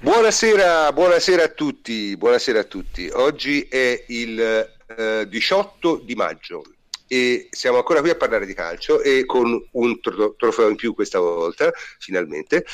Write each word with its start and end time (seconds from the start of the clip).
Buonasera, 0.00 0.92
buonasera 0.92 1.42
a 1.42 1.48
tutti, 1.48 2.16
buonasera 2.16 2.60
a 2.60 2.64
tutti. 2.64 3.10
Oggi 3.12 3.62
è 3.62 4.04
il 4.06 4.38
eh, 4.40 5.26
18 5.28 6.02
di 6.04 6.14
maggio 6.14 6.62
e 7.08 7.48
siamo 7.50 7.78
ancora 7.78 8.00
qui 8.00 8.10
a 8.10 8.14
parlare 8.14 8.46
di 8.46 8.54
calcio 8.54 9.02
e 9.02 9.24
con 9.24 9.60
un 9.72 10.00
tro- 10.00 10.36
trofeo 10.36 10.68
in 10.68 10.76
più 10.76 10.94
questa 10.94 11.18
volta, 11.18 11.72
finalmente. 11.98 12.64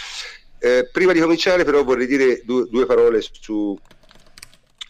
Eh, 0.59 0.91
prima 0.93 1.15
di 1.15 1.21
cominciare 1.21 1.65
però 1.65 1.83
vorrei 1.83 2.07
dire 2.07 2.43
due, 2.45 2.69
due, 2.69 2.85
parole 2.85 3.23
su 3.23 3.75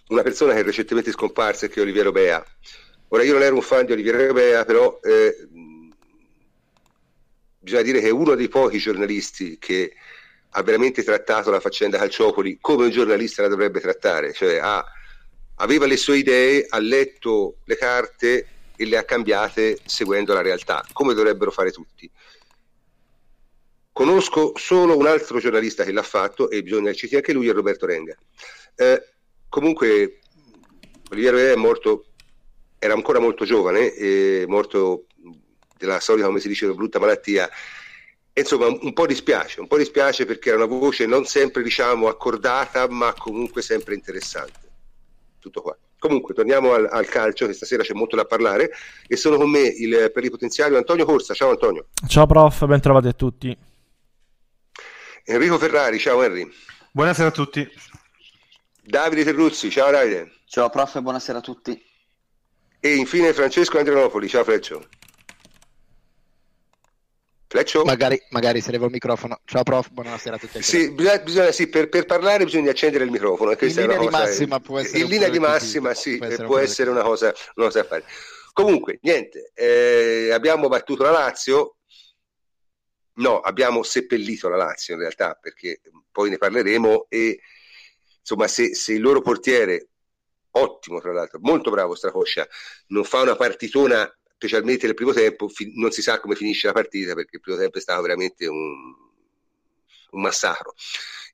una 0.08 0.22
persona 0.22 0.54
che 0.54 0.58
è 0.58 0.64
recentemente 0.64 1.12
scomparsa, 1.12 1.68
che 1.68 1.78
è 1.78 1.82
Oliviero 1.82 2.10
Bea. 2.10 2.44
Ora 3.10 3.22
io 3.22 3.34
non 3.34 3.42
ero 3.42 3.54
un 3.54 3.62
fan 3.62 3.86
di 3.86 3.92
Oliviero 3.92 4.32
Bea, 4.32 4.64
però 4.64 4.98
eh, 5.04 5.36
bisogna 7.60 7.82
dire 7.82 8.00
che 8.00 8.08
è 8.08 8.10
uno 8.10 8.34
dei 8.34 8.48
pochi 8.48 8.78
giornalisti 8.78 9.56
che 9.56 9.92
ha 10.56 10.62
veramente 10.62 11.02
trattato 11.02 11.50
la 11.50 11.58
faccenda 11.58 11.98
Calciopoli 11.98 12.58
come 12.60 12.84
un 12.84 12.90
giornalista 12.90 13.42
la 13.42 13.48
dovrebbe 13.48 13.80
trattare, 13.80 14.32
cioè 14.32 14.58
ha, 14.58 14.84
aveva 15.56 15.86
le 15.86 15.96
sue 15.96 16.18
idee, 16.18 16.66
ha 16.68 16.78
letto 16.78 17.56
le 17.64 17.76
carte 17.76 18.46
e 18.76 18.84
le 18.86 18.96
ha 18.96 19.04
cambiate 19.04 19.78
seguendo 19.84 20.32
la 20.32 20.42
realtà, 20.42 20.84
come 20.92 21.14
dovrebbero 21.14 21.50
fare 21.50 21.72
tutti. 21.72 22.08
Conosco 23.92 24.52
solo 24.56 24.96
un 24.96 25.06
altro 25.06 25.40
giornalista 25.40 25.82
che 25.82 25.92
l'ha 25.92 26.02
fatto 26.02 26.48
e 26.48 26.62
bisogna 26.62 26.92
citare 26.92 27.16
anche 27.16 27.32
lui, 27.32 27.48
è 27.48 27.52
Roberto 27.52 27.86
Renga. 27.86 28.16
Eh, 28.76 29.08
comunque, 29.48 30.20
Oliviero 31.10 31.36
è 31.36 31.54
morto, 31.56 32.06
era 32.78 32.92
ancora 32.94 33.18
molto 33.18 33.44
giovane, 33.44 33.92
è 33.92 34.46
morto 34.46 35.06
della 35.76 35.98
solita, 35.98 36.26
come 36.26 36.40
si 36.40 36.48
dice, 36.48 36.72
brutta 36.72 37.00
malattia 37.00 37.48
insomma 38.40 38.66
un 38.66 38.92
po' 38.92 39.06
dispiace, 39.06 39.60
un 39.60 39.66
po' 39.66 39.76
dispiace 39.76 40.24
perché 40.26 40.48
era 40.50 40.58
una 40.58 40.66
voce 40.66 41.06
non 41.06 41.24
sempre 41.24 41.62
diciamo 41.62 42.08
accordata 42.08 42.88
ma 42.88 43.12
comunque 43.14 43.62
sempre 43.62 43.94
interessante. 43.94 44.60
Tutto 45.38 45.62
qua. 45.62 45.76
Comunque 45.98 46.34
torniamo 46.34 46.72
al, 46.72 46.86
al 46.90 47.06
calcio 47.06 47.46
che 47.46 47.54
stasera 47.54 47.82
c'è 47.82 47.94
molto 47.94 48.16
da 48.16 48.24
parlare 48.24 48.70
e 49.06 49.16
sono 49.16 49.36
con 49.36 49.48
me 49.48 49.60
il 49.60 50.10
plenipotenziario 50.12 50.76
Antonio 50.76 51.04
Corsa. 51.04 51.32
Ciao 51.32 51.50
Antonio. 51.50 51.86
Ciao 52.06 52.26
prof, 52.26 52.66
ben 52.66 52.80
trovati 52.80 53.08
a 53.08 53.12
tutti. 53.12 53.56
Enrico 55.24 55.56
Ferrari, 55.56 55.98
ciao 55.98 56.22
Henry. 56.22 56.50
Buonasera 56.90 57.28
a 57.28 57.32
tutti. 57.32 57.66
Davide 58.82 59.24
Terruzzi, 59.24 59.70
ciao 59.70 59.90
Davide. 59.90 60.32
Ciao 60.44 60.68
prof, 60.68 61.00
buonasera 61.00 61.38
a 61.38 61.40
tutti. 61.40 61.82
E 62.80 62.94
infine 62.94 63.32
Francesco 63.32 63.78
Andrianopoli, 63.78 64.28
ciao 64.28 64.44
Freccio. 64.44 64.86
Fleccio? 67.54 67.84
Magari, 67.84 68.20
magari 68.30 68.60
se 68.60 68.72
levo 68.72 68.86
il 68.86 68.90
microfono. 68.90 69.38
Ciao 69.44 69.62
prof, 69.62 69.88
buonasera 69.90 70.34
a 70.34 70.38
tutti. 70.40 70.60
Sì, 70.60 70.90
bisogna, 70.90 71.18
bisogna, 71.20 71.52
sì 71.52 71.68
per, 71.68 71.88
per, 71.88 72.04
parlare 72.04 72.42
bisogna 72.42 72.72
accendere 72.72 73.04
il 73.04 73.12
microfono. 73.12 73.52
in 73.52 73.68
linea 73.68 73.96
di 73.96 74.08
massima 74.08 74.58
può 74.58 74.80
essere 74.80 74.98
In 74.98 75.06
linea 75.06 75.28
di 75.28 75.38
massima 75.38 75.94
sì, 75.94 76.16
può 76.16 76.26
essere, 76.26 76.46
può 76.46 76.58
essere 76.58 76.90
una, 76.90 77.02
cosa, 77.02 77.32
una 77.54 77.66
cosa 77.66 77.82
da 77.82 77.86
fare. 77.86 78.04
Comunque, 78.52 78.98
niente, 79.02 79.52
eh, 79.54 80.32
abbiamo 80.32 80.66
battuto 80.66 81.04
la 81.04 81.12
Lazio. 81.12 81.76
No, 83.18 83.38
abbiamo 83.38 83.84
seppellito 83.84 84.48
la 84.48 84.56
Lazio 84.56 84.94
in 84.94 85.00
realtà, 85.00 85.38
perché 85.40 85.80
poi 86.10 86.30
ne 86.30 86.38
parleremo 86.38 87.06
e 87.08 87.38
insomma 88.18 88.48
se, 88.48 88.74
se 88.74 88.94
il 88.94 89.00
loro 89.00 89.20
portiere 89.20 89.90
ottimo 90.50 91.00
tra 91.00 91.12
l'altro, 91.12 91.38
molto 91.40 91.70
bravo 91.70 91.94
Stracoscia, 91.94 92.48
non 92.88 93.04
fa 93.04 93.20
una 93.20 93.36
partitona 93.36 94.12
specialmente 94.44 94.86
nel 94.86 94.94
primo 94.94 95.12
tempo, 95.12 95.50
non 95.74 95.90
si 95.90 96.02
sa 96.02 96.20
come 96.20 96.34
finisce 96.34 96.66
la 96.66 96.74
partita 96.74 97.14
perché 97.14 97.36
il 97.36 97.40
primo 97.40 97.58
tempo 97.58 97.78
è 97.78 97.80
stato 97.80 98.02
veramente 98.02 98.46
un, 98.46 98.94
un 100.10 100.20
massacro. 100.20 100.74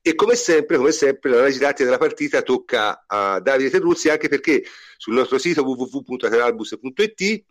E 0.01 0.15
come 0.15 0.35
sempre, 0.35 0.77
come 0.77 0.91
sempre, 0.91 1.29
l'analisi 1.29 1.59
tattica 1.59 1.83
della 1.83 1.97
partita 1.97 2.41
tocca 2.41 3.03
a 3.05 3.39
Davide 3.39 3.69
Terruzzi 3.69 4.09
anche 4.09 4.29
perché 4.29 4.63
sul 4.97 5.13
nostro 5.13 5.37
sito 5.37 5.63
www.ateralbus.it 5.63 7.43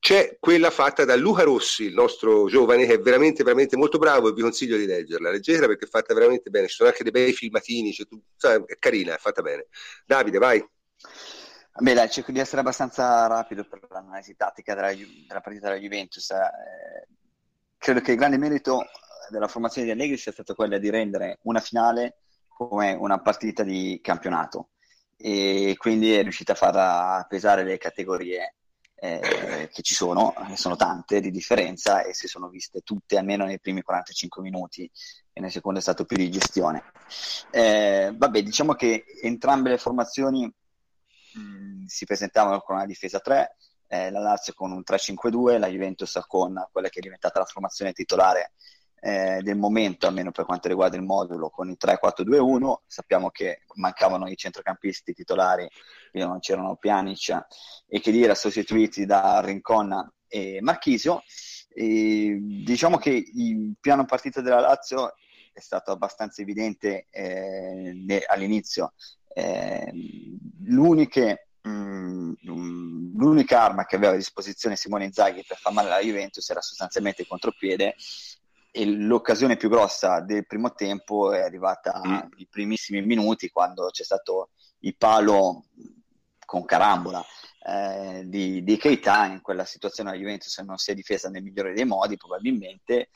c'è 0.00 0.36
quella 0.38 0.70
fatta 0.70 1.06
da 1.06 1.16
Luca 1.16 1.44
Rossi, 1.44 1.84
il 1.84 1.94
nostro 1.94 2.46
giovane 2.46 2.84
che 2.84 2.94
è 2.94 2.98
veramente, 2.98 3.42
veramente 3.42 3.78
molto 3.78 3.96
bravo 3.96 4.28
e 4.28 4.32
vi 4.34 4.42
consiglio 4.42 4.76
di 4.76 4.84
leggerla. 4.84 5.30
Leggetela 5.30 5.66
perché 5.66 5.86
è 5.86 5.88
fatta 5.88 6.12
veramente 6.12 6.50
bene, 6.50 6.68
ci 6.68 6.74
sono 6.74 6.90
anche 6.90 7.02
dei 7.02 7.12
bei 7.12 7.32
filmatini, 7.32 7.90
cioè 8.36 8.62
è 8.66 8.76
carina, 8.78 9.14
è 9.14 9.18
fatta 9.18 9.40
bene. 9.40 9.68
Davide, 10.04 10.36
vai. 10.36 10.62
Beh, 11.76 11.92
dai, 11.92 12.08
cerco 12.08 12.30
di 12.30 12.38
essere 12.38 12.60
abbastanza 12.60 13.26
rapido 13.26 13.64
per 13.64 13.80
l'analisi 13.90 14.36
tattica 14.36 14.74
della, 14.74 14.92
della 14.92 15.40
partita 15.40 15.68
della 15.68 15.80
Juventus. 15.80 16.30
Eh, 16.30 17.08
credo 17.76 18.00
che 18.00 18.12
il 18.12 18.16
grande 18.16 18.38
merito 18.38 18.84
della 19.28 19.48
formazione 19.48 19.88
di 19.88 19.92
Allegri 19.92 20.16
sia 20.16 20.30
stato 20.30 20.54
quello 20.54 20.78
di 20.78 20.88
rendere 20.88 21.38
una 21.42 21.58
finale 21.58 22.18
come 22.46 22.92
una 22.92 23.20
partita 23.20 23.64
di 23.64 23.98
campionato 24.00 24.68
e 25.16 25.74
quindi 25.76 26.14
è 26.14 26.22
riuscita 26.22 26.52
a 26.52 26.54
far 26.54 27.26
pesare 27.26 27.64
le 27.64 27.76
categorie 27.78 28.54
eh, 28.94 29.68
che 29.72 29.82
ci 29.82 29.94
sono, 29.94 30.32
che 30.46 30.56
sono 30.56 30.76
tante 30.76 31.20
di 31.20 31.32
differenza 31.32 32.04
e 32.04 32.14
si 32.14 32.28
sono 32.28 32.48
viste 32.48 32.82
tutte 32.82 33.18
almeno 33.18 33.44
nei 33.46 33.58
primi 33.58 33.82
45 33.82 34.42
minuti 34.42 34.88
e 35.32 35.40
nel 35.40 35.50
secondo 35.50 35.80
è 35.80 35.82
stato 35.82 36.04
più 36.04 36.16
di 36.16 36.30
gestione. 36.30 36.84
Eh, 37.50 38.14
vabbè, 38.16 38.42
diciamo 38.44 38.74
che 38.74 39.04
entrambe 39.22 39.70
le 39.70 39.78
formazioni 39.78 40.52
mh, 41.34 41.84
si 41.86 42.04
presentavano 42.04 42.60
con 42.60 42.76
una 42.76 42.86
difesa 42.86 43.20
3, 43.20 43.56
eh, 43.88 44.10
la 44.10 44.20
Lazio 44.20 44.52
con 44.54 44.72
un 44.72 44.82
3-5-2, 44.84 45.58
la 45.58 45.68
Juventus 45.68 46.18
con 46.26 46.66
quella 46.72 46.88
che 46.88 46.98
è 46.98 47.02
diventata 47.02 47.38
la 47.38 47.44
formazione 47.44 47.92
titolare 47.92 48.52
eh, 49.00 49.40
del 49.42 49.56
momento, 49.56 50.06
almeno 50.06 50.30
per 50.30 50.46
quanto 50.46 50.68
riguarda 50.68 50.96
il 50.96 51.02
modulo, 51.02 51.50
con 51.50 51.68
il 51.68 51.76
3-4-2-1. 51.78 52.74
Sappiamo 52.86 53.30
che 53.30 53.60
mancavano 53.74 54.28
i 54.28 54.36
centrocampisti 54.36 55.12
titolari, 55.12 55.68
quindi 56.10 56.28
non 56.28 56.40
c'erano 56.40 56.76
Pjanic 56.76 57.46
e 57.86 58.00
che 58.00 58.10
dire 58.10 58.34
sostituiti 58.34 59.04
da 59.04 59.40
Rincon 59.40 60.10
e 60.26 60.60
Marchisio. 60.62 61.22
E 61.76 62.38
diciamo 62.64 62.96
che 62.96 63.10
il 63.10 63.74
piano 63.78 64.06
partita 64.06 64.40
della 64.40 64.60
Lazio 64.60 65.14
è 65.52 65.60
stato 65.60 65.92
abbastanza 65.92 66.40
evidente 66.40 67.06
eh, 67.10 68.24
all'inizio 68.26 68.94
eh, 69.34 69.90
mh, 71.62 71.68
mm, 71.68 73.16
l'unica 73.16 73.62
arma 73.62 73.84
che 73.84 73.96
aveva 73.96 74.12
a 74.12 74.16
disposizione 74.16 74.76
Simone 74.76 75.04
Inzaghi 75.04 75.44
per 75.46 75.58
far 75.58 75.72
male 75.72 75.88
alla 75.88 76.00
Juventus 76.02 76.48
era 76.48 76.60
sostanzialmente 76.60 77.22
il 77.22 77.28
contropiede 77.28 77.94
e 78.70 78.86
l'occasione 78.86 79.56
più 79.56 79.68
grossa 79.68 80.20
del 80.20 80.46
primo 80.46 80.72
tempo 80.72 81.32
è 81.32 81.40
arrivata 81.40 82.00
mm. 82.04 82.12
nei 82.36 82.48
primissimi 82.50 83.02
minuti 83.02 83.50
quando 83.50 83.88
c'è 83.90 84.04
stato 84.04 84.50
il 84.80 84.96
palo 84.96 85.64
con 86.44 86.64
carambola 86.64 87.24
eh, 87.66 88.22
di, 88.26 88.62
di 88.62 88.76
Keita 88.76 89.26
in 89.26 89.40
quella 89.40 89.64
situazione 89.64 90.10
la 90.10 90.16
Juventus 90.16 90.58
non 90.58 90.76
si 90.76 90.90
è 90.90 90.94
difesa 90.94 91.30
nel 91.30 91.42
migliore 91.42 91.72
dei 91.72 91.84
modi 91.84 92.16
probabilmente 92.16 93.08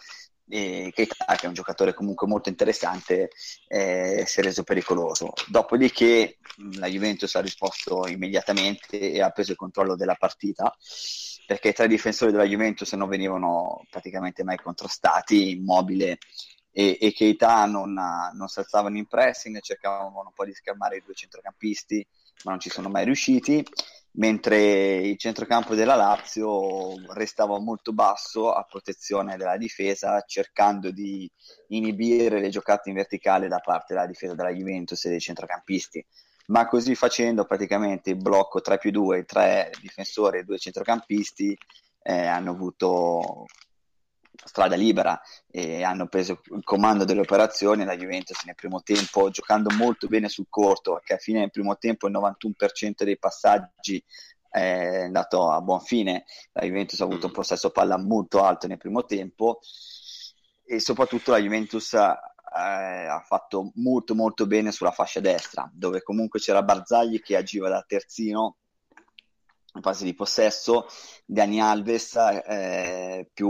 Keita, 0.49 1.37
che 1.37 1.45
è 1.45 1.47
un 1.47 1.55
giocatore 1.55 1.95
comunque 1.95 2.27
molto 2.27 2.49
interessante, 2.49 3.31
eh, 3.67 4.25
si 4.27 4.41
è 4.41 4.43
reso 4.43 4.63
pericoloso. 4.63 5.33
Dopodiché 5.47 6.39
la 6.79 6.87
Juventus 6.89 7.35
ha 7.35 7.41
risposto 7.41 8.07
immediatamente 8.07 8.99
e 9.13 9.21
ha 9.21 9.31
preso 9.31 9.53
il 9.53 9.57
controllo 9.57 9.95
della 9.95 10.15
partita 10.15 10.75
perché 11.47 11.75
i 11.83 11.89
difensori 11.89 12.31
della 12.31 12.45
Juventus 12.45 12.93
non 12.93 13.09
venivano 13.09 13.87
praticamente 13.89 14.45
mai 14.45 14.59
contrastati, 14.59 15.53
Immobile 15.53 16.19
e, 16.71 16.99
e 17.01 17.13
Keita 17.15 17.65
non, 17.65 17.95
non 17.95 18.49
si 18.49 18.59
alzavano 18.59 18.99
in 18.99 19.07
pressing, 19.07 19.59
cercavano 19.61 20.13
un 20.27 20.33
po' 20.35 20.45
di 20.45 20.53
schermare 20.53 20.99
i 20.99 21.03
due 21.03 21.15
centrocampisti, 21.15 22.07
ma 22.45 22.51
non 22.51 22.61
ci 22.61 22.69
sono 22.69 22.91
mai 22.91 23.07
riusciti 23.07 23.65
mentre 24.13 24.97
il 24.97 25.19
centrocampo 25.19 25.75
della 25.75 25.95
Lazio 25.95 26.95
restava 27.13 27.59
molto 27.61 27.93
basso 27.93 28.53
a 28.53 28.65
protezione 28.65 29.37
della 29.37 29.57
difesa, 29.57 30.23
cercando 30.27 30.91
di 30.91 31.31
inibire 31.69 32.41
le 32.41 32.49
giocate 32.49 32.89
in 32.89 32.97
verticale 32.97 33.49
da 33.49 33.59
parte 33.59 33.95
della 33.95 34.07
difesa 34.07 34.35
della 34.35 34.53
Juventus 34.53 35.05
e 35.05 35.11
dei 35.11 35.21
centrocampisti. 35.21 36.05
Ma 36.47 36.67
così 36.67 36.95
facendo, 36.95 37.45
praticamente 37.45 38.11
il 38.11 38.17
blocco 38.17 38.61
3 38.61 38.79
più 38.79 38.91
2, 38.91 39.25
3 39.25 39.71
difensori 39.81 40.39
e 40.39 40.45
2 40.45 40.59
centrocampisti 40.59 41.57
eh, 42.03 42.27
hanno 42.27 42.53
avuto 42.53 43.45
strada 44.45 44.77
libera 44.77 45.21
e 45.51 45.83
hanno 45.83 46.07
preso 46.07 46.41
il 46.55 46.65
comando 46.65 47.05
delle 47.05 47.21
operazioni 47.21 47.85
la 47.85 47.97
Juventus 47.97 48.45
nel 48.45 48.55
primo 48.55 48.83
tempo 48.83 49.31
giocando 49.31 49.75
molto 49.75 50.07
bene 50.07 50.29
sul 50.29 50.47
corto 50.49 51.01
che 51.05 51.15
a 51.15 51.19
fine 51.19 51.41
del 51.41 51.51
primo 51.51 51.77
tempo 51.77 52.07
il 52.07 52.15
91% 52.15 53.05
dei 53.05 53.19
passaggi 53.19 54.03
è 54.51 55.05
andato 55.05 55.51
a 55.51 55.61
buon 55.61 55.81
fine. 55.81 56.25
La 56.53 56.65
Juventus 56.65 57.01
ha 57.01 57.05
avuto 57.05 57.27
un 57.27 57.33
possesso 57.33 57.71
palla 57.71 57.99
molto 57.99 58.43
alto 58.43 58.67
nel 58.67 58.79
primo 58.79 59.05
tempo 59.05 59.61
e 60.65 60.81
soprattutto 60.81 61.31
la 61.31 61.39
Juventus 61.39 61.93
eh, 61.95 61.99
ha 63.07 63.23
fatto 63.27 63.73
molto 63.75 64.15
molto 64.15 64.47
bene 64.47 64.73
sulla 64.73 64.91
fascia 64.91 65.21
destra 65.21 65.71
dove 65.73 66.03
comunque 66.03 66.41
c'era 66.41 66.63
Barzagli 66.63 67.21
che 67.21 67.37
agiva 67.37 67.69
da 67.69 67.85
terzino 67.87 68.57
in 68.65 68.68
fase 69.81 70.05
di 70.05 70.15
possesso, 70.15 70.87
Dani 71.25 71.61
Alves 71.61 72.17
eh, 72.17 73.31
più 73.33 73.49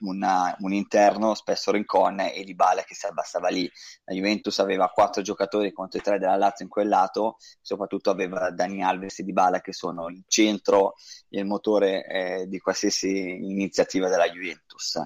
una, 0.00 0.56
un 0.60 0.72
interno, 0.72 1.34
spesso 1.34 1.72
Rincon 1.72 2.20
e 2.20 2.44
Dybala 2.44 2.82
che 2.82 2.94
si 2.94 3.06
abbassava 3.06 3.48
lì. 3.48 3.70
La 4.04 4.14
Juventus 4.14 4.58
aveva 4.60 4.88
quattro 4.88 5.22
giocatori 5.22 5.72
contro 5.72 5.98
i 5.98 6.02
tre 6.02 6.18
della 6.18 6.36
Lazio 6.36 6.64
in 6.64 6.70
quel 6.70 6.88
lato, 6.88 7.36
soprattutto 7.60 8.10
aveva 8.10 8.50
Dani 8.50 8.82
Alves 8.82 9.18
e 9.18 9.24
Dybala 9.24 9.60
che 9.60 9.72
sono 9.72 10.08
il 10.08 10.22
centro 10.28 10.94
e 11.28 11.40
il 11.40 11.46
motore 11.46 12.06
eh, 12.06 12.46
di 12.46 12.58
qualsiasi 12.58 13.08
iniziativa 13.08 14.08
della 14.08 14.28
Juventus. 14.28 15.00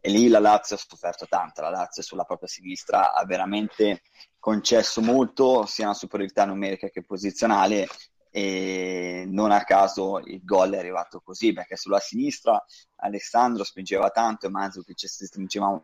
E 0.00 0.08
lì 0.08 0.28
la 0.28 0.38
Lazio 0.38 0.76
ha 0.76 0.78
sofferto 0.78 1.26
tanto, 1.28 1.62
la 1.62 1.70
Lazio 1.70 2.02
sulla 2.02 2.24
propria 2.24 2.48
sinistra 2.48 3.12
ha 3.12 3.24
veramente 3.24 4.02
concesso 4.38 5.00
molto, 5.00 5.66
sia 5.66 5.86
una 5.86 5.94
superiorità 5.94 6.44
numerica 6.44 6.88
che 6.88 7.02
posizionale, 7.02 7.88
e 8.36 9.24
non 9.26 9.50
a 9.50 9.64
caso 9.64 10.18
il 10.18 10.44
gol 10.44 10.72
è 10.72 10.78
arrivato 10.78 11.22
così 11.24 11.54
perché 11.54 11.74
sulla 11.74 12.00
sinistra 12.00 12.62
Alessandro 12.96 13.64
spingeva 13.64 14.10
tanto 14.10 14.44
e 14.44 14.50
Mandzukic 14.50 15.08
si 15.08 15.24
stringeva 15.24 15.82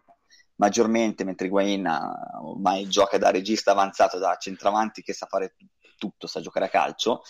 maggiormente 0.57 1.25
mentre 1.25 1.47
Higuain 1.47 1.89
ormai 2.43 2.87
gioca 2.89 3.17
da 3.17 3.31
regista 3.31 3.71
avanzato 3.71 4.19
da 4.19 4.37
centravanti 4.37 5.01
che 5.01 5.15
sa 5.15 5.25
fare 5.25 5.55
tutto, 5.97 6.27
sa 6.27 6.43
giocare 6.43 6.67
a 6.67 6.69
calcio. 6.69 7.23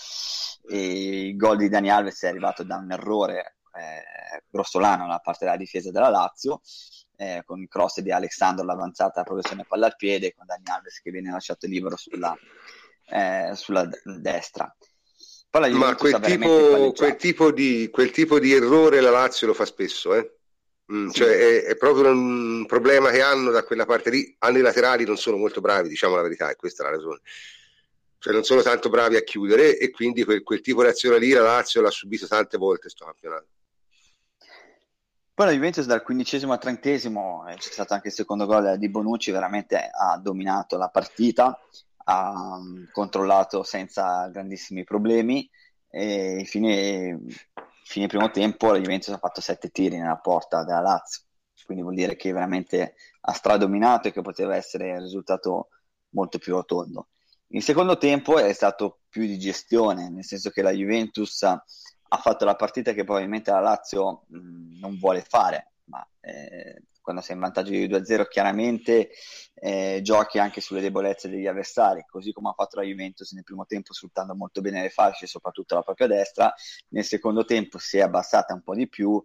E 0.69 1.29
il 1.29 1.37
gol 1.37 1.57
di 1.57 1.69
Dani 1.69 1.89
Alves 1.89 2.21
è 2.23 2.27
arrivato 2.27 2.65
da 2.65 2.79
un 2.79 2.91
errore 2.91 3.59
eh, 3.75 4.43
grossolano 4.51 5.07
da 5.07 5.21
parte 5.21 5.45
della 5.45 5.57
difesa 5.57 5.93
della 5.93 6.09
Lazio 6.09 6.63
eh, 7.15 7.45
con 7.47 7.61
il 7.61 7.69
cross 7.69 8.01
di 8.01 8.11
Alessandro 8.11 8.65
l'avanzata 8.65 9.21
la 9.21 9.25
progressione 9.25 9.67
palla 9.69 9.87
al 9.87 9.95
piede 9.95 10.35
con 10.35 10.47
Dani 10.47 10.65
Alves 10.65 11.01
che 11.01 11.13
viene 11.13 11.31
lasciato 11.31 11.69
libero 11.69 11.97
sulla, 11.97 12.37
eh, 13.09 13.53
sulla 13.55 13.89
destra 14.19 14.75
ma 15.59 15.95
quel 15.97 16.19
tipo, 16.21 16.93
quel, 16.97 17.17
tipo 17.17 17.51
di, 17.51 17.91
quel 17.93 18.11
tipo, 18.11 18.39
di, 18.39 18.55
errore 18.55 19.01
la 19.01 19.11
Lazio 19.11 19.47
lo 19.47 19.55
fa 19.55 19.67
spesso, 19.67 20.15
eh? 20.15 20.39
mm, 20.91 21.09
sì. 21.09 21.19
cioè 21.19 21.37
è, 21.37 21.65
è, 21.65 21.77
proprio 21.77 22.11
un 22.11 22.65
problema 22.67 23.11
che 23.11 23.21
hanno 23.21 23.51
da 23.51 23.63
quella 23.63 23.85
parte 23.85 24.09
lì. 24.09 24.35
Hanno 24.39 24.59
i 24.59 24.63
laterali 24.63 25.05
non 25.05 25.19
sono 25.19 25.37
molto 25.37 25.61
bravi, 25.61 25.91
diciamo 25.91 26.17
la 26.17 26.23
verità, 26.23 26.51
e 26.51 26.57
questa 26.57 26.83
è 26.83 26.87
la 26.87 26.97
ragione. 26.97 27.21
Cioè 28.19 28.33
non 28.33 28.45
sono 28.45 28.63
tanto 28.63 28.89
bravi 28.89 29.17
a 29.17 29.23
chiudere 29.23 29.77
e 29.77 29.91
quindi 29.91 30.25
quel, 30.25 30.43
quel 30.43 30.61
tipo 30.61 30.83
di 30.83 30.89
azione 30.89 31.19
lì 31.19 31.33
la 31.33 31.43
Lazio 31.43 31.83
l'ha 31.83 31.91
subito 31.91 32.27
tante 32.27 32.57
volte 32.57 32.89
sto 32.89 33.05
campionato. 33.05 33.47
Poi 35.35 35.47
la 35.47 35.53
Juventus 35.53 35.87
dal 35.87 36.03
quindicesimo 36.03 36.53
al 36.53 36.61
trentesimo 36.61 37.45
eh, 37.49 37.57
c'è 37.57 37.73
stato 37.73 37.95
anche 37.95 38.09
il 38.09 38.15
secondo 38.15 38.47
gol 38.47 38.79
di 38.79 38.89
Bonucci, 38.89 39.33
veramente 39.33 39.77
ha 39.77 40.17
dominato 40.19 40.77
la 40.77 40.89
partita 40.89 41.59
ha 42.05 42.59
mm, 42.59 42.85
controllato 42.93 43.63
senza 43.63 44.29
grandissimi 44.29 44.85
problemi 44.85 45.49
e 45.89 46.45
fine, 46.47 47.19
fine 47.85 48.07
primo 48.07 48.31
tempo 48.31 48.73
la 48.73 48.79
Juventus 48.79 49.13
ha 49.15 49.19
fatto 49.19 49.41
sette 49.41 49.71
tiri 49.71 49.99
nella 49.99 50.19
porta 50.19 50.65
della 50.65 50.81
Lazio. 50.81 51.23
Quindi 51.65 51.83
vuol 51.83 51.95
dire 51.95 52.17
che 52.17 52.33
veramente 52.33 52.95
ha 53.21 53.33
stradominato 53.33 54.09
e 54.09 54.13
che 54.13 54.21
poteva 54.21 54.57
essere 54.57 54.91
il 54.91 55.03
risultato 55.03 55.69
molto 56.11 56.39
più 56.39 56.55
rotondo. 56.55 57.09
Il 57.49 57.63
secondo 57.63 57.99
tempo 57.99 58.39
è 58.39 58.53
stato 58.53 59.01
più 59.09 59.27
di 59.27 59.39
gestione 59.39 60.09
nel 60.09 60.25
senso 60.25 60.51
che 60.51 60.63
la 60.63 60.71
Juventus 60.73 61.43
ha 61.43 62.19
fatto 62.19 62.45
la 62.45 62.57
partita 62.57 62.93
che 62.93 63.05
probabilmente 63.05 63.51
la 63.51 63.61
Lazio 63.61 64.25
mh, 64.29 64.39
mm, 64.39 64.79
non 64.81 64.99
vuole 64.99 65.23
fare 65.23 65.73
ma 65.85 66.07
eh, 66.21 66.83
quando 67.03 67.21
sei 67.21 67.35
in 67.35 67.43
vantaggio 67.43 67.71
di 67.71 67.87
2-0 67.87 68.29
chiaramente 68.29 69.11
eh, 69.55 70.01
giochi 70.03 70.39
anche 70.39 70.61
sulle 70.61 70.81
debolezze 70.81 71.29
degli 71.29 71.47
avversari, 71.47 72.05
così 72.09 72.33
come 72.33 72.51
ha 72.51 72.55
fatto 72.55 72.77
la 72.77 72.87
Juventus 72.87 73.33
nel 73.33 73.45
primo 73.45 73.67
tempo 73.67 73.93
sfruttando 73.93 74.35
molto 74.35 74.61
bene 74.61 74.83
le 74.83 74.89
fasce, 74.89 75.27
soprattutto 75.27 75.75
la 75.75 75.83
propria 75.83 76.07
destra, 76.07 76.53
nel 76.89 77.05
secondo 77.05 77.45
tempo 77.45 77.79
si 77.79 77.99
è 77.99 78.01
abbassata 78.01 78.55
un 78.55 78.63
po' 78.63 78.75
di 78.75 78.89
più, 78.89 79.23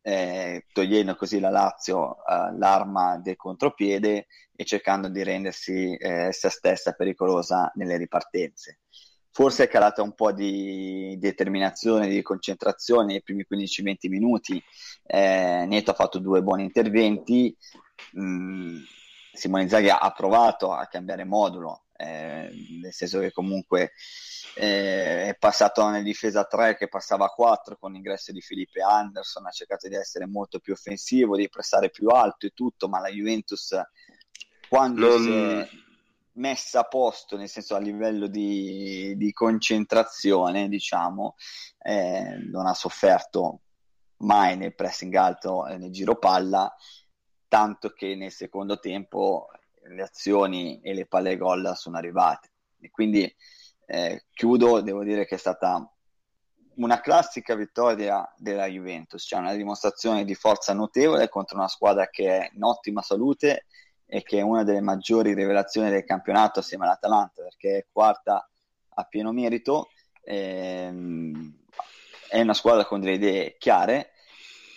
eh, 0.00 0.64
togliendo 0.72 1.16
così 1.16 1.40
la 1.40 1.50
Lazio 1.50 2.16
eh, 2.24 2.56
l'arma 2.56 3.18
del 3.18 3.36
contropiede 3.36 4.26
e 4.54 4.64
cercando 4.64 5.08
di 5.08 5.22
rendersi 5.22 5.94
eh, 5.96 6.32
se 6.32 6.48
stessa 6.48 6.92
pericolosa 6.92 7.70
nelle 7.74 7.96
ripartenze 7.96 8.78
forse 9.36 9.64
è 9.64 9.68
calata 9.68 10.00
un 10.00 10.14
po' 10.14 10.32
di 10.32 11.14
determinazione, 11.18 12.08
di 12.08 12.22
concentrazione 12.22 13.12
nei 13.12 13.22
primi 13.22 13.44
15-20 13.46 14.08
minuti. 14.08 14.64
Eh, 15.04 15.66
Neto 15.68 15.90
ha 15.90 15.94
fatto 15.94 16.18
due 16.20 16.40
buoni 16.40 16.62
interventi. 16.62 17.54
Mm, 18.18 18.78
Simone 19.34 19.64
Inzaghi 19.64 19.90
ha 19.90 20.10
provato 20.16 20.72
a 20.72 20.86
cambiare 20.86 21.24
modulo, 21.24 21.84
eh, 21.98 22.48
nel 22.80 22.92
senso 22.94 23.20
che 23.20 23.30
comunque 23.30 23.92
eh, 24.54 25.28
è 25.28 25.36
passato 25.38 25.84
nella 25.84 26.02
difesa 26.02 26.44
3 26.44 26.78
che 26.78 26.88
passava 26.88 27.26
a 27.26 27.28
4 27.28 27.76
con 27.76 27.92
l'ingresso 27.92 28.32
di 28.32 28.40
Felipe 28.40 28.80
Anderson, 28.80 29.44
ha 29.44 29.50
cercato 29.50 29.86
di 29.86 29.96
essere 29.96 30.26
molto 30.26 30.60
più 30.60 30.72
offensivo, 30.72 31.36
di 31.36 31.50
pressare 31.50 31.90
più 31.90 32.08
alto 32.08 32.46
e 32.46 32.52
tutto, 32.54 32.88
ma 32.88 33.00
la 33.00 33.10
Juventus 33.10 33.78
quando 34.66 35.08
non... 35.08 35.22
si 35.22 35.30
è 35.30 35.85
messa 36.36 36.80
a 36.80 36.84
posto, 36.84 37.36
nel 37.36 37.48
senso 37.48 37.74
a 37.74 37.80
livello 37.80 38.26
di, 38.26 39.14
di 39.16 39.32
concentrazione, 39.32 40.68
diciamo, 40.68 41.36
eh, 41.82 42.38
non 42.50 42.66
ha 42.66 42.74
sofferto 42.74 43.60
mai 44.18 44.56
nel 44.56 44.74
pressing 44.74 45.14
alto 45.14 45.66
e 45.66 45.76
nel 45.76 45.92
giro 45.92 46.18
palla, 46.18 46.74
tanto 47.48 47.90
che 47.90 48.14
nel 48.14 48.32
secondo 48.32 48.78
tempo 48.78 49.48
le 49.88 50.02
azioni 50.02 50.80
e 50.80 50.94
le 50.94 51.06
palle 51.06 51.36
gol 51.36 51.72
sono 51.76 51.96
arrivate. 51.96 52.50
E 52.80 52.90
quindi 52.90 53.32
eh, 53.86 54.24
chiudo, 54.32 54.80
devo 54.80 55.04
dire 55.04 55.26
che 55.26 55.36
è 55.36 55.38
stata 55.38 55.90
una 56.76 57.00
classica 57.00 57.54
vittoria 57.54 58.30
della 58.36 58.66
Juventus, 58.66 59.24
cioè 59.26 59.40
una 59.40 59.54
dimostrazione 59.54 60.24
di 60.24 60.34
forza 60.34 60.74
notevole 60.74 61.28
contro 61.28 61.56
una 61.56 61.68
squadra 61.68 62.08
che 62.08 62.38
è 62.38 62.50
in 62.52 62.62
ottima 62.62 63.00
salute 63.00 63.66
e 64.06 64.22
che 64.22 64.38
è 64.38 64.42
una 64.42 64.62
delle 64.62 64.80
maggiori 64.80 65.34
rivelazioni 65.34 65.90
del 65.90 66.04
campionato 66.04 66.60
assieme 66.60 66.84
all'Atalanta 66.84 67.42
perché 67.42 67.78
è 67.78 67.86
quarta 67.90 68.48
a 68.88 69.04
pieno 69.04 69.32
merito 69.32 69.90
ehm, 70.22 71.64
è 72.28 72.40
una 72.40 72.54
squadra 72.54 72.84
con 72.84 73.00
delle 73.00 73.14
idee 73.14 73.56
chiare 73.58 74.12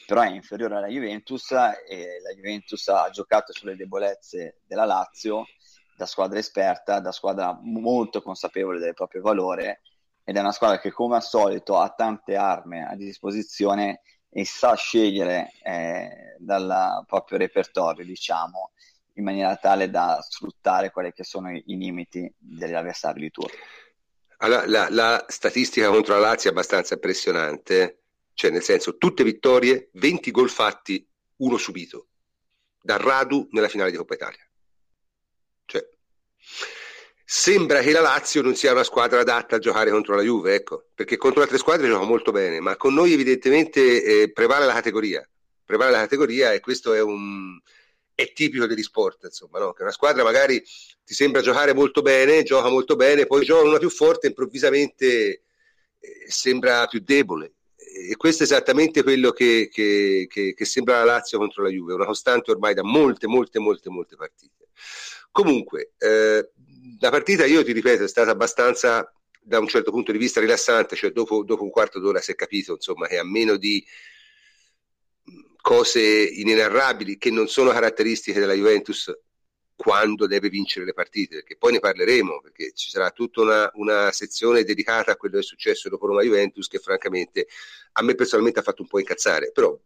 però 0.09 0.21
è 0.21 0.29
inferiore 0.31 0.75
alla 0.75 0.87
Juventus 0.87 1.51
e 1.51 2.19
la 2.23 2.31
Juventus 2.35 2.87
ha 2.87 3.09
giocato 3.11 3.53
sulle 3.53 3.75
debolezze 3.75 4.61
della 4.65 4.85
Lazio 4.85 5.45
da 5.95 6.07
squadra 6.07 6.39
esperta, 6.39 6.99
da 6.99 7.11
squadra 7.11 7.59
molto 7.61 8.23
consapevole 8.23 8.79
del 8.79 8.95
proprio 8.95 9.21
valore 9.21 9.81
ed 10.23 10.35
è 10.35 10.39
una 10.39 10.51
squadra 10.51 10.79
che 10.79 10.91
come 10.91 11.17
al 11.17 11.23
solito 11.23 11.77
ha 11.77 11.89
tante 11.89 12.35
armi 12.35 12.81
a 12.81 12.95
disposizione 12.95 14.01
e 14.29 14.45
sa 14.45 14.73
scegliere 14.75 15.51
eh, 15.61 16.35
dal 16.39 17.03
proprio 17.05 17.37
repertorio 17.37 18.05
diciamo 18.05 18.71
in 19.19 19.25
maniera 19.25 19.55
tale 19.57 19.89
da 19.89 20.19
sfruttare 20.27 20.91
quelli 20.91 21.11
che 21.11 21.23
sono 21.23 21.51
i, 21.51 21.61
i 21.67 21.77
limiti 21.77 22.33
degli 22.37 22.73
avversari 22.73 23.19
di 23.19 23.29
turno. 23.29 23.55
Allora, 24.37 24.65
la, 24.67 24.87
la, 24.89 25.25
statistica 25.27 25.89
contro 25.89 26.13
la 26.13 26.21
Lazio 26.21 26.49
è 26.49 26.53
abbastanza 26.53 26.93
impressionante, 26.93 28.03
cioè 28.33 28.51
nel 28.51 28.63
senso 28.63 28.97
tutte 28.97 29.23
vittorie, 29.23 29.89
20 29.93 30.31
gol 30.31 30.49
fatti, 30.49 31.05
uno 31.37 31.57
subito, 31.57 32.07
da 32.81 32.95
Radu 32.95 33.49
nella 33.51 33.67
finale 33.67 33.91
di 33.91 33.97
Coppa 33.97 34.13
Italia. 34.13 34.49
Cioè, 35.65 35.85
sembra 37.25 37.81
che 37.81 37.91
la 37.91 37.99
Lazio 37.99 38.41
non 38.41 38.55
sia 38.55 38.71
una 38.71 38.83
squadra 38.83 39.19
adatta 39.19 39.57
a 39.57 39.59
giocare 39.59 39.91
contro 39.91 40.15
la 40.15 40.21
Juve, 40.21 40.55
ecco, 40.55 40.87
perché 40.95 41.17
contro 41.17 41.41
altre 41.41 41.57
squadre 41.57 41.87
gioca 41.87 42.05
molto 42.05 42.31
bene, 42.31 42.61
ma 42.61 42.77
con 42.77 42.93
noi 42.93 43.11
evidentemente 43.11 44.21
eh, 44.21 44.31
prevale 44.31 44.65
la 44.65 44.73
categoria, 44.73 45.27
prevale 45.65 45.91
la 45.91 45.99
categoria 45.99 46.53
e 46.53 46.61
questo 46.61 46.93
è 46.93 47.01
un, 47.01 47.59
è 48.19 48.33
tipico 48.33 48.65
degli 48.65 48.83
sport, 48.83 49.23
insomma, 49.25 49.59
no? 49.59 49.71
che 49.71 49.83
una 49.83 49.91
squadra 49.91 50.23
magari 50.23 50.61
ti 51.05 51.13
sembra 51.13 51.41
giocare 51.41 51.73
molto 51.73 52.01
bene, 52.01 52.43
gioca 52.43 52.69
molto 52.69 52.97
bene, 52.97 53.25
poi 53.25 53.45
gioca 53.45 53.65
una 53.67 53.77
più 53.77 53.89
forte 53.89 54.27
improvvisamente 54.27 55.05
eh, 55.99 56.25
sembra 56.27 56.85
più 56.87 56.99
debole. 56.99 57.53
E 57.77 58.15
questo 58.17 58.43
è 58.43 58.45
esattamente 58.45 59.03
quello 59.03 59.31
che, 59.31 59.69
che, 59.71 60.27
che, 60.29 60.53
che, 60.53 60.65
sembra 60.65 60.99
la 60.99 61.05
Lazio 61.05 61.37
contro 61.37 61.63
la 61.63 61.69
Juve, 61.69 61.93
una 61.93 62.05
costante 62.05 62.51
ormai 62.51 62.73
da 62.73 62.83
molte, 62.83 63.25
molte, 63.25 63.57
molte, 63.57 63.89
molte 63.89 64.15
partite. 64.15 64.67
Comunque, 65.31 65.93
eh, 65.97 66.49
la 66.99 67.09
partita, 67.09 67.45
io 67.45 67.63
ti 67.63 67.71
ripeto, 67.71 68.03
è 68.03 68.07
stata 68.07 68.31
abbastanza, 68.31 69.11
da 69.41 69.59
un 69.59 69.67
certo 69.67 69.91
punto 69.91 70.11
di 70.11 70.17
vista, 70.17 70.41
rilassante, 70.41 70.95
cioè 70.95 71.11
dopo, 71.11 71.43
dopo 71.43 71.63
un 71.63 71.69
quarto 71.69 71.99
d'ora 71.99 72.19
si 72.19 72.31
è 72.31 72.35
capito, 72.35 72.73
insomma, 72.73 73.07
che 73.07 73.17
a 73.17 73.23
meno 73.23 73.55
di 73.55 73.83
cose 75.61 76.01
inenarrabili 76.01 77.17
che 77.17 77.31
non 77.31 77.47
sono 77.47 77.71
caratteristiche 77.71 78.39
della 78.39 78.53
Juventus 78.53 79.11
quando 79.75 80.27
deve 80.27 80.49
vincere 80.49 80.85
le 80.85 80.93
partite, 80.93 81.35
perché 81.35 81.55
poi 81.55 81.71
ne 81.71 81.79
parleremo, 81.79 82.41
perché 82.41 82.73
ci 82.73 82.89
sarà 82.89 83.11
tutta 83.11 83.41
una, 83.41 83.71
una 83.75 84.11
sezione 84.11 84.65
dedicata 84.65 85.13
a 85.13 85.15
quello 85.15 85.35
che 85.35 85.41
è 85.41 85.45
successo 85.45 85.87
dopo 85.87 86.05
Roma 86.05 86.21
Juventus 86.21 86.67
che 86.67 86.79
francamente 86.79 87.47
a 87.93 88.03
me 88.03 88.13
personalmente 88.13 88.59
ha 88.59 88.63
fatto 88.63 88.81
un 88.81 88.89
po' 88.89 88.99
incazzare, 88.99 89.51
però 89.53 89.77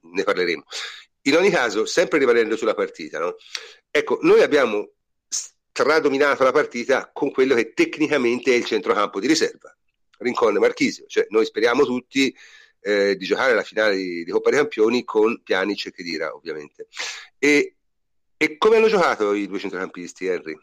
ne 0.00 0.22
parleremo. 0.24 0.64
In 1.22 1.36
ogni 1.36 1.50
caso, 1.50 1.86
sempre 1.86 2.18
rimanendo 2.18 2.56
sulla 2.56 2.74
partita, 2.74 3.20
no? 3.20 3.36
ecco, 3.90 4.18
noi 4.22 4.42
abbiamo 4.42 4.90
stradominato 5.28 6.42
la 6.42 6.50
partita 6.50 7.10
con 7.12 7.30
quello 7.30 7.54
che 7.54 7.72
tecnicamente 7.72 8.52
è 8.52 8.56
il 8.56 8.64
centrocampo 8.64 9.20
di 9.20 9.28
riserva, 9.28 9.72
Rincon 10.18 10.56
e 10.56 10.58
Marchisio. 10.58 11.06
Cioè, 11.06 11.26
noi 11.28 11.44
speriamo 11.44 11.84
tutti 11.84 12.34
eh, 12.80 13.16
di 13.16 13.24
giocare 13.24 13.54
la 13.54 13.62
finale 13.62 13.96
di, 13.96 14.24
di, 14.24 14.30
Coppa 14.30 14.50
dei 14.50 14.58
Campioni 14.58 15.04
con 15.04 15.40
Pjanic 15.42 15.86
e 15.86 15.90
Khedira, 15.92 16.34
ovviamente. 16.34 16.88
E, 17.38 17.74
e 18.36 18.56
come 18.56 18.76
hanno 18.76 18.88
giocato 18.88 19.32
i 19.32 19.46
due 19.46 19.58
centrocampisti, 19.58 20.26
Henry? 20.26 20.58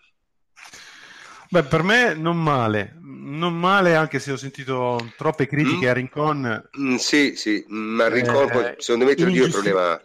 Beh, 1.50 1.64
per 1.64 1.84
me 1.84 2.14
non 2.16 2.42
male, 2.42 2.98
non 3.02 3.58
male 3.58 3.96
anche 3.96 4.20
se 4.20 4.32
ho 4.32 4.38
sentito 4.38 5.14
troppe 5.16 5.48
critiche 5.48 5.86
mm. 5.86 5.90
a 5.90 5.94
Rincon. 5.94 6.70
Mm, 6.80 6.96
sì, 6.96 7.36
sì, 7.36 7.64
ma 7.68 8.08
Rincon 8.08 8.52
eh, 8.52 8.76
secondo 8.80 9.06
me 9.06 9.14
dico 9.14 9.30
il 9.30 9.52
problema 9.52 10.02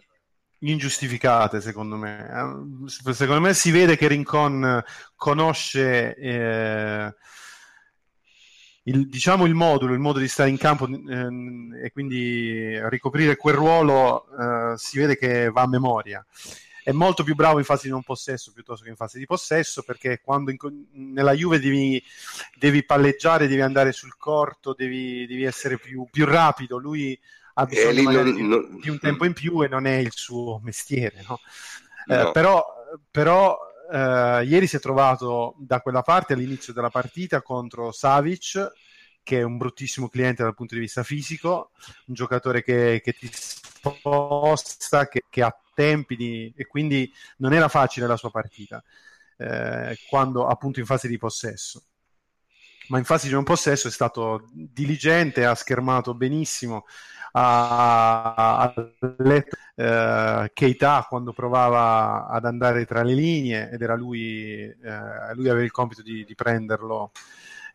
ingiustificate 0.63 1.59
secondo 1.59 1.95
me 1.95 2.29
eh, 2.85 3.13
secondo 3.13 3.41
me 3.41 3.53
si 3.55 3.71
vede 3.71 3.97
che 3.97 4.07
Rincon 4.07 4.83
conosce 5.15 6.15
eh, 6.15 7.15
il, 8.83 9.07
diciamo 9.07 9.45
il 9.45 9.53
modulo, 9.53 9.93
il 9.93 9.99
modo 9.99 10.19
di 10.19 10.27
stare 10.27 10.49
in 10.49 10.57
campo 10.57 10.87
eh, 10.87 11.85
e 11.85 11.91
quindi 11.91 12.79
ricoprire 12.89 13.35
quel 13.35 13.55
ruolo 13.55 14.25
eh, 14.37 14.77
si 14.77 14.97
vede 14.97 15.17
che 15.17 15.49
va 15.49 15.61
a 15.61 15.67
memoria 15.67 16.25
è 16.83 16.91
molto 16.91 17.23
più 17.23 17.35
bravo 17.35 17.59
in 17.59 17.63
fase 17.63 17.83
di 17.83 17.91
non 17.91 18.03
possesso 18.03 18.51
piuttosto 18.51 18.83
che 18.83 18.89
in 18.89 18.95
fase 18.95 19.19
di 19.19 19.25
possesso 19.25 19.83
perché 19.83 20.19
quando 20.23 20.51
in, 20.51 20.57
nella 21.13 21.33
Juve 21.33 21.59
devi, 21.59 22.01
devi, 22.57 22.83
palleggiare, 22.83 23.47
devi 23.47 23.61
andare 23.61 23.91
sul 23.91 24.17
corto, 24.17 24.73
devi, 24.75 25.25
devi 25.27 25.43
essere 25.43 25.77
più, 25.77 26.07
più, 26.09 26.25
rapido. 26.25 26.77
Lui 26.77 27.19
ha 27.55 27.65
bisogno 27.65 28.11
non, 28.11 28.33
di, 28.33 28.41
non, 28.41 28.79
di, 28.81 28.89
un 28.89 28.99
tempo 28.99 29.25
in 29.25 29.33
più 29.33 29.63
e 29.63 29.67
non 29.67 29.85
è 29.85 29.95
il 29.95 30.11
suo 30.11 30.59
mestiere. 30.63 31.23
No? 31.27 31.39
No. 32.07 32.29
Eh, 32.29 32.31
però, 32.31 32.65
però 33.11 33.57
eh, 33.91 34.43
ieri 34.45 34.67
si 34.67 34.77
è 34.77 34.79
trovato 34.79 35.55
da 35.59 35.81
quella 35.81 36.01
parte 36.01 36.33
all'inizio 36.33 36.73
della 36.73 36.89
partita 36.89 37.41
contro 37.41 37.91
Savic 37.91 38.71
che 39.23 39.39
è 39.39 39.43
un 39.43 39.57
bruttissimo 39.57 40.09
cliente 40.09 40.43
dal 40.43 40.55
punto 40.55 40.73
di 40.73 40.81
vista 40.81 41.03
fisico, 41.03 41.71
un 42.07 42.15
giocatore 42.15 42.63
che, 42.63 43.01
che 43.03 43.13
ti 43.13 43.29
sposta, 43.31 45.07
che, 45.07 45.25
che 45.29 45.43
ha 45.43 45.55
tempi 45.73 46.15
di... 46.15 46.51
e 46.55 46.65
quindi 46.65 47.11
non 47.37 47.53
era 47.53 47.67
facile 47.67 48.07
la 48.07 48.17
sua 48.17 48.31
partita 48.31 48.83
eh, 49.37 49.97
quando 50.09 50.47
appunto 50.47 50.79
in 50.79 50.85
fase 50.85 51.07
di 51.07 51.17
possesso 51.17 51.83
ma 52.91 52.97
in 52.97 53.05
fase 53.05 53.27
di 53.27 53.33
non 53.33 53.45
possesso 53.45 53.87
è 53.87 53.91
stato 53.91 54.49
diligente, 54.51 55.45
ha 55.45 55.55
schermato 55.55 56.13
benissimo, 56.13 56.85
ha, 57.31 58.73
letto 59.19 59.55
eh, 59.75 60.51
Keita 60.53 61.05
quando 61.07 61.31
provava 61.31 62.27
ad 62.27 62.43
andare 62.43 62.85
tra 62.85 63.01
le 63.03 63.13
linee 63.13 63.71
ed 63.71 63.81
era 63.81 63.95
lui, 63.95 64.63
eh, 64.63 65.33
lui 65.35 65.47
aveva 65.47 65.63
il 65.63 65.71
compito 65.71 66.01
di, 66.01 66.25
di 66.25 66.35
prenderlo 66.35 67.13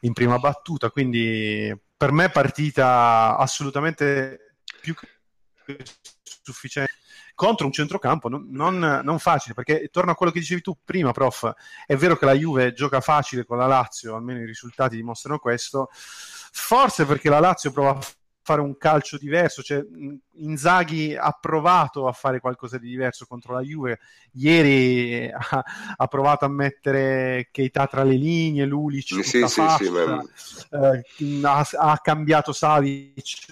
in 0.00 0.12
prima 0.12 0.38
battuta, 0.38 0.90
quindi 0.90 1.75
per 1.96 2.12
me 2.12 2.28
partita 2.28 3.38
assolutamente 3.38 4.56
più 4.82 4.94
che 4.94 5.82
sufficiente 6.42 6.92
contro 7.37 7.66
un 7.66 7.73
centrocampo 7.73 8.28
non, 8.28 8.49
non, 8.50 9.02
non, 9.05 9.19
facile, 9.21 9.55
perché 9.55 9.88
torno 9.93 10.11
a 10.11 10.14
quello 10.14 10.33
che 10.33 10.40
dicevi 10.40 10.62
tu 10.62 10.76
prima, 10.83 11.12
prof, 11.12 11.52
è 11.87 11.95
vero 11.95 12.16
che 12.16 12.25
la 12.25 12.33
Juve 12.33 12.73
gioca 12.73 13.00
facile 13.00 13.45
con 13.45 13.59
la 13.59 13.66
Lazio, 13.66 14.16
almeno 14.16 14.40
i 14.40 14.47
risultati 14.47 14.97
dimostrano 14.97 15.38
questo, 15.38 15.90
forse 15.93 17.05
perché 17.05 17.28
la 17.28 17.38
Lazio 17.38 17.71
prova 17.71 17.90
a 17.90 18.00
fare 18.43 18.61
un 18.62 18.78
calcio 18.78 19.19
diverso, 19.19 19.62
cioè 19.62 19.85
Inzaghi 20.37 21.14
ha 21.14 21.37
provato 21.38 22.09
a 22.09 22.12
fare 22.12 22.40
qualcosa 22.40 22.78
di 22.78 22.88
diverso 22.88 23.26
contro 23.26 23.52
la 23.52 23.61
Juve, 23.61 23.99
ieri 24.33 25.31
ha, 25.31 25.64
ha 25.97 26.07
provato 26.07 26.47
a 26.47 26.49
mettere 26.49 27.49
Keita 27.50 27.87
tra 27.87 28.02
le 28.02 28.14
linee, 28.14 28.64
Lulic, 28.64 29.23
sì, 29.23 29.23
sì, 29.23 29.47
sì, 29.47 29.62
eh, 30.71 31.40
ha, 31.43 31.69
ha, 31.76 31.99
cambiato 31.99 32.52
Savic 32.52 33.50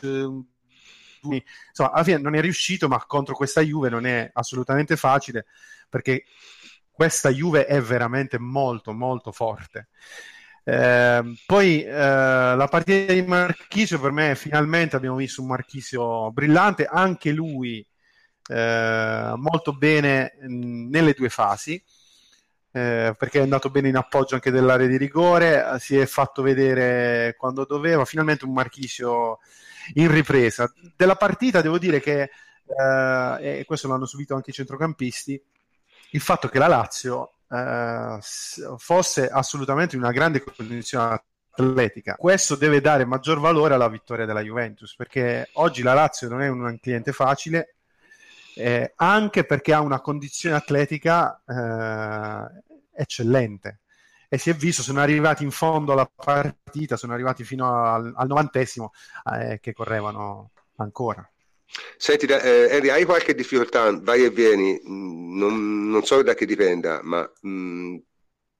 insomma, 1.32 1.92
alla 1.92 2.04
fine 2.04 2.18
non 2.18 2.34
è 2.34 2.40
riuscito, 2.40 2.88
ma 2.88 3.02
contro 3.06 3.34
questa 3.34 3.60
Juve 3.60 3.88
non 3.88 4.06
è 4.06 4.30
assolutamente 4.32 4.96
facile 4.96 5.46
perché 5.88 6.24
questa 6.90 7.30
Juve 7.30 7.66
è 7.66 7.80
veramente 7.80 8.38
molto, 8.38 8.92
molto 8.92 9.32
forte. 9.32 9.88
Eh, 10.66 11.22
poi 11.44 11.84
eh, 11.84 11.92
la 11.92 12.66
partita 12.70 13.12
di 13.12 13.22
Marchisio 13.22 14.00
per 14.00 14.12
me 14.12 14.34
finalmente 14.34 14.96
abbiamo 14.96 15.16
visto 15.16 15.42
un 15.42 15.48
Marchisio 15.48 16.32
brillante, 16.32 16.86
anche 16.86 17.32
lui 17.32 17.86
eh, 18.48 19.32
molto 19.36 19.72
bene 19.76 20.36
mh, 20.40 20.88
nelle 20.88 21.12
due 21.12 21.28
fasi. 21.28 21.82
Eh, 22.76 23.14
perché 23.16 23.38
è 23.38 23.42
andato 23.42 23.70
bene 23.70 23.88
in 23.88 23.96
appoggio 23.96 24.34
anche 24.34 24.50
dell'area 24.50 24.88
di 24.88 24.96
rigore, 24.96 25.64
si 25.78 25.96
è 25.96 26.06
fatto 26.06 26.42
vedere 26.42 27.36
quando 27.36 27.64
doveva. 27.64 28.04
Finalmente 28.04 28.44
un 28.44 28.52
Marchisio 28.52 29.38
in 29.94 30.10
ripresa. 30.10 30.72
Della 30.96 31.16
partita 31.16 31.60
devo 31.60 31.78
dire 31.78 32.00
che, 32.00 32.22
eh, 32.22 33.58
e 33.60 33.64
questo 33.66 33.88
l'hanno 33.88 34.06
subito 34.06 34.34
anche 34.34 34.50
i 34.50 34.54
centrocampisti, 34.54 35.40
il 36.10 36.20
fatto 36.20 36.48
che 36.48 36.58
la 36.58 36.66
Lazio 36.66 37.34
eh, 37.50 38.18
fosse 38.78 39.28
assolutamente 39.28 39.96
in 39.96 40.02
una 40.02 40.12
grande 40.12 40.42
condizione 40.42 41.22
atletica. 41.50 42.16
Questo 42.16 42.56
deve 42.56 42.80
dare 42.80 43.04
maggior 43.04 43.38
valore 43.38 43.74
alla 43.74 43.88
vittoria 43.88 44.26
della 44.26 44.42
Juventus, 44.42 44.94
perché 44.96 45.50
oggi 45.54 45.82
la 45.82 45.94
Lazio 45.94 46.28
non 46.28 46.42
è 46.42 46.48
un 46.48 46.78
cliente 46.80 47.12
facile, 47.12 47.76
eh, 48.56 48.92
anche 48.96 49.44
perché 49.44 49.72
ha 49.72 49.80
una 49.80 50.00
condizione 50.00 50.56
atletica 50.56 51.42
eh, 51.46 53.02
eccellente 53.02 53.80
e 54.34 54.38
si 54.38 54.50
è 54.50 54.54
visto, 54.54 54.82
sono 54.82 55.00
arrivati 55.00 55.44
in 55.44 55.52
fondo 55.52 55.92
alla 55.92 56.10
partita, 56.12 56.96
sono 56.96 57.12
arrivati 57.12 57.44
fino 57.44 57.72
al, 57.72 58.12
al 58.16 58.26
novantesimo 58.26 58.90
eh, 59.32 59.60
che 59.60 59.72
correvano 59.72 60.50
ancora. 60.78 61.28
Senti, 61.96 62.26
eh, 62.26 62.68
Henry, 62.68 62.88
hai 62.88 63.04
qualche 63.04 63.32
difficoltà? 63.32 63.96
Vai 63.96 64.24
e 64.24 64.30
vieni, 64.30 64.80
non, 64.84 65.88
non 65.88 66.04
so 66.04 66.20
da 66.24 66.34
che 66.34 66.46
dipenda, 66.46 66.98
ma 67.04 67.30
mh, 67.42 67.48
mm, 67.48 67.96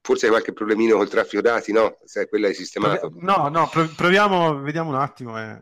forse 0.01 0.27
hai 0.27 0.31
qualche 0.31 0.53
problemino 0.53 0.97
col 0.97 1.09
traffico 1.09 1.43
dati, 1.43 1.73
no? 1.73 1.99
Se 2.05 2.29
quella 2.29 2.47
hai 2.47 2.55
sistemato. 2.55 3.13
No, 3.17 3.49
no, 3.49 3.69
proviamo, 3.97 4.61
vediamo 4.61 4.91
un 4.91 4.97
attimo. 4.97 5.41
Eh. 5.41 5.59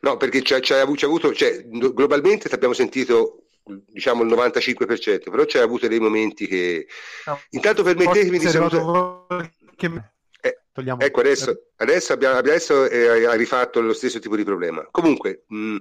No, 0.00 0.18
perché 0.18 0.42
c'è, 0.42 0.60
c'è 0.60 0.80
avuto, 0.80 1.32
cioè, 1.32 1.66
globalmente 1.66 2.50
ti 2.50 2.54
abbiamo 2.54 2.74
sentito 2.74 3.47
diciamo 3.86 4.22
il 4.22 4.30
95%, 4.30 5.30
però 5.30 5.44
c'è 5.44 5.60
avuto 5.60 5.88
dei 5.88 6.00
momenti 6.00 6.46
che... 6.46 6.86
No, 7.26 7.40
Intanto 7.50 7.82
permettetemi 7.82 8.38
di 8.38 8.46
salutare... 8.48 9.52
Che... 9.76 9.90
Eh, 10.40 10.58
ecco, 10.98 11.20
adesso, 11.20 11.70
adesso, 11.76 12.12
abbiamo, 12.12 12.36
adesso 12.36 12.88
eh, 12.88 13.24
ha 13.26 13.34
rifatto 13.34 13.80
lo 13.80 13.92
stesso 13.92 14.18
tipo 14.20 14.36
di 14.36 14.44
problema. 14.44 14.86
Comunque, 14.90 15.44
mh, 15.48 15.78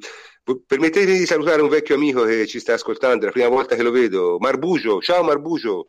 permettetemi 0.65 1.20
di 1.20 1.25
salutare 1.25 1.62
un 1.62 1.70
vecchio 1.70 1.96
amico 1.96 2.24
che 2.24 2.48
ci 2.48 2.60
sta 2.60 2.74
ascoltando, 2.74 3.24
è 3.24 3.25
la 3.25 3.32
prima 3.32 3.50
volta 3.50 3.75
che 3.75 3.84
lo 3.84 3.91
vedo, 3.91 4.38
Marbugio. 4.39 5.00
Ciao 5.00 5.24
Marbugio, 5.24 5.88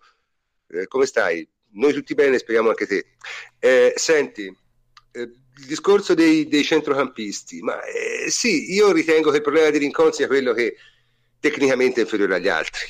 eh, 0.69 0.87
come 0.87 1.07
stai? 1.07 1.49
Noi 1.73 1.93
tutti 1.93 2.15
bene, 2.15 2.39
speriamo 2.39 2.69
anche 2.69 2.87
te. 2.87 3.07
Eh, 3.59 3.93
senti, 3.97 4.55
eh, 5.13 5.21
il 5.21 5.67
discorso 5.67 6.15
dei, 6.15 6.47
dei 6.47 6.63
centrocampisti, 6.63 7.61
ma 7.63 7.83
eh, 7.83 8.31
sì, 8.31 8.73
io 8.75 8.93
ritengo 8.93 9.31
che 9.31 9.37
il 9.37 9.43
problema 9.43 9.71
di 9.71 9.79
Rincon 9.79 10.13
sia 10.13 10.27
quello 10.27 10.53
che 10.53 10.77
tecnicamente 11.41 12.01
inferiore 12.01 12.37
agli 12.37 12.49
altri. 12.49 12.87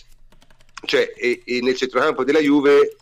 Cioè, 0.85 1.12
e, 1.17 1.43
e 1.45 1.61
nel 1.61 1.76
centrocampo 1.76 2.25
della 2.25 2.40
Juve, 2.40 2.97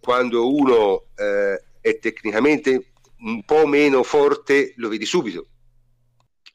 quando 0.00 0.54
uno 0.54 1.06
eh, 1.16 1.62
è 1.80 1.98
tecnicamente 1.98 2.92
un 3.20 3.44
po' 3.44 3.66
meno 3.66 4.02
forte, 4.02 4.74
lo 4.76 4.88
vedi 4.88 5.06
subito. 5.06 5.46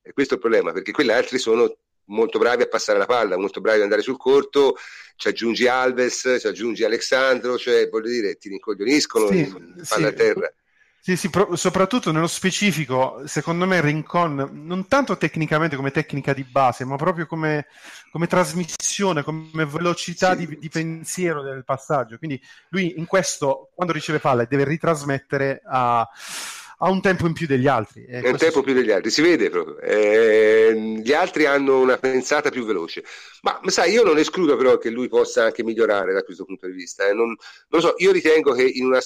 E 0.01 0.13
questo 0.13 0.34
è 0.34 0.38
il 0.38 0.43
problema, 0.43 0.72
perché 0.72 0.91
quegli 0.91 1.12
altri 1.12 1.39
sono 1.39 1.75
molto 2.05 2.39
bravi 2.39 2.63
a 2.63 2.67
passare 2.67 2.98
la 2.98 3.05
palla, 3.05 3.38
molto 3.38 3.62
bravi 3.62 3.77
ad 3.77 3.84
andare 3.84 4.01
sul 4.01 4.17
corto, 4.17 4.75
ci 5.15 5.27
aggiungi 5.27 5.67
Alves, 5.67 6.38
ci 6.39 6.48
aggiungi 6.48 6.84
Alessandro, 6.84 7.58
cioè 7.58 7.89
voglio 7.89 8.10
dire, 8.10 8.36
ti 8.36 8.50
rincoglioniscono, 8.50 9.27
sì, 9.27 9.46
palla 9.46 9.84
sì. 9.84 10.03
a 10.03 10.13
terra. 10.13 10.53
Sì, 11.01 11.15
sì, 11.15 11.29
pro- 11.29 11.55
soprattutto 11.55 12.11
nello 12.11 12.27
specifico, 12.27 13.21
secondo 13.25 13.65
me 13.65 13.79
Rincon, 13.79 14.49
non 14.65 14.87
tanto 14.87 15.17
tecnicamente 15.17 15.77
come 15.77 15.91
tecnica 15.91 16.33
di 16.33 16.43
base, 16.43 16.83
ma 16.83 16.97
proprio 16.97 17.25
come, 17.25 17.67
come 18.11 18.27
trasmissione, 18.27 19.23
come 19.23 19.65
velocità 19.65 20.37
sì. 20.37 20.45
di, 20.45 20.59
di, 20.59 20.69
pensiero 20.69 21.41
del 21.41 21.63
passaggio. 21.63 22.17
Quindi 22.17 22.39
lui 22.69 22.97
in 22.97 23.05
questo, 23.05 23.69
quando 23.73 23.93
riceve 23.93 24.19
palle, 24.19 24.47
deve 24.49 24.65
ritrasmettere 24.65 25.61
a, 25.65 26.01
a 26.01 26.89
un 26.89 26.99
tempo 27.01 27.27
in 27.27 27.33
più 27.33 27.47
degli 27.47 27.67
altri. 27.67 28.03
È 28.03 28.29
un 28.29 28.37
tempo 28.37 28.61
più 28.61 28.73
degli 28.73 28.91
altri, 28.91 29.09
si 29.09 29.21
vede 29.21 29.49
proprio. 29.49 29.79
Eh, 29.79 30.99
gli 31.01 31.13
altri 31.13 31.45
hanno 31.45 31.79
una 31.79 31.97
pensata 31.97 32.49
più 32.49 32.65
veloce. 32.65 33.05
Ma 33.41 33.59
sai, 33.67 33.93
io 33.93 34.03
non 34.03 34.17
escludo 34.17 34.57
però 34.57 34.77
che 34.77 34.89
lui 34.89 35.07
possa 35.07 35.45
anche 35.45 35.63
migliorare 35.63 36.11
da 36.11 36.23
questo 36.23 36.43
punto 36.43 36.67
di 36.67 36.73
vista. 36.73 37.07
Eh. 37.07 37.13
Non, 37.13 37.27
non 37.27 37.37
lo 37.69 37.79
so, 37.79 37.93
io 37.97 38.11
ritengo 38.11 38.51
che 38.53 38.63
in 38.63 38.85
una 38.85 38.99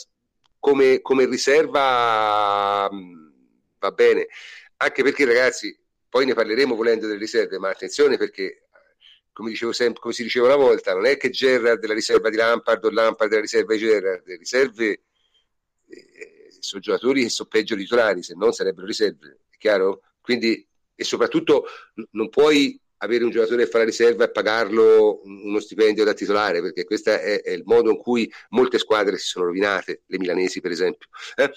come, 0.64 1.02
come 1.02 1.26
riserva 1.26 2.90
mm, 2.90 3.28
va 3.80 3.92
bene, 3.92 4.28
anche 4.78 5.04
perché 5.04 5.26
ragazzi, 5.26 5.78
poi 6.08 6.26
ne 6.26 6.34
parleremo 6.34 6.74
volendo 6.74 7.06
delle 7.06 7.20
riserve, 7.20 7.60
ma 7.60 7.68
attenzione 7.68 8.16
perché 8.16 8.68
come, 9.34 9.50
dicevo 9.50 9.74
sempre, 9.74 10.00
come 10.00 10.14
si 10.14 10.24
diceva 10.24 10.46
una 10.46 10.56
volta, 10.56 10.94
non 10.94 11.06
è 11.06 11.18
che 11.18 11.32
Gerrard 11.32 11.82
della 11.82 11.94
riserva 11.94 12.30
di 12.30 12.38
Lampard 12.38 12.82
o 12.86 12.92
Lampard 12.92 13.30
della 13.30 13.42
riserva 13.42 13.74
di 13.74 13.80
Gerrard, 13.80 14.26
le 14.26 14.38
riserve 14.38 15.02
eh, 15.86 16.48
sono 16.62 16.82
giocatori 16.82 17.24
che 17.24 17.30
sono 17.30 17.50
peggio 17.50 17.76
titolari, 17.76 18.24
se 18.24 18.34
non 18.34 18.54
sarebbero 18.54 18.88
riserve, 18.88 19.40
è 19.50 19.58
chiaro? 19.58 20.04
Quindi, 20.22 20.66
e 20.96 21.04
soprattutto 21.04 21.66
non 22.12 22.30
puoi 22.30 22.80
avere 23.04 23.24
un 23.24 23.30
giocatore 23.30 23.66
che 23.66 23.70
fa 23.70 23.80
la 23.80 23.84
riserva 23.84 24.24
e 24.24 24.32
pagarlo 24.32 25.22
uno 25.24 25.60
stipendio 25.60 26.04
da 26.04 26.14
titolare, 26.14 26.62
perché 26.62 26.86
questo 26.86 27.12
è, 27.12 27.42
è, 27.42 27.52
il 27.52 27.64
modo 27.66 27.92
in 27.92 27.98
cui 27.98 28.32
molte 28.50 28.80
squadre 28.80 29.18
si 29.18 29.28
sono 29.28 29.46
rovinate, 29.46 30.04
le 30.06 30.18
milanesi 30.18 30.62
per 30.62 30.72
esempio. 30.72 31.08
Eh? 31.36 31.52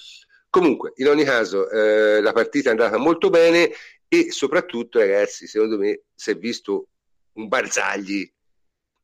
Comunque, 0.51 0.93
in 0.97 1.09
ogni 1.09 1.25
caso, 1.25 1.69
eh, 1.71 2.21
la 2.21 2.33
partita 2.33 2.69
è 2.69 2.73
andata 2.73 2.97
molto 2.99 3.31
bene 3.31 3.71
e 4.09 4.31
soprattutto, 4.31 4.99
ragazzi, 4.99 5.47
secondo 5.47 5.79
me 5.79 6.03
si 6.15 6.31
è 6.31 6.37
visto 6.37 6.89
un 7.35 7.49
Barzagli 7.49 8.31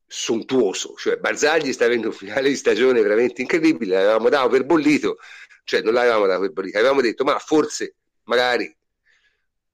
sontuoso, 0.05 0.95
cioè 0.97 1.17
Barzagli 1.17 1.71
sta 1.71 1.85
avendo 1.85 2.07
un 2.07 2.13
finale 2.13 2.49
di 2.49 2.55
stagione 2.55 3.01
veramente 3.01 3.41
incredibile, 3.41 3.95
l'avevamo 3.95 4.29
dato 4.29 4.49
per 4.49 4.65
bollito, 4.65 5.17
cioè 5.63 5.81
non 5.81 5.93
l'avevamo 5.93 6.25
dato 6.25 6.41
per 6.41 6.51
bollito, 6.51 6.77
avevamo 6.77 7.01
detto 7.01 7.23
ma 7.23 7.37
forse 7.39 7.95
magari 8.23 8.75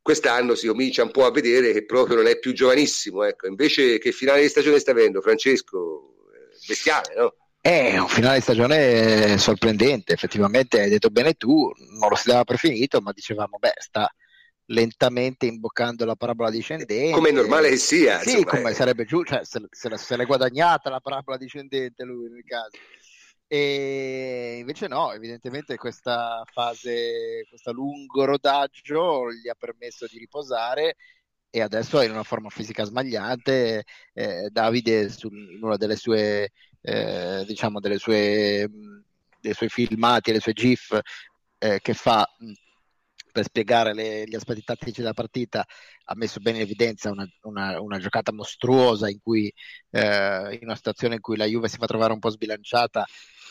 quest'anno 0.10 0.56
si 0.56 0.66
comincia 0.66 1.04
un 1.04 1.12
po' 1.12 1.26
a 1.26 1.32
vedere 1.32 1.72
che 1.72 1.86
proprio 1.86 2.16
non 2.16 2.26
è 2.26 2.40
più 2.40 2.52
giovanissimo, 2.52 3.24
ecco, 3.24 3.46
invece 3.46 4.00
che 4.00 4.12
finale 4.12 4.42
di 4.42 4.50
stagione 4.50 4.80
sta 4.80 4.90
avendo 4.90 5.22
Francesco? 5.22 6.16
Bestiale, 6.68 7.14
no? 7.16 7.36
È 7.62 7.96
un 8.00 8.08
finale 8.08 8.38
di 8.38 8.42
stagione 8.42 9.38
sorprendente, 9.38 10.14
effettivamente 10.14 10.82
hai 10.82 10.90
detto 10.90 11.10
bene 11.10 11.34
tu, 11.34 11.72
non 12.00 12.10
lo 12.10 12.16
si 12.16 12.28
dava 12.28 12.44
per 12.44 12.58
finito, 12.58 13.02
ma 13.02 13.12
dicevamo, 13.12 13.60
beh, 13.60 13.74
sta 13.78 14.12
lentamente 14.70 15.46
imboccando 15.46 16.06
la 16.06 16.16
parabola 16.16 16.50
discendente. 16.50 17.12
Come 17.12 17.30
è 17.30 17.34
normale 17.34 17.70
che 17.70 17.78
sia. 17.78 18.20
Sì, 18.20 18.30
insomma, 18.30 18.46
come 18.46 18.72
è... 18.72 18.74
sarebbe 18.74 19.06
giusto, 19.06 19.36
cioè, 19.36 19.46
se, 19.46 19.62
se, 19.70 19.96
se, 19.96 20.18
l'è 20.18 20.26
guadagnata 20.26 20.90
la 20.90 21.00
parabola 21.00 21.38
discendente 21.38 22.04
lui 22.04 22.30
nel 22.30 22.44
caso. 22.44 22.78
E 23.52 24.58
invece 24.60 24.88
no, 24.88 25.12
evidentemente 25.12 25.76
questa 25.76 26.44
fase, 26.46 27.46
questo 27.50 27.72
lungo 27.72 28.26
rodaggio 28.26 29.32
gli 29.34 29.50
ha 29.50 29.56
permesso 29.58 30.06
di 30.06 30.20
riposare 30.20 30.96
e 31.50 31.62
adesso 31.62 32.00
è 32.00 32.06
in 32.06 32.12
una 32.12 32.24
forma 32.24 32.50
fisica 32.50 32.84
smagliante. 32.84 33.86
Eh, 34.14 34.50
Davide, 34.52 35.10
su, 35.10 35.30
in 35.30 35.64
una 35.64 35.78
delle 35.78 35.96
sue, 35.96 36.52
eh, 36.82 37.44
diciamo, 37.48 37.80
delle 37.80 37.98
sue, 37.98 38.70
dei 39.42 39.54
suoi 39.56 39.70
filmati, 39.70 40.32
le 40.32 40.40
sue 40.42 40.54
GIF 40.54 41.00
eh, 41.58 41.80
che 41.82 41.94
fa 41.96 42.28
per 43.40 43.44
spiegare 43.46 43.94
le, 43.94 44.26
gli 44.26 44.36
aspetti 44.36 44.64
tattici 44.64 45.00
della 45.02 45.14
partita 45.14 45.66
ha 46.06 46.16
messo 46.16 46.40
bene 46.40 46.58
in 46.58 46.64
evidenza 46.64 47.10
una, 47.10 47.26
una, 47.44 47.80
una 47.80 47.98
giocata 47.98 48.34
mostruosa 48.34 49.10
in 49.10 49.20
cui 49.22 49.52
eh, 49.92 50.54
in 50.54 50.60
una 50.64 50.76
situazione 50.76 51.16
in 51.16 51.22
cui 51.22 51.38
la 51.38 51.46
Juve 51.46 51.70
si 51.70 51.78
fa 51.78 51.86
trovare 51.86 52.14
un 52.14 52.20
po' 52.20 52.30
sbilanciata. 52.30 53.06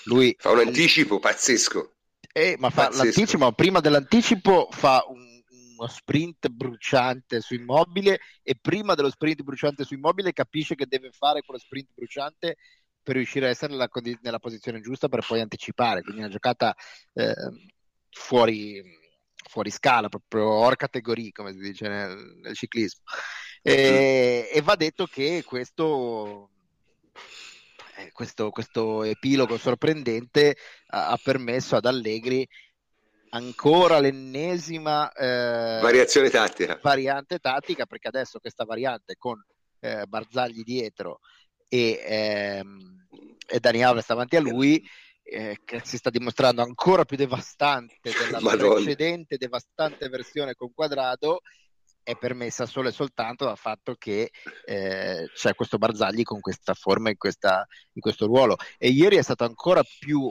Lui 0.05 0.35
fa 0.39 0.51
un 0.51 0.59
anticipo 0.59 1.19
pazzesco. 1.19 1.95
Eh, 2.33 2.57
ma 2.59 2.69
fa 2.71 2.89
pazzesco. 2.89 3.03
l'anticipo 3.05 3.53
prima 3.53 3.81
dell'anticipo 3.81 4.69
fa 4.71 5.05
un, 5.09 5.43
uno 5.77 5.89
sprint 5.89 6.49
bruciante 6.49 7.41
su 7.41 7.55
immobile 7.55 8.21
e 8.43 8.59
prima 8.61 8.95
dello 8.95 9.11
sprint 9.11 9.43
bruciante 9.43 9.85
su 9.85 9.95
immobile 9.95 10.33
capisce 10.33 10.75
che 10.75 10.87
deve 10.87 11.11
fare 11.13 11.43
quello 11.43 11.59
sprint 11.59 11.89
bruciante 11.95 12.57
per 13.03 13.17
riuscire 13.17 13.47
a 13.47 13.51
essere 13.51 13.73
nella, 13.73 13.89
nella 14.21 14.39
posizione 14.39 14.81
giusta 14.81 15.09
per 15.09 15.25
poi 15.27 15.41
anticipare. 15.41 16.03
Quindi 16.03 16.21
una 16.21 16.31
giocata 16.31 16.75
eh, 17.15 17.35
fuori 18.11 18.98
fuori 19.49 19.71
scala, 19.71 20.09
proprio 20.09 20.49
hors 20.49 20.77
categorie, 20.77 21.33
come 21.33 21.53
si 21.53 21.59
dice 21.59 21.89
nel, 21.89 22.39
nel 22.43 22.55
ciclismo. 22.55 23.03
E, 23.63 24.49
e, 24.53 24.63
va 24.63 24.77
detto 24.77 25.07
che 25.07 25.43
questo, 25.45 26.51
eh, 27.97 28.13
questo, 28.13 28.51
questo 28.51 29.03
epilogo 29.03 29.59
sorprendente 29.59 30.57
ha, 30.89 31.09
ha, 31.09 31.19
permesso 31.21 31.77
ad 31.77 31.87
Allegri 31.87 32.47
ancora 33.31 33.99
l'ennesima 33.99 35.13
eh, 35.13 35.81
variazione 35.83 36.31
tattica. 36.31 36.79
variante 36.81 37.39
tattica, 37.39 37.87
perché 37.87 38.09
adesso 38.09 38.39
questa 38.39 38.65
variante 38.65 39.17
con 39.19 39.45
eh, 39.81 40.07
Barzagli 40.07 40.63
dietro 40.63 41.21
e, 41.69 42.01
ehm, 42.03 43.07
e 43.47 43.61
Dani 43.61 43.83
Alves 43.83 44.07
davanti 44.07 44.37
a 44.37 44.41
lui 44.41 44.83
eh, 45.31 45.61
che 45.65 45.81
si 45.85 45.97
sta 45.97 46.11
dimostrando 46.11 46.63
ancora 46.63 47.05
più 47.05 47.17
devastante 47.17 48.11
della 48.31 48.41
Madonna. 48.41 48.75
precedente 48.75 49.37
devastante 49.37 50.09
versione 50.09 50.55
con 50.55 50.73
quadrato 50.73 51.41
è 52.03 52.17
permessa 52.17 52.65
solo 52.65 52.89
e 52.89 52.93
soltanto 52.93 53.45
dal 53.45 53.59
fatto 53.59 53.95
che 53.95 54.31
eh, 54.65 55.31
c'è 55.35 55.55
questo 55.55 55.77
Barzagli 55.77 56.23
con 56.23 56.41
questa 56.41 56.73
forma 56.73 57.11
in, 57.11 57.19
questa, 57.19 57.67
in 57.93 58.01
questo 58.01 58.25
ruolo 58.25 58.57
e 58.79 58.89
ieri 58.89 59.17
è 59.17 59.23
stato 59.23 59.45
ancora 59.45 59.83
più 59.99 60.31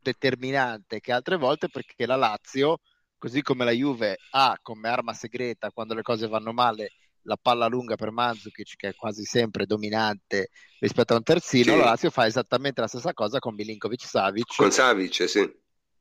determinante 0.00 1.00
che 1.00 1.12
altre 1.12 1.36
volte 1.36 1.68
perché 1.68 2.06
la 2.06 2.14
Lazio 2.14 2.78
così 3.18 3.42
come 3.42 3.64
la 3.64 3.72
Juve 3.72 4.16
ha 4.30 4.56
come 4.62 4.88
arma 4.88 5.12
segreta 5.12 5.72
quando 5.72 5.94
le 5.94 6.02
cose 6.02 6.28
vanno 6.28 6.52
male 6.52 6.92
la 7.28 7.36
palla 7.40 7.66
lunga 7.66 7.94
per 7.94 8.10
Mandzukic 8.10 8.74
che 8.76 8.88
è 8.88 8.94
quasi 8.94 9.24
sempre 9.24 9.66
dominante 9.66 10.48
rispetto 10.80 11.12
a 11.12 11.16
un 11.16 11.22
terzino, 11.22 11.72
sì. 11.72 11.78
la 11.78 11.84
Lazio 11.84 12.10
fa 12.10 12.26
esattamente 12.26 12.80
la 12.80 12.88
stessa 12.88 13.12
cosa 13.12 13.38
con 13.38 13.54
Milinkovic 13.54 14.04
Savic. 14.04 14.56
Con 14.56 14.72
Savic, 14.72 15.28
sì. 15.28 15.48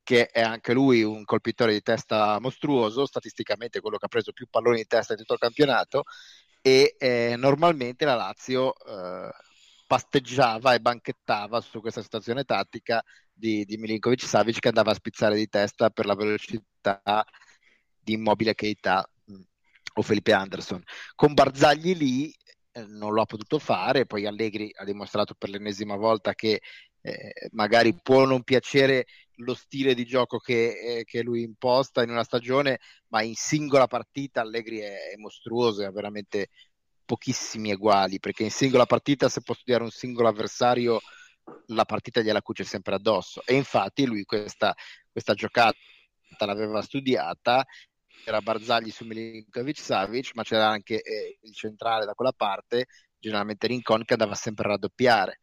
Che 0.01 0.27
è 0.27 0.41
anche 0.41 0.73
lui 0.73 1.03
un 1.03 1.25
colpitore 1.25 1.73
di 1.73 1.81
testa 1.81 2.39
mostruoso, 2.39 3.05
statisticamente 3.05 3.81
quello 3.81 3.97
che 3.97 4.05
ha 4.05 4.09
preso 4.09 4.31
più 4.31 4.47
palloni 4.49 4.77
di 4.77 4.87
testa 4.87 5.13
di 5.13 5.19
tutto 5.19 5.33
il 5.33 5.39
campionato 5.39 6.03
e 6.61 6.95
eh, 6.97 7.35
normalmente 7.37 8.05
la 8.05 8.15
Lazio 8.15 8.73
eh, 8.73 9.29
pasteggiava 9.85 10.73
e 10.73 10.79
banchettava 10.79 11.59
su 11.59 11.81
questa 11.81 12.01
situazione 12.01 12.45
tattica 12.45 13.03
di, 13.33 13.65
di 13.65 13.75
Milinkovic 13.75 14.23
Savic 14.23 14.59
che 14.59 14.69
andava 14.69 14.91
a 14.91 14.95
spizzare 14.95 15.35
di 15.35 15.47
testa 15.49 15.89
per 15.89 16.05
la 16.05 16.15
velocità 16.15 17.25
di 17.99 18.13
Immobile 18.13 18.55
Keita 18.55 19.05
o 19.97 20.01
Felipe 20.01 20.33
Anderson. 20.33 20.81
Con 21.15 21.33
Barzagli 21.33 21.95
lì 21.95 22.33
eh, 22.71 22.85
non 22.85 23.13
lo 23.13 23.21
ha 23.21 23.25
potuto 23.25 23.59
fare, 23.59 24.05
poi 24.05 24.25
Allegri 24.25 24.71
ha 24.75 24.83
dimostrato 24.83 25.33
per 25.33 25.49
l'ennesima 25.49 25.95
volta 25.95 26.33
che 26.33 26.61
eh, 27.01 27.49
magari 27.51 27.93
può 28.01 28.25
non 28.25 28.43
piacere 28.43 29.05
lo 29.37 29.53
stile 29.53 29.93
di 29.93 30.05
gioco 30.05 30.37
che, 30.39 30.99
eh, 30.99 31.03
che, 31.03 31.21
lui 31.21 31.41
imposta 31.41 32.03
in 32.03 32.09
una 32.09 32.23
stagione, 32.23 32.79
ma 33.09 33.21
in 33.21 33.35
singola 33.35 33.87
partita 33.87 34.41
Allegri 34.41 34.79
è, 34.79 35.11
è 35.11 35.15
mostruoso, 35.17 35.85
ha 35.85 35.91
veramente 35.91 36.49
pochissimi 37.05 37.71
uguali, 37.71 38.19
perché 38.19 38.43
in 38.43 38.51
singola 38.51 38.85
partita 38.85 39.29
se 39.29 39.41
può 39.41 39.53
studiare 39.53 39.83
un 39.83 39.91
singolo 39.91 40.27
avversario 40.27 40.99
la 41.67 41.85
partita 41.85 42.21
gliela 42.21 42.41
cuce 42.41 42.65
sempre 42.65 42.95
addosso 42.95 43.41
e 43.45 43.55
infatti 43.55 44.05
lui 44.05 44.25
questa, 44.25 44.75
questa 45.09 45.33
giocata 45.33 45.77
l'aveva 46.39 46.81
studiata 46.81 47.65
era 48.25 48.41
Barzagli 48.41 48.91
su 48.91 49.05
Milinkovic 49.05 49.79
Savic, 49.79 50.31
ma 50.33 50.43
c'era 50.43 50.67
anche 50.67 51.01
eh, 51.01 51.37
il 51.41 51.53
centrale 51.53 52.05
da 52.05 52.13
quella 52.13 52.33
parte, 52.33 52.87
generalmente 53.19 53.67
Rincon, 53.67 54.03
che 54.03 54.13
andava 54.13 54.35
sempre 54.35 54.65
a 54.65 54.71
raddoppiare. 54.71 55.39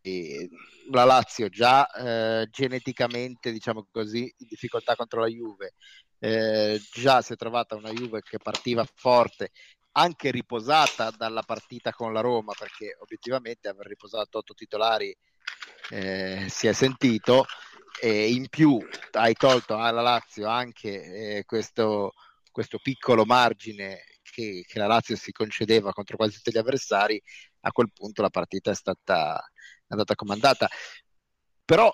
E 0.00 0.48
la 0.90 1.04
Lazio 1.04 1.48
già 1.48 1.88
eh, 1.90 2.48
geneticamente, 2.50 3.52
diciamo 3.52 3.86
così, 3.90 4.32
in 4.36 4.46
difficoltà 4.46 4.94
contro 4.94 5.20
la 5.20 5.26
Juve, 5.26 5.74
eh, 6.18 6.80
già 6.92 7.20
si 7.22 7.32
è 7.32 7.36
trovata 7.36 7.74
una 7.74 7.90
Juve 7.92 8.22
che 8.22 8.38
partiva 8.38 8.86
forte, 8.94 9.50
anche 9.92 10.30
riposata 10.30 11.10
dalla 11.10 11.42
partita 11.42 11.92
con 11.92 12.12
la 12.12 12.20
Roma, 12.20 12.52
perché 12.56 12.96
obiettivamente 13.00 13.68
aver 13.68 13.86
riposato 13.86 14.38
otto 14.38 14.54
titolari 14.54 15.14
eh, 15.90 16.46
si 16.48 16.66
è 16.66 16.72
sentito 16.72 17.46
e 18.00 18.30
in 18.30 18.48
più 18.48 18.78
hai 19.12 19.34
tolto 19.34 19.76
alla 19.76 20.00
Lazio 20.00 20.46
anche 20.48 21.38
eh, 21.38 21.44
questo, 21.44 22.12
questo, 22.50 22.78
piccolo 22.78 23.24
margine 23.24 24.04
che, 24.22 24.64
che, 24.66 24.78
la 24.78 24.86
Lazio 24.86 25.16
si 25.16 25.32
concedeva 25.32 25.92
contro 25.92 26.16
quasi 26.16 26.36
tutti 26.36 26.52
gli 26.52 26.58
avversari, 26.58 27.20
a 27.60 27.72
quel 27.72 27.90
punto 27.92 28.22
la 28.22 28.30
partita 28.30 28.70
è 28.70 28.74
stata 28.74 29.42
è 29.88 29.92
andata 29.94 30.14
comandata. 30.14 30.68
Però 31.64 31.92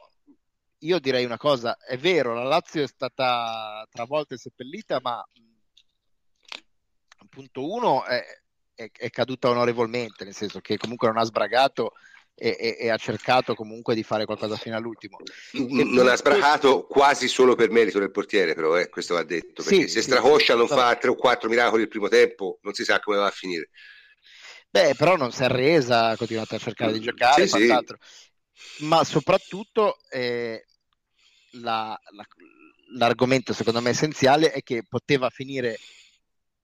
io 0.78 0.98
direi 0.98 1.24
una 1.24 1.38
cosa, 1.38 1.76
è 1.78 1.96
vero, 1.96 2.35
la 2.35 2.44
Lazio 2.44 2.83
è 2.83 2.87
stata 2.87 3.87
travolta 3.90 4.35
e 4.35 4.38
seppellita, 4.38 5.00
ma 5.00 5.24
punto 7.35 7.68
uno 7.68 8.04
è, 8.04 8.22
è, 8.74 8.90
è 8.92 9.11
caduta 9.11 9.50
onorevolmente, 9.50 10.24
nel 10.24 10.35
senso 10.35 10.61
che 10.61 10.76
comunque 10.76 11.09
non 11.09 11.18
ha 11.18 11.24
sbragato 11.24 11.92
e, 12.37 12.57
e, 12.59 12.77
e, 12.81 12.90
ha 12.90 12.97
cercato 12.97 13.55
comunque 13.55 13.94
di 13.94 14.03
fare 14.03 14.25
qualcosa 14.25 14.57
fino 14.57 14.77
all'ultimo. 14.77 15.18
Non 15.53 16.09
ha 16.09 16.16
sbracato 16.16 16.87
quasi 16.87 17.29
solo 17.29 17.55
per 17.55 17.70
merito 17.70 17.99
del 17.99 18.11
portiere, 18.11 18.55
però 18.55 18.77
eh, 18.77 18.88
questo 18.88 19.14
va 19.14 19.23
detto, 19.23 19.62
perché 19.62 19.83
sì, 19.83 19.88
se 19.88 20.01
sì, 20.01 20.09
Stracoscia 20.09 20.55
non 20.55 20.66
fa 20.66 20.97
tre 20.97 21.11
o 21.11 21.14
quattro 21.14 21.49
miracoli 21.49 21.83
il 21.83 21.88
primo 21.88 22.09
tempo, 22.09 22.59
non 22.62 22.75
si 22.75 22.85
sa 22.85 22.99
come 23.01 23.18
va 23.18 23.27
a 23.27 23.31
finire. 23.31 23.70
Beh, 24.68 24.94
però 24.97 25.16
non 25.16 25.31
si 25.31 25.42
è 25.42 25.44
arresa, 25.44 26.09
ha 26.09 26.16
continuato 26.16 26.57
a 26.57 26.59
cercare 26.59 26.92
di 26.92 27.01
giocare, 27.01 27.47
sì, 27.47 27.73
ma 28.79 29.05
soprattutto 29.05 29.99
eh, 30.11 30.64
la, 31.53 31.97
la, 32.11 32.27
l'argomento 32.97 33.53
secondo 33.53 33.81
me 33.81 33.90
essenziale 33.90 34.51
è 34.51 34.62
che 34.62 34.83
poteva 34.88 35.31
finire 35.31 35.79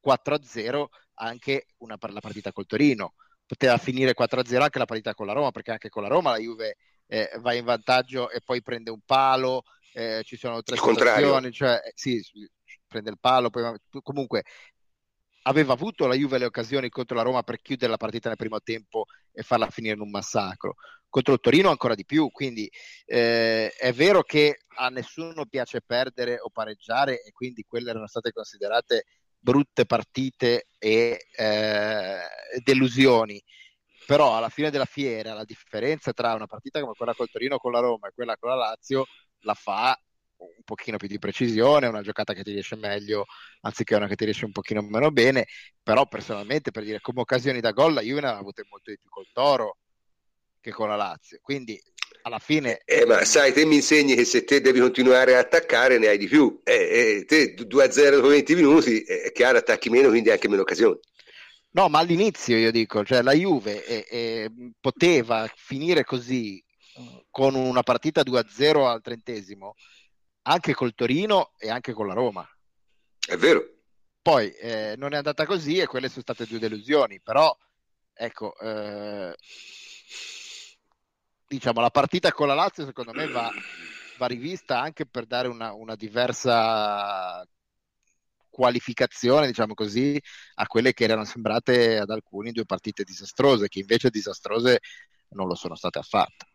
4-0 0.04 0.86
anche 1.14 1.66
una, 1.78 1.96
la 2.00 2.20
partita 2.20 2.52
col 2.52 2.66
Torino 2.66 3.14
poteva 3.50 3.78
finire 3.78 4.14
4-0 4.14 4.62
anche 4.62 4.78
la 4.78 4.84
partita 4.84 5.12
con 5.12 5.26
la 5.26 5.32
Roma, 5.32 5.50
perché 5.50 5.72
anche 5.72 5.88
con 5.88 6.02
la 6.02 6.08
Roma 6.08 6.30
la 6.30 6.38
Juve 6.38 6.76
eh, 7.08 7.32
va 7.40 7.52
in 7.52 7.64
vantaggio 7.64 8.30
e 8.30 8.40
poi 8.44 8.62
prende 8.62 8.92
un 8.92 9.00
palo 9.04 9.64
eh, 9.92 10.22
ci 10.24 10.36
sono 10.36 10.62
tre 10.62 10.76
situazioni, 10.76 11.50
cioè, 11.50 11.80
eh, 11.84 11.92
sì, 11.96 12.22
prende 12.86 13.10
il 13.10 13.18
palo, 13.18 13.50
poi, 13.50 13.76
comunque 14.02 14.44
aveva 15.42 15.72
avuto 15.72 16.06
la 16.06 16.14
Juve 16.14 16.38
le 16.38 16.44
occasioni 16.44 16.88
contro 16.90 17.16
la 17.16 17.22
Roma 17.22 17.42
per 17.42 17.60
chiudere 17.60 17.90
la 17.90 17.96
partita 17.96 18.28
nel 18.28 18.36
primo 18.36 18.60
tempo 18.60 19.06
e 19.32 19.42
farla 19.42 19.68
finire 19.68 19.94
in 19.94 20.00
un 20.00 20.10
massacro. 20.10 20.76
Contro 21.08 21.34
il 21.34 21.40
Torino 21.40 21.70
ancora 21.70 21.96
di 21.96 22.04
più, 22.04 22.30
quindi 22.30 22.70
eh, 23.04 23.68
è 23.70 23.92
vero 23.92 24.22
che 24.22 24.60
a 24.76 24.90
nessuno 24.90 25.44
piace 25.46 25.80
perdere 25.80 26.38
o 26.38 26.50
pareggiare 26.50 27.20
e 27.20 27.32
quindi 27.32 27.64
quelle 27.66 27.90
erano 27.90 28.06
state 28.06 28.30
considerate 28.30 29.06
brutte 29.40 29.86
partite 29.86 30.68
e 30.78 31.26
eh, 31.36 32.18
delusioni. 32.62 33.42
Però 34.06 34.36
alla 34.36 34.48
fine 34.48 34.70
della 34.70 34.84
fiera 34.84 35.34
la 35.34 35.44
differenza 35.44 36.12
tra 36.12 36.34
una 36.34 36.46
partita 36.46 36.80
come 36.80 36.94
quella 36.96 37.14
col 37.14 37.30
Torino 37.30 37.58
con 37.58 37.72
la 37.72 37.80
Roma 37.80 38.08
e 38.08 38.12
quella 38.12 38.36
con 38.36 38.50
la 38.50 38.56
Lazio 38.56 39.06
la 39.40 39.54
fa 39.54 39.96
un 40.40 40.62
pochino 40.64 40.96
più 40.96 41.08
di 41.08 41.18
precisione, 41.18 41.86
una 41.86 42.02
giocata 42.02 42.32
che 42.32 42.42
ti 42.42 42.52
riesce 42.52 42.76
meglio 42.76 43.26
anziché 43.60 43.94
una 43.94 44.06
che 44.06 44.16
ti 44.16 44.24
riesce 44.24 44.46
un 44.46 44.52
pochino 44.52 44.80
meno 44.82 45.10
bene, 45.10 45.46
però 45.82 46.06
personalmente 46.06 46.70
per 46.70 46.84
dire 46.84 47.00
come 47.00 47.20
occasioni 47.20 47.60
da 47.60 47.72
gol 47.72 47.94
la 47.94 48.00
Juve 48.00 48.20
ne 48.22 48.28
ha 48.28 48.36
avute 48.36 48.64
molto 48.68 48.90
di 48.90 48.98
più 48.98 49.08
col 49.10 49.28
Toro 49.32 49.78
che 50.60 50.70
con 50.72 50.88
la 50.88 50.96
Lazio, 50.96 51.38
quindi 51.42 51.80
alla 52.22 52.38
fine... 52.38 52.82
Eh, 52.84 53.06
ma 53.06 53.24
sai, 53.24 53.52
te 53.52 53.64
mi 53.64 53.76
insegni 53.76 54.14
che 54.14 54.24
se 54.24 54.44
te 54.44 54.60
devi 54.60 54.80
continuare 54.80 55.36
a 55.36 55.40
attaccare 55.40 55.98
ne 55.98 56.08
hai 56.08 56.18
di 56.18 56.26
più, 56.26 56.60
eh, 56.64 56.72
eh, 57.18 57.24
te 57.24 57.54
2-0 57.54 58.10
dopo 58.10 58.28
20 58.28 58.54
minuti 58.54 59.00
è 59.02 59.32
chiaro 59.32 59.58
attacchi 59.58 59.90
meno, 59.90 60.08
quindi 60.08 60.30
anche 60.30 60.48
meno 60.48 60.62
occasioni. 60.62 60.98
No, 61.72 61.88
ma 61.88 62.00
all'inizio 62.00 62.56
io 62.56 62.72
dico, 62.72 63.04
cioè 63.04 63.22
la 63.22 63.32
Juve 63.32 63.84
eh, 63.84 64.06
eh, 64.10 64.50
poteva 64.80 65.48
finire 65.54 66.04
così 66.04 66.62
con 67.30 67.54
una 67.54 67.82
partita 67.82 68.22
2-0 68.22 68.86
al 68.86 69.00
trentesimo 69.00 69.76
anche 70.42 70.74
col 70.74 70.94
Torino 70.94 71.52
e 71.58 71.70
anche 71.70 71.92
con 71.92 72.06
la 72.06 72.14
Roma. 72.14 72.46
È 73.18 73.36
vero. 73.36 73.64
Poi 74.22 74.50
eh, 74.50 74.94
non 74.96 75.12
è 75.12 75.16
andata 75.16 75.46
così 75.46 75.78
e 75.78 75.86
quelle 75.86 76.08
sono 76.08 76.22
state 76.22 76.46
due 76.46 76.58
delusioni, 76.58 77.20
però 77.20 77.56
ecco, 78.12 78.58
eh, 78.58 79.34
diciamo 81.50 81.80
la 81.80 81.90
partita 81.90 82.32
con 82.32 82.46
la 82.46 82.54
Lazio 82.54 82.84
secondo 82.84 83.12
me 83.12 83.26
va, 83.26 83.50
va 84.18 84.26
rivista 84.26 84.80
anche 84.80 85.04
per 85.04 85.26
dare 85.26 85.48
una, 85.48 85.72
una 85.72 85.96
diversa 85.96 87.44
qualificazione, 88.48 89.48
diciamo 89.48 89.74
così, 89.74 90.20
a 90.54 90.66
quelle 90.66 90.92
che 90.92 91.04
erano 91.04 91.24
sembrate 91.24 91.98
ad 91.98 92.10
alcuni 92.10 92.52
due 92.52 92.66
partite 92.66 93.02
disastrose, 93.02 93.68
che 93.68 93.80
invece 93.80 94.10
disastrose 94.10 94.80
non 95.30 95.48
lo 95.48 95.54
sono 95.54 95.74
state 95.74 95.98
affatto. 95.98 96.46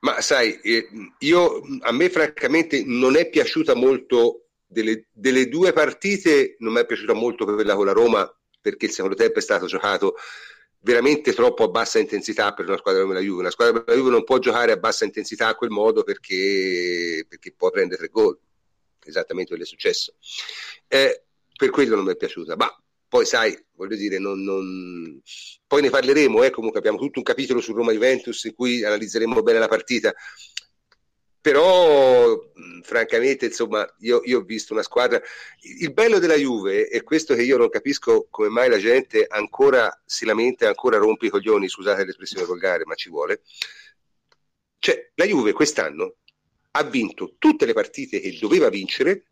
Ma 0.00 0.20
sai, 0.22 0.58
eh, 0.60 0.88
io, 1.18 1.60
a 1.80 1.92
me 1.92 2.08
francamente 2.08 2.82
non 2.84 3.16
è 3.16 3.28
piaciuta 3.28 3.74
molto 3.74 4.46
delle, 4.66 5.08
delle 5.10 5.48
due 5.48 5.72
partite, 5.72 6.56
non 6.60 6.72
mi 6.72 6.80
è 6.80 6.86
piaciuta 6.86 7.12
molto 7.12 7.44
quella 7.44 7.74
con 7.74 7.84
la 7.84 7.92
Roma 7.92 8.34
perché 8.60 8.86
il 8.86 8.92
secondo 8.92 9.16
tempo 9.16 9.38
è 9.38 9.42
stato 9.42 9.66
giocato 9.66 10.14
veramente 10.82 11.32
troppo 11.32 11.64
a 11.64 11.68
bassa 11.68 11.98
intensità 11.98 12.52
per 12.52 12.66
una 12.66 12.78
squadra 12.78 13.02
come 13.02 13.14
la 13.14 13.20
Juve. 13.20 13.40
Una 13.40 13.50
squadra 13.50 13.80
come 13.80 13.92
la 13.92 14.00
Juve 14.00 14.10
non 14.10 14.24
può 14.24 14.38
giocare 14.38 14.72
a 14.72 14.76
bassa 14.76 15.04
intensità 15.04 15.48
a 15.48 15.54
quel 15.54 15.70
modo 15.70 16.02
perché, 16.02 17.24
perché 17.28 17.52
può 17.52 17.70
prendere 17.70 17.98
tre 17.98 18.08
gol. 18.08 18.38
Esattamente 19.04 19.50
quello 19.50 19.64
è 19.64 19.66
successo. 19.66 20.14
Eh, 20.88 21.24
per 21.56 21.70
quello 21.70 21.96
non 21.96 22.04
mi 22.04 22.12
è 22.12 22.16
piaciuta. 22.16 22.56
Ma 22.56 22.74
poi 23.08 23.26
sai, 23.26 23.58
voglio 23.74 23.96
dire, 23.96 24.18
non, 24.18 24.42
non... 24.42 25.20
poi 25.66 25.82
ne 25.82 25.90
parleremo, 25.90 26.44
eh, 26.44 26.50
comunque 26.50 26.78
abbiamo 26.78 26.96
tutto 26.96 27.18
un 27.18 27.24
capitolo 27.24 27.60
su 27.60 27.72
Roma 27.72 27.92
Juventus 27.92 28.44
in 28.44 28.54
cui 28.54 28.84
analizzeremo 28.84 29.42
bene 29.42 29.58
la 29.58 29.68
partita. 29.68 30.14
Però, 31.40 32.38
francamente, 32.82 33.46
insomma, 33.46 33.88
io, 34.00 34.20
io, 34.24 34.40
ho 34.40 34.42
visto 34.42 34.74
una 34.74 34.82
squadra. 34.82 35.20
Il 35.60 35.92
bello 35.92 36.18
della 36.18 36.34
Juve 36.34 36.86
è 36.86 37.02
questo 37.02 37.34
che 37.34 37.42
io 37.42 37.56
non 37.56 37.70
capisco 37.70 38.26
come 38.28 38.48
mai 38.48 38.68
la 38.68 38.78
gente 38.78 39.26
ancora 39.26 40.02
si 40.04 40.26
lamenta, 40.26 40.68
ancora 40.68 40.98
rompe 40.98 41.26
i 41.26 41.30
coglioni, 41.30 41.68
scusate 41.68 42.04
l'espressione 42.04 42.44
volgare, 42.44 42.84
ma 42.84 42.94
ci 42.94 43.08
vuole. 43.08 43.40
Cioè, 44.78 45.12
la 45.14 45.24
Juve 45.24 45.52
quest'anno 45.52 46.16
ha 46.72 46.82
vinto 46.84 47.34
tutte 47.38 47.64
le 47.64 47.72
partite 47.72 48.20
che 48.20 48.36
doveva 48.38 48.68
vincere, 48.68 49.24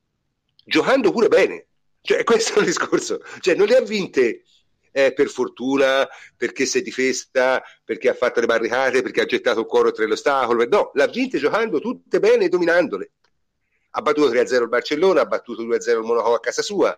giocando 0.64 1.12
pure 1.12 1.28
bene. 1.28 1.66
Cioè, 2.00 2.24
questo 2.24 2.54
è 2.54 2.58
un 2.60 2.64
discorso. 2.64 3.22
Cioè, 3.40 3.54
non 3.54 3.66
le 3.66 3.76
ha 3.76 3.82
vinte 3.82 4.44
eh, 4.92 5.12
per 5.12 5.28
fortuna, 5.28 6.06
perché 6.36 6.66
si 6.66 6.78
è 6.78 6.82
difesa, 6.82 7.62
perché 7.84 8.08
ha 8.08 8.14
fatto 8.14 8.40
le 8.40 8.46
barricate, 8.46 9.02
perché 9.02 9.22
ha 9.22 9.26
gettato 9.26 9.60
il 9.60 9.66
cuore 9.66 9.92
tra 9.92 10.06
l'ostacolo. 10.06 10.66
No, 10.66 10.90
l'ha 10.94 11.06
vinte 11.06 11.38
giocando 11.38 11.80
tutte 11.80 12.20
bene 12.20 12.46
e 12.46 12.48
dominandole. 12.48 13.12
Ha 13.90 14.02
battuto 14.02 14.30
3-0 14.30 14.62
il 14.62 14.68
Barcellona, 14.68 15.22
ha 15.22 15.26
battuto 15.26 15.62
2-0 15.62 15.90
il 15.90 16.04
Monaco 16.04 16.34
a 16.34 16.40
casa 16.40 16.62
sua, 16.62 16.96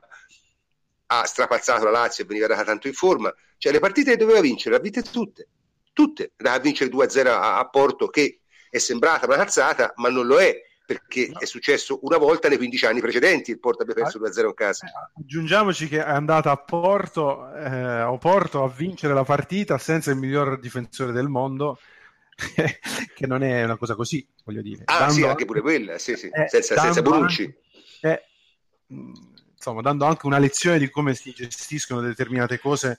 ha 1.06 1.24
strapazzato 1.24 1.84
la 1.84 1.90
Lazio 1.90 2.24
e 2.24 2.26
veniva 2.26 2.46
data 2.46 2.64
tanto 2.64 2.88
in 2.88 2.94
forma. 2.94 3.32
Cioè, 3.56 3.72
le 3.72 3.78
partite 3.78 4.12
che 4.12 4.16
doveva 4.16 4.40
vincere, 4.40 4.70
le 4.70 4.76
ha 4.76 4.82
vinte 4.82 5.02
tutte. 5.02 5.48
Tutte. 5.92 6.32
Da 6.36 6.58
vincere 6.58 6.90
2-0 6.90 7.26
a, 7.28 7.58
a 7.58 7.68
Porto, 7.68 8.08
che 8.08 8.40
è 8.70 8.78
sembrata 8.78 9.26
una 9.26 9.36
cazzata, 9.36 9.92
ma 9.96 10.08
non 10.08 10.26
lo 10.26 10.38
è 10.40 10.54
perché 10.90 11.30
è 11.38 11.44
successo 11.44 12.00
una 12.02 12.16
volta 12.16 12.48
nei 12.48 12.56
15 12.56 12.86
anni 12.86 13.00
precedenti 13.00 13.52
il 13.52 13.60
Porto 13.60 13.82
abbia 13.82 13.94
perso 13.94 14.18
2-0 14.18 14.46
in 14.46 14.54
casa. 14.54 14.86
Eh, 14.88 15.20
aggiungiamoci 15.20 15.86
che 15.86 15.98
è 16.04 16.08
andata 16.08 16.50
a 16.50 16.56
Porto, 16.56 17.54
eh, 17.54 17.70
a 17.70 18.18
Porto 18.18 18.64
a 18.64 18.68
vincere 18.68 19.14
la 19.14 19.22
partita 19.22 19.78
senza 19.78 20.10
il 20.10 20.16
miglior 20.16 20.58
difensore 20.58 21.12
del 21.12 21.28
mondo, 21.28 21.78
che 23.14 23.26
non 23.28 23.44
è 23.44 23.62
una 23.62 23.76
cosa 23.76 23.94
così, 23.94 24.26
voglio 24.44 24.62
dire. 24.62 24.82
Ah 24.86 24.98
dando 24.98 25.14
sì, 25.14 25.22
anche 25.22 25.44
pure 25.44 25.60
quella, 25.60 25.96
sì, 25.98 26.16
sì. 26.16 26.26
Eh, 26.26 26.48
senza, 26.48 26.76
senza 26.76 27.02
Bonucci. 27.02 27.44
Anche, 28.02 28.26
eh, 28.88 29.14
insomma, 29.54 29.82
dando 29.82 30.06
anche 30.06 30.26
una 30.26 30.38
lezione 30.38 30.80
di 30.80 30.90
come 30.90 31.14
si 31.14 31.30
gestiscono 31.30 32.00
determinate 32.00 32.58
cose 32.58 32.98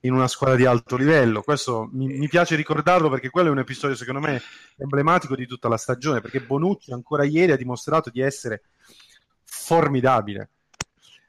in 0.00 0.12
una 0.12 0.28
squadra 0.28 0.56
di 0.56 0.64
alto 0.64 0.96
livello. 0.96 1.42
Questo 1.42 1.88
mi, 1.92 2.06
mi, 2.06 2.28
piace 2.28 2.56
ricordarlo 2.56 3.10
perché 3.10 3.30
quello 3.30 3.48
è 3.48 3.52
un 3.52 3.58
episodio, 3.58 3.96
secondo 3.96 4.20
me, 4.20 4.40
emblematico 4.76 5.34
di 5.34 5.46
tutta 5.46 5.68
la 5.68 5.76
stagione. 5.76 6.20
Perché 6.20 6.40
Bonucci 6.40 6.92
ancora 6.92 7.24
ieri 7.24 7.52
ha 7.52 7.56
dimostrato 7.56 8.10
di 8.10 8.20
essere 8.20 8.62
formidabile. 9.44 10.50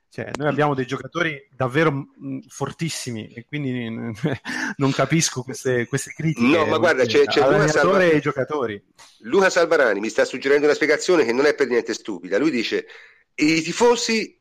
Cioè, 0.09 0.29
noi 0.35 0.49
abbiamo 0.49 0.73
dei 0.75 0.85
giocatori 0.85 1.47
davvero 1.55 1.89
mh, 1.89 2.05
mm, 2.21 2.39
fortissimi 2.49 3.29
e 3.29 3.45
quindi 3.45 3.89
non 4.75 4.91
capisco 4.91 5.41
queste, 5.41 5.87
queste 5.87 6.11
critiche. 6.11 6.57
No, 6.57 6.65
ma 6.65 6.79
guarda, 6.79 7.05
c'è, 7.05 7.23
c'è 7.25 7.39
Luca 7.39 7.67
Salva... 7.69 8.03
e 8.03 8.17
i 8.17 8.21
giocatori. 8.21 8.83
Luca 9.19 9.49
Salvarani 9.49 10.01
mi 10.01 10.09
sta 10.09 10.25
suggerendo 10.25 10.65
una 10.65 10.75
spiegazione 10.75 11.23
che 11.23 11.31
non 11.31 11.45
è 11.45 11.55
per 11.55 11.67
niente 11.67 11.93
stupida. 11.93 12.37
Lui 12.37 12.51
dice: 12.51 12.87
i 13.35 13.61
tifosi 13.61 14.40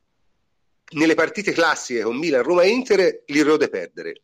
nelle 0.90 1.14
partite 1.14 1.52
classiche 1.52 2.02
con 2.02 2.16
Milan, 2.16 2.42
Roma 2.42 2.62
e 2.62 2.68
Inter 2.68 3.22
li 3.26 3.40
rode 3.40 3.68
perdere. 3.68 4.22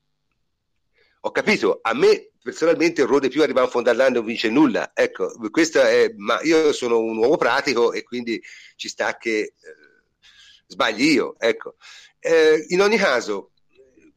Ho 1.21 1.31
capito, 1.31 1.81
a 1.83 1.93
me 1.95 2.31
personalmente 2.43 3.05
rode 3.05 3.29
più 3.29 3.43
arrivare 3.43 3.67
a 3.67 3.71
fondo 3.71 3.91
all'anno 3.91 4.11
e 4.11 4.19
non 4.19 4.25
vince 4.25 4.49
nulla. 4.49 4.93
Ecco, 4.95 5.33
questo 5.51 5.81
è, 5.81 6.13
ma 6.17 6.41
io 6.43 6.73
sono 6.73 7.01
un 7.01 7.17
uomo 7.17 7.37
pratico 7.37 7.93
e 7.93 8.05
quindi 8.05 8.41
ci 8.77 8.89
sta 8.89 9.17
che 9.17 9.39
eh, 9.39 9.55
sbagli 10.69 11.11
io. 11.11 11.35
Ecco. 11.39 11.77
Eh, 12.21 12.67
in 12.69 12.81
ogni 12.81 12.97
caso, 12.97 13.51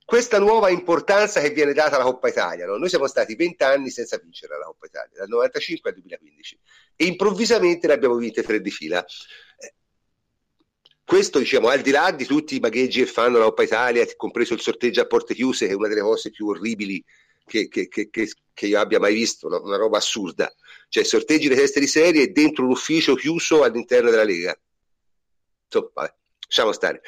questa 0.05 0.39
nuova 0.39 0.69
importanza 0.69 1.39
che 1.39 1.51
viene 1.51 1.73
data 1.73 1.95
alla 1.95 2.05
Coppa 2.05 2.29
Italia, 2.29 2.65
no? 2.65 2.77
noi 2.77 2.89
siamo 2.89 3.07
stati 3.07 3.35
vent'anni 3.35 3.91
senza 3.91 4.17
vincere 4.17 4.57
la 4.57 4.65
Coppa 4.65 4.87
Italia, 4.87 5.17
dal 5.17 5.27
95 5.27 5.89
al 5.89 5.95
2015, 5.95 6.59
e 6.95 7.05
improvvisamente 7.05 7.87
ne 7.87 7.93
abbiamo 7.93 8.15
vinte 8.15 8.43
tre 8.43 8.59
di 8.61 8.71
fila. 8.71 9.05
Questo, 11.09 11.39
diciamo, 11.39 11.69
al 11.69 11.81
di 11.81 11.89
là 11.89 12.11
di 12.11 12.23
tutti 12.23 12.53
i 12.53 12.59
bagheggi 12.59 12.99
che 12.99 13.07
fanno 13.07 13.39
la 13.39 13.45
Coppa 13.45 13.63
Italia, 13.63 14.05
compreso 14.15 14.53
il 14.53 14.61
sorteggio 14.61 15.01
a 15.01 15.07
porte 15.07 15.33
chiuse, 15.33 15.65
che 15.65 15.71
è 15.71 15.75
una 15.75 15.87
delle 15.87 16.01
cose 16.01 16.29
più 16.29 16.45
orribili 16.49 17.03
che, 17.47 17.67
che, 17.67 17.87
che, 17.87 18.09
che 18.11 18.67
io 18.67 18.79
abbia 18.79 18.99
mai 18.99 19.15
visto, 19.15 19.47
una, 19.47 19.59
una, 19.59 19.75
roba 19.75 19.97
assurda. 19.97 20.53
Cioè, 20.87 21.03
sorteggi 21.03 21.47
le 21.47 21.55
teste 21.55 21.79
di 21.79 21.87
serie 21.87 22.31
dentro 22.31 22.63
un 22.63 22.69
ufficio 22.69 23.15
chiuso 23.15 23.63
all'interno 23.63 24.11
della 24.11 24.23
Lega. 24.23 24.55
Insomma, 25.65 26.15
lasciamo 26.45 26.73
stare. 26.73 27.01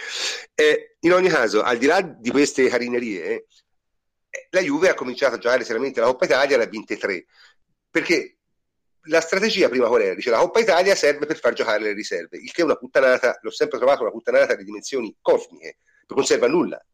Eh, 0.56 0.96
in 1.02 1.14
ogni 1.14 1.30
caso, 1.30 1.62
al 1.62 1.78
di 1.78 1.86
là 1.86 2.02
di 2.02 2.32
queste 2.32 2.68
carinerie, 2.70 3.24
eh, 3.24 3.46
la 4.50 4.62
Juve 4.62 4.90
ha 4.90 4.96
cominciato 4.96 5.36
a 5.36 5.38
giocare 5.38 5.64
seriamente 5.64 6.00
la 6.00 6.08
Coppa 6.08 6.26
Italia, 6.26 6.58
l'ha 6.58 6.66
vinte 6.66 6.98
tre. 6.98 7.28
Perché 7.92 8.38
la 9.06 9.22
strategia 9.22 9.70
prima 9.70 9.88
qual 9.88 10.02
era? 10.02 10.14
Dice 10.14 10.30
la 10.30 10.40
Coppa 10.40 10.60
Italia 10.60 10.96
serve 10.96 11.26
per 11.26 11.38
far 11.38 11.54
giocare 11.54 11.82
le 11.82 11.94
riserve, 11.94 12.38
il 12.38 12.52
che 12.52 12.62
è 12.62 12.64
una 12.64 12.76
puttanata, 12.76 13.40
l'ho 13.42 13.52
sempre 13.52 13.78
trovato 13.78 14.02
una 14.02 14.12
puttanata 14.12 14.56
di 14.56 14.64
dimensioni 14.64 15.16
cosmiche, 15.22 15.78
non 16.08 16.26
serve 16.26 16.46
a 16.46 16.50
nulla. 16.50 16.86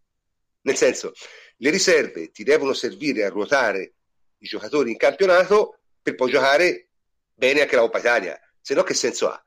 Nel 0.62 0.76
senso, 0.76 1.14
le 1.58 1.70
riserve 1.70 2.32
ti 2.32 2.44
devono 2.44 2.74
servire 2.74 3.26
a 3.26 3.30
ruotare 3.30 3.94
i 4.40 4.48
giocatori 4.48 4.92
in 4.92 4.98
campionato 4.98 5.80
per 6.02 6.16
poi 6.16 6.32
giocare 6.32 6.90
bene 7.34 7.62
anche 7.62 7.76
la 7.76 7.82
Coppa 7.82 8.00
Italia, 8.00 8.40
se 8.62 8.74
no 8.74 8.84
che 8.84 8.94
senso 8.94 9.30
ha? 9.30 9.44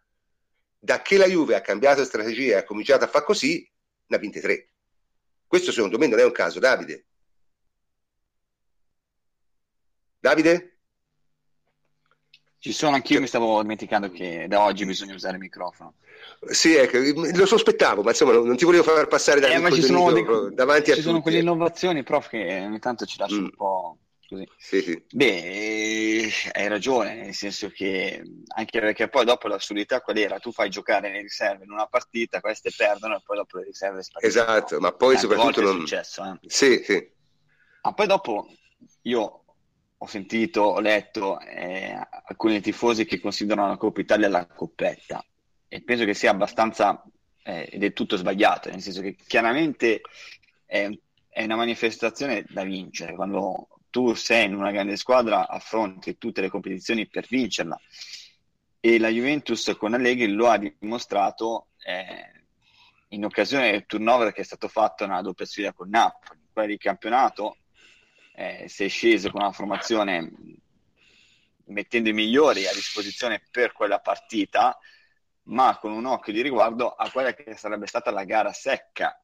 Da 0.79 1.03
che 1.03 1.17
la 1.17 1.27
Juve 1.27 1.55
ha 1.55 1.61
cambiato 1.61 2.05
strategia 2.05 2.57
e 2.57 2.59
ha 2.59 2.65
cominciato 2.65 3.05
a 3.05 3.09
fare 3.09 3.25
così, 3.25 3.71
ne 4.07 4.17
ha 4.17 4.19
vinte 4.19 4.41
tre. 4.41 4.71
Questo 5.47 5.73
secondo 5.73 5.99
me 5.99 6.07
non 6.07 6.19
è 6.19 6.25
un 6.25 6.33
caso, 6.33 6.59
Davide. 6.59 7.07
Davide? 10.19 10.70
Ci 12.61 12.73
sono 12.73 12.95
anch'io, 12.95 13.21
mi 13.21 13.27
stavo 13.27 13.63
dimenticando 13.63 14.11
che 14.11 14.45
da 14.47 14.63
oggi 14.63 14.85
bisogna 14.85 15.15
usare 15.15 15.37
il 15.37 15.41
microfono. 15.41 15.95
Sì, 16.51 16.75
ecco, 16.75 16.99
lo 16.99 17.47
sospettavo, 17.47 18.03
ma 18.03 18.11
insomma 18.11 18.33
non 18.33 18.55
ti 18.57 18.67
volevo 18.67 18.83
far 18.83 19.09
passare 19.09 19.41
eh, 19.51 19.59
ma 19.59 19.71
ci 19.71 19.81
sono 19.81 20.13
dei, 20.13 20.25
davanti 20.53 20.91
a 20.91 20.95
Ci 20.95 21.01
sono 21.01 21.23
quelle 21.23 21.39
innovazioni, 21.39 22.03
prof, 22.03 22.29
che 22.29 22.61
ogni 22.63 22.79
tanto 22.79 23.07
ci 23.07 23.19
lasciano 23.19 23.41
mm. 23.41 23.45
un 23.45 23.55
po' 23.57 23.97
così. 24.29 24.47
Sì, 24.59 24.83
sì. 24.83 25.03
Beh, 25.11 26.31
hai 26.53 26.69
ragione, 26.69 27.15
nel 27.15 27.35
senso 27.35 27.71
che 27.71 28.23
anche 28.55 28.79
perché 28.79 29.09
poi 29.09 29.25
dopo 29.25 29.49
l'assurdità 29.49 30.03
qual 30.03 30.19
era? 30.19 30.39
Tu 30.39 30.53
fai 30.53 30.69
giocare 30.69 31.11
le 31.11 31.23
riserve 31.23 31.65
in 31.65 31.71
una 31.71 31.87
partita, 31.87 32.41
queste 32.41 32.71
perdono 32.77 33.17
e 33.17 33.23
poi 33.25 33.39
dopo 33.39 33.57
le 33.57 33.65
riserve 33.65 34.03
spariscono. 34.03 34.45
Esatto, 34.45 34.81
ma 34.81 34.93
poi 34.93 35.17
soprattutto 35.17 35.63
non... 35.63 35.77
è 35.77 35.81
successo, 35.81 36.25
eh. 36.25 36.39
Sì, 36.47 36.83
sì. 36.85 37.11
Ma 37.83 37.95
poi 37.95 38.07
dopo 38.07 38.47
io 39.03 39.40
ho 40.03 40.07
sentito, 40.07 40.63
ho 40.63 40.81
letto 40.81 41.39
eh, 41.41 41.95
alcuni 42.25 42.61
tifosi 42.61 43.05
che 43.05 43.21
considerano 43.21 43.69
la 43.69 43.77
Coppa 43.77 44.01
Italia 44.01 44.29
la 44.29 44.47
coppetta. 44.47 45.23
E 45.69 45.83
penso 45.83 46.05
che 46.05 46.15
sia 46.15 46.31
abbastanza 46.31 47.05
eh, 47.43 47.69
ed 47.71 47.85
è 47.85 47.93
tutto 47.93 48.17
sbagliato, 48.17 48.71
nel 48.71 48.81
senso 48.81 49.03
che 49.03 49.15
chiaramente 49.15 50.01
è, 50.65 50.89
è, 51.29 51.45
una 51.45 51.57
manifestazione 51.57 52.47
da 52.49 52.65
vincere, 52.65 53.15
quando 53.15 53.69
tu 53.91 54.15
sei 54.15 54.47
in 54.47 54.55
una 54.55 54.71
grande 54.71 54.97
squadra 54.97 55.49
affronti 55.49 56.17
tutte 56.17 56.41
le 56.41 56.49
competizioni 56.49 57.07
per 57.07 57.27
vincerla. 57.29 57.79
E 58.81 58.99
la 58.99 59.09
Juventus 59.09 59.75
con 59.77 59.93
Allegri 59.93 60.33
lo 60.33 60.49
ha 60.49 60.57
dimostrato 60.57 61.69
eh, 61.85 62.47
in 63.09 63.25
occasione 63.27 63.73
del 63.73 63.85
turnover 63.85 64.33
che 64.33 64.41
è 64.41 64.45
stato 64.45 64.67
fatto 64.67 65.07
nella 65.07 65.21
doppia 65.21 65.45
sfida 65.45 65.75
con 65.75 65.91
Napoli, 65.91 66.41
quella 66.51 66.69
di 66.69 66.79
campionato 66.79 67.59
eh, 68.41 68.69
si 68.69 68.85
è 68.85 68.89
sceso 68.89 69.31
con 69.31 69.43
una 69.43 69.53
formazione 69.53 70.33
mettendo 71.67 72.09
i 72.09 72.15
migliori 72.15 72.67
a 72.67 72.73
disposizione 72.73 73.43
per 73.51 73.73
quella 73.73 74.01
partita, 74.01 74.79
ma 75.45 75.79
con 75.79 75.93
un 75.93 76.07
occhio 76.07 76.33
di 76.33 76.41
riguardo 76.41 76.91
a 76.91 77.11
quella 77.11 77.35
che 77.35 77.55
sarebbe 77.55 77.87
stata 77.87 78.11
la 78.11 78.25
gara 78.25 78.53
secca, 78.53 79.23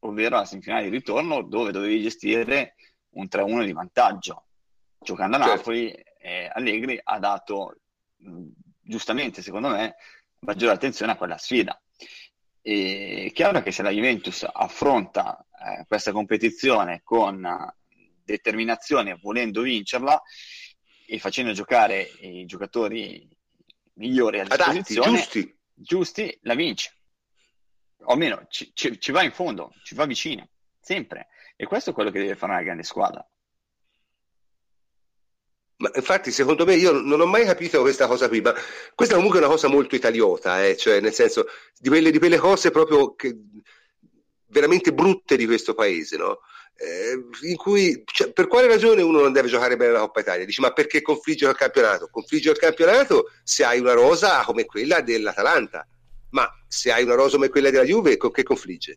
ovvero 0.00 0.36
la 0.36 0.44
semifinale 0.44 0.84
di 0.84 0.90
ritorno, 0.90 1.42
dove 1.42 1.70
dovevi 1.70 2.02
gestire 2.02 2.74
un 3.10 3.28
3-1 3.30 3.64
di 3.64 3.72
vantaggio. 3.72 4.46
Giocando 4.98 5.36
a 5.36 5.40
certo. 5.40 5.56
Napoli, 5.56 5.90
eh, 6.18 6.50
Allegri 6.52 6.98
ha 7.02 7.18
dato, 7.18 7.76
mh, 8.16 8.48
giustamente 8.80 9.42
secondo 9.42 9.68
me, 9.68 9.94
maggiore 10.40 10.74
attenzione 10.74 11.12
a 11.12 11.16
quella 11.16 11.38
sfida. 11.38 11.80
E 12.60 13.26
è 13.28 13.32
chiaro 13.32 13.62
che 13.62 13.70
se 13.70 13.82
la 13.82 13.90
Juventus 13.90 14.44
affronta 14.52 15.38
eh, 15.38 15.84
questa 15.86 16.10
competizione 16.10 17.00
con 17.04 17.46
determinazione, 18.26 19.18
volendo 19.22 19.62
vincerla 19.62 20.20
e 21.06 21.18
facendo 21.18 21.52
giocare 21.52 22.10
i 22.20 22.44
giocatori 22.44 23.26
migliori 23.94 24.40
a 24.40 24.44
disposizione, 24.44 25.08
Adatti, 25.08 25.40
giusti. 25.40 25.58
giusti, 25.72 26.38
la 26.42 26.54
vince. 26.54 26.92
O 28.00 28.12
almeno 28.12 28.46
ci, 28.50 28.70
ci, 28.74 29.00
ci 29.00 29.12
va 29.12 29.22
in 29.22 29.32
fondo, 29.32 29.72
ci 29.82 29.94
va 29.94 30.04
vicino, 30.04 30.48
sempre. 30.80 31.28
E 31.56 31.64
questo 31.64 31.90
è 31.90 31.92
quello 31.94 32.10
che 32.10 32.20
deve 32.20 32.36
fare 32.36 32.52
una 32.52 32.62
grande 32.62 32.82
squadra. 32.82 33.26
Ma 35.78 35.90
infatti, 35.94 36.30
secondo 36.30 36.64
me, 36.64 36.74
io 36.74 36.92
non 36.92 37.20
ho 37.20 37.26
mai 37.26 37.44
capito 37.44 37.82
questa 37.82 38.06
cosa 38.06 38.28
qui, 38.28 38.40
ma 38.40 38.54
questa 38.94 39.14
è 39.14 39.16
comunque 39.16 39.40
una 39.40 39.48
cosa 39.48 39.68
molto 39.68 39.94
italiota, 39.94 40.64
eh? 40.64 40.76
cioè 40.76 41.00
nel 41.00 41.12
senso 41.12 41.46
di 41.78 41.88
quelle, 41.88 42.10
di 42.10 42.18
quelle 42.18 42.38
cose 42.38 42.70
proprio 42.70 43.14
che, 43.14 43.36
veramente 44.46 44.94
brutte 44.94 45.36
di 45.36 45.44
questo 45.44 45.74
paese, 45.74 46.16
no? 46.16 46.40
Eh, 46.78 47.48
in 47.48 47.56
cui 47.56 48.02
cioè, 48.04 48.32
per 48.32 48.48
quale 48.48 48.66
ragione 48.66 49.02
uno 49.02 49.20
non 49.20 49.32
deve 49.32 49.48
giocare 49.48 49.76
bene 49.76 49.92
la 49.92 50.00
Coppa 50.00 50.20
Italia? 50.20 50.44
Dici 50.44 50.60
ma 50.60 50.72
perché 50.72 51.00
confliggere 51.00 51.52
il 51.52 51.56
campionato? 51.56 52.08
Confliggere 52.10 52.54
il 52.54 52.60
campionato 52.60 53.30
se 53.42 53.64
hai 53.64 53.80
una 53.80 53.94
rosa 53.94 54.42
come 54.44 54.66
quella 54.66 55.00
dell'Atalanta, 55.00 55.86
ma 56.30 56.48
se 56.68 56.92
hai 56.92 57.02
una 57.02 57.14
rosa 57.14 57.36
come 57.36 57.48
quella 57.48 57.70
della 57.70 57.84
Juve, 57.84 58.16
con 58.16 58.30
che 58.30 58.42
confligge? 58.42 58.96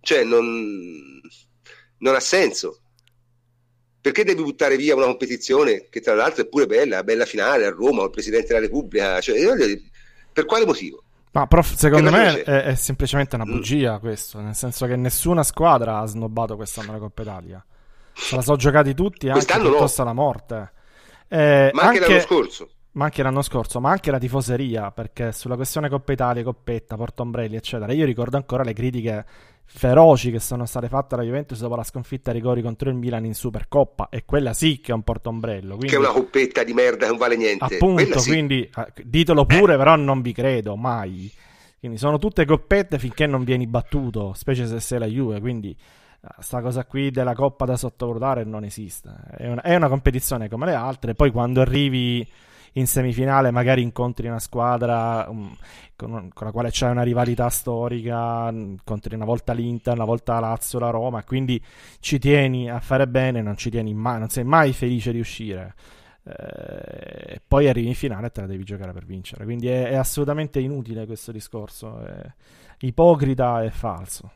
Cioè 0.00 0.24
non, 0.24 1.20
non 1.98 2.14
ha 2.14 2.20
senso. 2.20 2.80
Perché 4.00 4.24
devi 4.24 4.42
buttare 4.42 4.76
via 4.76 4.94
una 4.94 5.06
competizione 5.06 5.88
che 5.90 6.00
tra 6.00 6.14
l'altro 6.14 6.42
è 6.42 6.48
pure 6.48 6.66
bella, 6.66 7.04
bella 7.04 7.26
finale 7.26 7.66
a 7.66 7.70
Roma, 7.70 8.04
il 8.04 8.10
Presidente 8.10 8.48
della 8.48 8.60
Repubblica? 8.60 9.20
Cioè, 9.20 9.80
per 10.32 10.46
quale 10.46 10.64
motivo? 10.64 11.02
Ma 11.32 11.46
prof, 11.46 11.74
secondo 11.74 12.10
me 12.10 12.42
è, 12.42 12.62
è, 12.62 12.74
semplicemente 12.74 13.34
una 13.34 13.44
mm. 13.44 13.50
bugia 13.50 13.98
questo, 13.98 14.40
nel 14.40 14.54
senso 14.54 14.86
che 14.86 14.96
nessuna 14.96 15.42
squadra 15.42 15.98
ha 15.98 16.06
snobbato 16.06 16.56
quest'anno 16.56 16.92
la 16.92 16.98
Coppa 16.98 17.22
Italia. 17.22 17.64
Se 18.12 18.34
la 18.34 18.42
sono 18.42 18.56
giocati 18.56 18.94
tutti, 18.94 19.28
anche 19.28 19.58
piuttosto 19.58 20.02
no. 20.02 20.08
la 20.08 20.14
morte. 20.14 20.72
Eh, 21.28 21.70
ma 21.72 21.82
anche, 21.82 21.98
anche 21.98 22.08
l'anno 22.08 22.20
scorso. 22.20 22.68
Ma 22.92 23.04
anche 23.04 23.22
l'anno 23.22 23.42
scorso, 23.42 23.80
ma 23.80 23.90
anche 23.90 24.10
la 24.10 24.18
tifoseria, 24.18 24.90
perché 24.90 25.30
sulla 25.32 25.54
questione 25.54 25.88
Coppa 25.88 26.12
Italia, 26.12 26.42
Coppetta, 26.42 26.96
Porto 26.96 27.22
Ombrelli, 27.22 27.56
eccetera, 27.56 27.92
io 27.92 28.04
ricordo 28.04 28.36
ancora 28.36 28.64
le 28.64 28.72
critiche 28.72 29.24
feroci 29.70 30.30
che 30.30 30.40
sono 30.40 30.64
state 30.64 30.88
fatte 30.88 31.14
alla 31.14 31.24
Juventus 31.24 31.60
dopo 31.60 31.76
la 31.76 31.84
sconfitta 31.84 32.30
a 32.30 32.32
rigori 32.32 32.62
contro 32.62 32.88
il 32.88 32.96
Milan 32.96 33.26
in 33.26 33.34
Supercoppa 33.34 34.08
e 34.08 34.24
quella 34.24 34.54
sì 34.54 34.80
che 34.80 34.92
è 34.92 34.94
un 34.94 35.02
portombrello 35.02 35.76
quindi... 35.76 35.88
che 35.88 35.96
è 35.96 35.98
una 35.98 36.08
coppetta 36.08 36.64
di 36.64 36.72
merda 36.72 37.04
che 37.04 37.08
non 37.08 37.18
vale 37.18 37.36
niente 37.36 37.64
appunto 37.64 38.18
sì. 38.18 38.30
quindi 38.30 38.62
eh, 38.62 38.92
ditelo 39.04 39.44
pure 39.44 39.74
eh. 39.74 39.76
però 39.76 39.94
non 39.96 40.22
vi 40.22 40.32
credo 40.32 40.74
mai 40.74 41.30
quindi 41.78 41.98
sono 41.98 42.18
tutte 42.18 42.46
coppette 42.46 42.98
finché 42.98 43.26
non 43.26 43.44
vieni 43.44 43.66
battuto 43.66 44.32
specie 44.34 44.66
se 44.66 44.80
sei 44.80 44.98
la 44.98 45.06
Juve 45.06 45.38
quindi 45.38 45.70
eh, 45.70 46.28
sta 46.38 46.62
cosa 46.62 46.86
qui 46.86 47.10
della 47.10 47.34
coppa 47.34 47.66
da 47.66 47.76
sottovalutare 47.76 48.44
non 48.44 48.64
esiste 48.64 49.10
è 49.36 49.48
una, 49.48 49.60
è 49.60 49.76
una 49.76 49.88
competizione 49.88 50.48
come 50.48 50.64
le 50.64 50.74
altre 50.74 51.14
poi 51.14 51.30
quando 51.30 51.60
arrivi 51.60 52.26
in 52.74 52.86
semifinale 52.86 53.50
magari 53.50 53.82
incontri 53.82 54.28
una 54.28 54.38
squadra 54.38 55.26
um, 55.28 55.54
con, 55.96 56.30
con, 56.32 56.46
la 56.46 56.52
quale 56.52 56.70
c'è 56.70 56.88
una 56.88 57.02
rivalità 57.02 57.48
storica, 57.48 58.48
incontri 58.50 59.14
una 59.14 59.24
volta 59.24 59.52
l'Inter, 59.52 59.94
una 59.94 60.04
volta 60.04 60.34
la 60.34 60.48
Lazio, 60.48 60.78
la 60.78 60.90
Roma, 60.90 61.24
quindi 61.24 61.60
ci 62.00 62.18
tieni 62.18 62.70
a 62.70 62.80
fare 62.80 63.08
bene, 63.08 63.42
non 63.42 63.56
ci 63.56 63.70
tieni 63.70 63.94
mai, 63.94 64.18
non 64.18 64.28
sei 64.28 64.44
mai 64.44 64.72
felice 64.72 65.12
di 65.12 65.20
uscire. 65.20 65.74
Eh, 66.24 67.40
poi 67.46 67.68
arrivi 67.68 67.88
in 67.88 67.94
finale 67.94 68.26
e 68.26 68.30
te 68.30 68.42
la 68.42 68.46
devi 68.46 68.62
giocare 68.62 68.92
per 68.92 69.06
vincere. 69.06 69.44
Quindi 69.44 69.68
è, 69.68 69.88
è 69.88 69.94
assolutamente 69.94 70.60
inutile 70.60 71.06
questo 71.06 71.32
discorso, 71.32 72.04
è 72.04 72.32
ipocrita 72.80 73.62
e 73.64 73.70
falso. 73.70 74.32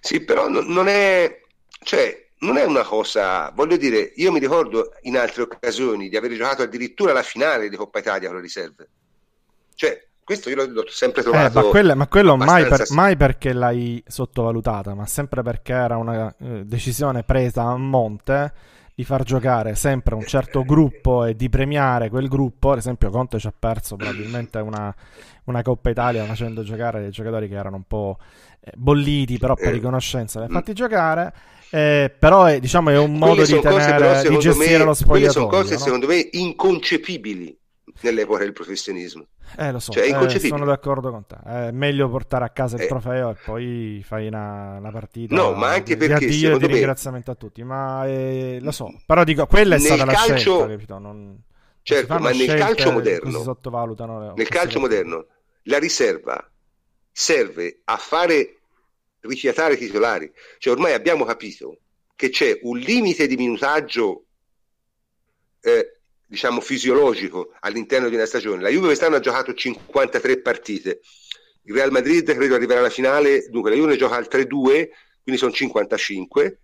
Sì, 0.00 0.22
però 0.24 0.48
non 0.48 0.88
è, 0.88 1.40
cioè, 1.82 2.29
non 2.40 2.56
è 2.56 2.64
una 2.64 2.82
cosa, 2.82 3.50
voglio 3.54 3.76
dire, 3.76 4.12
io 4.16 4.32
mi 4.32 4.38
ricordo 4.38 4.92
in 5.02 5.16
altre 5.16 5.42
occasioni 5.42 6.08
di 6.08 6.16
aver 6.16 6.34
giocato 6.36 6.62
addirittura 6.62 7.12
la 7.12 7.22
finale 7.22 7.68
di 7.68 7.76
Coppa 7.76 7.98
Italia 7.98 8.28
con 8.28 8.36
le 8.36 8.42
riserve. 8.42 8.88
Cioè, 9.74 10.06
questo 10.24 10.48
io 10.48 10.64
l'ho, 10.66 10.84
sempre 10.88 11.22
trovato. 11.22 11.58
Eh, 11.58 11.62
ma, 11.62 11.68
quella, 11.68 11.94
ma 11.94 12.06
quello 12.06 12.36
mai, 12.36 12.66
per, 12.66 12.84
mai, 12.90 13.16
perché 13.16 13.52
l'hai 13.52 14.02
sottovalutata, 14.06 14.94
ma 14.94 15.06
sempre 15.06 15.42
perché 15.42 15.72
era 15.72 15.96
una 15.96 16.34
eh, 16.38 16.64
decisione 16.64 17.24
presa 17.24 17.62
a 17.64 17.76
monte 17.76 18.52
di 18.94 19.04
far 19.04 19.22
giocare 19.22 19.74
sempre 19.74 20.14
un 20.14 20.24
certo 20.26 20.62
gruppo 20.62 21.24
e 21.24 21.34
di 21.34 21.48
premiare 21.48 22.10
quel 22.10 22.28
gruppo. 22.28 22.70
Ad 22.70 22.78
esempio, 22.78 23.10
Conte 23.10 23.38
ci 23.38 23.48
ha 23.48 23.54
perso 23.58 23.96
probabilmente 23.96 24.58
una, 24.58 24.94
una 25.44 25.62
Coppa 25.62 25.90
Italia 25.90 26.24
facendo 26.24 26.62
giocare 26.62 27.00
dei 27.00 27.10
giocatori 27.10 27.48
che 27.48 27.54
erano 27.54 27.76
un 27.76 27.84
po' 27.86 28.18
eh, 28.60 28.72
bolliti, 28.76 29.38
però 29.38 29.54
per 29.54 29.68
eh, 29.68 29.72
riconoscenza 29.72 30.38
li 30.38 30.46
ha 30.46 30.48
fatti 30.48 30.72
giocare. 30.74 31.32
Eh, 31.70 32.14
però 32.18 32.44
è, 32.44 32.58
diciamo, 32.58 32.90
è 32.90 32.98
un 32.98 33.16
modo 33.16 33.44
di, 33.44 33.60
tenere, 33.60 34.06
cose, 34.06 34.28
di 34.28 34.38
gestire 34.38 34.78
me, 34.78 34.84
lo 34.84 34.94
spogliatoio. 34.94 35.32
sono 35.32 35.46
cose 35.46 35.74
no? 35.74 35.80
secondo 35.80 36.06
me 36.08 36.28
inconcepibili 36.32 37.56
nell'epoca 38.02 38.40
del 38.40 38.52
professionismo. 38.52 39.26
Eh, 39.56 39.72
lo 39.72 39.78
so, 39.78 39.92
cioè, 39.92 40.04
eh, 40.04 40.38
sono 40.38 40.64
d'accordo 40.64 41.10
con 41.10 41.26
te. 41.26 41.36
È 41.44 41.70
meglio 41.70 42.08
portare 42.08 42.44
a 42.44 42.50
casa 42.50 42.76
il 42.76 42.82
eh. 42.82 42.86
trofeo 42.86 43.30
e 43.30 43.36
poi 43.44 44.02
fai 44.04 44.26
una, 44.26 44.76
una 44.78 44.90
partita 44.90 45.34
no, 45.34 45.52
ma 45.52 45.70
anche 45.70 45.96
di, 45.96 46.06
perché, 46.06 46.26
di 46.26 46.46
addio 46.46 46.58
di 46.58 46.66
ringraziamento 46.66 47.30
a 47.30 47.34
tutti. 47.34 47.62
Ma 47.62 48.06
eh, 48.06 48.58
lo 48.60 48.70
so, 48.70 48.92
però 49.06 49.24
dico, 49.24 49.46
quella 49.46 49.76
è 49.76 49.78
stata 49.78 50.04
calcio... 50.04 50.30
la 50.30 50.36
scelta, 50.36 50.66
capito? 50.66 50.98
Non, 50.98 51.42
certo, 51.82 52.18
ma 52.18 52.30
nel 52.30 52.54
calcio 52.54 52.92
moderno, 52.92 53.30
si 53.30 53.42
sottovalutano 53.42 54.34
nel 54.34 54.48
calcio 54.48 54.80
moderno, 54.80 55.26
la 55.64 55.78
riserva 55.78 56.50
serve 57.12 57.80
a 57.84 57.96
fare 57.96 58.59
rifiatare 59.20 59.76
titolari. 59.76 60.30
Cioè 60.58 60.72
ormai 60.72 60.92
abbiamo 60.92 61.24
capito 61.24 61.78
che 62.14 62.30
c'è 62.30 62.58
un 62.62 62.78
limite 62.78 63.26
di 63.26 63.36
minutaggio 63.36 64.24
eh, 65.60 66.00
diciamo 66.26 66.60
fisiologico 66.60 67.52
all'interno 67.60 68.08
di 68.08 68.14
una 68.14 68.26
stagione. 68.26 68.62
La 68.62 68.68
Juve 68.68 68.86
quest'anno 68.86 69.16
ha 69.16 69.20
giocato 69.20 69.52
53 69.52 70.40
partite, 70.40 71.00
il 71.62 71.74
Real 71.74 71.90
Madrid 71.90 72.32
credo 72.34 72.54
arriverà 72.54 72.80
alla 72.80 72.90
finale, 72.90 73.46
dunque 73.48 73.70
la 73.70 73.76
Juve 73.76 73.96
gioca 73.96 74.16
al 74.16 74.28
3-2, 74.30 74.88
quindi 75.22 75.40
sono 75.40 75.52
55, 75.52 76.60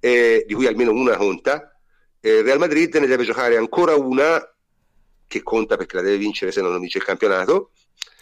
eh, 0.00 0.44
di 0.46 0.54
cui 0.54 0.66
almeno 0.66 0.92
una 0.92 1.16
conta. 1.16 1.78
Eh, 2.20 2.38
il 2.38 2.44
Real 2.44 2.58
Madrid 2.58 2.94
ne 2.96 3.06
deve 3.06 3.24
giocare 3.24 3.56
ancora 3.56 3.94
una 3.94 4.42
che 5.26 5.42
conta 5.42 5.76
perché 5.76 5.96
la 5.96 6.02
deve 6.02 6.16
vincere 6.16 6.52
se 6.52 6.60
no 6.60 6.68
non 6.68 6.80
vince 6.80 6.98
il 6.98 7.04
campionato 7.04 7.70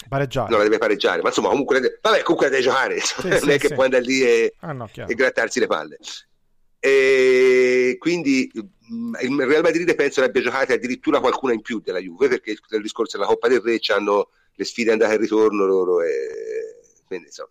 pareggiare. 0.09 0.49
non 0.49 0.59
la 0.59 0.65
deve 0.65 0.79
pareggiare, 0.79 1.23
ma 1.23 1.29
insomma 1.29 1.49
comunque, 1.49 1.99
vabbè, 2.01 2.23
comunque 2.23 2.47
la 2.47 2.57
deve 2.57 2.63
giocare, 2.63 3.01
sì, 3.01 3.15
non 3.29 3.39
sì, 3.41 3.51
è 3.51 3.59
che 3.59 3.69
sì. 3.69 3.75
può 3.75 3.85
andare 3.85 4.03
lì 4.03 4.23
e, 4.23 4.55
ah, 4.61 4.73
no, 4.73 4.89
e, 4.95 5.15
grattarsi 5.15 5.61
le 5.61 5.67
palle. 5.67 5.99
E 6.79 7.97
quindi 7.99 8.51
il 8.53 9.45
Real 9.45 9.63
Madrid 9.63 9.93
penso 9.95 10.21
ne 10.21 10.27
abbia 10.27 10.43
giocate 10.43 10.75
addirittura 10.75 11.21
qualcuna 11.21 11.53
in 11.53 11.61
più 11.61 11.81
della 11.81 11.99
Juve 11.99 12.29
perché 12.29 12.51
il 12.51 12.83
discorso 12.83 13.17
della 13.17 13.29
Coppa 13.29 13.49
del 13.49 13.61
Re 13.61 13.81
hanno 13.89 14.31
le 14.55 14.65
sfide 14.65 14.93
andate 14.93 15.15
e 15.15 15.19
ritorno 15.19 15.67
loro 15.67 16.03
e 16.03 17.01
quindi, 17.07 17.27
insomma. 17.27 17.51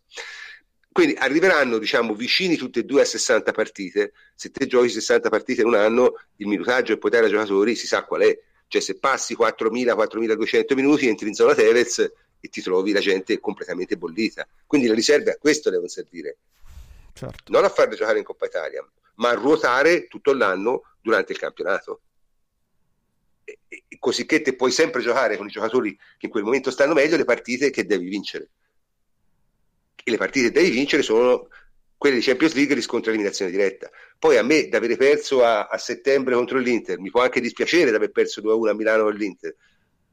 quindi 0.92 1.16
arriveranno 1.16 1.78
diciamo 1.78 2.14
vicini 2.14 2.56
tutti 2.56 2.80
e 2.80 2.84
due 2.84 3.02
a 3.02 3.06
60 3.06 3.52
partite 3.52 4.14
se 4.34 4.52
te 4.52 4.66
giochi 4.68 4.90
60 4.90 5.30
partite 5.30 5.62
in 5.62 5.68
un 5.68 5.76
anno 5.76 6.14
il 6.38 6.48
minutaggio 6.48 6.92
e 6.92 6.94
il 6.96 7.00
potere 7.00 7.26
ai 7.26 7.32
giocatori 7.32 7.76
si 7.76 7.88
sa 7.88 8.04
qual 8.04 8.22
è 8.22 8.40
cioè 8.68 8.82
se 8.82 8.98
passi 8.98 9.36
4.000-4.200 9.40 10.74
minuti 10.74 11.08
entri 11.08 11.28
in 11.28 11.36
zona 11.36 11.54
Tevez 11.54 12.12
e 12.46 12.50
ti 12.50 12.62
trovi 12.62 12.92
la 12.92 13.00
gente 13.00 13.40
completamente 13.40 13.98
bollita 13.98 14.48
quindi 14.66 14.88
le 14.88 14.94
riserve 14.94 15.32
a 15.32 15.38
questo 15.38 15.70
devono 15.70 15.88
servire 15.88 16.38
certo. 17.14 17.52
non 17.52 17.64
a 17.64 17.70
farle 17.70 17.96
giocare 17.96 18.20
in 18.20 18.24
Coppa 18.24 18.46
Italia 18.46 18.88
ma 19.16 19.30
a 19.30 19.34
ruotare 19.34 20.08
tutto 20.08 20.34
l'anno 20.34 20.84
durante 21.02 21.34
il 21.34 21.40
campionato. 21.40 22.02
E, 23.44 23.60
e, 23.68 23.84
così 24.00 24.26
che 24.26 24.42
te 24.42 24.56
puoi 24.56 24.72
sempre 24.72 25.02
giocare 25.02 25.38
con 25.38 25.48
i 25.48 25.52
giocatori 25.52 25.96
che 25.96 26.26
in 26.26 26.32
quel 26.32 26.44
momento 26.44 26.72
stanno 26.72 26.94
meglio 26.94 27.18
le 27.18 27.26
partite 27.26 27.70
che 27.70 27.86
devi 27.86 28.08
vincere. 28.08 28.50
E 30.04 30.12
le 30.12 30.18
partite 30.18 30.48
che 30.48 30.60
devi 30.60 30.72
vincere 30.72 31.04
sono 31.04 31.48
quelle 31.98 32.18
di 32.18 32.22
Champions 32.22 32.54
League 32.54 32.76
riscontro 32.76 33.12
eliminazione 33.12 33.52
diretta. 33.52 33.90
Poi 34.18 34.38
a 34.38 34.44
me 34.44 34.68
da 34.68 34.78
avere 34.78 34.98
perso 34.98 35.44
a, 35.44 35.68
a, 35.68 35.78
settembre 35.78 36.36
contro 36.36 36.58
l'Inter, 36.58 37.00
mi 37.00 37.10
può 37.10 37.22
anche 37.22 37.40
dispiacere 37.40 37.90
di 37.90 37.96
aver 37.96 38.12
perso 38.12 38.42
2-1 38.42 38.70
a 38.70 38.74
Milano 38.74 39.04
con 39.04 39.16
l'Inter, 39.16 39.56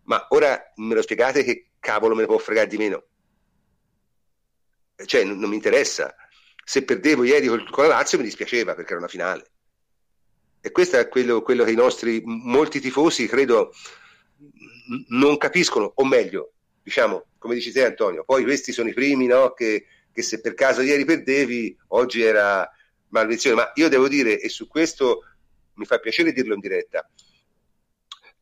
ma 0.05 0.27
ora 0.31 0.73
me 0.77 0.95
lo 0.95 1.03
spiegate 1.03 1.43
che 1.43 1.67
cavolo 1.83 2.15
me 2.15 2.21
ne 2.21 2.29
può 2.29 2.39
fregare 2.39 2.69
di 2.69 2.77
meno. 2.79 3.05
Cioè, 5.05 5.25
non, 5.25 5.39
non 5.39 5.51
mi 5.51 5.57
interessa 5.57 6.15
se 6.65 6.85
perdevo 6.85 7.25
ieri 7.25 7.49
con 7.49 7.85
la 7.85 7.89
Lazio 7.89 8.19
mi 8.19 8.25
dispiaceva 8.25 8.75
perché 8.75 8.91
era 8.91 9.01
una 9.01 9.09
finale. 9.09 9.51
E 10.61 10.71
questo 10.71 10.97
è 10.97 11.09
quello, 11.09 11.43
quello 11.43 11.65
che 11.65 11.73
i 11.73 11.77
nostri 11.77 12.23
molti 12.25 12.81
tifosi 12.81 13.27
credo 13.27 13.75
non 15.09 15.37
capiscono, 15.39 15.91
o 15.93 16.05
meglio, 16.05 16.53
diciamo, 16.83 17.27
come 17.39 17.55
dici 17.55 17.73
te 17.73 17.85
Antonio, 17.85 18.23
poi 18.25 18.45
questi 18.45 18.71
sono 18.71 18.89
i 18.89 18.95
primi 18.95 19.27
no, 19.27 19.53
che, 19.55 19.87
che 20.13 20.23
se 20.23 20.41
per 20.41 20.55
caso 20.55 20.83
ieri 20.83 21.05
perdevi, 21.05 21.77
oggi 21.89 22.23
era 22.23 22.71
maledizione. 23.09 23.57
Ma 23.57 23.73
io 23.75 23.89
devo 23.89 24.07
dire, 24.07 24.39
e 24.39 24.49
su 24.49 24.69
questo 24.69 25.25
mi 25.75 25.85
fa 25.85 25.99
piacere 25.99 26.33
dirlo 26.33 26.55
in 26.55 26.61
diretta, 26.61 27.09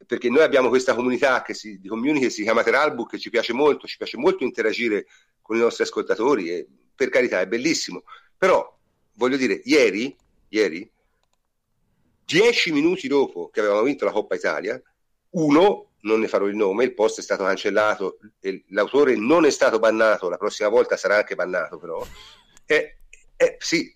perché 0.07 0.29
noi 0.29 0.43
abbiamo 0.43 0.69
questa 0.69 0.95
comunità 0.95 1.43
che 1.43 1.55
si, 1.55 1.79
di 1.79 1.89
community 1.89 2.27
che 2.27 2.31
si 2.31 2.43
chiama 2.43 2.63
Teralbook, 2.63 3.11
che 3.11 3.19
ci 3.19 3.31
piace 3.31 3.53
molto, 3.53 3.87
ci 3.87 3.97
piace 3.97 4.17
molto 4.17 4.45
interagire 4.45 5.07
con 5.43 5.57
i 5.57 5.61
nostri 5.61 5.85
ascoltatori 5.85 6.51
e 6.51 6.67
per 6.95 7.09
carità 7.09 7.41
è 7.41 7.47
bellissimo, 7.47 8.05
però 8.37 8.79
voglio 9.15 9.37
dire, 9.37 9.61
ieri, 9.65 10.15
ieri, 10.49 10.91
dieci 12.25 12.73
minuti 12.73 13.09
dopo 13.09 13.51
che 13.51 13.61
avevamo 13.61 13.83
vinto 13.83 14.05
la 14.05 14.13
Coppa 14.13 14.35
Italia, 14.35 14.81
uno, 15.31 15.91
non 16.03 16.21
ne 16.21 16.29
farò 16.29 16.47
il 16.47 16.57
nome, 16.57 16.85
il 16.85 16.95
post 16.95 17.19
è 17.19 17.23
stato 17.23 17.45
cancellato, 17.45 18.19
l'autore 18.69 19.17
non 19.17 19.45
è 19.45 19.51
stato 19.51 19.79
bannato, 19.79 20.29
la 20.29 20.37
prossima 20.37 20.69
volta 20.69 20.97
sarà 20.97 21.17
anche 21.17 21.35
bannato 21.35 21.79
però, 21.79 22.05
eh, 22.67 22.99
eh, 23.37 23.57
sì, 23.59 23.95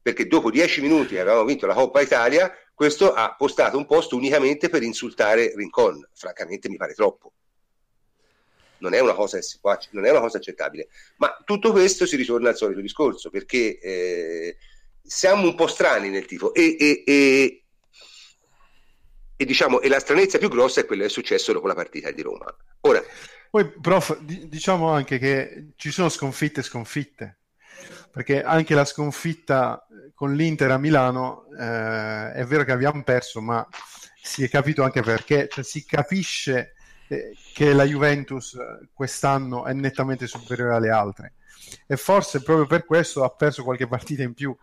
perché 0.00 0.26
dopo 0.26 0.50
dieci 0.50 0.80
minuti 0.80 1.18
avevamo 1.18 1.44
vinto 1.44 1.66
la 1.66 1.74
Coppa 1.74 2.00
Italia, 2.00 2.52
questo 2.82 3.12
ha 3.12 3.36
postato 3.36 3.78
un 3.78 3.86
post 3.86 4.10
unicamente 4.10 4.68
per 4.68 4.82
insultare 4.82 5.52
Rincon, 5.54 6.04
francamente 6.14 6.68
mi 6.68 6.76
pare 6.76 6.94
troppo 6.94 7.32
non 8.78 8.94
è 8.94 8.98
una 8.98 9.14
cosa, 9.14 9.38
non 9.90 10.04
è 10.04 10.10
una 10.10 10.18
cosa 10.18 10.38
accettabile. 10.38 10.88
Ma 11.18 11.40
tutto 11.44 11.70
questo 11.70 12.04
si 12.04 12.16
ritorna 12.16 12.48
al 12.48 12.56
solito 12.56 12.80
discorso, 12.80 13.30
perché 13.30 13.78
eh, 13.78 14.56
siamo 15.00 15.46
un 15.46 15.54
po' 15.54 15.68
strani 15.68 16.08
nel 16.08 16.26
tifo 16.26 16.52
e, 16.52 16.76
e, 16.76 17.04
e, 17.06 17.62
e, 19.36 19.44
diciamo, 19.44 19.80
e 19.80 19.88
la 19.88 20.00
stranezza 20.00 20.38
più 20.38 20.48
grossa 20.48 20.80
è 20.80 20.84
quello 20.84 21.02
che 21.02 21.06
è 21.06 21.10
successo 21.10 21.52
dopo 21.52 21.68
la 21.68 21.76
partita 21.76 22.10
di 22.10 22.22
Roma. 22.22 22.52
Ora, 22.80 23.00
poi, 23.52 23.70
prof, 23.70 24.18
diciamo 24.18 24.90
anche 24.90 25.18
che 25.18 25.74
ci 25.76 25.92
sono 25.92 26.08
sconfitte 26.08 26.58
e 26.58 26.64
sconfitte, 26.64 27.41
perché 28.12 28.42
anche 28.42 28.74
la 28.74 28.84
sconfitta 28.84 29.86
con 30.14 30.34
l'Inter 30.34 30.70
a 30.70 30.78
Milano 30.78 31.46
eh, 31.58 32.32
è 32.32 32.44
vero 32.44 32.62
che 32.62 32.72
abbiamo 32.72 33.02
perso, 33.02 33.40
ma 33.40 33.66
si 34.22 34.44
è 34.44 34.48
capito 34.48 34.82
anche 34.82 35.02
perché, 35.02 35.48
cioè 35.50 35.64
si 35.64 35.84
capisce 35.84 36.74
che 37.52 37.72
la 37.72 37.84
Juventus 37.84 38.54
eh, 38.54 38.88
quest'anno 38.92 39.64
è 39.64 39.72
nettamente 39.72 40.26
superiore 40.26 40.74
alle 40.74 40.90
altre. 40.90 41.34
E 41.86 41.96
forse 41.96 42.42
proprio 42.42 42.66
per 42.66 42.84
questo 42.84 43.24
ha 43.24 43.30
perso 43.30 43.62
qualche 43.62 43.86
partita 43.86 44.22
in 44.22 44.34
più 44.34 44.54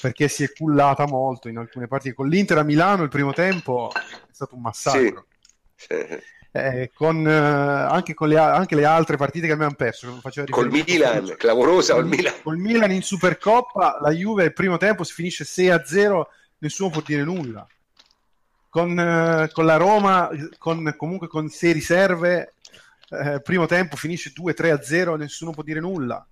perché 0.00 0.28
si 0.28 0.44
è 0.44 0.52
cullata 0.52 1.06
molto 1.06 1.48
in 1.48 1.56
alcune 1.56 1.88
partite. 1.88 2.14
Con 2.14 2.28
l'Inter 2.28 2.58
a 2.58 2.62
Milano 2.62 3.02
il 3.02 3.08
primo 3.08 3.32
tempo 3.32 3.90
è 3.92 4.32
stato 4.32 4.54
un 4.54 4.62
massacro. 4.62 5.26
Sì. 5.74 5.86
Eh, 6.58 6.90
con, 6.94 7.26
eh, 7.26 7.30
anche 7.30 8.14
con 8.14 8.28
le, 8.28 8.38
anche 8.38 8.74
le, 8.74 8.84
altre 8.84 9.16
partite 9.16 9.46
che 9.46 9.52
abbiamo 9.52 9.74
perso 9.74 10.20
col 10.50 10.70
Milan, 10.70 11.34
clamorosa 11.36 11.94
col 11.94 12.06
Milan. 12.06 12.34
col 12.42 12.56
Milan 12.56 12.90
in 12.90 13.02
Supercoppa 13.02 13.98
la 14.00 14.10
Juve 14.10 14.44
il 14.44 14.52
primo 14.52 14.76
tempo 14.76 15.04
si 15.04 15.12
finisce 15.12 15.44
6 15.44 15.70
a 15.70 15.84
0 15.84 16.30
nessuno 16.58 16.90
può 16.90 17.02
dire 17.04 17.22
nulla 17.22 17.66
con, 18.68 18.98
eh, 18.98 19.50
con 19.52 19.66
la 19.66 19.76
Roma, 19.76 20.30
con, 20.58 20.94
comunque 20.96 21.26
con 21.26 21.48
sei 21.48 21.72
riserve, 21.72 22.54
eh, 23.10 23.40
primo 23.42 23.66
tempo 23.66 23.96
finisce 23.96 24.32
2-3 24.32 24.70
a 24.70 24.82
0, 24.82 25.16
nessuno 25.16 25.52
può 25.52 25.62
dire 25.62 25.80
nulla. 25.80 26.24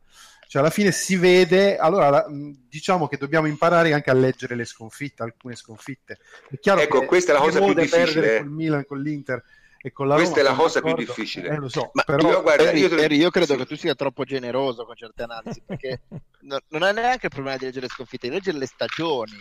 Cioè, 0.48 0.62
alla 0.62 0.70
fine 0.70 0.92
si 0.92 1.16
vede, 1.16 1.76
allora 1.76 2.24
diciamo 2.28 3.08
che 3.08 3.16
dobbiamo 3.16 3.48
imparare 3.48 3.92
anche 3.92 4.10
a 4.10 4.14
leggere 4.14 4.54
le 4.54 4.64
sconfitte, 4.64 5.24
alcune 5.24 5.56
sconfitte. 5.56 6.18
È 6.48 6.58
chiaro 6.60 6.80
ecco, 6.80 7.00
che 7.00 7.06
questa 7.06 7.32
è 7.32 7.34
la 7.34 7.40
cosa 7.40 7.60
più 7.60 7.74
difficile. 7.74 8.36
Con 8.36 8.46
il 8.46 8.52
Milan, 8.52 8.86
con 8.86 9.00
l'Inter 9.00 9.42
e 9.86 9.92
con 9.92 10.08
la 10.08 10.16
Questa 10.16 10.40
Roma, 10.40 10.48
è 10.48 10.50
la 10.50 10.56
cosa 10.56 10.80
più 10.80 10.94
difficile. 10.96 11.48
Eh, 11.48 11.56
lo 11.58 11.68
so, 11.68 11.90
Ma 11.92 12.02
però... 12.02 12.28
io, 12.28 12.42
guarda, 12.42 12.72
io, 12.72 12.88
te... 12.88 13.06
io, 13.14 13.30
credo 13.30 13.52
sì. 13.52 13.58
che 13.58 13.66
tu 13.66 13.76
sia 13.76 13.94
troppo 13.94 14.24
generoso 14.24 14.84
con 14.84 14.96
certe 14.96 15.22
analisi, 15.22 15.62
perché 15.64 16.00
no, 16.42 16.58
non 16.70 16.82
è 16.82 16.92
neanche 16.92 17.26
il 17.26 17.32
problema 17.32 17.56
di 17.56 17.66
leggere 17.66 17.86
le 17.86 17.92
sconfitte, 17.92 18.26
di 18.28 18.34
leggere 18.34 18.58
le 18.58 18.66
stagioni. 18.66 19.40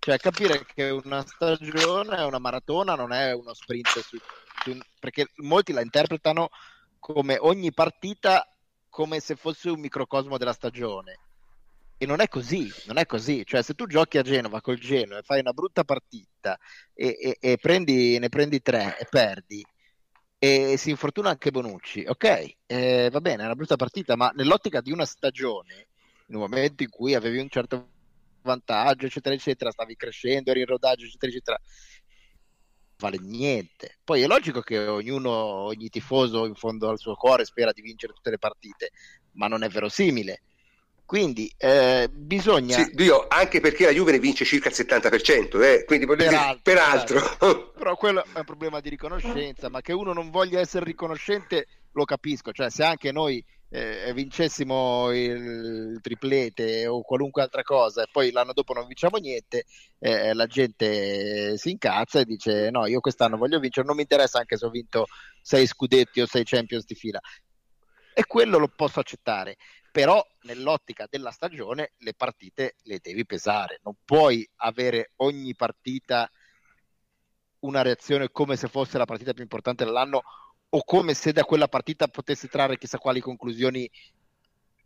Cioè 0.00 0.18
capire 0.18 0.66
che 0.74 0.90
una 0.90 1.24
stagione 1.24 2.16
è 2.16 2.24
una 2.24 2.40
maratona, 2.40 2.96
non 2.96 3.12
è 3.12 3.32
uno 3.34 3.54
sprint 3.54 4.00
su, 4.00 4.18
su, 4.64 4.76
perché 4.98 5.28
molti 5.36 5.72
la 5.72 5.80
interpretano 5.80 6.48
come 6.98 7.36
ogni 7.38 7.72
partita 7.72 8.44
come 8.88 9.20
se 9.20 9.36
fosse 9.36 9.70
un 9.70 9.78
microcosmo 9.78 10.38
della 10.38 10.52
stagione. 10.52 11.20
E 11.98 12.04
non 12.04 12.18
è 12.18 12.26
così, 12.26 12.68
non 12.86 12.98
è 12.98 13.06
così. 13.06 13.46
Cioè, 13.46 13.62
se 13.62 13.74
tu 13.74 13.86
giochi 13.86 14.18
a 14.18 14.22
Genova 14.22 14.60
col 14.60 14.76
Genoa 14.76 15.18
e 15.18 15.22
fai 15.22 15.38
una 15.38 15.52
brutta 15.52 15.84
partita 15.84 16.58
e, 16.92 17.16
e, 17.20 17.36
e 17.38 17.58
prendi, 17.58 18.18
ne 18.18 18.28
prendi 18.28 18.60
tre 18.60 18.98
e 18.98 19.06
perdi, 19.08 19.64
e 20.44 20.76
si 20.76 20.90
infortuna 20.90 21.30
anche 21.30 21.50
Bonucci, 21.50 22.04
ok, 22.06 22.56
eh, 22.66 23.08
va 23.10 23.20
bene, 23.22 23.42
è 23.42 23.46
una 23.46 23.54
brutta 23.54 23.76
partita, 23.76 24.14
ma 24.14 24.30
nell'ottica 24.34 24.82
di 24.82 24.92
una 24.92 25.06
stagione, 25.06 25.86
in 26.26 26.34
un 26.34 26.42
momento 26.42 26.82
in 26.82 26.90
cui 26.90 27.14
avevi 27.14 27.38
un 27.38 27.48
certo 27.48 27.88
vantaggio, 28.42 29.06
eccetera, 29.06 29.34
eccetera, 29.34 29.70
stavi 29.70 29.96
crescendo, 29.96 30.50
eri 30.50 30.60
in 30.60 30.66
rodaggio, 30.66 31.06
eccetera, 31.06 31.32
eccetera. 31.32 31.60
Vale 32.98 33.18
niente. 33.22 33.96
Poi 34.04 34.20
è 34.20 34.26
logico 34.26 34.60
che 34.60 34.86
ognuno, 34.86 35.30
ogni 35.30 35.88
tifoso 35.88 36.44
in 36.44 36.54
fondo 36.54 36.90
al 36.90 36.98
suo 36.98 37.14
cuore 37.14 37.46
spera 37.46 37.72
di 37.72 37.80
vincere 37.80 38.12
tutte 38.12 38.28
le 38.28 38.38
partite, 38.38 38.90
ma 39.32 39.48
non 39.48 39.62
è 39.62 39.68
verosimile. 39.70 40.42
Quindi 41.06 41.52
eh, 41.58 42.08
bisogna. 42.10 42.76
Sì, 42.76 42.92
io, 42.96 43.26
anche 43.28 43.60
perché 43.60 43.84
la 43.84 43.92
Juve 43.92 44.12
ne 44.12 44.18
vince 44.18 44.44
circa 44.44 44.70
il 44.70 44.74
70%, 44.74 45.62
eh? 45.62 45.84
quindi 45.84 46.06
peraltro, 46.06 46.60
peraltro. 46.62 47.20
Certo. 47.20 47.72
Però 47.76 47.96
quello 47.96 48.24
è 48.24 48.38
un 48.38 48.44
problema 48.44 48.80
di 48.80 48.88
riconoscenza, 48.88 49.68
ma 49.68 49.80
che 49.80 49.92
uno 49.92 50.12
non 50.12 50.30
voglia 50.30 50.60
essere 50.60 50.84
riconoscente 50.84 51.66
lo 51.92 52.04
capisco. 52.04 52.52
Cioè, 52.52 52.70
se 52.70 52.84
anche 52.84 53.12
noi 53.12 53.44
eh, 53.74 54.12
vincessimo 54.14 55.10
il 55.12 55.98
triplete 56.00 56.86
o 56.86 57.02
qualunque 57.02 57.42
altra 57.42 57.62
cosa 57.62 58.02
e 58.04 58.08
poi 58.10 58.30
l'anno 58.30 58.52
dopo 58.52 58.72
non 58.72 58.86
vinciamo 58.86 59.16
niente, 59.16 59.64
eh, 59.98 60.32
la 60.32 60.46
gente 60.46 61.58
si 61.58 61.70
incazza 61.70 62.20
e 62.20 62.24
dice 62.24 62.70
no, 62.70 62.86
io 62.86 63.00
quest'anno 63.00 63.36
voglio 63.36 63.58
vincere, 63.58 63.86
non 63.86 63.96
mi 63.96 64.02
interessa 64.02 64.38
anche 64.38 64.56
se 64.56 64.64
ho 64.64 64.70
vinto 64.70 65.06
sei 65.42 65.66
scudetti 65.66 66.20
o 66.20 66.26
sei 66.26 66.44
Champions 66.44 66.84
di 66.84 66.94
fila. 66.94 67.20
E 68.14 68.24
quello 68.26 68.58
lo 68.58 68.68
posso 68.68 69.00
accettare, 69.00 69.56
però 69.94 70.26
nell'ottica 70.40 71.06
della 71.08 71.30
stagione 71.30 71.92
le 71.98 72.14
partite 72.14 72.74
le 72.82 72.98
devi 73.00 73.24
pesare, 73.24 73.78
non 73.84 73.94
puoi 74.04 74.44
avere 74.56 75.12
ogni 75.18 75.54
partita 75.54 76.28
una 77.60 77.80
reazione 77.80 78.32
come 78.32 78.56
se 78.56 78.66
fosse 78.66 78.98
la 78.98 79.04
partita 79.04 79.32
più 79.32 79.44
importante 79.44 79.84
dell'anno 79.84 80.20
o 80.68 80.82
come 80.82 81.14
se 81.14 81.30
da 81.30 81.44
quella 81.44 81.68
partita 81.68 82.08
potessi 82.08 82.48
trarre 82.48 82.76
chissà 82.76 82.98
quali 82.98 83.20
conclusioni 83.20 83.88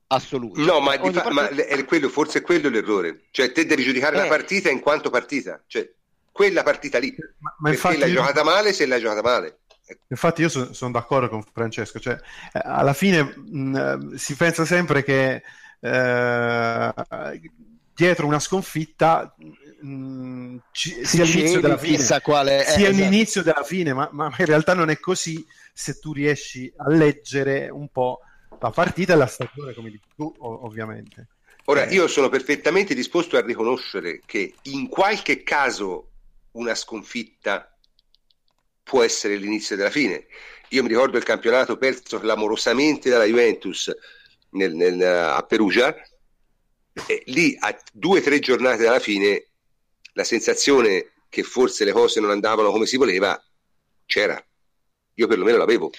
assolute. 0.09 0.61
No, 0.61 0.79
ma, 0.81 0.93
fa- 0.93 0.99
partita... 0.99 1.33
ma 1.33 1.49
è 1.49 1.85
quello, 1.87 2.11
forse 2.11 2.41
è 2.41 2.43
quello 2.43 2.69
l'errore. 2.69 3.29
Cioè, 3.31 3.51
te 3.51 3.65
devi 3.65 3.85
giudicare 3.85 4.15
eh. 4.15 4.21
la 4.21 4.27
partita 4.27 4.69
in 4.69 4.81
quanto 4.81 5.09
partita. 5.09 5.65
Cioè, 5.67 5.91
quella 6.31 6.63
partita 6.63 6.99
lì. 6.99 7.17
Ma, 7.39 7.57
ma 7.61 7.71
perché 7.71 7.97
l'hai 7.97 8.11
io... 8.11 8.21
giocata 8.21 8.45
male 8.45 8.75
se 8.75 8.85
l'hai 8.85 9.01
giocata 9.01 9.23
male. 9.23 9.61
Infatti 10.09 10.43
io 10.43 10.49
sono 10.49 10.73
son 10.73 10.93
d'accordo 10.93 11.29
con 11.29 11.43
Francesco, 11.43 11.99
cioè, 11.99 12.15
eh, 12.53 12.61
alla 12.63 12.93
fine 12.93 13.23
mh, 13.23 14.15
si 14.15 14.35
pensa 14.35 14.65
sempre 14.65 15.03
che 15.03 15.43
eh, 15.81 16.95
dietro 17.95 18.27
una 18.27 18.39
sconfitta 18.39 19.35
mh, 19.81 20.57
ci, 20.73 21.05
sia 21.05 21.25
l'inizio 21.25 21.61
della 21.61 21.79
fine, 21.79 22.21
quale, 22.21 22.61
eh, 22.61 22.65
sia 22.65 22.89
esatto. 22.89 23.03
l'inizio 23.03 23.43
della 23.43 23.63
fine, 23.65 23.93
ma, 23.93 24.09
ma, 24.13 24.33
in 24.39 24.47
realtà 24.47 24.75
non 24.75 24.91
è 24.91 24.99
così 24.99 25.45
se 25.73 25.99
tu 25.99 26.13
riesci 26.13 26.73
a 26.77 26.89
leggere 26.89 27.69
un 27.69 27.89
po' 27.89 28.21
la 28.61 28.71
partita 28.71 29.13
e 29.13 29.17
la 29.17 29.27
stagione, 29.27 29.75
come 29.75 29.91
dici 29.91 30.09
tu, 30.17 30.33
ovviamente. 30.39 31.29
Ora, 31.67 31.85
eh. 31.85 31.95
io 31.95 32.09
sono 32.09 32.29
perfettamente 32.29 32.95
disposto 32.95 33.37
a 33.37 33.43
riconoscere 33.43 34.21
che 34.25 34.55
in 34.63 34.89
qualche 34.89 35.43
caso 35.43 36.11
una 36.53 36.75
sconfitta 36.75 37.78
può 38.89 39.03
essere 39.03 39.37
l'inizio 39.37 39.77
della 39.77 39.91
fine. 39.91 40.27
Io 40.71 40.83
mi 40.83 40.89
ricordo 40.89 41.19
il 41.19 41.23
campionato 41.25 41.77
perso 41.77 42.19
clamorosamente 42.19 43.11
dalla 43.11 43.25
Juventus 43.25 43.95
nel, 44.53 44.75
nel, 44.75 45.03
a 45.03 45.43
Perugia, 45.43 45.95
e 47.07 47.23
lì 47.27 47.55
a 47.61 47.79
due 47.93 48.19
o 48.19 48.23
tre 48.23 48.39
giornate 48.39 48.83
dalla 48.83 48.99
fine 48.99 49.45
la 50.15 50.25
sensazione 50.25 51.13
che 51.29 51.43
forse 51.43 51.85
le 51.85 51.93
cose 51.93 52.19
non 52.21 52.31
andavano 52.31 52.71
come 52.71 52.87
si 52.87 52.97
voleva 52.97 53.41
c'era. 54.07 54.43
Io 55.15 55.27
perlomeno 55.27 55.59
l'avevo. 55.59 55.91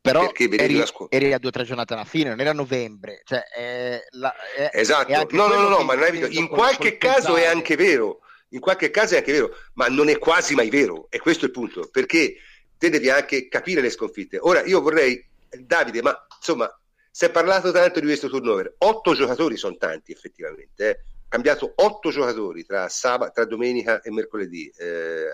Però 0.00 0.32
eri, 0.34 0.86
scu- 0.86 1.12
eri, 1.12 1.34
a 1.34 1.38
due 1.38 1.50
o 1.50 1.52
tre 1.52 1.64
giornate 1.64 1.92
alla 1.92 2.06
fine, 2.06 2.30
non 2.30 2.40
era 2.40 2.54
novembre. 2.54 3.20
Cioè, 3.22 3.42
è 3.42 4.02
la, 4.12 4.34
è, 4.56 4.70
esatto, 4.72 5.12
no, 5.32 5.46
no, 5.46 5.60
no, 5.60 5.68
no, 5.68 5.82
ma 5.82 5.94
non 5.94 6.04
è 6.04 6.10
vero. 6.10 6.26
In 6.28 6.48
qualche 6.48 6.96
caso 6.96 7.36
è 7.36 7.44
anche 7.44 7.76
vero, 7.76 8.20
in 8.50 8.60
qualche 8.60 8.90
caso 8.90 9.14
è 9.14 9.18
anche 9.18 9.32
vero, 9.32 9.54
ma 9.74 9.86
non 9.88 10.08
è 10.08 10.18
quasi 10.18 10.54
mai 10.54 10.70
vero. 10.70 11.06
E 11.10 11.18
questo 11.18 11.44
è 11.44 11.48
il 11.48 11.54
punto, 11.54 11.88
perché 11.90 12.36
te 12.78 12.90
devi 12.90 13.10
anche 13.10 13.48
capire 13.48 13.80
le 13.80 13.90
sconfitte. 13.90 14.38
Ora, 14.40 14.62
io 14.64 14.80
vorrei, 14.80 15.24
Davide, 15.50 16.02
ma 16.02 16.26
insomma, 16.36 16.68
si 17.10 17.24
è 17.24 17.30
parlato 17.30 17.72
tanto 17.72 18.00
di 18.00 18.06
questo 18.06 18.28
turnover. 18.28 18.74
Otto 18.78 19.14
giocatori 19.14 19.56
sono 19.56 19.76
tanti, 19.76 20.12
effettivamente. 20.12 20.88
Eh. 20.88 21.00
Cambiato 21.28 21.72
otto 21.76 22.10
giocatori 22.10 22.64
tra, 22.64 22.88
sabato, 22.88 23.32
tra 23.32 23.44
domenica 23.44 24.00
e 24.00 24.10
mercoledì. 24.10 24.72
Eh, 24.76 25.26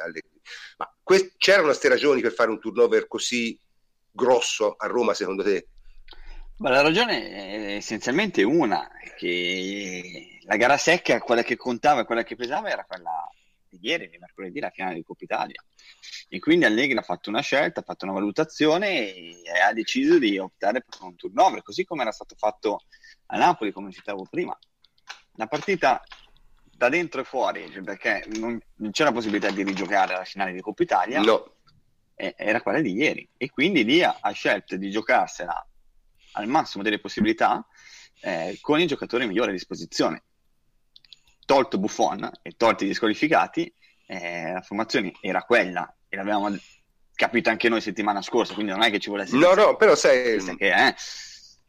ma 0.77 0.95
que- 1.03 1.33
c'erano 1.39 1.69
queste 1.69 1.89
ragioni 1.89 2.21
per 2.21 2.33
fare 2.33 2.51
un 2.51 2.61
turnover 2.61 3.07
così 3.07 3.59
grosso 4.11 4.75
a 4.77 4.87
Roma, 4.87 5.15
secondo 5.15 5.43
te? 5.43 5.69
Ma 6.59 6.71
la 6.71 6.81
ragione 6.81 7.31
è 7.31 7.75
essenzialmente 7.75 8.43
una, 8.43 8.89
che 9.17 10.39
la 10.45 10.57
gara 10.57 10.79
secca, 10.79 11.21
quella 11.21 11.43
che 11.43 11.57
contava 11.57 12.01
e 12.01 12.05
quella 12.05 12.23
che 12.23 12.35
pesava 12.35 12.71
era 12.71 12.85
quella 12.85 13.29
di 13.69 13.79
ieri, 13.83 14.09
di 14.09 14.17
mercoledì, 14.17 14.61
la 14.61 14.71
finale 14.71 14.95
di 14.95 15.03
Coppa 15.03 15.25
Italia. 15.25 15.63
E 16.29 16.39
quindi 16.39 16.65
Allegri 16.65 16.97
ha 16.97 17.03
fatto 17.03 17.29
una 17.29 17.43
scelta, 17.43 17.81
ha 17.81 17.83
fatto 17.83 18.07
una 18.07 18.15
valutazione 18.15 19.13
e 19.13 19.43
ha 19.63 19.75
deciso 19.75 20.19
di 20.19 20.39
optare 20.39 20.83
per 20.83 21.03
un 21.03 21.15
turnover, 21.15 21.63
così 21.63 21.85
come 21.85 22.03
era 22.03 22.13
stato 22.13 22.35
fatto 22.39 22.85
a 23.27 23.37
Napoli, 23.37 23.71
come 23.71 23.93
citavo 23.93 24.27
prima. 24.31 24.57
La 25.35 25.47
partita 25.49 26.03
da 26.65 26.89
dentro 26.89 27.21
e 27.21 27.25
fuori, 27.25 27.71
cioè 27.71 27.83
perché 27.83 28.25
non, 28.39 28.59
non 28.77 28.91
c'era 28.93 29.13
possibilità 29.13 29.51
di 29.51 29.63
rigiocare 29.63 30.15
la 30.15 30.25
finale 30.25 30.53
di 30.53 30.63
Coppa 30.63 30.83
Italia. 30.83 31.21
No 31.21 31.51
era 32.19 32.63
quella 32.63 32.81
di 32.81 32.95
ieri 32.95 33.29
e 33.37 33.51
quindi 33.51 33.85
lì 33.85 34.03
ha, 34.03 34.17
ha 34.19 34.31
scelto 34.31 34.79
di 34.79 34.91
giocarsela 34.91 35.67
al 36.37 36.47
massimo 36.47 36.83
delle 36.83 37.01
possibilità 37.01 37.67
eh, 38.21 38.59
con 38.61 38.81
i 38.81 38.87
giocatori 38.87 39.27
migliori 39.27 39.51
a 39.51 39.53
disposizione. 39.53 40.23
Tolto 41.45 41.79
Buffon 41.79 42.29
e 42.43 42.53
tolti 42.57 42.87
gli 42.87 42.95
squalificati, 42.95 43.73
eh, 44.07 44.53
la 44.53 44.63
formazione 44.63 45.13
era 45.21 45.43
quella 45.43 45.97
e 46.09 46.17
l'avevamo 46.17 46.57
capito 47.15 47.51
anche 47.51 47.69
noi 47.69 47.81
settimana 47.81 48.21
scorsa, 48.21 48.55
quindi 48.55 48.73
non 48.73 48.83
è 48.83 48.91
che 48.91 48.99
ci 48.99 49.11
volesse 49.11 49.37
No, 49.37 49.55
no, 49.55 49.77
però 49.77 49.95
sai 49.95 50.39
che 50.57 50.73
è. 50.73 50.95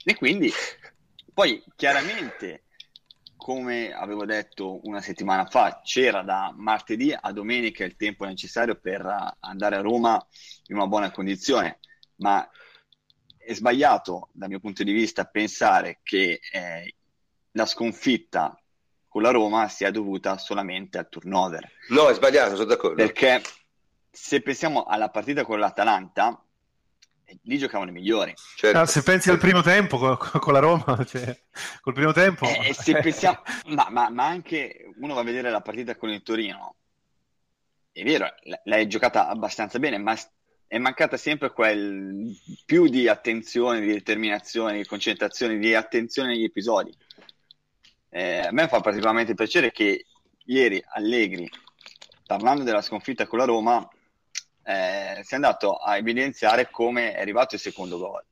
E 0.04 0.16
quindi 0.16 0.52
poi 1.34 1.64
chiaramente 1.76 2.64
come 3.48 3.94
avevo 3.94 4.26
detto 4.26 4.86
una 4.86 5.00
settimana 5.00 5.46
fa, 5.46 5.80
c'era 5.82 6.22
da 6.22 6.54
martedì 6.54 7.16
a 7.18 7.32
domenica 7.32 7.86
il 7.86 7.96
tempo 7.96 8.26
necessario 8.26 8.76
per 8.76 9.06
andare 9.40 9.78
a 9.78 9.82
Roma 9.82 10.22
in 10.66 10.76
una 10.76 10.88
buona 10.88 11.12
condizione, 11.12 11.80
ma 12.16 12.46
è 13.48 13.54
sbagliato 13.54 14.28
dal 14.34 14.50
mio 14.50 14.60
punto 14.60 14.84
di 14.84 14.92
vista 14.92 15.24
pensare 15.24 16.00
che 16.04 16.42
eh, 16.52 16.96
la 17.52 17.66
sconfitta 17.66 18.62
con 19.08 19.22
la 19.22 19.32
Roma 19.32 19.70
sia 19.70 19.90
dovuta 19.90 20.38
solamente 20.38 20.98
al 20.98 21.08
turnover. 21.08 21.66
No, 21.88 22.10
è 22.10 22.14
sbagliato, 22.14 22.56
sono 22.56 22.66
d'accordo. 22.66 22.98
Perché 22.98 23.42
se 24.12 24.42
pensiamo 24.42 24.84
alla 24.84 25.10
partita 25.10 25.46
con 25.46 25.60
l'Atalanta, 25.60 26.44
lì 27.44 27.58
giocavano 27.58 27.90
i 27.92 27.94
migliori. 27.94 28.34
Certo. 28.58 28.78
Ah, 28.78 28.86
se 28.86 29.02
pensi 29.02 29.30
al 29.30 29.38
primo 29.38 29.62
tempo 29.62 29.98
con, 29.98 30.18
con 30.18 30.52
la 30.52 30.60
Roma, 30.60 31.06
cioè, 31.08 31.42
col 31.80 31.94
primo 31.94 32.12
tempo... 32.12 32.46
Eh, 32.46 32.74
se 32.74 32.98
pensiamo, 33.00 33.44
ma, 33.68 33.88
ma, 33.90 34.10
ma, 34.10 34.26
anche 34.26 34.92
uno 34.98 35.14
va 35.14 35.22
a 35.22 35.24
vedere 35.24 35.50
la 35.50 35.62
partita 35.62 35.96
con 35.96 36.10
il 36.10 36.22
Torino, 36.22 36.76
è 37.94 38.04
vero, 38.04 38.28
l'hai 38.66 38.88
giocata 38.90 39.30
abbastanza 39.30 39.80
bene, 39.80 39.98
ma 39.98 40.18
è 40.68 40.78
mancata 40.78 41.16
sempre 41.16 41.52
quel 41.52 42.36
più 42.66 42.88
di 42.88 43.08
attenzione, 43.08 43.80
di 43.80 43.88
determinazione, 43.88 44.78
di 44.78 44.86
concentrazione, 44.86 45.58
di 45.58 45.74
attenzione 45.74 46.30
negli 46.30 46.44
episodi. 46.44 46.94
Eh, 48.10 48.40
a 48.40 48.52
me 48.52 48.68
fa 48.68 48.82
particolarmente 48.82 49.34
piacere 49.34 49.72
che 49.72 50.06
ieri 50.46 50.84
Allegri, 50.94 51.50
parlando 52.26 52.64
della 52.64 52.82
sconfitta 52.82 53.28
con 53.28 53.40
la 53.40 53.46
Roma, 53.46 53.88
eh, 54.64 55.22
si 55.24 55.34
è 55.34 55.36
andato 55.36 55.76
a 55.76 55.96
evidenziare 55.96 56.70
come 56.70 57.14
è 57.14 57.22
arrivato 57.22 57.56
il 57.56 57.62
secondo 57.62 57.98
gol. 57.98 58.24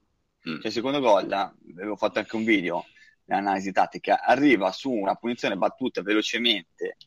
Mm. 0.49 0.55
Cioè, 0.55 0.67
il 0.67 0.73
secondo 0.73 0.99
gol, 0.99 1.31
avevo 1.31 1.95
fatto 1.95 2.19
anche 2.19 2.35
un 2.35 2.43
video, 2.43 2.85
l'analisi 3.25 3.71
tattica, 3.71 4.21
arriva 4.21 4.71
su 4.73 4.91
una 4.91 5.15
punizione 5.15 5.55
battuta 5.55 6.01
velocemente 6.01 6.97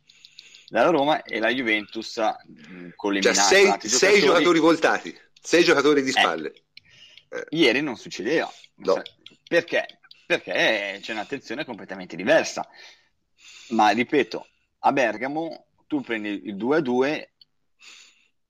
dalla 0.68 0.90
Roma 0.90 1.22
e 1.22 1.38
la 1.38 1.48
Juventus 1.48 2.18
mm, 2.18 2.90
con 2.96 3.12
le 3.12 3.20
cioè, 3.20 3.34
sei, 3.34 3.64
giocatori, 3.64 3.88
sei 3.88 4.20
giocatori 4.20 4.58
voltati, 4.58 5.18
sei 5.40 5.64
giocatori 5.64 6.02
di 6.02 6.10
eh, 6.10 6.12
spalle. 6.12 6.52
Eh, 7.30 7.46
ieri 7.50 7.80
non 7.80 7.96
succedeva. 7.96 8.50
No. 8.76 9.02
Perché? 9.46 10.00
Perché 10.26 10.98
c'è 11.00 11.12
un'attenzione 11.12 11.64
completamente 11.64 12.16
diversa. 12.16 12.68
Ma 13.70 13.90
ripeto, 13.90 14.46
a 14.80 14.92
Bergamo 14.92 15.66
tu 15.86 16.00
prendi 16.02 16.46
il 16.46 16.56
2-2 16.56 17.28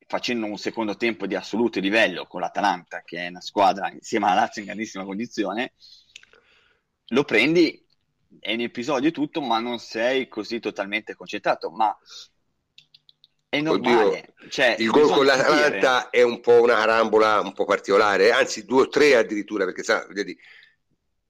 facendo 0.07 0.47
un 0.47 0.57
secondo 0.57 0.97
tempo 0.97 1.27
di 1.27 1.35
assoluto 1.35 1.81
livello 1.81 2.27
con 2.27 2.41
l'Atalanta, 2.41 3.03
che 3.05 3.19
è 3.19 3.29
una 3.29 3.43
squadra 3.43 3.91
insieme 3.93 4.27
alla 4.27 4.41
Lazio 4.41 4.63
in 4.63 4.69
grandissima 4.69 5.05
condizione, 5.05 5.75
lo 7.09 7.25
prendi, 7.25 7.87
è 8.41 8.53
un 8.53 8.61
episodio 8.61 9.11
tutto, 9.11 9.41
ma 9.41 9.59
non 9.59 9.79
sei 9.79 10.29
così 10.29 10.61
totalmente 10.61 11.15
concentrato. 11.15 11.71
Ma 11.71 11.97
è 13.49 13.61
normale. 13.61 14.35
Cioè, 14.49 14.77
il 14.79 14.91
gol 14.91 15.11
con 15.11 15.25
l'Atalanta 15.25 16.11
è 16.11 16.23
un 16.23 16.41
po' 16.41 16.61
una 16.61 16.75
carambola 16.75 17.41
un 17.41 17.53
po' 17.53 17.65
particolare, 17.65 18.31
anzi 18.31 18.65
due 18.65 18.83
o 18.83 18.89
tre 18.89 19.17
addirittura, 19.17 19.65
perché 19.65 19.83
sa, 19.83 20.07
vedi, 20.11 20.37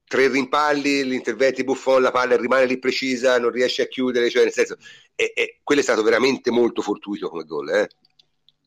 tre 0.05 0.27
rimpalli, 0.27 1.03
l'intervento 1.05 1.57
di 1.57 1.63
Buffon, 1.63 2.01
la 2.01 2.11
palla 2.11 2.35
rimane 2.35 2.65
lì 2.65 2.79
precisa, 2.79 3.39
non 3.39 3.51
riesce 3.51 3.83
a 3.83 3.87
chiudere, 3.87 4.29
cioè 4.29 4.43
nel 4.43 4.51
senso, 4.51 4.77
è, 5.15 5.31
è, 5.33 5.59
quello 5.63 5.81
è 5.81 5.83
stato 5.83 6.03
veramente 6.03 6.51
molto 6.51 6.81
fortuito 6.81 7.29
come 7.29 7.45
gol. 7.45 7.69
Eh? 7.69 7.87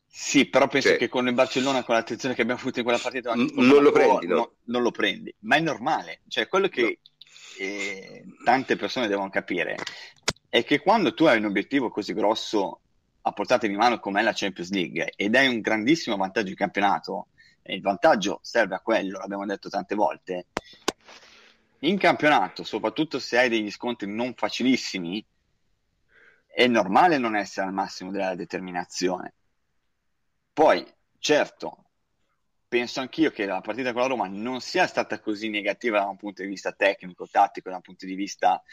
Sì, 0.07 0.45
però 0.45 0.67
penso 0.67 0.89
cioè, 0.89 0.97
che 0.97 1.09
con 1.09 1.27
il 1.27 1.33
Barcellona, 1.33 1.83
con 1.83 1.95
l'attenzione 1.95 2.33
che 2.33 2.43
abbiamo 2.43 2.59
avuto 2.59 2.79
in 2.79 2.85
quella 2.85 2.99
partita, 2.99 3.33
non, 3.35 3.83
lo 3.83 3.91
prendi, 3.91 4.27
no? 4.27 4.35
no? 4.35 4.53
non 4.65 4.83
lo 4.83 4.91
prendi, 4.91 5.35
ma 5.39 5.57
è 5.57 5.59
normale. 5.59 6.21
Cioè, 6.27 6.47
quello 6.47 6.69
che 6.69 6.81
no. 6.81 7.11
Eh, 7.57 8.23
tante 8.43 8.75
persone 8.75 9.07
devono 9.07 9.29
capire 9.29 9.77
è 10.49 10.63
che 10.63 10.79
quando 10.79 11.13
tu 11.13 11.25
hai 11.25 11.37
un 11.37 11.45
obiettivo 11.45 11.89
così 11.89 12.13
grosso 12.13 12.79
a 13.21 13.31
portata 13.31 13.67
di 13.67 13.75
mano 13.75 13.99
come 13.99 14.19
è 14.19 14.23
la 14.23 14.33
Champions 14.33 14.71
League 14.71 15.13
ed 15.15 15.35
hai 15.35 15.47
un 15.47 15.61
grandissimo 15.61 16.15
vantaggio 16.17 16.49
di 16.49 16.55
campionato, 16.55 17.27
e 17.61 17.75
il 17.75 17.81
vantaggio 17.81 18.39
serve 18.41 18.75
a 18.75 18.79
quello, 18.79 19.17
l'abbiamo 19.19 19.45
detto 19.45 19.69
tante 19.69 19.95
volte, 19.95 20.47
in 21.79 21.97
campionato, 21.97 22.63
soprattutto 22.63 23.19
se 23.19 23.37
hai 23.37 23.49
degli 23.49 23.71
scontri 23.71 24.07
non 24.13 24.33
facilissimi, 24.35 25.25
è 26.45 26.67
normale 26.67 27.17
non 27.17 27.35
essere 27.35 27.65
al 27.65 27.73
massimo 27.73 28.11
della 28.11 28.35
determinazione. 28.35 29.33
Poi, 30.53 30.85
certo, 31.17 31.82
penso 32.73 33.01
anch'io 33.01 33.29
che 33.29 33.45
la 33.45 33.61
partita 33.61 33.93
con 33.93 34.01
la 34.01 34.07
Roma 34.07 34.27
non 34.27 34.59
sia 34.59 34.87
stata 34.87 35.19
così 35.19 35.47
negativa 35.47 35.99
da 35.99 36.07
un 36.07 36.17
punto 36.17 36.41
di 36.41 36.47
vista 36.47 36.71
tecnico, 36.71 37.27
tattico, 37.29 37.69
da 37.69 37.75
un 37.75 37.83
punto 37.83 38.07
di 38.07 38.15
vista 38.15 38.63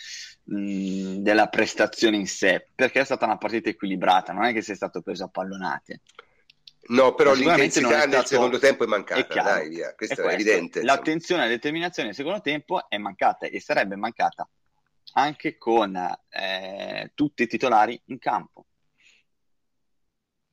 mh, 0.44 1.16
della 1.16 1.48
prestazione 1.48 2.16
in 2.16 2.26
sé, 2.26 2.66
perché 2.74 3.00
è 3.00 3.04
stata 3.04 3.26
una 3.26 3.36
partita 3.36 3.68
equilibrata, 3.68 4.32
non 4.32 4.44
è 4.44 4.54
che 4.54 4.62
sia 4.62 4.74
stato 4.74 5.02
preso 5.02 5.24
a 5.24 5.28
pallonate. 5.28 6.00
No, 6.88 7.14
però 7.14 7.34
l'intensità 7.34 8.06
nel 8.06 8.24
secondo 8.24 8.58
tempo 8.58 8.84
è 8.84 8.86
mancata, 8.86 9.20
è 9.20 9.26
chiaro, 9.26 9.50
dai, 9.50 9.68
via. 9.68 9.94
questo 9.94 10.22
è, 10.22 10.30
è 10.30 10.32
evidente. 10.32 10.82
L'attenzione 10.82 11.42
e 11.42 11.44
la 11.44 11.50
determinazione 11.50 12.08
nel 12.08 12.16
secondo 12.16 12.40
tempo 12.40 12.88
è 12.88 12.96
mancata 12.96 13.44
e 13.48 13.60
sarebbe 13.60 13.96
mancata 13.96 14.48
anche 15.12 15.58
con 15.58 15.94
eh, 16.30 17.10
tutti 17.14 17.42
i 17.42 17.46
titolari 17.46 18.00
in 18.06 18.18
campo. 18.18 18.64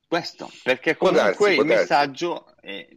Questo, 0.05 0.51
perché 0.63 0.97
comunque 0.97 1.23
darsi, 1.23 1.59
il 1.59 1.65
messaggio, 1.65 2.55
è, 2.59 2.87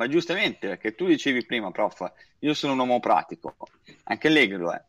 ma 0.00 0.08
giustamente, 0.08 0.66
perché 0.66 0.94
tu 0.94 1.04
dicevi 1.04 1.44
prima, 1.44 1.70
prof, 1.70 2.10
io 2.38 2.54
sono 2.54 2.72
un 2.72 2.78
uomo 2.78 3.00
pratico, 3.00 3.54
anche 4.04 4.28
Allegri 4.28 4.56
lo 4.56 4.72
è. 4.72 4.82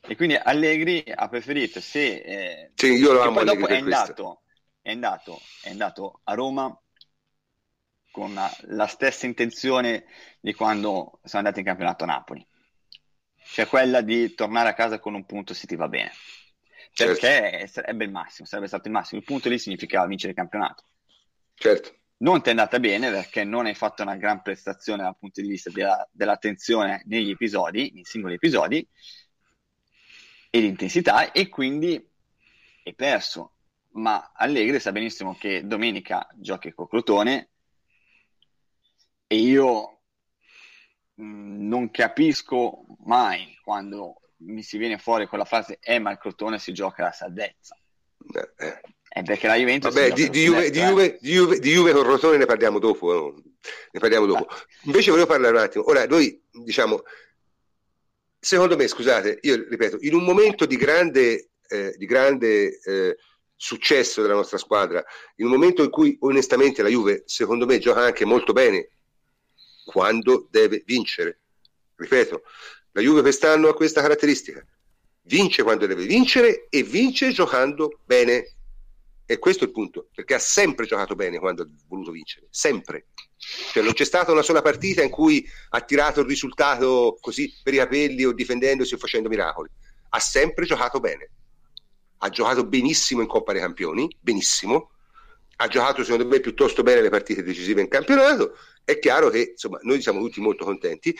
E 0.00 0.16
quindi 0.16 0.34
Allegri 0.34 1.04
ha 1.14 1.28
preferito 1.28 1.80
se... 1.80 2.16
Eh, 2.16 2.70
sì, 2.74 2.94
io 2.94 3.12
lo 3.12 3.22
amo 3.22 3.38
Allegri 3.38 3.72
è 3.72 3.78
andato, 3.78 4.42
è, 4.82 4.90
andato, 4.90 5.40
è 5.62 5.70
andato 5.70 6.20
a 6.24 6.34
Roma 6.34 6.76
con 8.10 8.34
la 8.34 8.86
stessa 8.88 9.26
intenzione 9.26 10.06
di 10.40 10.52
quando 10.54 11.20
sono 11.22 11.42
andati 11.44 11.60
in 11.60 11.66
campionato 11.66 12.02
a 12.02 12.08
Napoli, 12.08 12.44
cioè 13.44 13.68
quella 13.68 14.00
di 14.00 14.34
tornare 14.34 14.70
a 14.70 14.74
casa 14.74 14.98
con 14.98 15.14
un 15.14 15.24
punto 15.24 15.54
se 15.54 15.68
ti 15.68 15.76
va 15.76 15.86
bene, 15.86 16.10
perché 16.92 17.20
certo. 17.20 17.66
sarebbe 17.68 18.04
il 18.04 18.10
massimo, 18.10 18.48
sarebbe 18.48 18.66
stato 18.66 18.88
il 18.88 18.94
massimo, 18.94 19.20
il 19.20 19.26
punto 19.26 19.48
lì 19.48 19.56
significava 19.56 20.08
vincere 20.08 20.32
il 20.32 20.36
campionato. 20.36 20.82
Certo. 21.54 21.94
Non 22.16 22.40
ti 22.42 22.48
è 22.48 22.50
andata 22.50 22.78
bene 22.78 23.10
perché 23.10 23.44
non 23.44 23.66
hai 23.66 23.74
fatto 23.74 24.02
una 24.02 24.16
gran 24.16 24.40
prestazione 24.42 25.02
dal 25.02 25.18
punto 25.18 25.40
di 25.40 25.48
vista 25.48 25.70
della, 25.70 26.08
dell'attenzione 26.10 27.02
negli 27.06 27.30
episodi, 27.30 27.90
nei 27.92 28.04
singoli 28.04 28.34
episodi, 28.34 28.86
e 30.50 30.60
l'intensità 30.60 31.32
e 31.32 31.48
quindi 31.48 32.00
è 32.82 32.94
perso. 32.94 33.56
Ma 33.94 34.32
Allegri 34.34 34.78
sa 34.78 34.92
benissimo 34.92 35.36
che 35.36 35.66
domenica 35.66 36.28
giochi 36.34 36.72
con 36.72 36.86
Crotone 36.86 37.50
e 39.26 39.36
io 39.36 40.02
mm, 41.20 41.66
non 41.66 41.90
capisco 41.90 42.84
mai 43.04 43.58
quando 43.62 44.20
mi 44.38 44.62
si 44.62 44.78
viene 44.78 44.98
fuori 44.98 45.26
con 45.26 45.38
la 45.38 45.44
frase 45.44 45.78
eh 45.80 45.98
ma 45.98 46.10
il 46.10 46.18
Crotone 46.18 46.58
si 46.58 46.72
gioca 46.72 47.02
la 47.02 47.12
salvezza. 47.12 47.76
Eh, 48.32 48.64
eh. 48.64 48.80
È 49.14 49.22
perché 49.22 49.46
la 49.46 49.54
Juventus 49.54 49.92
Vabbè, 49.94 50.12
di, 50.12 50.28
di, 50.28 50.42
Juve, 50.42 50.70
di, 50.70 50.80
Juve, 50.80 51.18
di, 51.20 51.30
Juve, 51.30 51.58
di 51.60 51.70
Juve 51.70 51.92
con 51.92 52.02
Rotone 52.02 52.36
ne 52.36 52.46
parliamo 52.46 52.80
dopo. 52.80 53.32
Ne 53.92 54.00
parliamo 54.00 54.26
dopo. 54.26 54.52
Invece 54.82 55.10
volevo 55.10 55.28
parlare 55.28 55.56
un 55.56 55.62
attimo. 55.62 55.88
Ora, 55.88 56.04
noi 56.06 56.42
diciamo 56.50 57.00
secondo 58.40 58.76
me, 58.76 58.88
scusate, 58.88 59.38
io 59.42 59.66
ripeto, 59.68 59.98
in 60.00 60.14
un 60.14 60.24
momento 60.24 60.66
di 60.66 60.76
grande, 60.76 61.50
eh, 61.68 61.94
di 61.96 62.06
grande 62.06 62.80
eh, 62.80 63.16
successo 63.54 64.20
della 64.20 64.34
nostra 64.34 64.58
squadra, 64.58 65.02
in 65.36 65.46
un 65.46 65.52
momento 65.52 65.84
in 65.84 65.90
cui 65.90 66.16
onestamente 66.20 66.82
la 66.82 66.88
Juve, 66.88 67.22
secondo 67.24 67.66
me, 67.66 67.78
gioca 67.78 68.00
anche 68.00 68.24
molto 68.24 68.52
bene 68.52 68.88
quando 69.84 70.48
deve 70.50 70.82
vincere. 70.84 71.40
Ripeto, 71.94 72.42
la 72.90 73.00
Juve 73.00 73.22
quest'anno 73.22 73.68
ha 73.68 73.74
questa 73.74 74.02
caratteristica. 74.02 74.66
Vince 75.22 75.62
quando 75.62 75.86
deve 75.86 76.04
vincere 76.04 76.66
e 76.68 76.82
vince 76.82 77.30
giocando 77.30 78.00
bene. 78.04 78.56
E 79.26 79.38
questo 79.38 79.64
è 79.64 79.66
il 79.66 79.72
punto, 79.72 80.08
perché 80.14 80.34
ha 80.34 80.38
sempre 80.38 80.84
giocato 80.84 81.14
bene 81.14 81.38
quando 81.38 81.62
ha 81.62 81.68
voluto 81.88 82.10
vincere, 82.10 82.46
sempre. 82.50 83.06
Cioè, 83.72 83.82
non 83.82 83.94
c'è 83.94 84.04
stata 84.04 84.32
una 84.32 84.42
sola 84.42 84.60
partita 84.60 85.02
in 85.02 85.08
cui 85.08 85.46
ha 85.70 85.80
tirato 85.80 86.20
il 86.20 86.26
risultato 86.26 87.16
così 87.20 87.52
per 87.62 87.72
i 87.72 87.78
capelli 87.78 88.24
o 88.24 88.32
difendendosi 88.32 88.94
o 88.94 88.98
facendo 88.98 89.30
miracoli. 89.30 89.70
Ha 90.10 90.20
sempre 90.20 90.66
giocato 90.66 91.00
bene. 91.00 91.30
Ha 92.18 92.28
giocato 92.28 92.66
benissimo 92.66 93.22
in 93.22 93.26
Coppa 93.26 93.52
dei 93.52 93.62
Campioni, 93.62 94.14
benissimo. 94.20 94.90
Ha 95.56 95.68
giocato 95.68 96.02
secondo 96.04 96.26
me 96.26 96.40
piuttosto 96.40 96.82
bene 96.82 97.00
le 97.00 97.10
partite 97.10 97.42
decisive 97.42 97.80
in 97.80 97.88
campionato. 97.88 98.56
È 98.84 98.98
chiaro 98.98 99.30
che 99.30 99.52
insomma, 99.52 99.78
noi 99.82 100.02
siamo 100.02 100.20
tutti 100.20 100.40
molto 100.40 100.64
contenti 100.64 101.16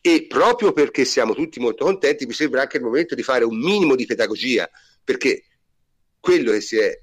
e 0.00 0.26
proprio 0.28 0.72
perché 0.72 1.04
siamo 1.04 1.34
tutti 1.34 1.58
molto 1.60 1.86
contenti 1.86 2.26
mi 2.26 2.34
sembra 2.34 2.60
anche 2.60 2.76
il 2.76 2.82
momento 2.82 3.14
di 3.14 3.22
fare 3.22 3.42
un 3.42 3.58
minimo 3.58 3.94
di 3.94 4.04
pedagogia 4.04 4.68
perché 5.02 5.44
quello 6.26 6.50
che 6.50 6.60
si 6.60 6.76
è 6.76 7.00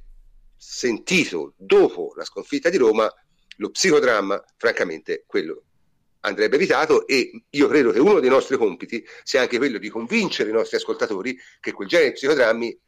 sentito 0.57 1.53
dopo 1.55 2.11
la 2.17 2.25
sconfitta 2.25 2.69
di 2.69 2.75
Roma, 2.75 3.09
lo 3.55 3.69
psicodramma, 3.69 4.43
francamente, 4.57 5.23
quello 5.25 5.63
andrebbe 6.25 6.57
evitato 6.57 7.07
e 7.07 7.45
io 7.49 7.67
credo 7.69 7.91
che 7.91 7.99
uno 7.99 8.19
dei 8.19 8.29
nostri 8.29 8.57
compiti 8.57 9.01
sia 9.23 9.39
anche 9.39 9.57
quello 9.57 9.77
di 9.77 9.87
convincere 9.87 10.49
i 10.49 10.53
nostri 10.53 10.75
ascoltatori 10.75 11.37
che 11.61 11.71
quel 11.71 11.87
genere 11.87 12.09
di 12.09 12.15
psicodrammi 12.15 12.79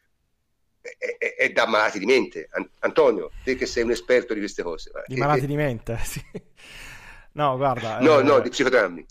è, 0.82 1.16
è, 1.18 1.36
è 1.36 1.50
da 1.52 1.68
malati 1.68 2.00
di 2.00 2.06
mente. 2.06 2.50
Antonio, 2.80 3.32
te 3.42 3.56
che 3.56 3.66
sei 3.66 3.84
un 3.84 3.92
esperto 3.92 4.34
di 4.34 4.42
queste 4.42 4.62
cose. 4.62 4.92
Di 5.08 5.16
malati 5.16 5.48
di 5.48 5.56
mente, 5.56 5.98
sì. 6.04 6.22
No, 7.32 7.56
guarda. 7.56 8.00
No, 8.02 8.20
eh... 8.20 8.24
no, 8.24 8.42
di 8.42 8.50
psicodrammi. 8.50 9.06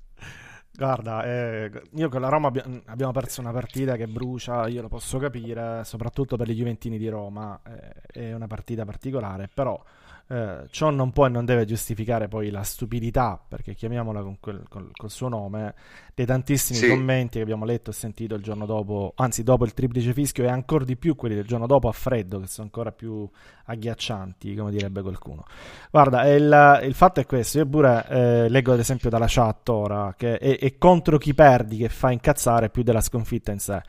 Guarda, 0.77 1.25
eh, 1.25 1.71
io 1.93 2.09
con 2.09 2.21
la 2.21 2.29
Roma 2.29 2.49
abbi- 2.49 2.83
abbiamo 2.87 3.13
perso 3.13 3.41
una 3.41 3.53
partita 3.53 3.95
che 3.95 4.09
brucia, 4.09 4.67
io 4.67 4.83
lo 4.83 4.89
posso 4.89 5.19
capire, 5.19 5.85
soprattutto 5.85 6.37
per 6.37 6.49
gli 6.49 6.55
Juventini 6.55 6.99
di 6.99 7.09
Roma, 7.09 7.61
eh, 7.65 8.31
è 8.31 8.33
una 8.35 8.49
partita 8.49 8.85
particolare, 8.85 9.49
però 9.53 9.81
eh, 10.27 10.67
ciò 10.71 10.89
non 10.89 11.13
può 11.13 11.27
e 11.27 11.29
non 11.29 11.45
deve 11.45 11.67
giustificare 11.67 12.29
poi 12.29 12.51
la 12.51 12.63
stupidità, 12.63 13.39
perché 13.47 13.75
chiamiamola 13.75 14.23
con 14.23 14.39
quel, 14.41 14.65
col, 14.69 14.91
col 14.93 15.11
suo 15.11 15.29
nome, 15.29 15.75
dei 16.15 16.25
tantissimi 16.25 16.79
sì. 16.79 16.89
commenti 16.89 17.37
che 17.37 17.43
abbiamo 17.43 17.67
letto 17.67 17.91
e 17.91 17.93
sentito 17.93 18.35
il 18.35 18.43
giorno 18.43 18.65
dopo, 18.65 19.13
anzi 19.17 19.43
dopo 19.43 19.65
il 19.65 19.75
triplice 19.75 20.15
fischio 20.15 20.45
e 20.45 20.49
ancora 20.49 20.85
di 20.85 20.97
più 20.97 21.15
quelli 21.15 21.35
del 21.35 21.47
giorno 21.47 21.67
dopo 21.67 21.89
a 21.89 21.93
freddo, 21.93 22.41
che 22.41 22.47
sono 22.47 22.67
ancora 22.67 22.91
più 22.91 23.29
agghiaccianti, 23.67 24.55
come 24.55 24.71
direbbe 24.71 25.03
qualcuno. 25.03 25.45
Guarda, 25.91 26.27
il, 26.29 26.81
il 26.85 26.95
fatto 26.95 27.21
è 27.21 27.27
questo, 27.27 27.59
io 27.59 27.67
pure 27.67 28.07
eh, 28.09 28.49
leggo 28.49 28.73
ad 28.73 28.79
esempio 28.79 29.11
dalla 29.11 29.27
chat 29.29 29.69
ora, 29.69 30.15
che 30.17 30.39
è, 30.39 30.59
è 30.59 30.79
contro 30.79 31.19
chi 31.19 31.35
perdi 31.35 31.77
che 31.77 31.91
fa 31.91 32.11
incazzare 32.11 32.71
più 32.71 32.83
della 32.83 33.03
sconfitta 33.03 33.53
in 33.53 33.59
sé. 33.59 33.83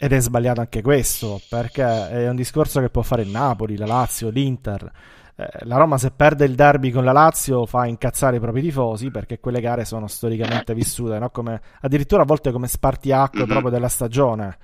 Ed 0.00 0.12
è 0.12 0.20
sbagliato 0.20 0.60
anche 0.60 0.80
questo, 0.80 1.40
perché 1.48 1.82
è 1.82 2.28
un 2.28 2.36
discorso 2.36 2.80
che 2.80 2.88
può 2.88 3.02
fare 3.02 3.22
il 3.22 3.30
Napoli, 3.30 3.76
la 3.76 3.86
Lazio, 3.86 4.28
l'Inter 4.28 4.92
eh, 5.40 5.46
la 5.66 5.76
Roma 5.76 5.98
se 5.98 6.10
perde 6.10 6.44
il 6.46 6.56
derby 6.56 6.90
con 6.90 7.04
la 7.04 7.12
Lazio 7.12 7.64
fa 7.64 7.86
incazzare 7.86 8.38
i 8.38 8.40
propri 8.40 8.60
tifosi 8.60 9.12
perché 9.12 9.38
quelle 9.38 9.60
gare 9.60 9.84
sono 9.84 10.08
storicamente 10.08 10.74
vissute, 10.74 11.20
no? 11.20 11.30
come, 11.30 11.60
addirittura 11.80 12.22
a 12.22 12.24
volte 12.24 12.50
come 12.50 12.66
spartiacque 12.66 13.38
mm-hmm. 13.38 13.48
proprio 13.48 13.70
della 13.70 13.86
stagione. 13.86 14.58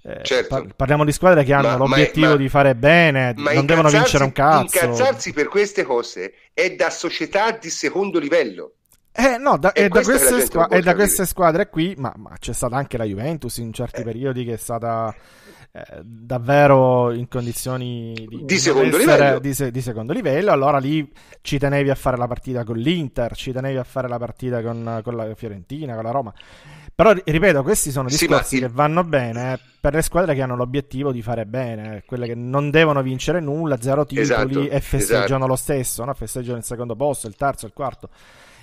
Eh, 0.00 0.22
certo. 0.22 0.54
par- 0.54 0.74
parliamo 0.74 1.04
di 1.04 1.12
squadre 1.12 1.44
che 1.44 1.52
hanno 1.52 1.68
ma, 1.68 1.76
l'obiettivo 1.76 2.30
ma, 2.30 2.36
di 2.36 2.48
fare 2.48 2.74
bene, 2.74 3.34
non 3.36 3.66
devono 3.66 3.90
vincere 3.90 4.24
un 4.24 4.32
cazzo. 4.32 4.82
Incazzarsi 4.82 5.34
per 5.34 5.48
queste 5.48 5.82
cose 5.82 6.32
è 6.54 6.70
da 6.74 6.88
società 6.88 7.50
di 7.50 7.68
secondo 7.68 8.18
livello. 8.18 8.76
Eh, 9.12 9.36
no, 9.36 9.58
da, 9.58 9.72
è, 9.72 9.88
da 9.88 10.00
queste, 10.00 10.40
squ- 10.46 10.68
è 10.68 10.80
da 10.80 10.94
queste 10.94 11.26
squadre 11.26 11.68
qui, 11.68 11.94
ma, 11.98 12.14
ma, 12.16 12.34
c'è 12.38 12.54
stata 12.54 12.76
anche 12.76 12.96
la 12.96 13.04
Juventus 13.04 13.58
in 13.58 13.74
certi 13.74 14.00
eh. 14.00 14.04
periodi 14.04 14.44
che 14.44 14.54
è 14.54 14.56
stata 14.56 15.14
eh, 15.70 16.00
davvero 16.02 17.12
in 17.12 17.28
condizioni 17.28 18.26
di, 18.28 18.44
di, 18.44 18.58
secondo 18.58 18.96
livello. 18.96 19.38
Di, 19.38 19.70
di, 19.70 19.80
secondo 19.80 20.12
livello. 20.12 20.50
Allora 20.50 20.78
lì 20.78 21.10
ci 21.42 21.58
tenevi 21.58 21.90
a 21.90 21.94
fare 21.94 22.16
la 22.16 22.26
partita 22.26 22.64
con 22.64 22.76
l'Inter, 22.76 23.34
ci 23.36 23.52
tenevi 23.52 23.76
a 23.76 23.84
fare 23.84 24.08
la 24.08 24.18
partita 24.18 24.62
con, 24.62 25.00
con 25.02 25.14
la 25.14 25.34
Fiorentina, 25.34 25.94
con 25.94 26.04
la 26.04 26.10
Roma. 26.10 26.32
Però 26.94 27.12
ripeto, 27.12 27.62
questi 27.62 27.90
sono 27.90 28.08
discorsi 28.08 28.56
sì, 28.56 28.62
che 28.62 28.68
vanno 28.68 29.04
bene 29.04 29.58
per 29.80 29.94
le 29.94 30.02
squadre 30.02 30.34
che 30.34 30.42
hanno 30.42 30.56
l'obiettivo 30.56 31.12
di 31.12 31.22
fare 31.22 31.46
bene, 31.46 32.02
quelle 32.04 32.26
che 32.26 32.34
non 32.34 32.70
devono 32.70 33.02
vincere 33.02 33.38
nulla, 33.38 33.80
zero 33.80 34.04
titoli 34.04 34.24
esatto, 34.24 34.68
e 34.68 34.80
festeggiano 34.80 35.26
esatto. 35.26 35.46
lo 35.46 35.56
stesso, 35.56 36.04
no? 36.04 36.12
festeggiano 36.14 36.58
il 36.58 36.64
secondo 36.64 36.96
posto, 36.96 37.28
il 37.28 37.36
terzo, 37.36 37.66
il 37.66 37.72
quarto. 37.72 38.08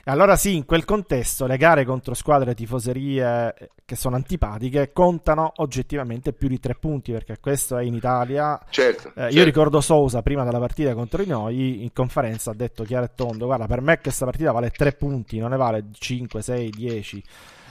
Allora 0.07 0.35
sì, 0.35 0.55
in 0.55 0.65
quel 0.65 0.85
contesto 0.85 1.47
le 1.47 1.57
gare 1.57 1.83
contro 1.83 2.13
squadre 2.13 2.53
tifoserie 2.53 3.55
eh, 3.57 3.69
che 3.83 3.95
sono 3.95 4.15
antipatiche 4.15 4.91
contano 4.93 5.51
oggettivamente 5.55 6.31
più 6.31 6.47
di 6.47 6.59
tre 6.59 6.75
punti, 6.75 7.11
perché 7.11 7.39
questo 7.39 7.77
è 7.77 7.83
in 7.83 7.95
Italia. 7.95 8.59
Certo, 8.69 9.07
eh, 9.07 9.13
certo. 9.15 9.35
Io 9.35 9.43
ricordo 9.43 9.81
Sousa 9.81 10.21
prima 10.21 10.43
della 10.43 10.59
partita 10.59 10.93
contro 10.93 11.23
i 11.23 11.25
noi 11.25 11.81
in 11.81 11.91
conferenza 11.91 12.51
ha 12.51 12.53
detto 12.53 12.83
chiaro 12.83 13.05
e 13.05 13.11
tondo, 13.15 13.45
guarda, 13.45 13.65
per 13.65 13.81
me 13.81 13.99
questa 13.99 14.25
partita 14.25 14.51
vale 14.51 14.69
tre 14.69 14.91
punti, 14.91 15.39
non 15.39 15.49
ne 15.49 15.57
vale 15.57 15.85
5, 15.91 16.39
6, 16.39 16.69
10. 16.69 17.23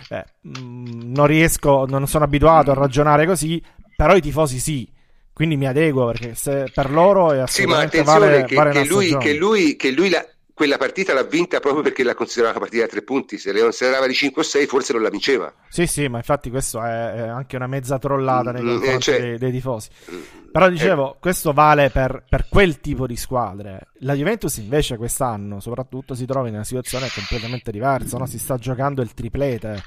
Eh, 0.09 0.25
non 0.41 1.27
riesco, 1.27 1.87
non 1.87 2.09
sono 2.09 2.25
abituato 2.25 2.73
a 2.73 2.75
ragionare 2.75 3.27
così, 3.27 3.63
però 3.95 4.17
i 4.17 4.21
tifosi 4.21 4.59
sì. 4.59 4.91
Quindi 5.33 5.57
mi 5.57 5.67
adeguo 5.67 6.07
perché 6.07 6.35
se 6.35 6.71
per 6.73 6.91
loro 6.91 7.33
è 7.33 7.39
assolutamente 7.39 7.99
sì, 7.99 8.05
ma 8.05 8.13
attenzione 8.13 8.37
vale, 8.37 8.45
che, 8.45 8.55
vale 8.55 8.71
che, 8.71 8.85
lui, 8.85 9.17
che, 9.19 9.35
lui, 9.35 9.77
che 9.77 9.91
lui 9.91 10.09
la, 10.09 10.25
quella 10.55 10.77
partita 10.77 11.13
l'ha 11.13 11.25
vinta 11.25 11.59
proprio 11.59 11.83
perché 11.83 12.05
l'ha 12.05 12.15
considerata 12.15 12.57
una 12.57 12.67
partita 12.67 12.85
a 12.85 12.89
tre 12.89 13.03
punti. 13.03 13.39
Se 13.39 13.53
le 13.53 13.61
considerava 13.61 14.07
di 14.07 14.15
5 14.15 14.41
o 14.41 14.45
6, 14.45 14.67
forse 14.67 14.93
non 14.93 15.03
la 15.03 15.11
vinceva. 15.11 15.53
Sì, 15.69 15.87
sì, 15.89 16.07
ma 16.07 16.19
infatti 16.19 16.49
questo 16.49 16.81
è, 16.81 17.27
anche 17.29 17.57
una 17.57 17.67
mezza 17.67 17.99
trollata 17.99 18.53
nei 18.53 18.63
mm, 18.63 18.69
confronti 18.69 19.01
cioè, 19.01 19.21
dei, 19.21 19.39
dei, 19.39 19.51
tifosi. 19.51 19.89
Mm, 20.13 20.21
Però 20.53 20.69
dicevo, 20.69 21.15
eh, 21.15 21.17
questo 21.19 21.53
vale 21.53 21.91
per, 21.91 22.23
per, 22.29 22.47
quel 22.49 22.81
tipo 22.81 23.09
di 23.09 23.17
squadre. 23.17 23.89
La 23.99 24.15
Juventus 24.15 24.57
invece 24.59 24.97
quest'anno, 24.97 25.59
soprattutto, 25.59 26.15
si 26.15 26.25
trova 26.25 26.47
in 26.47 26.55
una 26.55 26.65
situazione 26.65 27.09
completamente 27.13 27.73
diversa. 27.73 28.17
No? 28.17 28.27
Si 28.27 28.39
sta 28.39 28.57
giocando 28.57 29.03
il 29.03 29.13
triplete. 29.13 29.83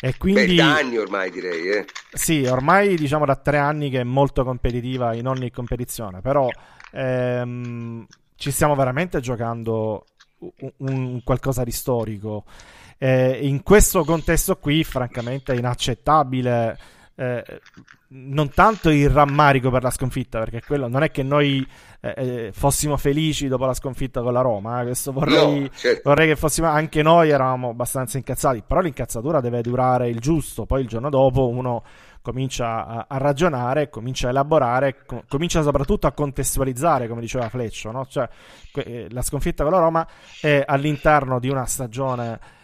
E 0.00 0.16
quindi, 0.16 0.46
Beh, 0.46 0.54
da 0.56 0.76
anni 0.76 0.96
ormai 0.96 1.30
direi. 1.30 1.68
Eh. 1.68 1.86
Sì, 2.12 2.44
ormai 2.46 2.96
diciamo 2.96 3.24
da 3.24 3.36
tre 3.36 3.58
anni 3.58 3.90
che 3.90 4.00
è 4.00 4.04
molto 4.04 4.42
competitiva 4.42 5.14
in 5.14 5.28
ogni 5.28 5.52
competizione. 5.52 6.20
Però 6.20 6.48
ehm, 6.90 8.06
ci 8.40 8.50
stiamo 8.50 8.74
veramente 8.74 9.20
giocando 9.20 10.06
un, 10.38 10.72
un 10.78 11.22
qualcosa 11.22 11.62
di 11.62 11.72
storico. 11.72 12.44
Eh, 12.96 13.38
in 13.42 13.62
questo 13.62 14.02
contesto 14.02 14.56
qui, 14.56 14.82
francamente, 14.82 15.52
è 15.52 15.58
inaccettabile 15.58 16.78
eh, 17.16 17.44
non 18.08 18.48
tanto 18.48 18.88
il 18.88 19.10
rammarico 19.10 19.70
per 19.70 19.82
la 19.82 19.90
sconfitta, 19.90 20.38
perché 20.38 20.62
quello 20.66 20.88
non 20.88 21.02
è 21.02 21.10
che 21.10 21.22
noi 21.22 21.66
eh, 22.00 22.14
eh 22.16 22.50
fossimo 22.54 22.96
felici 22.96 23.46
dopo 23.46 23.66
la 23.66 23.74
sconfitta 23.74 24.22
con 24.22 24.32
la 24.32 24.40
Roma. 24.40 24.80
Eh. 24.80 24.84
Questo 24.84 25.12
vorrei, 25.12 25.60
no, 25.60 25.68
certo. 25.74 26.00
vorrei, 26.08 26.28
che 26.28 26.36
fossimo 26.36 26.66
anche 26.66 27.02
noi 27.02 27.28
eravamo 27.28 27.68
abbastanza 27.68 28.16
incazzati. 28.16 28.64
Però 28.66 28.80
l'incazzatura 28.80 29.42
deve 29.42 29.60
durare 29.60 30.08
il 30.08 30.18
giusto. 30.18 30.64
Poi 30.64 30.80
il 30.80 30.88
giorno 30.88 31.10
dopo 31.10 31.46
uno 31.46 31.82
comincia 32.22 32.86
a, 32.86 33.06
a 33.08 33.18
ragionare, 33.18 33.88
comincia 33.88 34.28
a 34.28 34.30
elaborare, 34.30 35.04
com- 35.04 35.22
comincia 35.28 35.62
soprattutto 35.62 36.06
a 36.06 36.12
contestualizzare, 36.12 37.08
come 37.08 37.20
diceva 37.20 37.48
Fleccio. 37.48 37.90
No? 37.90 38.06
Cioè, 38.06 38.28
que- 38.72 38.82
eh, 38.82 39.06
la 39.10 39.22
sconfitta 39.22 39.62
con 39.62 39.72
la 39.72 39.78
Roma 39.78 40.06
è 40.40 40.62
all'interno 40.66 41.38
di 41.38 41.48
una 41.48 41.66
stagione 41.66 42.58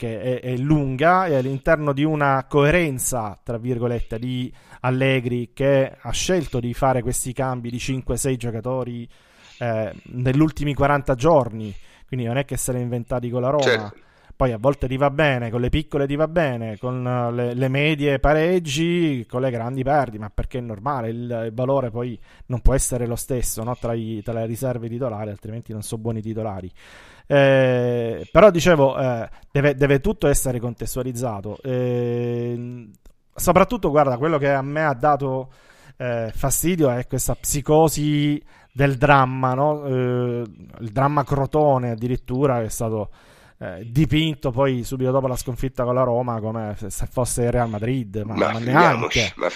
che 0.00 0.40
è, 0.40 0.40
è, 0.40 0.56
lunga 0.56 1.26
e 1.26 1.34
all'interno 1.34 1.92
di 1.92 2.04
una 2.04 2.46
coerenza, 2.48 3.38
tra 3.42 3.58
virgolette, 3.58 4.18
di 4.18 4.50
Allegri 4.80 5.50
che 5.52 5.94
ha 6.00 6.10
scelto 6.10 6.58
di 6.58 6.72
fare 6.72 7.02
questi 7.02 7.34
cambi 7.34 7.68
di 7.68 7.76
5-6 7.76 8.36
giocatori 8.36 9.06
eh, 9.58 9.92
negli 10.04 10.40
ultimi 10.40 10.72
40 10.72 11.14
giorni, 11.16 11.74
quindi 12.06 12.24
non 12.24 12.38
è 12.38 12.46
che 12.46 12.56
se 12.56 12.72
l'è 12.72 12.78
inventati 12.78 13.28
con 13.28 13.42
la 13.42 13.50
Roma. 13.50 13.62
Certo. 13.62 14.08
Poi 14.40 14.52
a 14.52 14.56
volte 14.58 14.88
ti 14.88 14.96
va 14.96 15.10
bene, 15.10 15.50
con 15.50 15.60
le 15.60 15.68
piccole 15.68 16.06
ti 16.06 16.16
va 16.16 16.26
bene, 16.26 16.78
con 16.78 17.02
le, 17.34 17.52
le 17.52 17.68
medie 17.68 18.18
pareggi, 18.18 19.26
con 19.28 19.42
le 19.42 19.50
grandi 19.50 19.82
perdi, 19.82 20.16
ma 20.16 20.30
perché 20.30 20.56
è 20.56 20.60
normale, 20.62 21.10
il, 21.10 21.42
il 21.44 21.52
valore 21.52 21.90
poi 21.90 22.18
non 22.46 22.60
può 22.62 22.72
essere 22.72 23.04
lo 23.04 23.16
stesso 23.16 23.62
no? 23.62 23.76
tra, 23.76 23.92
i, 23.92 24.22
tra 24.24 24.32
le 24.32 24.46
riserve 24.46 24.88
titolari, 24.88 25.28
altrimenti 25.28 25.72
non 25.72 25.82
sono 25.82 26.00
buoni 26.00 26.22
titolari. 26.22 26.72
Eh, 27.26 28.26
però 28.32 28.50
dicevo, 28.50 28.98
eh, 28.98 29.28
deve, 29.52 29.74
deve, 29.74 30.00
tutto 30.00 30.26
essere 30.26 30.58
contestualizzato. 30.58 31.58
Eh, 31.62 32.88
soprattutto, 33.34 33.90
guarda, 33.90 34.16
quello 34.16 34.38
che 34.38 34.50
a 34.50 34.62
me 34.62 34.86
ha 34.86 34.94
dato 34.94 35.50
eh, 35.98 36.32
fastidio 36.34 36.88
è 36.88 37.06
questa 37.06 37.34
psicosi 37.34 38.42
del 38.72 38.96
dramma, 38.96 39.52
no? 39.52 39.84
Eh, 39.84 40.44
il 40.78 40.90
dramma 40.92 41.24
Crotone 41.24 41.90
addirittura 41.90 42.60
che 42.60 42.64
è 42.64 42.70
stato 42.70 43.10
eh, 43.62 43.82
dipinto 43.84 44.50
poi 44.50 44.84
subito 44.84 45.10
dopo 45.10 45.26
la 45.26 45.36
sconfitta 45.36 45.84
con 45.84 45.94
la 45.94 46.02
Roma 46.02 46.40
come 46.40 46.74
se 46.78 47.06
fosse 47.10 47.42
il 47.42 47.50
Real 47.50 47.68
Madrid, 47.68 48.22
ma, 48.24 48.34
ma, 48.34 48.52
ma 48.52 48.58
neanche, 48.58 49.34
ma, 49.36 49.48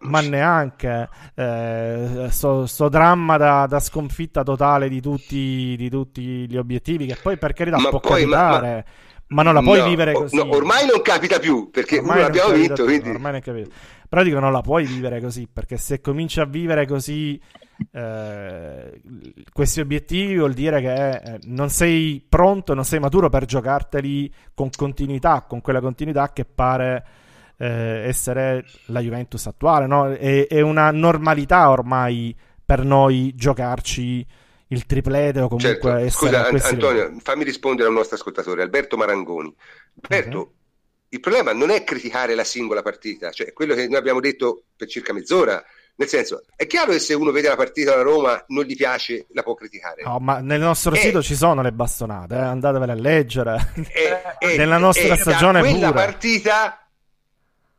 ma 0.00 0.20
neanche 0.20 1.08
eh, 1.36 2.26
sto, 2.28 2.66
sto, 2.66 2.88
dramma 2.88 3.36
da, 3.36 3.66
da, 3.68 3.78
sconfitta 3.78 4.42
totale 4.42 4.88
di 4.88 5.00
tutti, 5.00 5.76
di 5.76 5.88
tutti, 5.88 6.48
gli 6.48 6.56
obiettivi 6.56 7.06
che 7.06 7.16
poi 7.22 7.38
per 7.38 7.52
carità 7.52 7.76
può 7.76 8.00
poi, 8.00 8.22
capitare. 8.22 8.84
Ma, 9.28 9.42
non 9.42 9.54
la 9.54 9.62
puoi 9.62 9.78
no, 9.78 9.86
vivere 9.86 10.12
così. 10.12 10.34
No, 10.34 10.48
ormai 10.50 10.84
non 10.84 11.00
capita 11.00 11.38
più 11.38 11.70
perché 11.70 11.98
ormai 11.98 12.16
uno 12.16 12.26
l'abbiamo 12.26 12.52
vinto. 12.52 12.82
Quindi... 12.82 13.10
Ormai 13.10 13.30
non 13.30 13.40
capito. 13.40 13.70
Però 14.08 14.22
dico, 14.24 14.40
non 14.40 14.50
la 14.50 14.60
puoi 14.60 14.84
vivere 14.86 15.20
così 15.20 15.48
perché 15.50 15.76
se 15.76 16.00
cominci 16.00 16.40
a 16.40 16.44
vivere 16.46 16.84
così 16.84 17.40
eh, 17.90 19.00
questi 19.52 19.80
obiettivi 19.80 20.36
vuol 20.36 20.52
dire 20.52 20.80
che 20.80 21.10
eh, 21.10 21.38
non 21.44 21.70
sei 21.70 22.24
pronto, 22.28 22.74
non 22.74 22.84
sei 22.84 23.00
maturo 23.00 23.28
per 23.28 23.44
giocarteli 23.44 24.32
con 24.54 24.70
continuità, 24.70 25.44
con 25.48 25.60
quella 25.60 25.80
continuità 25.80 26.32
che 26.32 26.44
pare 26.44 27.04
eh, 27.56 28.04
essere 28.06 28.64
la 28.86 29.00
Juventus 29.00 29.46
attuale. 29.46 29.86
No? 29.86 30.10
È, 30.12 30.46
è, 30.46 30.60
una 30.60 30.90
normalità 30.90 31.70
ormai 31.70 32.36
per 32.64 32.84
noi 32.84 33.34
giocarci 33.34 34.26
il 34.68 34.86
triplete 34.86 35.40
o 35.40 35.48
comunque 35.48 35.70
certo. 35.72 35.96
essere 35.96 36.50
Scusa. 36.50 36.68
Antonio, 36.68 37.14
fammi 37.20 37.44
rispondere 37.44 37.88
al 37.88 37.94
nostro 37.94 38.16
ascoltatore 38.16 38.62
Alberto 38.62 38.96
Marangoni. 38.96 39.54
Alberto, 40.00 40.38
okay. 40.38 40.52
il 41.10 41.20
problema 41.20 41.52
non 41.52 41.70
è 41.70 41.84
criticare 41.84 42.34
la 42.34 42.44
singola 42.44 42.82
partita, 42.82 43.30
cioè 43.30 43.52
quello 43.52 43.74
che 43.74 43.86
noi 43.86 43.98
abbiamo 43.98 44.20
detto 44.20 44.64
per 44.74 44.88
circa 44.88 45.12
mezz'ora 45.12 45.62
nel 45.94 46.08
senso, 46.08 46.42
è 46.56 46.66
chiaro 46.66 46.92
che 46.92 46.98
se 46.98 47.14
uno 47.14 47.30
vede 47.30 47.48
la 47.48 47.56
partita 47.56 47.90
della 47.90 48.02
Roma 48.02 48.42
non 48.48 48.64
gli 48.64 48.74
piace, 48.74 49.26
la 49.32 49.42
può 49.42 49.54
criticare. 49.54 50.02
No, 50.02 50.18
ma 50.18 50.40
nel 50.40 50.60
nostro 50.60 50.94
e... 50.94 50.98
sito 50.98 51.22
ci 51.22 51.34
sono 51.34 51.62
le 51.62 51.72
bastonate, 51.72 52.34
eh? 52.34 52.38
andatevele 52.38 52.92
a 52.92 52.96
leggere. 52.96 53.72
E, 53.92 54.56
Nella 54.56 54.78
nostra 54.78 55.16
stagione 55.16 55.60
da 55.60 55.68
quella 55.68 55.90
pure. 55.92 56.04
partita 56.04 56.76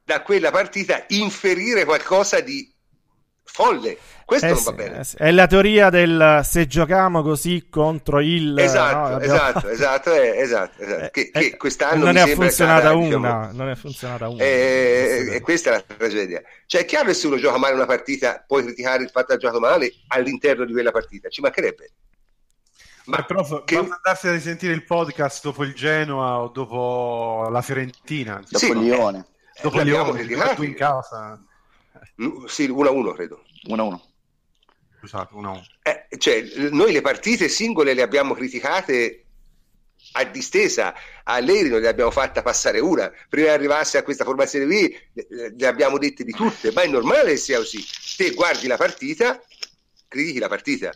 da 0.06 0.22
quella 0.22 0.52
partita 0.52 1.06
inferire 1.08 1.86
qualcosa 1.86 2.42
di 2.42 2.73
folle. 3.44 3.98
Questo 4.26 4.46
eh 4.48 4.52
non 4.52 4.64
va 4.64 4.72
bene. 4.72 5.00
Eh 5.00 5.06
è 5.18 5.32
la 5.32 5.48
teoria 5.48 5.90
del 5.90 6.42
se 6.44 6.66
giochiamo 6.66 7.22
così 7.22 7.68
contro 7.70 8.20
il... 8.20 8.58
Esatto, 8.58 8.96
no, 8.96 9.16
abbiamo... 9.16 9.34
esatto, 9.36 9.68
esatto, 9.70 10.14
eh, 10.14 10.38
esatto, 10.40 10.82
esatto. 10.82 11.10
Che, 11.12 11.30
che 11.30 11.40
eh, 11.40 11.58
quest'anno 11.58 12.06
non 12.06 12.18
è 12.18 12.34
funzionata 12.34 12.82
cara, 12.82 12.96
una, 12.96 13.08
diciamo, 13.08 13.52
non 13.52 13.70
è 13.70 13.76
funzionata 13.76 14.30
una. 14.30 14.44
Eh, 14.44 15.30
e 15.34 15.42
questa 15.42 15.70
è 15.70 15.74
la 15.74 15.96
tragedia. 15.96 16.42
Cioè 16.66 16.82
è 16.82 16.86
chiaro 16.86 17.08
che 17.08 17.14
se 17.14 17.28
uno 17.28 17.38
gioca 17.38 17.58
male 17.58 17.76
una 17.76 17.86
partita 17.86 18.44
puoi 18.48 18.64
criticare 18.64 19.04
il 19.04 19.10
fatto 19.10 19.28
che 19.28 19.34
ha 19.34 19.38
giocato 19.38 19.60
male 19.60 19.92
all'interno 20.08 20.66
di 20.66 20.72
quella 20.72 20.92
partita, 20.92 21.30
ci 21.30 21.42
mancherebbe. 21.42 21.92
Ma 23.06 23.18
eh, 23.18 23.26
però 23.26 23.64
che... 23.64 23.78
andarsi 23.78 24.28
a 24.28 24.32
risentire 24.32 24.74
il 24.74 24.86
podcast 24.86 25.44
dopo 25.44 25.64
il 25.64 25.74
Genoa 25.74 26.40
o 26.40 26.48
dopo 26.48 27.48
la 27.52 27.62
Fiorentina, 27.62 28.36
dopo 28.36 28.58
sì, 28.58 28.72
il 28.72 28.80
Lione. 28.80 29.28
Dopo 29.62 29.82
il 29.82 29.86
Lione, 29.86 30.56
tu 30.56 30.64
in 30.64 30.74
casa. 30.74 31.40
Sì, 32.48 32.68
1-1 32.68 33.14
credo. 33.14 33.44
1-1. 33.68 34.00
Scusate, 35.00 35.34
1-1. 35.34 35.62
Eh, 35.82 36.18
cioè, 36.18 36.44
noi 36.72 36.92
le 36.92 37.02
partite 37.02 37.50
singole 37.50 37.94
le 37.94 38.02
abbiamo 38.02 38.34
criticate 38.34 39.24
a 40.14 40.24
distesa, 40.26 40.94
a 41.24 41.40
Leri 41.40 41.70
non 41.70 41.80
le 41.80 41.88
abbiamo 41.88 42.12
fatta 42.12 42.42
passare 42.42 42.80
una, 42.80 43.12
prima 43.30 43.48
di 43.48 43.54
arrivarsi 43.54 43.98
a 43.98 44.04
questa 44.04 44.24
formazione 44.24 44.66
qui 44.66 44.96
le 45.30 45.68
abbiamo 45.68 45.98
dette 45.98 46.24
di 46.24 46.32
tutte, 46.32 46.72
ma 46.72 46.82
è 46.82 46.88
normale 46.88 47.32
che 47.32 47.38
sia 47.38 47.58
così. 47.58 47.84
Te 48.18 48.32
guardi 48.32 48.68
la 48.68 48.78
partita, 48.78 49.42
critichi 50.08 50.40
la 50.40 50.50
partita, 50.50 50.94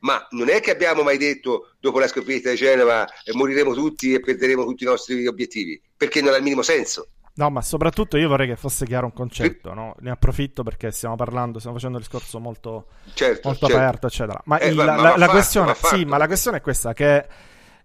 ma 0.00 0.26
non 0.30 0.48
è 0.48 0.60
che 0.60 0.70
abbiamo 0.70 1.02
mai 1.02 1.18
detto 1.18 1.74
dopo 1.80 1.98
la 1.98 2.06
sconfitta 2.06 2.50
di 2.50 2.56
Genova 2.56 3.06
eh, 3.24 3.34
moriremo 3.34 3.74
tutti 3.74 4.12
e 4.12 4.20
perderemo 4.20 4.64
tutti 4.64 4.84
i 4.84 4.86
nostri 4.86 5.26
obiettivi, 5.26 5.80
perché 5.96 6.22
non 6.22 6.32
ha 6.32 6.36
il 6.36 6.42
minimo 6.42 6.62
senso. 6.62 7.08
No, 7.36 7.50
ma 7.50 7.62
soprattutto 7.62 8.16
io 8.16 8.28
vorrei 8.28 8.46
che 8.46 8.54
fosse 8.54 8.86
chiaro 8.86 9.06
un 9.06 9.12
concetto, 9.12 9.74
no? 9.74 9.96
Ne 10.00 10.10
approfitto 10.10 10.62
perché 10.62 10.92
stiamo 10.92 11.16
parlando, 11.16 11.58
stiamo 11.58 11.76
facendo 11.76 11.98
un 11.98 12.02
discorso 12.04 12.38
molto, 12.38 12.86
certo, 13.12 13.48
molto 13.48 13.66
certo. 13.66 13.82
aperto, 13.82 14.06
eccetera. 14.06 14.40
Ma, 14.44 14.58
eh, 14.58 14.68
il, 14.68 14.76
ma, 14.76 14.84
la, 14.84 14.94
ma 14.94 15.02
la, 15.02 15.10
fatto, 15.10 15.30
questione, 15.30 15.74
sì, 15.74 16.04
ma 16.04 16.16
la 16.16 16.26
questione 16.26 16.58
è 16.58 16.60
questa, 16.60 16.92
che 16.92 17.26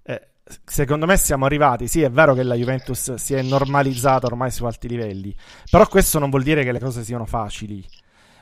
eh, 0.03 0.27
secondo 0.63 1.07
me 1.07 1.17
siamo 1.17 1.45
arrivati, 1.45 1.87
sì 1.87 2.03
è 2.03 2.11
vero 2.11 2.35
che 2.35 2.43
la 2.43 2.53
Juventus 2.53 3.15
si 3.15 3.33
è 3.33 3.41
normalizzata 3.41 4.27
ormai 4.27 4.51
su 4.51 4.65
alti 4.65 4.87
livelli, 4.87 5.35
però 5.67 5.87
questo 5.87 6.19
non 6.19 6.29
vuol 6.29 6.43
dire 6.43 6.63
che 6.63 6.71
le 6.71 6.79
cose 6.79 7.03
siano 7.03 7.25
facili. 7.25 7.83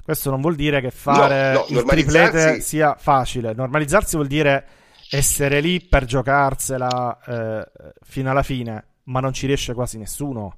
Questo 0.03 0.29
non 0.29 0.41
vuol 0.41 0.55
dire 0.55 0.81
che 0.81 0.91
fare 0.91 1.53
no, 1.53 1.65
no, 1.69 1.79
il 1.79 1.85
triplete 1.85 2.61
sia 2.61 2.95
facile. 2.97 3.53
Normalizzarsi 3.53 4.15
vuol 4.15 4.27
dire 4.27 4.65
essere 5.09 5.61
lì 5.61 5.81
per 5.81 6.03
giocarsela 6.05 7.19
eh, 7.25 7.71
fino 8.01 8.29
alla 8.29 8.43
fine, 8.43 8.85
ma 9.03 9.19
non 9.21 9.31
ci 9.31 9.47
riesce 9.47 9.73
quasi 9.73 9.97
nessuno 9.97 10.53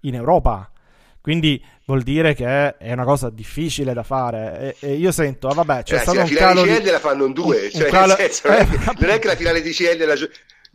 in 0.00 0.14
Europa. 0.14 0.70
Quindi 1.20 1.60
vuol 1.86 2.02
dire 2.02 2.34
che 2.34 2.76
è 2.76 2.92
una 2.92 3.04
cosa 3.04 3.30
difficile 3.30 3.92
da 3.92 4.04
fare. 4.04 4.76
E, 4.78 4.88
e 4.88 4.94
io 4.94 5.10
sento, 5.10 5.48
ah, 5.48 5.54
vabbè, 5.54 5.82
c'è 5.82 5.96
eh, 5.96 5.98
stato 5.98 6.20
un 6.20 6.28
calo. 6.28 6.60
La 6.60 6.66
finale 6.66 6.78
di 6.78 6.84
CL 6.84 6.90
la 6.92 6.98
fanno 7.00 7.24
in 7.24 7.32
due. 7.32 7.64
Un, 7.64 7.70
cioè, 7.70 7.84
un 7.84 7.90
calo... 7.90 8.14
senso, 8.14 8.48
non, 8.48 8.56
è 8.56 8.66
che, 8.66 8.76
non, 8.98 9.10
è 9.10 9.18
che, 9.18 9.26
la 9.26 9.36
finale 9.36 9.62
di 9.62 9.72
CL 9.72 10.04
la, 10.04 10.14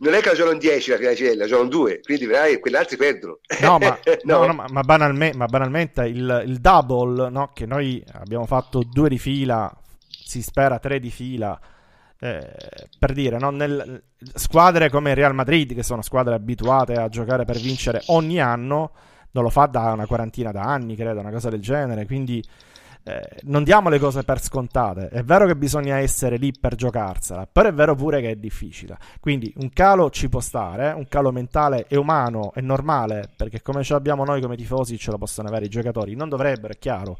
non 0.02 0.14
è 0.14 0.20
che 0.20 0.28
la 0.28 0.34
giocano 0.34 0.52
in 0.52 0.58
10 0.58 0.90
la 0.90 0.96
finale 0.96 1.14
di 1.14 1.22
CL, 1.22 1.36
la 1.36 1.46
giocano 1.46 1.62
in 1.62 1.70
2, 1.70 2.00
quindi 2.02 2.26
vedrai 2.26 2.60
quegli 2.60 2.76
altri 2.76 2.96
perdono. 2.96 3.38
No, 3.60 3.78
ma, 3.78 3.98
no. 4.24 4.46
no, 4.46 4.52
ma, 4.52 4.66
ma, 4.68 4.80
banalme, 4.82 5.32
ma 5.34 5.46
banalmente 5.46 6.02
il, 6.02 6.42
il 6.46 6.58
double 6.58 7.30
no, 7.30 7.52
che 7.54 7.66
noi 7.66 8.04
abbiamo 8.12 8.44
fatto 8.44 8.82
due 8.82 9.08
di 9.08 9.18
fila, 9.18 9.74
si 10.06 10.42
spera 10.42 10.78
tre 10.78 10.98
di 10.98 11.10
fila. 11.10 11.58
Eh, 12.18 12.52
per 12.98 13.12
dire, 13.12 13.38
no? 13.38 13.50
Nel, 13.50 14.02
squadre 14.34 14.90
come 14.90 15.14
Real 15.14 15.34
Madrid, 15.34 15.74
che 15.74 15.82
sono 15.82 16.02
squadre 16.02 16.34
abituate 16.34 16.94
a 16.94 17.08
giocare 17.08 17.44
per 17.44 17.58
vincere 17.58 18.02
ogni 18.06 18.40
anno, 18.40 18.92
non 19.32 19.44
lo 19.44 19.50
fa 19.50 19.66
da 19.66 19.92
una 19.92 20.06
quarantina 20.06 20.52
d'anni, 20.52 20.96
credo, 20.96 21.20
una 21.20 21.30
cosa 21.30 21.50
del 21.50 21.60
genere. 21.60 22.06
Quindi 22.06 22.42
eh, 23.04 23.40
non 23.42 23.64
diamo 23.64 23.88
le 23.88 23.98
cose 23.98 24.22
per 24.22 24.40
scontate. 24.40 25.08
È 25.08 25.22
vero 25.24 25.46
che 25.46 25.56
bisogna 25.56 25.98
essere 25.98 26.36
lì 26.36 26.52
per 26.58 26.74
giocarsela, 26.74 27.48
però 27.50 27.68
è 27.68 27.72
vero 27.72 27.94
pure 27.94 28.20
che 28.20 28.30
è 28.30 28.36
difficile. 28.36 28.96
Quindi 29.20 29.52
un 29.56 29.70
calo 29.70 30.10
ci 30.10 30.28
può 30.28 30.40
stare, 30.40 30.92
un 30.92 31.08
calo 31.08 31.32
mentale 31.32 31.86
è 31.88 31.96
umano, 31.96 32.52
è 32.54 32.60
normale, 32.60 33.28
perché 33.34 33.60
come 33.60 33.82
ce 33.82 33.94
l'abbiamo 33.94 34.24
noi 34.24 34.40
come 34.40 34.56
tifosi 34.56 34.98
ce 34.98 35.10
lo 35.10 35.18
possono 35.18 35.48
avere 35.48 35.64
i 35.64 35.68
giocatori. 35.68 36.14
Non 36.14 36.28
dovrebbero, 36.28 36.72
è 36.72 36.78
chiaro, 36.78 37.18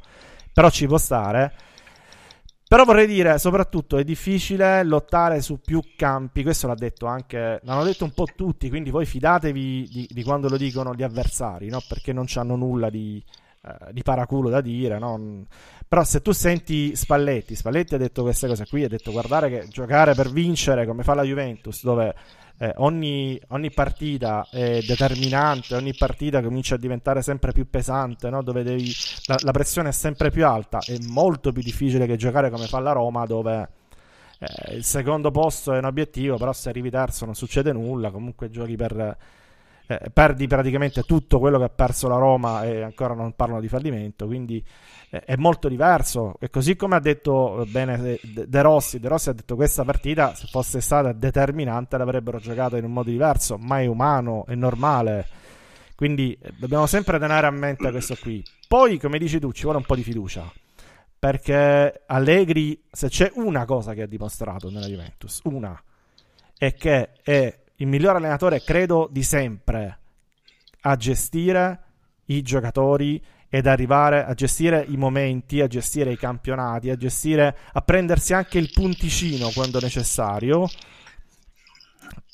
però 0.53 0.71
ci 0.71 0.87
può 0.87 0.99
stare. 0.99 1.53
Però 2.73 2.85
vorrei 2.85 3.07
dire, 3.07 3.39
soprattutto, 3.39 3.99
è 3.99 4.03
difficile 4.03 4.83
lottare 4.83 5.43
su 5.43 5.61
più 5.61 5.83
campi. 5.95 6.43
Questo 6.43 6.67
l'ha 6.67 6.75
detto 6.75 7.05
anche, 7.05 7.61
l'hanno 7.65 7.85
detto 7.85 8.05
un 8.05 8.13
po' 8.13 8.27
tutti. 8.35 8.71
Quindi 8.71 8.89
voi 8.89 9.05
fidatevi 9.05 9.89
di, 9.93 10.09
di 10.11 10.23
quando 10.23 10.49
lo 10.49 10.57
dicono 10.57 10.95
gli 10.95 11.03
avversari, 11.03 11.69
no? 11.69 11.83
Perché 11.87 12.15
non 12.15 12.25
hanno 12.35 12.57
nulla 12.57 12.89
di, 12.89 13.23
eh, 13.63 13.93
di 13.93 14.03
paraculo 14.03 14.49
da 14.49 14.63
dire, 14.63 14.99
no? 14.99 15.45
però 15.87 16.03
se 16.03 16.23
tu 16.23 16.33
senti 16.33 16.97
Spalletti, 16.97 17.55
Spalletti 17.55 17.95
ha 17.95 17.99
detto 17.99 18.23
queste 18.23 18.49
cose 18.49 18.67
qui, 18.67 18.85
ha 18.85 18.89
detto 18.89 19.13
guardare 19.13 19.51
che 19.51 19.69
giocare 19.69 20.15
per 20.15 20.31
vincere 20.31 20.87
come 20.87 21.03
fa 21.03 21.13
la 21.13 21.25
Juventus, 21.25 21.83
dove 21.83 22.15
eh, 22.63 22.73
ogni, 22.77 23.41
ogni, 23.49 23.73
partita 23.73 24.47
è 24.49 24.81
determinante, 24.83 25.75
ogni 25.75 25.95
partita 25.95 26.41
comincia 26.41 26.77
a 26.77 26.79
diventare 26.79 27.21
sempre 27.21 27.51
più 27.51 27.69
pesante, 27.69 28.31
no? 28.31 28.41
dove 28.41 28.63
devi, 28.63 28.89
la, 29.27 29.37
la, 29.41 29.51
pressione 29.51 29.89
è 29.89 29.93
sempre 29.93 30.31
più 30.31 30.47
alta, 30.47 30.79
è 30.79 30.97
molto 31.09 31.51
più 31.51 31.61
difficile 31.61 32.07
che 32.07 32.15
giocare 32.15 32.51
come 32.51 32.67
fa 32.69 32.79
la 32.79 32.93
Roma, 32.93 33.27
dove 33.27 33.69
eh, 34.39 34.77
il 34.77 34.85
secondo 34.85 35.33
posto 35.33 35.73
è 35.73 35.79
un 35.79 35.87
obiettivo, 35.87 36.37
però 36.37 36.53
se 36.53 36.69
arrivi 36.69 36.89
terzo 36.89 37.25
non 37.25 37.35
succede 37.35 37.73
nulla, 37.73 38.13
comunque 38.13 38.49
giochi 38.49 38.77
per... 38.77 39.17
Eh, 39.87 40.11
perdi 40.13 40.47
praticamente 40.47 41.03
tutto 41.03 41.39
quello 41.39 41.59
che 41.59 41.65
ha 41.65 41.69
perso 41.69 42.09
la 42.09 42.17
Roma 42.17 42.65
e 42.65 42.83
ancora 42.83 43.15
non 43.15 43.35
parlano 43.35 43.61
di 43.61 43.69
fallimento, 43.69 44.27
quindi 44.27 44.65
è 45.11 45.37
molto 45.37 45.69
diverso. 45.69 46.37
E 46.41 46.49
così 46.49 46.77
come 46.77 46.97
ha 46.97 47.01
detto 47.01 47.67
bene 47.69 48.19
De 48.23 48.63
Rossi, 48.63 48.99
De 48.99 49.09
Rossi 49.09 49.29
ha 49.29 49.33
detto 49.33 49.57
questa 49.57 49.85
partita, 49.85 50.35
se 50.35 50.47
fosse 50.47 50.81
stata 50.81 51.13
determinante, 51.13 51.99
l'avrebbero 51.99 52.39
giocata 52.39 52.79
in 52.79 52.85
un 52.85 52.93
modo 52.93 53.11
diverso, 53.11 53.59
ma 53.59 53.81
è 53.81 53.87
umano, 53.87 54.47
è 54.47 54.55
normale. 54.55 55.27
Quindi 55.95 56.37
eh, 56.41 56.53
dobbiamo 56.59 56.87
sempre 56.87 57.19
tenere 57.19 57.47
a 57.47 57.51
mente 57.51 57.91
questo 57.91 58.17
qui. 58.21 58.43
Poi, 58.67 58.99
come 58.99 59.19
dici 59.19 59.39
tu, 59.39 59.53
ci 59.53 59.65
vuole 59.65 59.79
un 59.79 59.85
po' 59.85 59.95
di 59.95 60.03
fiducia. 60.03 60.51
Perché 61.19 62.03
Allegri, 62.07 62.83
se 62.91 63.09
c'è 63.09 63.31
una 63.35 63.65
cosa 63.65 63.95
che 63.95 64.03
ha 64.03 64.07
dimostrato 64.07 64.71
nella 64.71 64.87
Juventus, 64.87 65.41
una, 65.45 65.81
è 66.57 66.75
che 66.75 67.11
è 67.23 67.62
il 67.83 67.89
miglior 67.89 68.17
allenatore, 68.17 68.63
credo, 68.63 69.09
di 69.11 69.25
sempre 69.25 69.99
a 70.83 70.97
gestire 70.97 71.81
i 72.27 72.41
giocatori 72.43 73.23
ed 73.49 73.67
arrivare 73.67 74.25
a 74.25 74.33
gestire 74.35 74.85
i 74.89 74.97
momenti, 74.97 75.61
a 75.61 75.67
gestire 75.67 76.13
i 76.13 76.17
campionati, 76.17 76.91
a 76.91 76.97
gestire, 76.97 77.57
a 77.73 77.81
prendersi 77.83 78.33
anche 78.33 78.59
il 78.59 78.71
punticino 78.73 79.51
quando 79.53 79.81
necessario, 79.81 80.69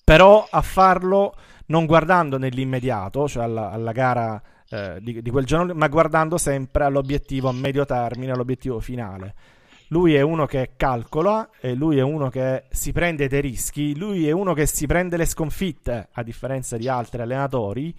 però 0.05 0.46
a 0.49 0.61
farlo 0.62 1.34
non 1.66 1.86
guardando 1.86 2.38
nell'immediato, 2.38 3.26
cioè 3.26 3.44
alla, 3.44 3.70
alla 3.70 3.92
gara 3.92 4.40
eh, 4.68 4.99
di, 5.01 5.22
di, 5.22 5.30
quel 5.30 5.44
giorno, 5.46 5.74
ma 5.74 5.88
guardando 5.88 6.36
sempre 6.36 6.84
all'obiettivo 6.84 7.49
a 7.49 7.53
medio 7.53 7.84
termine, 7.84 8.32
all'obiettivo 8.32 8.80
finale. 8.80 9.34
Lui 9.89 10.14
è 10.14 10.20
uno 10.20 10.47
che 10.47 10.72
calcola, 10.76 11.49
e 11.61 11.74
lui 11.74 11.99
è 11.99 12.03
uno 12.03 12.28
che 12.28 12.64
si 12.70 12.93
prende 12.93 13.26
dei 13.28 13.41
rischi, 13.41 13.97
lui 13.97 14.28
è 14.28 14.32
uno 14.32 14.53
che 14.53 14.66
si 14.66 14.86
prende 14.86 15.16
le 15.16 15.24
sconfitte, 15.26 16.09
a 16.12 16.22
differenza 16.22 16.76
di 16.76 16.89
altri 16.89 17.22
allenatori, 17.22 17.95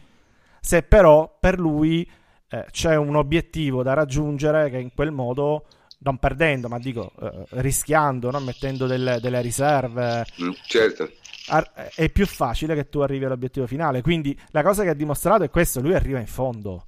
se 0.62 0.84
però 0.84 1.38
per 1.40 1.60
lui 1.60 2.10
eh, 2.50 2.66
c'è 2.72 2.96
un 2.96 3.16
obiettivo 3.16 3.84
da 3.84 3.94
raggiungere 3.94 4.70
che 4.70 4.78
in 4.78 4.94
quel 4.94 5.12
modo 5.12 5.66
non 6.00 6.18
perdendo, 6.18 6.68
ma 6.68 6.80
dico 6.80 7.12
eh, 7.22 7.46
rischiando, 7.62 8.32
no? 8.32 8.40
mettendo 8.40 8.86
delle, 8.88 9.20
delle 9.20 9.42
riserve. 9.42 10.26
Mm, 10.42 10.52
certo. 10.66 11.10
è 11.96 12.10
più 12.10 12.26
facile 12.26 12.76
che 12.76 12.90
tu 12.90 13.00
arrivi 13.00 13.26
all'obiettivo 13.26 13.68
finale. 13.68 14.02
Quindi 14.02 14.38
la 14.52 14.64
cosa 14.64 14.84
che 14.84 14.90
ha 14.90 14.94
dimostrato 14.94 15.44
è 15.44 15.50
questo: 15.50 15.82
lui 15.82 15.94
arriva 15.94 16.20
in 16.20 16.28
fondo. 16.28 16.86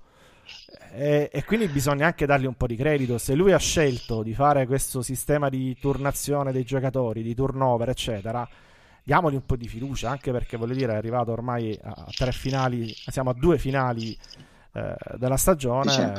E, 0.94 1.30
e, 1.32 1.44
quindi 1.46 1.68
bisogna 1.68 2.06
anche 2.08 2.26
dargli 2.26 2.46
un 2.46 2.56
po' 2.56 2.68
di 2.68 2.76
credito. 2.76 3.18
Se 3.18 3.34
lui 3.34 3.54
ha 3.54 3.58
scelto 3.58 4.24
di 4.24 4.34
fare 4.34 4.66
questo 4.66 5.02
sistema 5.02 5.50
di 5.50 5.78
turnazione 5.80 6.52
dei 6.52 6.64
giocatori, 6.64 7.24
di 7.24 7.34
turnover, 7.34 7.90
eccetera, 7.90 8.48
diamogli 9.04 9.36
un 9.36 9.46
po' 9.46 9.56
di 9.56 9.68
fiducia. 9.68 10.10
Anche 10.10 10.32
perché 10.32 10.58
voglio 10.58 10.74
dire, 10.74 10.94
è 10.94 10.98
arrivato 10.98 11.32
ormai 11.32 11.78
a 11.82 12.06
tre 12.16 12.32
finali, 12.32 12.94
siamo 13.08 13.30
a 13.30 13.34
due 13.34 13.58
finali 13.58 14.18
eh, 14.74 14.96
della 15.16 15.38
stagione. 15.38 16.14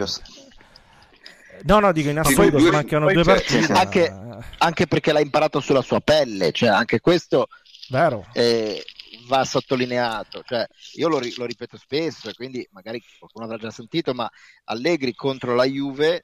No, 1.65 1.79
no, 1.79 1.93
dico 1.93 2.09
in 2.09 2.19
assoluto 2.19 2.59
sì, 2.59 2.71
mancano 2.71 3.13
due 3.13 3.23
partite. 3.23 3.73
Anche, 3.73 4.13
anche, 4.59 4.87
perché 4.87 5.13
l'ha 5.13 5.21
imparato 5.21 5.61
sulla 5.61 5.83
sua 5.83 6.01
pelle, 6.01 6.51
cioè 6.51 6.71
anche 6.71 7.01
questo 7.01 7.49
Vero. 7.93 8.27
Eh, 8.33 8.83
va 9.27 9.45
sottolineato. 9.45 10.43
Cioè, 10.45 10.67
io 10.95 11.09
lo, 11.09 11.21
lo, 11.37 11.45
ripeto 11.45 11.77
spesso 11.77 12.29
e 12.29 12.35
quindi 12.35 12.67
magari 12.73 13.03
qualcuno 13.19 13.45
avrà 13.45 13.59
già 13.59 13.71
sentito, 13.71 14.15
ma 14.15 14.31
Allegri 14.65 15.15
contro 15.15 15.55
la 15.55 15.65
Juve 15.65 16.23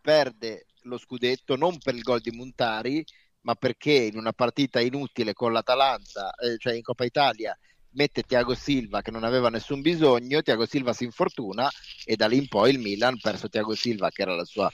perde 0.00 0.66
lo 0.84 0.98
scudetto 0.98 1.56
non 1.56 1.78
per 1.78 1.94
il 1.94 2.02
gol 2.02 2.20
di 2.20 2.30
Montari, 2.30 3.04
ma 3.42 3.54
perché 3.54 3.92
in 3.92 4.16
una 4.16 4.32
partita 4.32 4.80
inutile 4.80 5.32
con 5.32 5.52
l'Atalanta, 5.52 6.32
eh, 6.34 6.56
cioè 6.58 6.74
in 6.74 6.82
Coppa 6.82 7.04
Italia, 7.04 7.56
mette 7.92 8.22
Tiago 8.22 8.54
Silva 8.54 9.02
che 9.02 9.10
non 9.10 9.24
aveva 9.24 9.48
nessun 9.48 9.80
bisogno, 9.80 10.42
Tiago 10.42 10.66
Silva 10.66 10.92
si 10.92 11.04
infortuna 11.04 11.68
e 12.04 12.16
da 12.16 12.26
lì 12.26 12.36
in 12.36 12.48
poi 12.48 12.70
il 12.70 12.78
Milan, 12.78 13.18
perso 13.20 13.48
Tiago 13.48 13.74
Silva 13.74 14.10
che 14.10 14.22
era 14.22 14.34
la 14.34 14.44
sua 14.44 14.70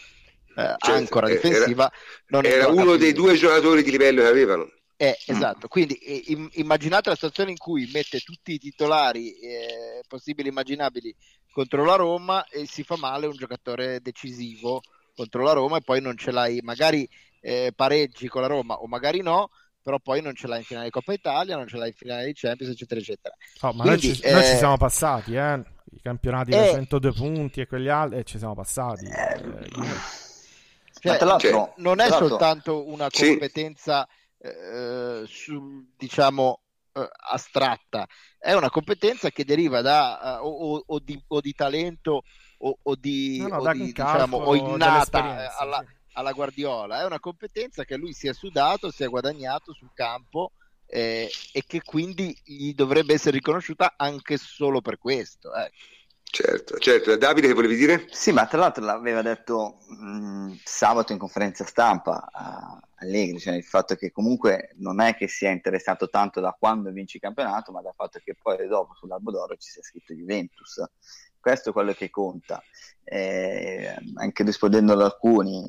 eh, 0.56 0.74
certo, 0.78 0.92
ancora 0.92 1.28
difensiva, 1.28 1.90
era, 2.28 2.48
era 2.48 2.68
uno 2.68 2.96
dei 2.96 3.12
due 3.12 3.34
giocatori 3.36 3.82
di 3.82 3.90
livello 3.90 4.22
che 4.22 4.28
avevano. 4.28 4.70
Eh, 4.98 5.18
mm. 5.30 5.34
esatto, 5.34 5.68
quindi 5.68 5.94
eh, 5.94 6.48
immaginate 6.52 7.10
la 7.10 7.14
situazione 7.14 7.50
in 7.50 7.58
cui 7.58 7.88
mette 7.92 8.20
tutti 8.20 8.52
i 8.52 8.58
titolari 8.58 9.38
eh, 9.38 10.02
possibili 10.08 10.48
e 10.48 10.50
immaginabili 10.50 11.14
contro 11.52 11.84
la 11.84 11.96
Roma 11.96 12.46
e 12.46 12.66
si 12.66 12.82
fa 12.82 12.96
male 12.96 13.26
un 13.26 13.36
giocatore 13.36 14.00
decisivo 14.00 14.80
contro 15.14 15.42
la 15.42 15.52
Roma 15.52 15.78
e 15.78 15.82
poi 15.82 16.00
non 16.00 16.16
ce 16.16 16.30
l'hai, 16.30 16.60
magari 16.62 17.08
eh, 17.40 17.72
pareggi 17.74 18.28
con 18.28 18.42
la 18.42 18.46
Roma 18.46 18.74
o 18.74 18.86
magari 18.86 19.20
no, 19.22 19.50
però 19.82 19.98
poi 20.00 20.20
non 20.20 20.34
ce 20.34 20.48
l'hai 20.48 20.58
in 20.58 20.64
finale 20.64 20.86
di 20.86 20.90
Coppa 20.90 21.12
Italia, 21.12 21.56
non 21.56 21.68
ce 21.68 21.76
l'hai 21.76 21.88
in 21.88 21.94
finale 21.94 22.26
di 22.26 22.32
Champions, 22.34 22.72
eccetera, 22.72 23.00
eccetera. 23.00 23.34
Oh, 23.60 23.72
ma 23.72 23.84
Quindi, 23.84 24.08
noi, 24.08 24.16
ci, 24.16 24.22
eh... 24.22 24.32
noi, 24.32 24.44
ci, 24.44 24.56
siamo 24.56 24.76
passati, 24.76 25.34
eh? 25.34 25.62
i 25.92 26.00
campionati 26.02 26.50
da 26.50 26.70
102 26.70 27.08
eh. 27.08 27.12
punti 27.12 27.60
e 27.60 27.66
quegli 27.66 27.88
altri, 27.88 28.18
e 28.18 28.24
ci 28.24 28.38
siamo 28.38 28.54
passati. 28.54 29.04
Eh, 29.06 29.40
cioè, 31.00 31.38
cioè, 31.38 31.72
non 31.76 32.00
è 32.00 32.08
soltanto 32.08 32.88
una 32.88 33.08
competenza, 33.08 34.06
sì. 34.08 34.25
Eh, 34.46 35.26
su, 35.26 35.86
diciamo, 35.96 36.60
eh, 36.92 37.08
astratta, 37.30 38.06
è 38.38 38.52
una 38.52 38.70
competenza 38.70 39.30
che 39.30 39.44
deriva 39.44 39.80
da 39.80 40.40
uh, 40.40 40.46
o, 40.46 40.82
o, 40.86 40.98
di, 40.98 41.22
o, 41.28 41.40
di, 41.40 41.52
talento 41.52 42.22
o, 42.58 42.78
o 42.82 42.94
di, 42.94 43.38
no, 43.38 43.62
no, 43.62 43.72
di 43.72 43.84
diciamo, 43.84 44.36
o 44.38 44.54
innata 44.54 45.56
alla, 45.58 45.84
sì 45.86 45.94
alla 46.16 46.32
Guardiola, 46.32 47.00
è 47.00 47.04
una 47.04 47.20
competenza 47.20 47.84
che 47.84 47.96
lui 47.96 48.12
si 48.12 48.26
è 48.26 48.32
sudato, 48.32 48.90
si 48.90 49.02
è 49.02 49.08
guadagnato 49.08 49.72
sul 49.72 49.90
campo 49.94 50.52
eh, 50.86 51.30
e 51.52 51.64
che 51.66 51.82
quindi 51.82 52.36
gli 52.44 52.72
dovrebbe 52.74 53.14
essere 53.14 53.36
riconosciuta 53.36 53.94
anche 53.96 54.38
solo 54.38 54.80
per 54.80 54.98
questo. 54.98 55.54
Eh. 55.54 55.70
Certo, 56.36 56.76
certo. 56.76 57.16
Davide, 57.16 57.46
che 57.46 57.54
volevi 57.54 57.76
dire? 57.76 58.08
Sì, 58.10 58.30
ma 58.30 58.46
tra 58.46 58.58
l'altro 58.58 58.84
l'aveva 58.84 59.22
detto 59.22 59.78
mh, 59.88 60.56
sabato 60.64 61.12
in 61.12 61.18
conferenza 61.18 61.64
stampa 61.64 62.28
a 62.30 62.78
Allegri, 62.96 63.38
cioè 63.38 63.54
il 63.54 63.64
fatto 63.64 63.94
che 63.94 64.12
comunque 64.12 64.74
non 64.74 65.00
è 65.00 65.14
che 65.14 65.28
sia 65.28 65.48
interessato 65.48 66.10
tanto 66.10 66.40
da 66.40 66.54
quando 66.58 66.90
vince 66.90 67.16
il 67.16 67.22
campionato, 67.22 67.72
ma 67.72 67.80
dal 67.80 67.94
fatto 67.96 68.20
che 68.22 68.36
poi 68.38 68.68
dopo 68.68 68.92
sull'Albo 68.92 69.30
d'Oro 69.30 69.56
ci 69.56 69.70
sia 69.70 69.82
scritto 69.82 70.12
Juventus. 70.12 70.84
Questo 71.40 71.70
è 71.70 71.72
quello 71.72 71.94
che 71.94 72.10
conta. 72.10 72.62
Eh, 73.02 73.96
anche 74.16 74.42
rispondendo 74.42 74.92
ad 74.92 75.00
alcuni, 75.00 75.66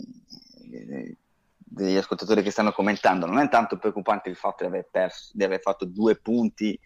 degli 1.58 1.96
ascoltatori 1.96 2.44
che 2.44 2.52
stanno 2.52 2.74
commentando, 2.74 3.26
non 3.26 3.40
è 3.40 3.48
tanto 3.48 3.78
preoccupante 3.78 4.28
il 4.28 4.36
fatto 4.36 4.66
di 4.66 4.70
aver, 4.70 4.90
perso, 4.92 5.32
di 5.32 5.46
aver 5.46 5.62
fatto 5.62 5.86
due 5.86 6.18
punti 6.18 6.78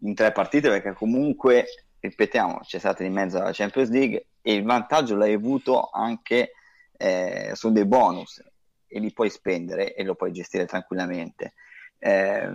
in 0.00 0.14
tre 0.14 0.30
partite, 0.30 0.68
perché 0.68 0.92
comunque, 0.92 1.64
ripetiamo, 2.00 2.60
c'è 2.62 2.78
stata 2.78 3.04
in 3.04 3.12
mezzo 3.12 3.38
alla 3.38 3.52
Champions 3.52 3.90
League 3.90 4.26
e 4.40 4.54
il 4.54 4.64
vantaggio 4.64 5.16
l'hai 5.16 5.34
avuto 5.34 5.90
anche 5.92 6.52
eh, 6.96 7.52
su 7.54 7.70
dei 7.70 7.86
bonus 7.86 8.42
e 8.86 8.98
li 8.98 9.12
puoi 9.12 9.30
spendere 9.30 9.94
e 9.94 10.02
lo 10.02 10.14
puoi 10.14 10.32
gestire 10.32 10.66
tranquillamente. 10.66 11.54
Eh, 11.98 12.48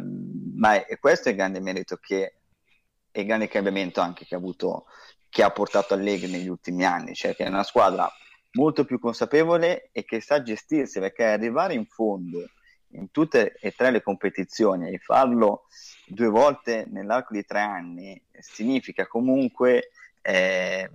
ma 0.55 0.85
è, 0.85 0.97
questo 0.99 1.27
è 1.27 1.31
il 1.31 1.37
grande 1.37 1.59
merito 1.59 1.97
che 1.97 2.33
e 3.15 3.21
il 3.21 3.27
grande 3.27 3.47
cambiamento 3.47 4.01
anche 4.01 4.25
che 4.25 4.35
ha 4.35 4.37
avuto 4.37 4.87
che 5.29 5.41
ha 5.41 5.49
portato 5.49 5.93
Allegri 5.93 6.29
negli 6.29 6.49
ultimi 6.49 6.83
anni, 6.83 7.13
cioè 7.13 7.33
che 7.33 7.45
è 7.45 7.47
una 7.47 7.63
squadra 7.63 8.11
molto 8.53 8.83
più 8.83 8.99
consapevole 8.99 9.89
e 9.93 10.03
che 10.03 10.19
sa 10.19 10.41
gestirsi, 10.41 10.99
perché 10.99 11.23
arrivare 11.23 11.73
in 11.73 11.85
fondo 11.85 12.49
in 12.89 13.11
tutte 13.11 13.57
e 13.59 13.71
tre 13.71 13.91
le 13.91 14.01
competizioni 14.01 14.91
e 14.91 14.99
farlo 14.99 15.67
due 16.07 16.27
volte 16.27 16.86
nell'arco 16.89 17.33
di 17.33 17.45
tre 17.45 17.59
anni 17.59 18.21
significa 18.39 19.07
comunque 19.07 19.89
eh, 20.21 20.89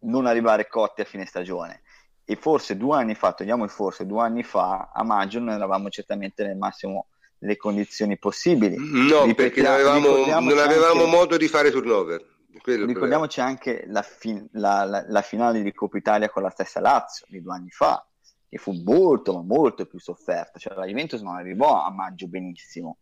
non 0.00 0.26
arrivare 0.26 0.68
cotti 0.68 1.00
a 1.00 1.04
fine 1.04 1.26
stagione. 1.26 1.82
E 2.24 2.36
forse 2.36 2.76
due 2.76 2.96
anni 2.96 3.14
fa, 3.14 3.32
togliamo 3.32 3.64
il 3.64 3.70
forse, 3.70 4.06
due 4.06 4.22
anni 4.22 4.42
fa 4.42 4.90
a 4.92 5.02
maggio 5.02 5.38
non 5.40 5.50
eravamo 5.50 5.90
certamente 5.90 6.44
nel 6.44 6.56
massimo 6.56 7.06
delle 7.36 7.56
condizioni 7.56 8.16
possibili. 8.18 8.76
No, 8.78 9.24
Ripetiamo, 9.24 9.34
perché 9.34 9.62
non 9.62 9.72
avevamo, 9.72 10.08
non 10.48 10.58
avevamo 10.58 11.04
anche... 11.04 11.16
modo 11.16 11.36
di 11.36 11.48
fare 11.48 11.70
turnover. 11.70 12.30
Ricordiamoci 12.64 13.40
anche 13.40 13.84
la, 13.88 14.02
fin- 14.02 14.48
la, 14.52 14.84
la, 14.84 15.04
la, 15.08 15.22
finale 15.22 15.62
di 15.62 15.72
Coppa 15.72 15.96
Italia 15.96 16.30
con 16.30 16.42
la 16.42 16.50
stessa 16.50 16.78
Lazio 16.80 17.26
di 17.28 17.42
due 17.42 17.54
anni 17.54 17.70
fa, 17.70 18.06
che 18.52 18.58
fu 18.58 18.72
molto, 18.84 19.32
ma 19.32 19.40
molto 19.40 19.86
più 19.86 19.98
sofferta. 19.98 20.58
Cioè 20.58 20.74
la 20.74 20.84
Juventus 20.84 21.22
non 21.22 21.36
arrivò 21.36 21.82
a 21.82 21.90
maggio 21.90 22.28
benissimo. 22.28 22.98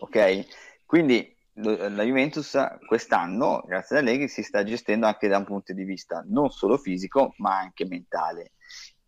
Ok? 0.00 0.44
Quindi 0.84 1.34
la 1.54 2.02
Juventus 2.04 2.54
quest'anno, 2.86 3.62
grazie 3.66 3.96
ad 3.96 4.02
Allegri, 4.02 4.28
si 4.28 4.42
sta 4.42 4.62
gestendo 4.62 5.06
anche 5.06 5.26
da 5.26 5.38
un 5.38 5.46
punto 5.46 5.72
di 5.72 5.84
vista 5.84 6.22
non 6.28 6.50
solo 6.50 6.76
fisico, 6.76 7.32
ma 7.38 7.56
anche 7.56 7.86
mentale. 7.86 8.52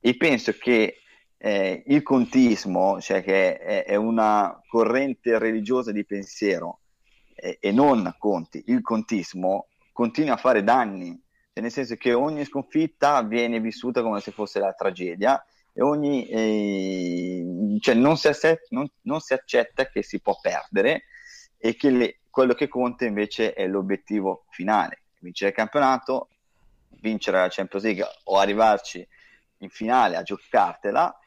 E 0.01 0.17
penso 0.17 0.53
che 0.53 1.01
eh, 1.37 1.83
il 1.89 2.03
contismo, 2.03 2.99
cioè 2.99 3.23
che 3.23 3.59
è, 3.59 3.85
è, 3.85 3.97
una 3.97 4.59
corrente 4.67 5.39
religiosa 5.39 5.93
di 5.93 6.07
pensiero, 6.07 6.81
e 7.35 7.71
non 7.71 8.15
Conti, 8.19 8.65
il 8.69 8.81
contismo 8.81 9.69
continua 9.93 10.35
a 10.35 10.39
fare 10.39 10.65
danni, 10.65 11.23
cioè 11.59 11.63
nel 11.63 11.73
senso 11.73 11.97
che 11.97 12.13
ogni 12.13 12.45
sconfitta 12.45 13.23
viene 13.23 13.61
vissuta 13.61 14.03
come 14.03 14.21
se 14.21 14.31
fosse 14.31 14.61
la 14.61 14.73
tragedia 14.73 15.45
e 15.73 15.83
ogni, 15.83 16.29
eh, 16.29 17.79
cioè 17.81 17.95
non, 17.95 18.17
si 18.17 18.29
accetta, 18.29 18.63
non, 18.71 18.89
non 19.03 19.21
si 19.21 19.33
accetta 19.33 19.87
che 19.87 20.03
si 20.03 20.21
può 20.21 20.39
perdere 20.41 21.05
e 21.57 21.75
che 21.75 21.91
le, 21.91 22.19
quello 22.31 22.55
che 22.55 22.69
conta 22.69 23.05
invece 23.05 23.55
è 23.55 23.67
l'obiettivo 23.67 24.45
finale, 24.51 25.03
vincere 25.19 25.51
il 25.51 25.57
campionato, 25.57 26.29
vincere 27.01 27.41
la 27.41 27.49
Champions 27.49 27.85
League 27.85 28.07
o 28.25 28.39
arrivarci 28.39 29.07
in 29.59 29.71
finale 29.71 30.17
a 30.17 30.23
giocartela 30.23 31.19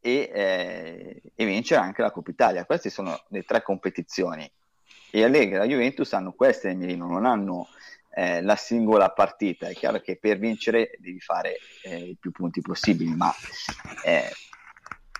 e, 0.00 0.30
eh, 0.32 1.22
e, 1.34 1.44
vincere 1.46 1.80
anche 1.80 2.02
la 2.02 2.10
Coppa 2.10 2.30
Italia. 2.30 2.66
Queste 2.66 2.90
sono 2.90 3.18
le 3.28 3.42
tre 3.44 3.62
competizioni 3.62 4.50
e 5.10 5.24
Allegri 5.24 5.54
e 5.54 5.58
la 5.58 5.66
Juventus 5.66 6.12
hanno 6.12 6.32
queste 6.32 6.68
nel 6.68 6.76
mirino, 6.76 7.06
non 7.06 7.24
hanno 7.24 7.68
eh, 8.10 8.42
la 8.42 8.56
singola 8.56 9.10
partita. 9.10 9.68
È 9.68 9.74
chiaro 9.74 10.00
che 10.00 10.16
per 10.16 10.38
vincere 10.38 10.92
devi 10.98 11.20
fare 11.20 11.56
eh, 11.82 11.96
i 11.96 12.16
più 12.18 12.30
punti 12.30 12.60
possibili, 12.60 13.14
ma 13.14 13.32
eh, 14.04 14.30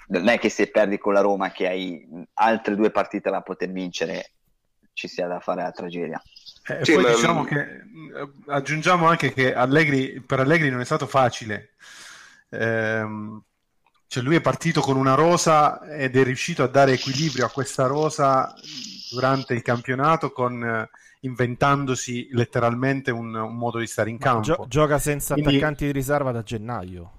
non 0.09 0.28
è 0.28 0.38
che 0.38 0.49
se 0.49 0.70
perdi 0.70 0.99
con 0.99 1.12
la 1.12 1.20
Roma 1.20 1.51
che 1.51 1.68
hai 1.68 2.07
altre 2.34 2.74
due 2.74 2.91
partite 2.91 3.30
da 3.30 3.43
poter 3.43 3.70
vincere 3.70 4.32
ci 4.93 5.09
sia 5.09 5.26
da 5.26 5.41
fare 5.41 5.62
la 5.62 5.70
tragedia. 5.70 6.20
Eh, 6.66 6.84
sì, 6.84 6.95
poi 6.95 7.05
ma... 7.05 7.11
diciamo 7.11 7.45
che 7.45 7.61
eh, 7.61 7.82
aggiungiamo 8.49 9.07
anche 9.07 9.32
che 9.32 9.55
Allegri, 9.55 10.20
per 10.20 10.41
Allegri 10.41 10.70
non 10.70 10.80
è 10.80 10.84
stato 10.84 11.07
facile. 11.07 11.74
Ehm, 12.51 13.43
cioè 14.07 14.24
lui 14.24 14.34
è 14.34 14.41
partito 14.41 14.80
con 14.80 14.97
una 14.97 15.14
rosa 15.14 15.80
ed 15.82 16.16
è 16.16 16.24
riuscito 16.24 16.64
a 16.64 16.68
dare 16.68 16.93
equilibrio 16.93 17.47
a 17.47 17.51
questa 17.51 17.86
rosa 17.86 18.53
durante 19.09 19.55
il 19.55 19.62
campionato 19.62 20.32
con, 20.32 20.62
eh, 20.64 20.91
inventandosi 21.21 22.29
letteralmente 22.33 23.11
un, 23.11 23.35
un, 23.35 23.57
modo 23.57 23.79
di 23.79 23.87
stare 23.87 24.11
in 24.11 24.18
campo. 24.18 24.43
Gio- 24.43 24.64
gioca 24.68 24.99
senza 24.99 25.35
Quindi... 25.35 25.57
attaccanti 25.57 25.87
di 25.87 25.93
riserva 25.93 26.33
da 26.33 26.43
gennaio. 26.43 27.12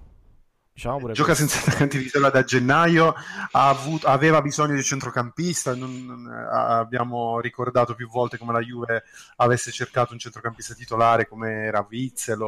Diciamo 0.74 1.12
gioca 1.12 1.34
senza 1.34 1.58
attaccanti 1.58 1.98
di 1.98 2.04
riserva 2.04 2.30
da 2.30 2.44
gennaio, 2.44 3.14
avuto, 3.50 4.06
aveva 4.06 4.40
bisogno 4.40 4.74
di 4.74 4.82
centrocampista, 4.82 5.74
non, 5.74 6.06
non, 6.06 6.26
abbiamo 6.26 7.40
ricordato 7.40 7.94
più 7.94 8.08
volte 8.08 8.38
come 8.38 8.54
la 8.54 8.60
Juve 8.60 9.02
avesse 9.36 9.70
cercato 9.70 10.14
un 10.14 10.18
centrocampista 10.18 10.72
titolare 10.72 11.28
come 11.28 11.64
era 11.64 11.86
Witzel 11.88 12.40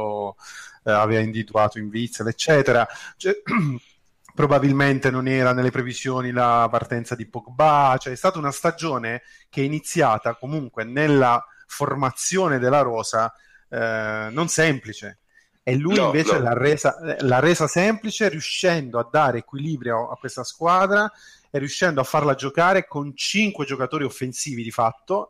eh, 0.85 0.91
aveva 0.91 1.21
individuato 1.21 1.77
in 1.77 1.85
Witzel, 1.85 2.27
eccetera. 2.27 2.87
Cioè, 3.15 3.33
probabilmente 4.35 5.09
non 5.09 5.27
era 5.27 5.53
nelle 5.53 5.71
previsioni 5.71 6.31
la 6.31 6.67
partenza 6.69 7.15
di 7.15 7.25
Pogba, 7.25 7.95
cioè 7.97 8.13
è 8.13 8.17
stata 8.17 8.37
una 8.37 8.51
stagione 8.51 9.23
che 9.49 9.61
è 9.61 9.63
iniziata 9.63 10.35
comunque 10.35 10.83
nella 10.83 11.43
formazione 11.65 12.59
della 12.59 12.81
rosa 12.81 13.33
eh, 13.69 14.27
non 14.29 14.47
semplice. 14.49 15.19
E 15.63 15.75
lui 15.75 15.95
no, 15.95 16.05
invece 16.05 16.33
no. 16.33 16.43
L'ha, 16.43 16.53
resa, 16.53 16.95
l'ha, 17.19 17.39
resa, 17.39 17.65
semplice 17.65 18.29
riuscendo 18.29 18.99
a 18.99 19.07
dare 19.09 19.39
equilibrio 19.39 20.11
a 20.11 20.17
questa 20.17 20.43
squadra 20.43 21.11
e 21.49 21.57
riuscendo 21.57 22.01
a 22.01 22.03
farla 22.03 22.35
giocare 22.35 22.85
con 22.85 23.15
cinque 23.15 23.65
giocatori 23.65 24.03
offensivi 24.03 24.61
di 24.61 24.69
fatto 24.69 25.29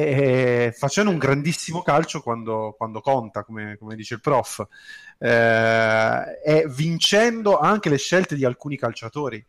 e 0.00 0.72
facendo 0.76 1.10
un 1.10 1.18
grandissimo 1.18 1.82
calcio 1.82 2.22
quando, 2.22 2.72
quando 2.78 3.00
conta, 3.00 3.42
come, 3.42 3.76
come, 3.76 3.96
dice 3.96 4.14
il 4.14 4.20
prof, 4.20 4.64
eh, 5.18 6.40
e 6.44 6.68
vincendo 6.68 7.58
anche 7.58 7.88
le 7.88 7.98
scelte 7.98 8.36
di 8.36 8.44
alcuni 8.44 8.76
calciatori. 8.76 9.44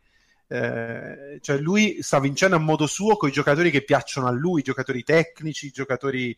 Eh, 0.48 1.38
cioè 1.40 1.56
lui 1.58 1.98
sta 2.02 2.18
vincendo 2.18 2.56
a 2.56 2.58
modo 2.58 2.88
suo 2.88 3.16
con 3.16 3.28
i 3.28 3.32
giocatori 3.32 3.70
che 3.70 3.84
piacciono 3.84 4.26
a 4.26 4.32
lui, 4.32 4.58
i 4.58 4.64
giocatori 4.64 5.04
tecnici, 5.04 5.66
i 5.66 5.70
giocatori 5.70 6.36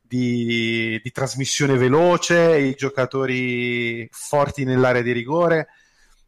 di, 0.00 1.00
di 1.00 1.10
trasmissione 1.12 1.76
veloce, 1.76 2.58
i 2.58 2.74
giocatori 2.74 4.08
forti 4.10 4.64
nell'area 4.64 5.02
di 5.02 5.12
rigore. 5.12 5.68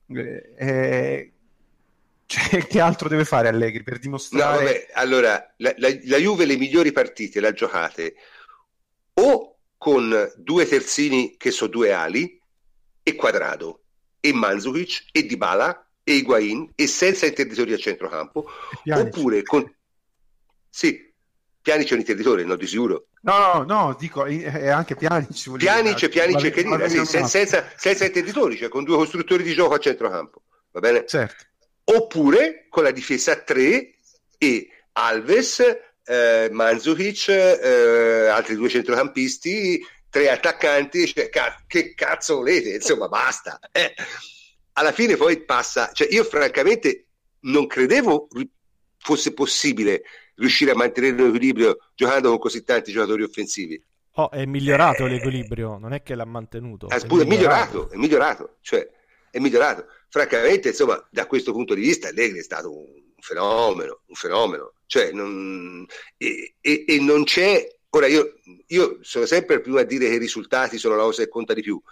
Eh, 0.06 0.52
eh 0.56 1.33
cioè, 2.26 2.66
che 2.66 2.80
altro 2.80 3.08
deve 3.08 3.24
fare 3.24 3.48
Allegri 3.48 3.82
per 3.82 3.98
dimostrare? 3.98 4.58
No, 4.58 4.64
vabbè, 4.64 4.86
allora, 4.94 5.54
la, 5.58 5.74
la, 5.76 5.88
la 6.04 6.16
Juve 6.16 6.46
le 6.46 6.56
migliori 6.56 6.92
partite 6.92 7.40
le 7.40 7.48
ha 7.48 7.52
giocate 7.52 8.14
o 9.14 9.58
con 9.76 10.32
due 10.36 10.66
terzini 10.66 11.36
che 11.36 11.50
sono 11.50 11.70
due 11.70 11.92
ali 11.92 12.40
e 13.02 13.14
Quadrado 13.14 13.82
e 14.18 14.32
Manzukic 14.32 15.04
e 15.12 15.26
Dybala 15.26 15.90
e 16.02 16.14
Higuain 16.14 16.72
e 16.74 16.86
senza 16.86 17.26
interditori 17.26 17.72
a 17.74 17.76
centrocampo 17.76 18.46
oppure 18.90 19.42
con 19.42 19.70
sì 20.70 21.12
Pianic 21.60 21.90
è 21.90 21.92
un 21.92 21.98
interditore 22.00 22.44
no 22.44 22.56
di 22.56 22.66
sicuro. 22.66 23.08
No 23.20 23.38
no 23.38 23.64
no 23.64 23.96
dico 23.98 24.24
è 24.24 24.68
anche 24.68 24.96
Pianic 24.96 25.56
Pianic 25.56 26.08
Pianic 26.08 26.50
che 26.50 26.62
dire 26.62 26.88
sì, 26.88 27.04
senza, 27.26 27.70
senza 27.76 28.04
interditori 28.04 28.56
cioè 28.56 28.68
con 28.68 28.84
due 28.84 28.96
costruttori 28.96 29.42
di 29.42 29.52
gioco 29.52 29.74
a 29.74 29.78
centrocampo 29.78 30.42
va 30.72 30.80
bene? 30.80 31.04
Certo 31.06 31.44
oppure 31.84 32.66
con 32.68 32.82
la 32.82 32.90
difesa 32.90 33.32
a 33.32 33.36
3 33.36 33.94
e 34.38 34.68
Alves, 34.92 35.62
eh, 36.04 36.48
Manzukic, 36.50 37.28
eh, 37.28 38.26
altri 38.26 38.54
due 38.54 38.68
centrocampisti, 38.68 39.84
tre 40.08 40.30
attaccanti, 40.30 41.06
cioè, 41.06 41.28
ca- 41.28 41.62
che 41.66 41.94
cazzo 41.94 42.36
volete? 42.36 42.74
Insomma, 42.74 43.08
basta. 43.08 43.58
Eh. 43.72 43.94
Alla 44.74 44.92
fine 44.92 45.16
poi 45.16 45.42
passa, 45.42 45.90
cioè 45.92 46.08
io 46.10 46.24
francamente 46.24 47.06
non 47.40 47.66
credevo 47.66 48.28
fosse 48.98 49.34
possibile 49.34 50.02
riuscire 50.36 50.70
a 50.70 50.74
mantenere 50.74 51.22
l'equilibrio 51.22 51.76
giocando 51.94 52.30
con 52.30 52.38
così 52.38 52.64
tanti 52.64 52.90
giocatori 52.90 53.22
offensivi. 53.22 53.82
Oh, 54.16 54.30
è 54.30 54.44
migliorato 54.46 55.06
eh, 55.06 55.10
l'equilibrio, 55.10 55.78
non 55.78 55.92
è 55.92 56.02
che 56.02 56.14
l'ha 56.14 56.24
mantenuto. 56.24 56.88
È, 56.88 57.00
è, 57.00 57.06
migliorato. 57.06 57.20
è 57.20 57.26
migliorato, 57.26 57.90
è 57.90 57.96
migliorato, 57.96 58.56
cioè 58.60 58.88
è 59.30 59.38
migliorato 59.40 59.86
francamente, 60.14 60.68
insomma, 60.68 61.04
da 61.10 61.26
questo 61.26 61.50
punto 61.50 61.74
di 61.74 61.80
vista 61.80 62.06
Allegri 62.06 62.38
è 62.38 62.42
stato 62.44 62.70
un 62.70 63.14
fenomeno, 63.18 64.02
un 64.06 64.14
fenomeno. 64.14 64.74
Cioè, 64.86 65.10
non, 65.10 65.84
e, 66.16 66.54
e, 66.60 66.84
e, 66.86 67.00
non 67.00 67.24
c'è... 67.24 67.66
Ora, 67.90 68.06
io, 68.06 68.34
io 68.68 68.98
sono 69.00 69.26
sempre 69.26 69.60
primo 69.60 69.78
a 69.78 69.82
dire 69.82 70.06
che 70.06 70.14
i 70.14 70.18
risultati 70.18 70.78
sono 70.78 70.94
la 70.94 71.02
cosa 71.02 71.24
che 71.24 71.28
conta 71.28 71.52
di 71.52 71.62
più, 71.62 71.82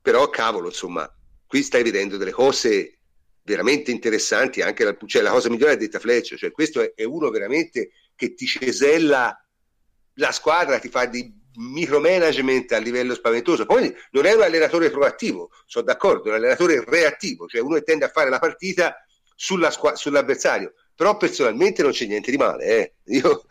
però 0.00 0.30
cavolo, 0.30 0.68
insomma, 0.68 1.06
qui 1.46 1.62
stai 1.62 1.82
vedendo 1.82 2.16
delle 2.16 2.30
cose 2.30 3.00
veramente 3.42 3.90
interessanti, 3.90 4.62
anche 4.62 4.84
la, 4.84 4.96
cioè, 5.04 5.20
la 5.20 5.30
cosa 5.30 5.50
migliore 5.50 5.72
è 5.72 5.76
detta 5.76 5.98
Fletcher, 5.98 6.38
cioè 6.38 6.50
questo 6.50 6.80
è, 6.80 6.94
è 6.94 7.04
uno 7.04 7.28
veramente 7.28 7.90
che 8.14 8.32
ti 8.32 8.46
cesella 8.46 9.38
la 10.14 10.32
squadra, 10.32 10.78
ti 10.78 10.88
fa 10.88 11.04
di 11.04 11.30
micromanagement 11.56 12.72
a 12.72 12.78
livello 12.78 13.14
spaventoso. 13.14 13.66
Poi 13.66 13.94
non 14.10 14.26
è 14.26 14.34
un 14.34 14.42
allenatore 14.42 14.90
proattivo, 14.90 15.50
sono 15.66 15.84
d'accordo, 15.84 16.26
è 16.26 16.28
un 16.28 16.36
allenatore 16.36 16.84
reattivo, 16.86 17.46
cioè 17.46 17.60
uno 17.60 17.74
che 17.74 17.82
tende 17.82 18.04
a 18.04 18.08
fare 18.08 18.30
la 18.30 18.38
partita 18.38 18.96
sulla 19.34 19.70
squ- 19.70 19.94
sull'avversario. 19.94 20.72
Però 20.94 21.16
personalmente 21.16 21.82
non 21.82 21.92
c'è 21.92 22.06
niente 22.06 22.30
di 22.30 22.36
male. 22.36 22.64
Eh. 22.64 22.92
Io, 23.16 23.44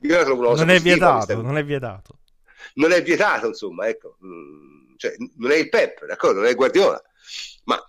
io 0.00 0.16
la 0.16 0.24
trovo 0.24 0.40
una 0.40 0.48
cosa 0.50 0.64
non 0.64 0.74
è 0.74 0.80
vietato, 0.80 1.40
non 1.40 1.56
è 1.56 1.64
vietato. 1.64 2.18
Non 2.74 2.92
è 2.92 3.02
vietato, 3.02 3.46
insomma, 3.46 3.88
ecco. 3.88 4.16
Mm, 4.24 4.96
cioè, 4.96 5.14
non 5.36 5.50
è 5.50 5.56
il 5.56 5.68
Pep, 5.68 6.04
d'accordo? 6.06 6.38
Non 6.38 6.46
è 6.46 6.50
il 6.50 6.56
Guardiola. 6.56 7.00
Ma 7.64 7.80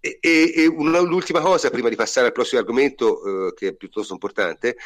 e, 0.00 0.18
e, 0.20 0.52
e 0.56 0.66
una, 0.66 1.00
l'ultima 1.00 1.40
cosa, 1.40 1.70
prima 1.70 1.88
di 1.88 1.96
passare 1.96 2.26
al 2.26 2.32
prossimo 2.32 2.60
argomento, 2.60 3.48
eh, 3.48 3.54
che 3.54 3.68
è 3.68 3.72
piuttosto 3.74 4.12
importante, 4.12 4.76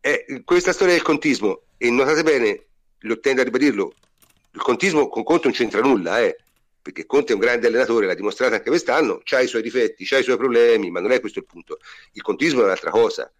è 0.00 0.24
questa 0.44 0.72
storia 0.72 0.94
del 0.94 1.02
contismo. 1.02 1.62
E 1.76 1.90
notate 1.90 2.22
bene, 2.22 2.66
lo 3.00 3.20
tendo 3.20 3.40
a 3.40 3.44
ribadirlo, 3.44 3.94
il 4.52 4.60
contismo 4.60 5.08
con 5.08 5.22
Conte 5.22 5.48
non 5.48 5.56
c'entra 5.56 5.80
nulla, 5.80 6.20
eh, 6.20 6.36
perché 6.80 7.06
Conte 7.06 7.32
è 7.32 7.34
un 7.34 7.40
grande 7.40 7.66
allenatore, 7.66 8.06
l'ha 8.06 8.14
dimostrato 8.14 8.54
anche 8.54 8.68
quest'anno, 8.68 9.20
ha 9.24 9.40
i 9.40 9.46
suoi 9.46 9.62
difetti, 9.62 10.06
ha 10.14 10.18
i 10.18 10.22
suoi 10.22 10.36
problemi, 10.36 10.90
ma 10.90 11.00
non 11.00 11.12
è 11.12 11.20
questo 11.20 11.38
il 11.38 11.44
punto. 11.44 11.78
Il 12.12 12.22
contismo 12.22 12.62
è 12.62 12.64
un'altra 12.64 12.90
cosa. 12.90 13.30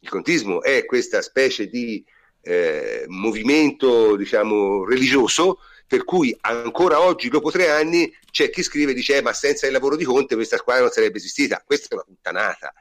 Il 0.00 0.08
contismo 0.08 0.62
è 0.62 0.84
questa 0.84 1.22
specie 1.22 1.68
di 1.68 2.04
eh, 2.42 3.04
movimento, 3.08 4.14
diciamo, 4.14 4.84
religioso, 4.84 5.58
per 5.86 6.04
cui 6.04 6.36
ancora 6.42 7.00
oggi, 7.00 7.30
dopo 7.30 7.50
tre 7.50 7.70
anni, 7.70 8.14
c'è 8.30 8.50
chi 8.50 8.62
scrive 8.62 8.90
e 8.90 8.94
dice 8.94 9.16
eh, 9.16 9.22
ma 9.22 9.32
senza 9.32 9.66
il 9.66 9.72
lavoro 9.72 9.96
di 9.96 10.04
Conte 10.04 10.34
questa 10.34 10.58
squadra 10.58 10.82
non 10.82 10.92
sarebbe 10.92 11.16
esistita. 11.16 11.62
Questa 11.64 11.88
è 11.88 11.94
una 11.94 12.04
puttanata. 12.04 12.72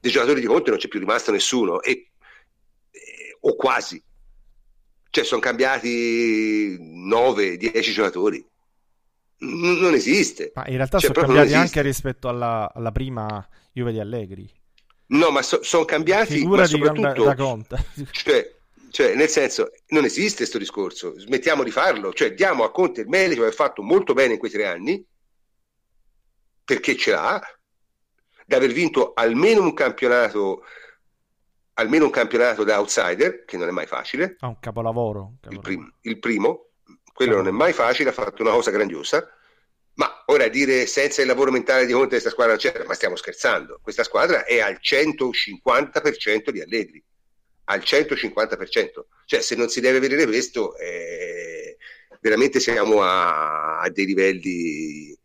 Dei 0.00 0.10
giocatori 0.10 0.40
di 0.40 0.46
Conte 0.46 0.70
non 0.70 0.78
c'è 0.78 0.88
più 0.88 0.98
rimasto 0.98 1.30
nessuno, 1.30 1.80
e, 1.82 2.08
eh, 2.90 3.36
o 3.40 3.54
quasi 3.54 4.02
cioè 5.16 5.24
sono 5.24 5.40
cambiati 5.40 6.76
9-10 6.76 7.80
giocatori. 7.90 8.46
N- 9.38 9.78
non 9.80 9.94
esiste. 9.94 10.52
Ma 10.54 10.66
in 10.66 10.76
realtà 10.76 10.98
cioè, 10.98 11.10
sono 11.14 11.26
cambiati 11.26 11.54
anche 11.54 11.80
rispetto 11.80 12.28
alla, 12.28 12.70
alla, 12.74 12.92
prima 12.92 13.48
Juve 13.72 13.92
di 13.92 13.98
Allegri. 13.98 14.46
No, 15.08 15.30
ma 15.30 15.40
so, 15.40 15.62
sono 15.62 15.86
cambiati, 15.86 16.34
Figura 16.34 16.62
ma 16.62 16.66
soprattutto... 16.66 17.24
Da, 17.24 17.34
da 17.34 17.34
Conte. 17.34 17.86
Cioè, 18.10 18.54
cioè, 18.90 19.14
nel 19.14 19.28
senso, 19.28 19.70
non 19.88 20.04
esiste 20.04 20.38
questo 20.38 20.58
discorso, 20.58 21.18
smettiamo 21.18 21.62
di 21.62 21.70
farlo, 21.70 22.12
cioè 22.12 22.34
diamo 22.34 22.64
a 22.64 22.70
Conte 22.70 23.02
il 23.02 23.08
merito 23.08 23.40
che 23.42 23.48
ha 23.48 23.52
fatto 23.52 23.82
molto 23.82 24.12
bene 24.12 24.34
in 24.34 24.38
quei 24.38 24.50
tre 24.50 24.66
anni, 24.66 25.02
perché 26.62 26.94
ce 26.96 27.10
l'ha, 27.10 27.40
di 28.44 28.54
aver 28.54 28.72
vinto 28.72 29.12
almeno 29.14 29.62
un 29.62 29.72
campionato 29.72 30.62
almeno 31.78 32.04
un 32.04 32.10
campionato 32.10 32.64
da 32.64 32.78
outsider, 32.78 33.44
che 33.44 33.56
non 33.56 33.68
è 33.68 33.70
mai 33.70 33.86
facile. 33.86 34.36
Ah, 34.40 34.48
un 34.48 34.58
capolavoro. 34.60 35.34
capolavoro. 35.40 35.50
Il, 35.50 35.60
prim- 35.60 35.92
il, 36.02 36.18
primo, 36.18 36.68
quello 37.12 37.32
capolavoro. 37.32 37.42
non 37.42 37.48
è 37.48 37.50
mai 37.50 37.72
facile, 37.72 38.10
ha 38.10 38.12
fatto 38.12 38.42
una 38.42 38.52
cosa 38.52 38.70
grandiosa. 38.70 39.30
Ma 39.94 40.24
ora 40.26 40.48
dire 40.48 40.86
senza 40.86 41.22
il 41.22 41.26
lavoro 41.26 41.50
mentale 41.50 41.86
di 41.86 41.92
Conte 41.92 42.08
questa 42.08 42.28
squadra 42.28 42.54
non 42.54 42.62
c'è, 42.62 42.84
ma 42.84 42.94
stiamo 42.94 43.16
scherzando. 43.16 43.80
Questa 43.82 44.04
squadra 44.04 44.44
è 44.44 44.60
al 44.60 44.78
150% 44.80 46.50
di 46.50 46.60
Allegri, 46.60 47.02
al 47.64 47.80
150%. 47.80 49.04
Cioè 49.24 49.40
se 49.40 49.54
non 49.54 49.68
si 49.68 49.80
deve 49.80 49.98
vedere 49.98 50.26
questo, 50.26 50.76
eh, 50.76 51.78
veramente 52.20 52.60
siamo 52.60 53.02
a, 53.02 53.80
a 53.80 53.88
dei 53.88 54.04
livelli 54.04 55.15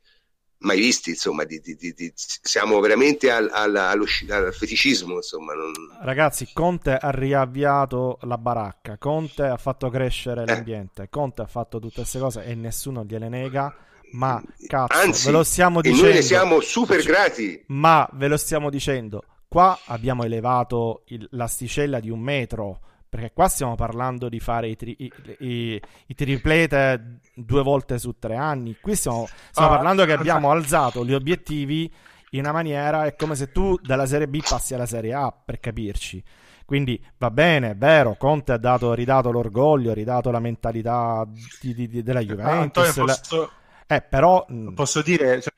mai 0.62 0.80
visti, 0.80 1.12
insomma, 1.12 1.44
di, 1.44 1.60
di, 1.60 1.76
di, 1.76 2.14
siamo 2.16 2.80
veramente 2.80 3.32
al, 3.32 3.50
al, 3.52 3.76
allo, 3.76 4.06
al 4.30 4.54
feticismo, 4.54 5.16
insomma. 5.16 5.54
Non... 5.54 5.72
Ragazzi, 6.02 6.50
Conte 6.54 6.96
ha 6.96 7.10
riavviato 7.12 8.18
la 8.22 8.38
baracca, 8.38 8.98
Conte 8.98 9.44
ha 9.44 9.58
fatto 9.58 9.90
crescere 9.90 10.44
eh. 10.44 10.46
l'ambiente, 10.46 11.08
Conte 11.10 11.42
ha 11.42 11.48
fatto 11.48 11.80
tutte 11.80 12.02
queste 12.02 12.20
cose 12.20 12.44
e 12.44 12.56
nessuno 12.56 13.04
gliele 13.04 13.30
nega, 13.30 13.74
ma 14.14 14.42
cazzo, 14.68 14.98
Anzi, 15.00 15.26
ve 15.28 15.32
lo 15.32 15.44
stiamo 15.44 15.82
dicendo. 15.82 16.04
noi 16.04 16.14
ne 16.16 16.22
siamo 16.22 16.60
super 16.60 17.02
grati. 17.04 17.64
Ma 17.68 18.08
ve 18.14 18.28
lo 18.28 18.38
stiamo 18.38 18.70
dicendo, 18.70 19.24
qua 19.48 19.78
abbiamo 19.86 20.24
elevato 20.24 21.04
il, 21.08 21.28
l'asticella 21.32 22.00
di 22.00 22.10
un 22.10 22.20
metro 22.20 22.80
perché 23.12 23.34
qua 23.34 23.50
stiamo 23.50 23.76
parlando 23.76 24.30
di 24.30 24.40
fare 24.40 24.70
i, 24.70 24.78
tri- 24.78 24.96
i, 24.98 25.12
i, 25.40 25.82
i 26.08 26.16
triplete 26.16 27.20
due 27.36 27.62
volte 27.62 28.00
su 28.00 28.16
tre 28.18 28.38
anni. 28.38 28.78
Qui 28.80 28.96
stiamo, 28.96 29.28
stiamo 29.50 29.68
ah, 29.68 29.76
parlando 29.76 30.06
che 30.06 30.14
abbiamo 30.14 30.50
alzato 30.50 31.04
gli 31.04 31.14
obiettivi 31.14 31.94
in 32.30 32.40
una 32.40 32.54
maniera. 32.54 33.04
È 33.04 33.18
come 33.18 33.36
se 33.36 33.52
tu 33.52 33.76
dalla 33.82 34.06
Serie 34.06 34.30
B 34.30 34.40
passi 34.48 34.76
alla 34.76 34.86
Serie 34.86 35.14
A, 35.14 35.30
per 35.30 35.60
capirci. 35.60 36.24
Quindi 36.64 37.06
va 37.18 37.30
bene, 37.32 37.72
è 37.72 37.76
vero, 37.76 38.16
Conte 38.16 38.54
ha 38.54 38.58
dato, 38.58 38.94
ridato 38.94 39.30
l'orgoglio, 39.30 39.92
ha 39.92 39.94
ridato 39.94 40.32
la 40.32 40.40
mentalità 40.40 41.28
di, 41.28 41.74
di, 41.74 41.90
di, 41.90 42.04
della 42.04 42.22
Juventus. 42.22 42.88
Antonio, 42.88 43.14
posso... 43.14 43.52
Eh, 43.88 44.02
però... 44.02 44.46
Posso 44.74 45.02
dire... 45.02 45.42
Cioè... 45.42 45.52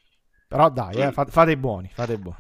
Però 0.48 0.72
dai, 0.72 0.96
eh, 0.96 1.12
fate 1.12 1.52
i 1.52 1.58
buoni, 1.58 1.92
fate 1.94 2.14
i 2.14 2.18
buoni. 2.18 2.38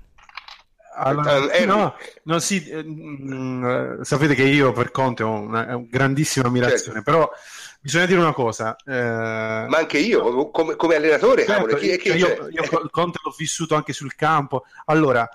Allora, 0.95 1.51
eh, 1.51 1.65
no, 1.65 1.95
no, 2.23 2.39
sì, 2.39 2.67
eh, 2.67 2.83
mh, 2.83 4.01
sapete 4.01 4.35
che 4.35 4.43
io 4.43 4.71
per 4.71 4.91
Conte 4.91 5.23
ho 5.23 5.31
una, 5.31 5.75
una 5.75 5.85
grandissima 5.89 6.47
ammirazione, 6.47 7.01
certo. 7.01 7.11
però 7.11 7.31
bisogna 7.79 8.05
dire 8.05 8.19
una 8.19 8.33
cosa. 8.33 8.75
Eh, 8.85 8.91
Ma 8.91 9.77
anche 9.77 9.97
io, 9.97 10.49
come, 10.51 10.75
come 10.75 10.95
allenatore, 10.95 11.45
certo, 11.45 11.75
chi, 11.75 11.97
chi 11.97 12.09
cioè, 12.09 12.17
io, 12.17 12.47
io 12.49 12.87
Conte 12.89 13.19
l'ho 13.23 13.33
vissuto 13.37 13.75
anche 13.75 13.93
sul 13.93 14.15
campo. 14.15 14.63
Allora, 14.85 15.29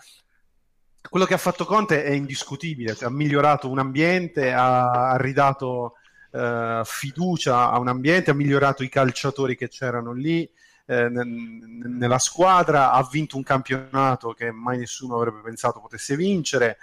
quello 1.08 1.26
che 1.26 1.34
ha 1.34 1.38
fatto 1.38 1.64
Conte 1.64 2.04
è 2.04 2.10
indiscutibile, 2.10 2.94
cioè, 2.94 3.08
ha 3.08 3.12
migliorato 3.12 3.68
un 3.68 3.78
ambiente, 3.78 4.52
ha, 4.52 5.10
ha 5.10 5.16
ridato 5.16 5.94
eh, 6.32 6.82
fiducia 6.84 7.70
a 7.70 7.78
un 7.78 7.88
ambiente, 7.88 8.30
ha 8.30 8.34
migliorato 8.34 8.82
i 8.82 8.88
calciatori 8.88 9.56
che 9.56 9.68
c'erano 9.68 10.12
lì 10.12 10.48
eh, 10.90 11.10
nella 11.10 12.18
squadra, 12.18 12.92
ha 12.92 13.06
vinto 13.10 13.36
un 13.36 13.42
campionato 13.42 14.32
che 14.32 14.50
mai 14.50 14.78
nessuno 14.78 15.16
avrebbe 15.16 15.42
pensato 15.42 15.80
potesse 15.80 16.16
vincere, 16.16 16.78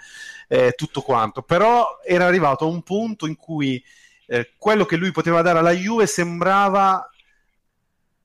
eh, 0.46 0.74
tutto 0.76 1.02
quanto. 1.02 1.42
Però 1.42 1.98
era 2.04 2.24
arrivato 2.24 2.64
a 2.64 2.68
un 2.68 2.82
punto 2.82 3.26
in 3.26 3.34
cui 3.34 3.82
eh, 4.26 4.52
quello 4.56 4.84
che 4.84 4.96
lui 4.96 5.10
poteva 5.10 5.42
dare 5.42 5.58
alla 5.58 5.72
Juve 5.72 6.06
sembrava 6.06 7.10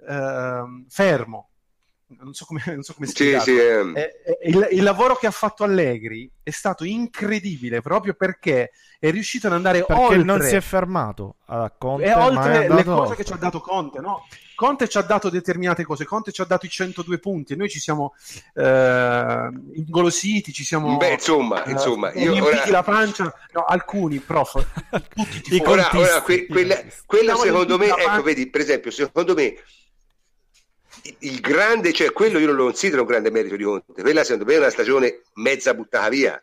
ehm, 0.07 0.86
fermo. 0.88 1.49
Non 2.20 2.34
so 2.34 2.45
come, 2.45 2.62
non 2.68 2.84
so 2.84 2.93
come 2.93 3.07
sì, 3.07 3.38
sì, 3.39 3.57
ehm. 3.57 3.95
eh. 3.95 4.12
il, 4.43 4.68
il, 4.72 4.84
lavoro 4.84 5.16
che 5.16 5.28
ha 5.28 5.32
fatto 5.32 5.64
Allegri 5.64 6.30
è 6.43 6.49
stato 6.49 6.84
incredibile 6.84 7.82
proprio 7.82 8.14
perché 8.14 8.72
è 8.99 9.09
riuscito 9.12 9.47
ad 9.47 9.53
andare 9.53 9.84
perché 9.84 10.01
oltre. 10.01 10.24
non 10.24 10.41
si 10.41 10.55
è 10.55 10.62
fermato. 10.62 11.36
A 11.45 11.70
Conte, 11.78 12.05
e 12.05 12.14
oltre 12.14 12.70
le 12.70 12.84
cose 12.84 13.16
che 13.16 13.24
ci 13.26 13.34
ha 13.34 13.38
dato 13.38 13.59
Conte, 13.59 13.99
no? 13.99 14.26
Conte 14.55 14.88
ci 14.88 14.97
ha 14.97 15.01
dato 15.01 15.30
determinate 15.30 15.84
cose, 15.84 16.05
Conte 16.05 16.32
ci 16.32 16.41
ha 16.41 16.45
dato 16.45 16.66
i 16.66 16.70
102 16.70 17.18
punti. 17.18 17.53
E 17.53 17.55
noi 17.55 17.70
ci 17.70 17.80
siamo 17.80 18.14
eh, 18.53 19.49
ingolositi, 19.74 20.53
ci 20.53 20.64
siamo 20.64 20.97
Beh, 20.97 21.14
insomma, 21.14 21.64
eh, 21.64 21.72
insomma 21.72 22.14
io 22.14 22.43
ora... 22.43 22.70
la 22.70 22.84
pancia, 22.84 23.34
no, 23.53 23.64
alcuni 23.66 24.20
prof, 24.20 24.64
tutti 25.16 25.55
I 25.55 25.62
ora, 25.66 25.89
ora 25.93 26.22
que- 26.22 26.45
quella, 26.45 26.80
quella 27.05 27.36
secondo 27.36 27.78
me, 27.78 27.88
ecco, 27.88 28.22
vedi, 28.22 28.49
per 28.49 28.62
esempio, 28.62 28.91
secondo 28.91 29.34
me 29.34 29.55
il 31.20 31.39
grande, 31.39 31.93
cioè 31.93 32.12
quello 32.12 32.39
io 32.39 32.47
non 32.47 32.56
lo 32.56 32.66
considero 32.66 33.02
un 33.02 33.08
grande 33.08 33.32
merito 33.32 33.56
di 33.56 33.64
Conte, 33.64 34.02
quella 34.02 34.24
secondo 34.24 34.45
me 34.45 34.54
è 34.54 34.58
una 34.58 34.70
stagione 34.70 35.22
mezza 35.34 35.74
buttata 35.74 36.10
via 36.10 36.41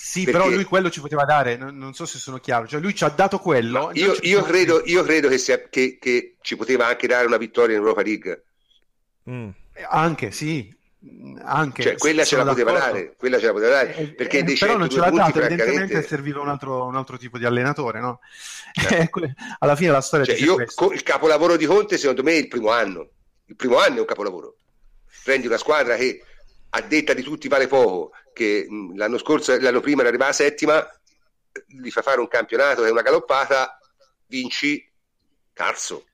sì, 0.00 0.24
Perché... 0.24 0.38
però 0.38 0.50
lui 0.50 0.64
quello 0.64 0.90
ci 0.90 1.00
poteva 1.00 1.24
dare, 1.24 1.56
non, 1.56 1.76
non, 1.76 1.92
so 1.92 2.06
se 2.06 2.18
sono 2.18 2.38
chiaro, 2.38 2.68
cioè 2.68 2.80
lui 2.80 2.94
ci 2.94 3.02
ha 3.02 3.08
dato 3.08 3.40
quello. 3.40 3.90
Io, 3.92 4.16
io, 4.20 4.42
credo, 4.42 4.80
io, 4.86 5.02
credo, 5.02 5.28
che, 5.28 5.38
sia, 5.38 5.68
che, 5.68 5.98
che, 6.00 6.36
ci 6.40 6.56
poteva 6.56 6.86
anche 6.86 7.06
dare 7.08 7.26
una 7.26 7.36
vittoria 7.36 7.74
in 7.74 7.82
Europa 7.82 8.02
League. 8.02 8.44
Mm. 9.28 9.48
Anche, 9.90 10.30
sì. 10.30 10.74
Anche, 11.42 11.82
cioè, 11.82 11.96
quella 11.96 12.24
ce 12.24 12.36
la 12.36 12.44
poteva 12.44 12.72
dare, 12.72 13.16
quella 13.18 13.38
ce 13.38 13.46
la 13.46 13.52
poteva 13.52 13.70
dare, 13.70 13.96
eh, 13.96 14.14
perché 14.14 14.38
eh, 14.38 14.56
però 14.56 14.76
non 14.76 14.88
ce 14.88 14.98
l'ha 14.98 15.10
data, 15.10 15.44
evidentemente 15.44 16.02
serviva 16.02 16.40
un 16.40 16.48
altro, 16.48 16.86
un 16.86 16.96
altro, 16.96 17.18
tipo 17.18 17.36
di 17.36 17.44
allenatore, 17.44 18.00
no? 18.00 18.20
Eh. 18.88 19.10
Alla 19.58 19.76
fine 19.76 19.90
la 19.90 20.00
storia 20.00 20.24
cioè, 20.24 20.36
io, 20.36 20.56
il 20.92 21.02
capolavoro 21.02 21.56
di 21.56 21.66
Conte 21.66 21.98
secondo 21.98 22.22
me 22.22 22.32
è 22.32 22.36
il 22.36 22.48
primo 22.48 22.70
anno, 22.70 23.08
il 23.48 23.56
primo 23.56 23.78
anno 23.78 23.96
è 23.96 24.00
un 24.00 24.06
capolavoro. 24.06 24.56
Prendi 25.24 25.46
una 25.46 25.58
squadra 25.58 25.96
che 25.96 26.22
a 26.70 26.80
detta 26.82 27.14
di 27.14 27.22
tutti 27.22 27.48
vale 27.48 27.66
poco, 27.66 28.12
che 28.32 28.66
l'anno 28.94 29.18
scorso, 29.18 29.58
l'anno 29.58 29.80
prima 29.80 30.00
era 30.00 30.10
arrivata 30.10 30.32
settima, 30.32 30.86
gli 31.66 31.90
fa 31.90 32.02
fare 32.02 32.20
un 32.20 32.28
campionato 32.28 32.82
che 32.82 32.88
è 32.88 32.92
una 32.92 33.02
galoppata, 33.02 33.78
vinci, 34.26 34.86
cazzo, 35.52 36.04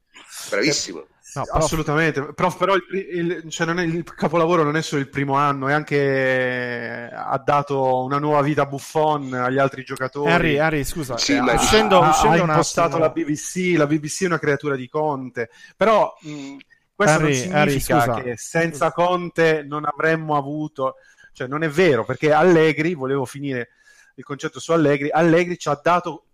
bravissimo. 0.48 1.06
No, 1.34 1.42
assolutamente, 1.50 2.32
prof, 2.32 2.56
però 2.56 2.76
il, 2.76 2.84
il, 2.92 3.50
cioè 3.50 3.66
è, 3.66 3.80
il, 3.80 4.04
capolavoro 4.04 4.62
non 4.62 4.76
è 4.76 4.82
solo 4.82 5.00
il 5.00 5.08
primo 5.08 5.34
anno, 5.34 5.66
è 5.66 5.72
anche 5.72 7.10
ha 7.12 7.42
dato 7.44 8.04
una 8.04 8.18
nuova 8.18 8.40
vita 8.40 8.62
a 8.62 8.66
Buffon 8.66 9.32
agli 9.32 9.58
altri 9.58 9.82
giocatori. 9.82 10.30
Harry, 10.30 10.58
Harry 10.58 10.84
scusa, 10.84 11.18
sì, 11.18 11.32
eh, 11.32 11.40
ma 11.40 11.54
uscendo, 11.54 12.00
ha, 12.00 12.10
uscendo 12.10 12.44
ha 12.44 12.46
impostato 12.46 12.98
la 12.98 13.08
BBC, 13.08 13.74
la 13.76 13.88
BBC 13.88 14.22
è 14.22 14.26
una 14.26 14.38
creatura 14.38 14.76
di 14.76 14.88
Conte, 14.88 15.50
però 15.76 16.16
mh, 16.20 16.56
questo 16.94 17.16
Harry, 17.16 17.48
non 17.48 17.68
significa 17.68 18.02
Harry, 18.02 18.22
che 18.22 18.36
senza 18.36 18.92
Conte 18.92 19.62
non 19.62 19.84
avremmo 19.84 20.36
avuto, 20.36 20.96
cioè 21.32 21.48
non 21.48 21.62
è 21.62 21.68
vero, 21.68 22.04
perché 22.04 22.32
Allegri, 22.32 22.94
volevo 22.94 23.24
finire 23.24 23.70
il 24.14 24.24
concetto 24.24 24.60
su 24.60 24.72
Allegri, 24.72 25.10
Allegri 25.10 25.58
ci 25.58 25.68
ha 25.68 25.80
dato 25.82 26.26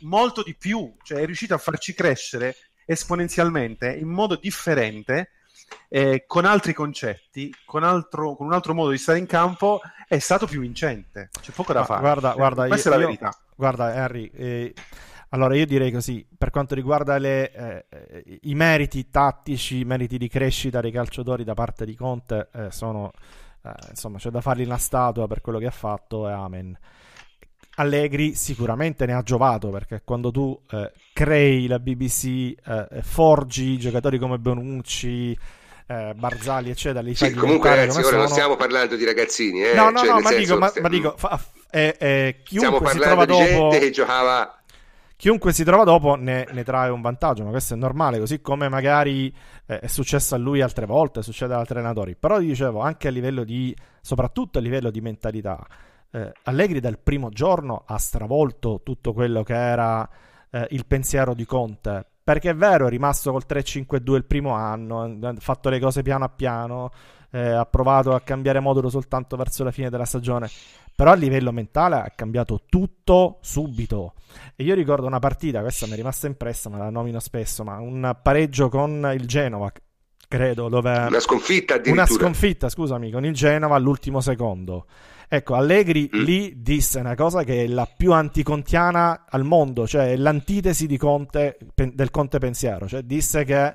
molto 0.00 0.42
di 0.42 0.56
più, 0.56 0.94
cioè 1.02 1.20
è 1.20 1.26
riuscito 1.26 1.54
a 1.54 1.58
farci 1.58 1.94
crescere 1.94 2.56
esponenzialmente 2.84 3.92
in 3.92 4.08
modo 4.08 4.36
differente, 4.36 5.30
eh, 5.88 6.24
con 6.26 6.44
altri 6.44 6.72
concetti, 6.72 7.54
con, 7.64 7.84
altro, 7.84 8.34
con, 8.34 8.46
un 8.46 8.52
altro 8.52 8.74
modo 8.74 8.90
di 8.90 8.98
stare 8.98 9.18
in 9.18 9.26
campo, 9.26 9.80
è 10.06 10.18
stato 10.18 10.46
più 10.46 10.60
vincente. 10.60 11.30
C'è 11.40 11.52
poco 11.52 11.72
da 11.72 11.84
fare. 11.84 12.00
Guarda, 12.00 12.28
cioè, 12.28 12.36
guarda, 12.36 12.66
questa 12.66 12.88
io, 12.88 12.94
è 12.94 12.98
la 12.98 13.04
verità. 13.04 13.38
Guarda, 13.54 13.94
Henry, 13.94 14.30
eh, 14.34 14.74
allora 15.34 15.56
io 15.56 15.64
direi 15.64 15.90
così, 15.90 16.26
per 16.36 16.50
quanto 16.50 16.74
riguarda 16.74 17.16
le, 17.16 17.52
eh, 17.52 18.38
i 18.42 18.54
meriti 18.54 19.08
tattici, 19.10 19.80
i 19.80 19.84
meriti 19.84 20.18
di 20.18 20.28
crescita 20.28 20.82
dei 20.82 20.90
calciatori 20.90 21.42
da 21.42 21.54
parte 21.54 21.86
di 21.86 21.94
Conte, 21.94 22.48
eh, 22.52 22.70
sono, 22.70 23.12
eh, 23.64 23.70
insomma, 23.88 24.18
c'è 24.18 24.28
da 24.28 24.42
fargli 24.42 24.64
una 24.64 24.76
statua 24.76 25.26
per 25.26 25.40
quello 25.40 25.58
che 25.58 25.66
ha 25.66 25.70
fatto 25.70 26.28
e 26.28 26.32
amen. 26.32 26.78
Allegri 27.76 28.34
sicuramente 28.34 29.06
ne 29.06 29.14
ha 29.14 29.22
giovato 29.22 29.70
perché 29.70 30.02
quando 30.04 30.30
tu 30.30 30.60
eh, 30.70 30.92
crei 31.14 31.66
la 31.66 31.78
BBC, 31.78 32.52
eh, 32.66 33.00
forgi 33.00 33.78
giocatori 33.78 34.18
come 34.18 34.38
Bonucci, 34.38 35.38
eh, 35.86 36.12
Barzali, 36.14 36.68
eccetera. 36.68 37.00
Li 37.00 37.14
sì, 37.14 37.32
comunque, 37.32 37.70
ragazzi, 37.70 37.98
ora 38.00 38.06
sono... 38.06 38.18
non 38.18 38.28
stiamo 38.28 38.56
parlando 38.56 38.96
di 38.96 39.04
ragazzini, 39.06 39.62
eh? 39.64 39.74
No, 39.74 39.88
no, 39.88 39.98
cioè, 39.98 40.08
no, 40.08 40.20
ma, 40.20 40.28
senso, 40.28 40.38
dico, 40.40 40.58
ma, 40.58 40.72
ma 40.82 40.88
dico, 40.90 41.14
fa, 41.16 41.40
eh, 41.70 41.96
eh, 41.98 42.40
chiunque 42.44 42.90
si 42.90 42.98
trova 42.98 43.24
dopo. 43.24 43.70
che 43.70 43.90
giocava 43.90 44.61
chiunque 45.22 45.52
si 45.52 45.62
trova 45.62 45.84
dopo 45.84 46.16
ne, 46.16 46.48
ne, 46.50 46.64
trae 46.64 46.90
un 46.90 47.00
vantaggio, 47.00 47.44
ma 47.44 47.50
questo 47.50 47.74
è 47.74 47.76
normale, 47.76 48.18
così 48.18 48.40
come 48.40 48.68
magari 48.68 49.32
eh, 49.66 49.78
è 49.78 49.86
successo 49.86 50.34
a 50.34 50.38
lui 50.38 50.60
altre 50.60 50.84
volte, 50.84 51.22
succede 51.22 51.52
ad 51.54 51.60
altri 51.60 51.78
allenatori. 51.78 52.16
Però 52.16 52.40
dicevo, 52.40 52.80
anche 52.80 53.06
a 53.06 53.12
livello 53.12 53.44
di, 53.44 53.72
soprattutto 54.00 54.58
a 54.58 54.60
livello 54.60 54.90
di 54.90 55.00
mentalità, 55.00 55.64
eh, 56.10 56.32
Allegri 56.42 56.80
dal 56.80 56.98
primo 56.98 57.28
giorno 57.28 57.84
ha 57.86 57.98
stravolto 57.98 58.80
tutto 58.82 59.12
quello 59.12 59.44
che 59.44 59.54
era 59.54 60.10
eh, 60.50 60.66
il 60.70 60.86
pensiero 60.86 61.34
di 61.34 61.44
Conte. 61.44 62.04
Perché 62.24 62.50
è 62.50 62.56
vero, 62.56 62.88
è 62.88 62.90
rimasto 62.90 63.30
col 63.30 63.44
3-5-2 63.48 64.14
il 64.14 64.24
primo 64.24 64.54
anno, 64.54 65.02
ha 65.02 65.34
fatto 65.38 65.68
le 65.68 65.78
cose 65.78 66.02
piano 66.02 66.24
a 66.24 66.30
piano, 66.30 66.90
eh, 67.32 67.48
ha 67.50 67.64
provato 67.64 68.14
a 68.14 68.20
cambiare 68.20 68.60
modulo 68.60 68.90
soltanto 68.90 69.36
verso 69.36 69.64
la 69.64 69.70
fine 69.70 69.90
della 69.90 70.04
stagione, 70.04 70.48
però 70.94 71.12
a 71.12 71.14
livello 71.14 71.50
mentale 71.50 71.96
ha 71.96 72.12
cambiato 72.14 72.60
tutto 72.68 73.38
subito. 73.40 74.14
E 74.54 74.64
io 74.64 74.74
ricordo 74.74 75.06
una 75.06 75.18
partita, 75.18 75.60
questa 75.60 75.86
mi 75.86 75.92
è 75.92 75.96
rimasta 75.96 76.26
impressa, 76.26 76.68
ma 76.68 76.78
la 76.78 76.90
nomino 76.90 77.20
spesso, 77.20 77.64
ma 77.64 77.78
un 77.78 78.16
pareggio 78.22 78.68
con 78.68 79.10
il 79.14 79.26
Genova, 79.26 79.72
credo, 80.28 80.68
dove... 80.68 81.06
Una 81.08 81.20
sconfitta 81.20 81.80
Una 81.86 82.06
sconfitta, 82.06 82.68
scusami, 82.68 83.10
con 83.10 83.24
il 83.24 83.32
Genova 83.32 83.76
all'ultimo 83.76 84.20
secondo. 84.20 84.86
Ecco, 85.26 85.54
Allegri 85.54 86.10
mm. 86.14 86.20
lì 86.20 86.60
disse 86.60 86.98
una 87.00 87.14
cosa 87.14 87.42
che 87.42 87.64
è 87.64 87.66
la 87.66 87.88
più 87.96 88.12
anticontiana 88.12 89.24
al 89.26 89.44
mondo, 89.44 89.86
cioè 89.86 90.14
l'antitesi 90.16 90.86
di 90.86 90.98
Conte, 90.98 91.56
del 91.74 92.10
Conte 92.10 92.36
pensiero, 92.36 92.86
cioè 92.86 93.00
disse 93.00 93.42
che 93.44 93.74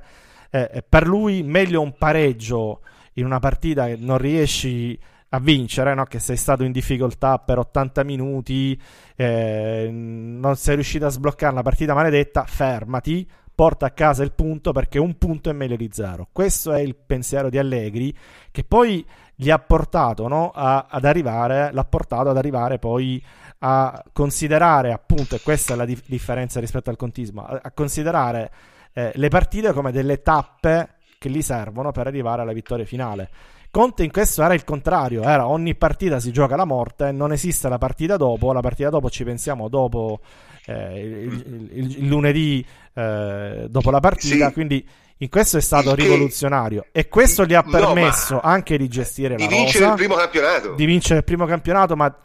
eh, 0.52 0.84
per 0.88 1.08
lui 1.08 1.42
meglio 1.42 1.82
un 1.82 1.96
pareggio 1.98 2.82
in 3.18 3.26
una 3.26 3.40
partita 3.40 3.86
che 3.86 3.98
non 4.00 4.18
riesci 4.18 4.98
a 5.30 5.40
vincere, 5.40 5.94
no? 5.94 6.06
che 6.06 6.20
sei 6.20 6.38
stato 6.38 6.64
in 6.64 6.72
difficoltà 6.72 7.38
per 7.40 7.58
80 7.60 8.04
minuti, 8.04 8.80
eh, 9.16 9.90
non 9.92 10.56
sei 10.56 10.76
riuscito 10.76 11.06
a 11.06 11.10
sbloccare 11.10 11.54
la 11.54 11.64
partita 11.64 11.94
maledetta, 11.94 12.46
fermati, 12.46 13.28
porta 13.54 13.88
a 13.88 13.92
casa 13.92 14.24
il 14.24 14.34
punto 14.34 14.72
perché 14.72 15.00
un 15.00 15.18
punto 15.18 15.50
è 15.50 15.54
meglio 15.54 15.76
di 15.76 15.90
zero. 15.92 16.28
Questo 16.32 16.74
è 16.74 16.80
il 16.80 16.96
pensiero 16.96 17.50
di 17.50 17.58
Allegri 17.58 18.16
che 18.52 18.64
poi 18.64 19.06
gli 19.36 19.50
ha 19.50 19.60
portato 19.60 20.28
no, 20.28 20.52
a, 20.54 20.86
ad 20.90 21.06
arrivare, 21.06 21.72
l'ha 21.72 21.84
portato 21.84 22.30
ad 22.30 22.38
arrivare 22.38 22.80
poi 22.80 23.24
a 23.60 24.04
considerare 24.14 24.94
appunto, 24.94 25.36
e 25.36 25.42
questa 25.42 25.74
è 25.74 25.76
la 25.76 25.86
dif- 25.86 26.08
differenza 26.08 26.60
rispetto 26.60 26.92
al 26.92 26.96
contismo, 26.96 27.44
a, 27.44 27.60
a 27.64 27.72
considerare 27.72 28.52
eh, 28.94 29.12
le 29.16 29.28
partite 29.28 29.74
come 29.74 29.92
delle 29.92 30.22
tappe 30.22 30.97
che 31.18 31.30
gli 31.30 31.42
servono 31.42 31.92
per 31.92 32.08
arrivare 32.08 32.42
alla 32.42 32.54
vittoria 32.54 32.86
finale. 32.86 33.30
Conte 33.70 34.04
in 34.04 34.12
questo 34.12 34.44
era 34.44 34.54
il 34.54 34.64
contrario, 34.64 35.24
era 35.24 35.48
ogni 35.48 35.76
partita 35.76 36.20
si 36.20 36.32
gioca 36.32 36.56
la 36.56 36.66
morte, 36.66 37.12
non 37.12 37.32
esiste 37.32 37.68
la 37.68 37.78
partita 37.78 38.16
dopo, 38.16 38.54
la 38.54 38.62
partita 38.62 38.90
dopo 38.90 39.10
ci 39.10 39.24
pensiamo 39.24 39.68
dopo 39.68 40.22
eh, 40.66 41.00
il, 41.00 41.70
il, 41.72 41.98
il, 42.00 42.08
lunedì 42.08 42.66
eh, 42.94 43.68
dopo 43.70 43.92
la 43.92 44.00
partita, 44.00 44.48
sì. 44.48 44.54
quindi 44.54 44.88
in 45.18 45.30
questo 45.30 45.58
è 45.58 45.62
stato 45.62 45.94
che, 45.94 46.04
rivoluzionario 46.04 46.86
e 46.92 47.08
questo 47.08 47.46
gli 47.46 47.54
ha 47.54 47.64
permesso 47.64 48.36
no, 48.36 48.42
anche 48.42 48.78
di 48.78 48.88
gestire 48.88 49.36
di 49.36 49.44
la 49.44 49.50
vincere 49.50 49.84
rosa, 49.84 49.92
il 49.92 50.00
primo 50.00 50.16
campionato. 50.16 50.74
Di 50.74 50.86
vincere 50.86 51.20
il 51.20 51.24
primo 51.26 51.46
campionato, 51.46 51.96
ma 51.96 52.20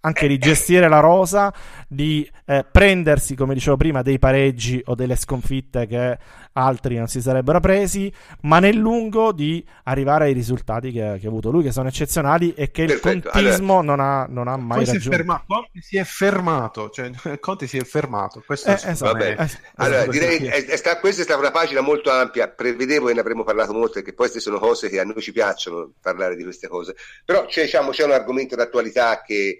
anche 0.00 0.28
di 0.28 0.38
gestire 0.38 0.88
la 0.88 1.00
rosa, 1.00 1.52
di 1.86 2.28
eh, 2.46 2.64
prendersi, 2.70 3.34
come 3.34 3.54
dicevo 3.54 3.76
prima, 3.76 4.02
dei 4.02 4.18
pareggi 4.18 4.80
o 4.86 4.94
delle 4.94 5.16
sconfitte 5.16 5.86
che 5.86 6.18
altri 6.58 6.96
non 6.96 7.06
si 7.06 7.20
sarebbero 7.20 7.60
presi, 7.60 8.12
ma 8.42 8.58
nel 8.58 8.76
lungo 8.76 9.32
di 9.32 9.64
arrivare 9.84 10.24
ai 10.24 10.32
risultati 10.32 10.90
che, 10.90 11.16
che 11.20 11.26
ha 11.26 11.28
avuto 11.28 11.50
lui, 11.50 11.62
che 11.62 11.72
sono 11.72 11.88
eccezionali 11.88 12.52
e 12.54 12.70
che 12.70 12.86
Perfetto. 12.86 13.08
il 13.08 13.22
contismo 13.22 13.78
allora, 13.78 13.96
non, 13.96 14.00
ha, 14.00 14.26
non, 14.28 14.48
ha, 14.48 14.56
mai 14.56 14.84
raggiunto. 14.84 15.00
Si 15.00 15.08
è 15.08 15.10
fermato, 15.10 15.44
Conte 15.46 15.80
si 15.80 15.96
è 15.96 16.04
fermato, 16.04 16.90
cioè 16.90 17.10
Conte 17.38 17.66
si 17.66 17.78
è 17.78 17.84
fermato. 17.84 18.42
Questo 18.44 18.70
eh, 18.70 18.72
esatto. 18.72 19.12
Vabbè. 19.12 19.36
Eh, 19.38 19.48
allora, 19.76 20.06
direi 20.06 20.38
che 20.38 20.50
è, 20.50 20.76
sta, 20.76 20.98
questa 20.98 21.22
è 21.22 21.24
stata 21.24 21.40
una 21.40 21.50
pagina 21.50 21.80
molto 21.80 22.10
ampia, 22.10 22.48
prevedevo 22.48 23.06
che 23.06 23.14
ne 23.14 23.20
avremmo 23.20 23.44
parlato 23.44 23.72
molto, 23.72 23.94
perché 23.94 24.12
poi 24.12 24.28
queste 24.28 24.40
sono 24.40 24.58
cose 24.58 24.88
che 24.88 24.98
a 24.98 25.04
noi 25.04 25.20
ci 25.22 25.32
piacciono 25.32 25.92
parlare 26.00 26.36
di 26.36 26.42
queste 26.42 26.68
cose, 26.68 26.96
però 27.24 27.46
c'è, 27.46 27.62
diciamo, 27.62 27.90
c'è 27.90 28.04
un 28.04 28.12
argomento 28.12 28.56
d'attualità 28.56 29.22
che 29.22 29.58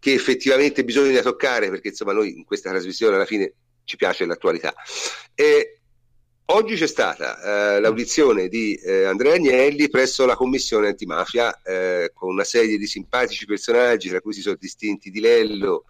che 0.00 0.14
effettivamente 0.14 0.82
bisogna 0.82 1.20
toccare, 1.20 1.68
perché 1.68 1.88
insomma 1.88 2.12
noi 2.12 2.34
in 2.38 2.44
questa 2.44 2.70
trasmissione 2.70 3.16
alla 3.16 3.26
fine 3.26 3.52
ci 3.84 3.96
piace 3.96 4.24
l'attualità. 4.24 4.74
E 5.34 5.79
oggi 6.52 6.74
c'è 6.74 6.86
stata 6.86 7.76
eh, 7.76 7.80
l'audizione 7.80 8.48
di 8.48 8.74
eh, 8.74 9.04
Andrea 9.04 9.34
Agnelli 9.34 9.88
presso 9.88 10.26
la 10.26 10.36
commissione 10.36 10.88
antimafia 10.88 11.60
eh, 11.62 12.10
con 12.14 12.30
una 12.30 12.44
serie 12.44 12.76
di 12.76 12.86
simpatici 12.86 13.46
personaggi, 13.46 14.08
tra 14.08 14.20
cui 14.20 14.32
si 14.32 14.40
sono 14.40 14.56
distinti 14.58 15.10
Di 15.10 15.20
Lello, 15.20 15.84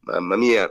mamma 0.00 0.36
mia, 0.36 0.70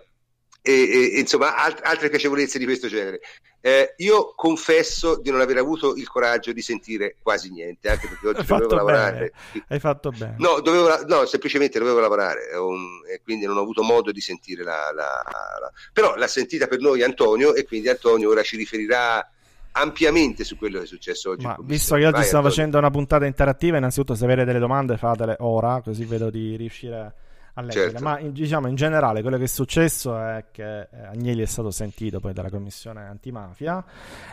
e, 0.68 1.16
e 1.16 1.20
insomma 1.20 1.56
alt- 1.56 1.82
altre 1.84 2.10
piacevolezze 2.10 2.60
di 2.60 2.66
questo 2.66 2.88
genere. 2.88 3.22
Eh, 3.62 3.96
io 3.98 4.34
confesso 4.36 5.20
di 5.20 5.32
non 5.32 5.42
aver 5.42 5.58
avuto 5.58 5.96
il 5.96 6.08
coraggio 6.08 6.52
di 6.52 6.62
sentire 6.62 7.18
quasi 7.22 7.52
niente, 7.52 7.90
anche 7.90 8.08
perché 8.08 8.28
oggi 8.28 8.46
dovevo 8.46 8.76
lavorare. 8.76 9.32
Hai 9.68 9.80
fatto 9.80 10.12
bene. 10.12 10.36
No, 10.38 10.60
dovevo, 10.60 11.06
no, 11.06 11.26
semplicemente 11.26 11.80
dovevo 11.80 12.00
lavorare 12.00 12.56
um, 12.56 13.02
e 13.10 13.22
quindi 13.24 13.46
non 13.46 13.58
ho 13.58 13.62
avuto 13.62 13.82
modo 13.82 14.12
di 14.12 14.22
sentire 14.22 14.64
la, 14.64 14.92
la, 14.94 15.24
la, 15.26 15.72
Però 15.92 16.16
l'ha 16.16 16.28
sentita 16.28 16.68
per 16.68 16.80
noi 16.80 17.02
Antonio 17.02 17.56
e 17.56 17.66
quindi 17.66 17.90
Antonio 17.90 18.30
ora 18.30 18.44
ci 18.44 18.58
riferirà 18.58 19.28
ampiamente 19.72 20.44
su 20.44 20.58
quello 20.58 20.80
che 20.80 20.86
è 20.86 20.88
successo 20.88 21.32
oggi. 21.32 21.46
Ma 21.46 21.58
visto 21.62 21.96
che 21.96 22.06
oggi 22.06 22.12
Vai, 22.12 22.24
stiamo 22.24 22.46
Antonio. 22.46 22.50
facendo 22.50 22.78
una 22.78 22.92
puntata 22.92 23.26
interattiva, 23.26 23.78
innanzitutto 23.78 24.16
se 24.16 24.26
avete 24.26 24.44
delle 24.44 24.60
domande 24.60 24.98
fatele 24.98 25.36
ora, 25.40 25.82
così 25.84 26.06
vedo 26.06 26.30
di 26.30 26.56
riuscire 26.56 26.96
a 26.96 27.14
a 27.60 27.70
certo. 27.70 28.04
ma 28.04 28.20
in, 28.20 28.34
diciamo 28.34 28.68
in 28.68 28.76
generale 28.76 29.22
quello 29.22 29.38
che 29.38 29.46
è 29.46 29.48
successo 29.48 30.16
è 30.16 30.46
che 30.52 30.82
eh, 30.82 30.88
Agnelli 31.12 31.42
è 31.42 31.46
stato 31.46 31.72
sentito 31.72 32.20
poi 32.20 32.32
dalla 32.32 32.52
commissione 32.52 33.06
antimafia, 33.06 33.84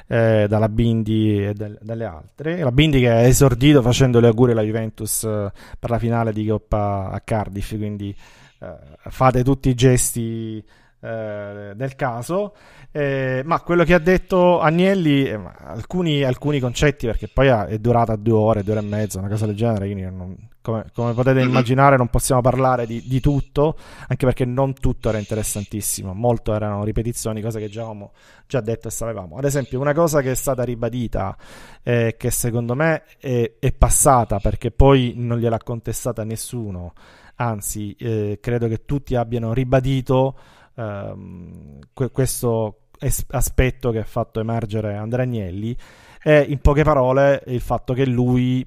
eh, 0.07 0.45
dalla 0.47 0.68
Bindi 0.68 1.47
e 1.47 1.55
del, 1.55 1.79
dalle 1.81 2.05
altre. 2.05 2.59
La 2.59 2.72
Bindi 2.72 3.01
che 3.01 3.09
ha 3.09 3.20
esordito 3.20 3.81
facendo 3.81 4.20
le 4.20 4.27
auguri 4.27 4.53
alla 4.53 4.62
Juventus 4.62 5.25
eh, 5.25 5.51
per 5.79 5.91
la 5.91 5.99
finale 5.99 6.33
di 6.33 6.47
Coppa 6.47 7.09
a 7.11 7.20
Cardiff, 7.20 7.75
quindi 7.77 8.14
eh, 8.61 8.77
fate 9.09 9.43
tutti 9.43 9.70
i 9.70 9.75
gesti 9.75 10.62
eh, 11.05 11.73
del 11.75 11.95
caso. 11.97 12.55
Eh, 12.91 13.43
ma 13.45 13.61
quello 13.61 13.85
che 13.85 13.93
ha 13.93 13.99
detto 13.99 14.61
Agnelli, 14.61 15.25
eh, 15.25 15.39
alcuni, 15.59 16.23
alcuni, 16.23 16.61
concetti, 16.61 17.07
perché 17.07 17.29
poi 17.29 17.49
è 17.49 17.79
durata 17.79 18.17
due 18.17 18.33
ore, 18.33 18.63
due 18.63 18.77
ore 18.77 18.87
e 18.87 18.89
mezza, 18.89 19.19
una 19.19 19.29
cosa 19.29 19.47
del 19.47 19.57
genere, 19.57 19.85
quindi 19.87 20.05
non, 20.05 20.37
come, 20.63 20.87
come, 20.95 21.13
potete 21.13 21.41
immaginare 21.41 21.97
non 21.97 22.09
possiamo 22.09 22.41
parlare 22.41 22.87
di, 22.87 23.03
di, 23.05 23.21
tutto, 23.21 23.77
anche 24.07 24.25
perché 24.25 24.45
non 24.45 24.75
tutto 24.75 25.09
era 25.09 25.19
interessantissimo, 25.19 26.15
molto 26.15 26.55
erano 26.55 26.85
ripetizioni, 26.85 27.43
cose 27.43 27.59
che 27.59 27.69
già 27.69 27.81
avevamo 27.81 28.13
già 28.47 28.61
detto 28.61 28.89
e 28.89 28.91
sapevamo. 28.91 29.37
Ad 29.37 29.45
esempio, 29.45 29.81
una 29.81 29.93
cosa 29.93 30.23
che 30.23 30.31
è 30.31 30.35
stata 30.37 30.63
ribadita, 30.63 31.37
eh, 31.83 32.15
che 32.17 32.31
secondo 32.31 32.75
me 32.75 33.03
è, 33.19 33.55
è, 33.59 33.73
passata, 33.73 34.39
perché 34.39 34.71
poi 34.71 35.15
non 35.17 35.39
gliel'ha 35.39 35.59
contestata 35.59 36.25
nessuno, 36.25 36.93
anzi, 37.37 37.95
eh, 37.99 38.39
credo 38.41 38.69
che 38.69 38.85
tutti 38.85 39.17
abbiano 39.17 39.53
ribadito 39.53 40.37
ehm, 40.75 41.79
questo 42.12 42.81
es- 42.99 43.25
aspetto 43.29 43.91
che 43.91 43.99
ha 43.99 44.05
fatto 44.05 44.41
emergere 44.41 44.97
Andrea 44.97 45.25
Agnelli 45.25 45.77
è 46.22 46.45
in 46.49 46.59
poche 46.61 46.83
parole 46.83 47.43
il 47.47 47.61
fatto 47.61 47.93
che 47.93 48.07
lui 48.07 48.66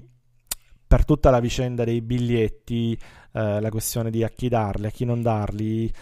per 0.86 1.04
tutta 1.04 1.30
la 1.30 1.40
vicenda 1.40 1.84
dei 1.84 2.00
biglietti 2.00 2.98
eh, 3.32 3.60
la 3.60 3.70
questione 3.70 4.10
di 4.10 4.24
a 4.24 4.28
chi 4.28 4.48
darli, 4.48 4.86
a 4.86 4.90
chi 4.90 5.04
non 5.04 5.22
darli 5.22 5.92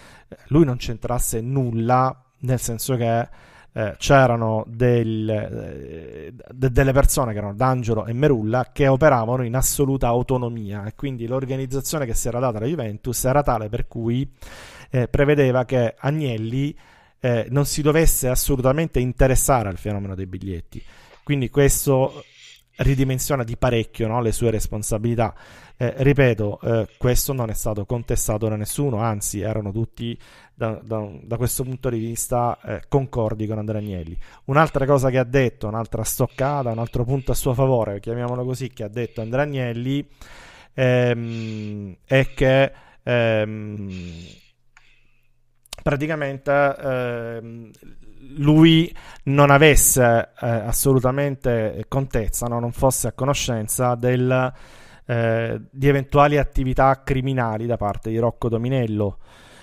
lui 0.48 0.64
non 0.64 0.76
c'entrasse 0.76 1.40
nulla 1.40 2.22
nel 2.40 2.60
senso 2.60 2.96
che 2.96 3.28
eh, 3.72 3.94
c'erano 3.98 4.64
del, 4.68 5.28
eh, 5.28 6.32
de- 6.50 6.70
delle 6.70 6.92
persone 6.92 7.32
che 7.32 7.38
erano 7.38 7.54
D'Angelo 7.54 8.06
e 8.06 8.14
Merulla 8.14 8.70
che 8.72 8.88
operavano 8.88 9.44
in 9.44 9.54
assoluta 9.54 10.06
autonomia 10.06 10.86
e 10.86 10.94
quindi 10.94 11.26
l'organizzazione 11.26 12.06
che 12.06 12.14
si 12.14 12.28
era 12.28 12.38
data 12.38 12.56
alla 12.56 12.66
Juventus 12.66 13.24
era 13.24 13.42
tale 13.42 13.68
per 13.68 13.86
cui 13.86 14.30
eh, 14.90 15.08
prevedeva 15.08 15.64
che 15.64 15.94
Agnelli 15.98 16.76
eh, 17.20 17.46
non 17.50 17.66
si 17.66 17.82
dovesse 17.82 18.28
assolutamente 18.28 19.00
interessare 19.00 19.68
al 19.68 19.78
fenomeno 19.78 20.14
dei 20.14 20.26
biglietti. 20.26 20.82
Quindi 21.22 21.50
questo 21.50 22.22
ridimensiona 22.76 23.42
di 23.42 23.56
parecchio 23.56 24.06
no, 24.06 24.20
le 24.20 24.32
sue 24.32 24.50
responsabilità. 24.50 25.34
Eh, 25.78 25.94
ripeto, 25.98 26.60
eh, 26.60 26.88
questo 26.96 27.32
non 27.32 27.50
è 27.50 27.54
stato 27.54 27.84
contestato 27.84 28.48
da 28.48 28.56
nessuno, 28.56 28.98
anzi 28.98 29.40
erano 29.40 29.72
tutti 29.72 30.18
da, 30.54 30.80
da, 30.82 31.06
da 31.22 31.36
questo 31.36 31.64
punto 31.64 31.90
di 31.90 31.98
vista 31.98 32.58
eh, 32.64 32.82
concordi 32.88 33.46
con 33.46 33.58
Andrea 33.58 33.80
Agnelli. 33.80 34.16
Un'altra 34.44 34.86
cosa 34.86 35.10
che 35.10 35.18
ha 35.18 35.24
detto, 35.24 35.66
un'altra 35.66 36.02
stoccata, 36.02 36.70
un 36.70 36.78
altro 36.78 37.04
punto 37.04 37.32
a 37.32 37.34
suo 37.34 37.52
favore, 37.54 38.00
chiamiamolo 38.00 38.44
così, 38.44 38.68
che 38.68 38.84
ha 38.84 38.88
detto 38.88 39.20
Andrea 39.20 39.42
Agnelli 39.42 40.06
ehm, 40.74 41.96
è 42.04 42.32
che 42.34 42.72
ehm, 43.02 43.90
praticamente 45.86 46.50
eh, 46.50 47.70
lui 48.38 48.92
non 49.24 49.52
avesse 49.52 50.30
eh, 50.40 50.48
assolutamente 50.48 51.84
contezza, 51.86 52.48
no? 52.48 52.58
non 52.58 52.72
fosse 52.72 53.06
a 53.06 53.12
conoscenza 53.12 53.94
del, 53.94 54.52
eh, 55.06 55.60
di 55.70 55.86
eventuali 55.86 56.38
attività 56.38 57.02
criminali 57.04 57.66
da 57.66 57.76
parte 57.76 58.10
di 58.10 58.18
Rocco 58.18 58.48
Dominello. 58.48 59.18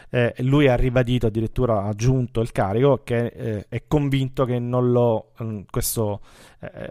Eh, 0.10 0.34
lui 0.38 0.70
ha 0.70 0.76
ribadito, 0.76 1.28
addirittura 1.28 1.80
ha 1.82 1.88
aggiunto 1.88 2.40
il 2.40 2.54
carico, 2.54 3.02
che 3.04 3.26
eh, 3.26 3.66
è 3.68 3.84
convinto 3.86 4.46
che 4.46 4.60
non 4.60 4.92
lo, 4.92 5.32
mm, 5.44 5.64
questo, 5.70 6.22
eh, 6.62 6.90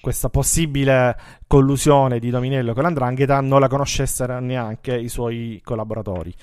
questa 0.00 0.28
possibile 0.28 1.16
collusione 1.46 2.18
di 2.18 2.30
Dominello 2.30 2.72
con 2.72 2.82
l'Andrangheta 2.82 3.40
non 3.40 3.60
la 3.60 3.68
conoscessero 3.68 4.40
neanche 4.40 4.98
i 4.98 5.08
suoi 5.08 5.60
collaboratori. 5.62 6.34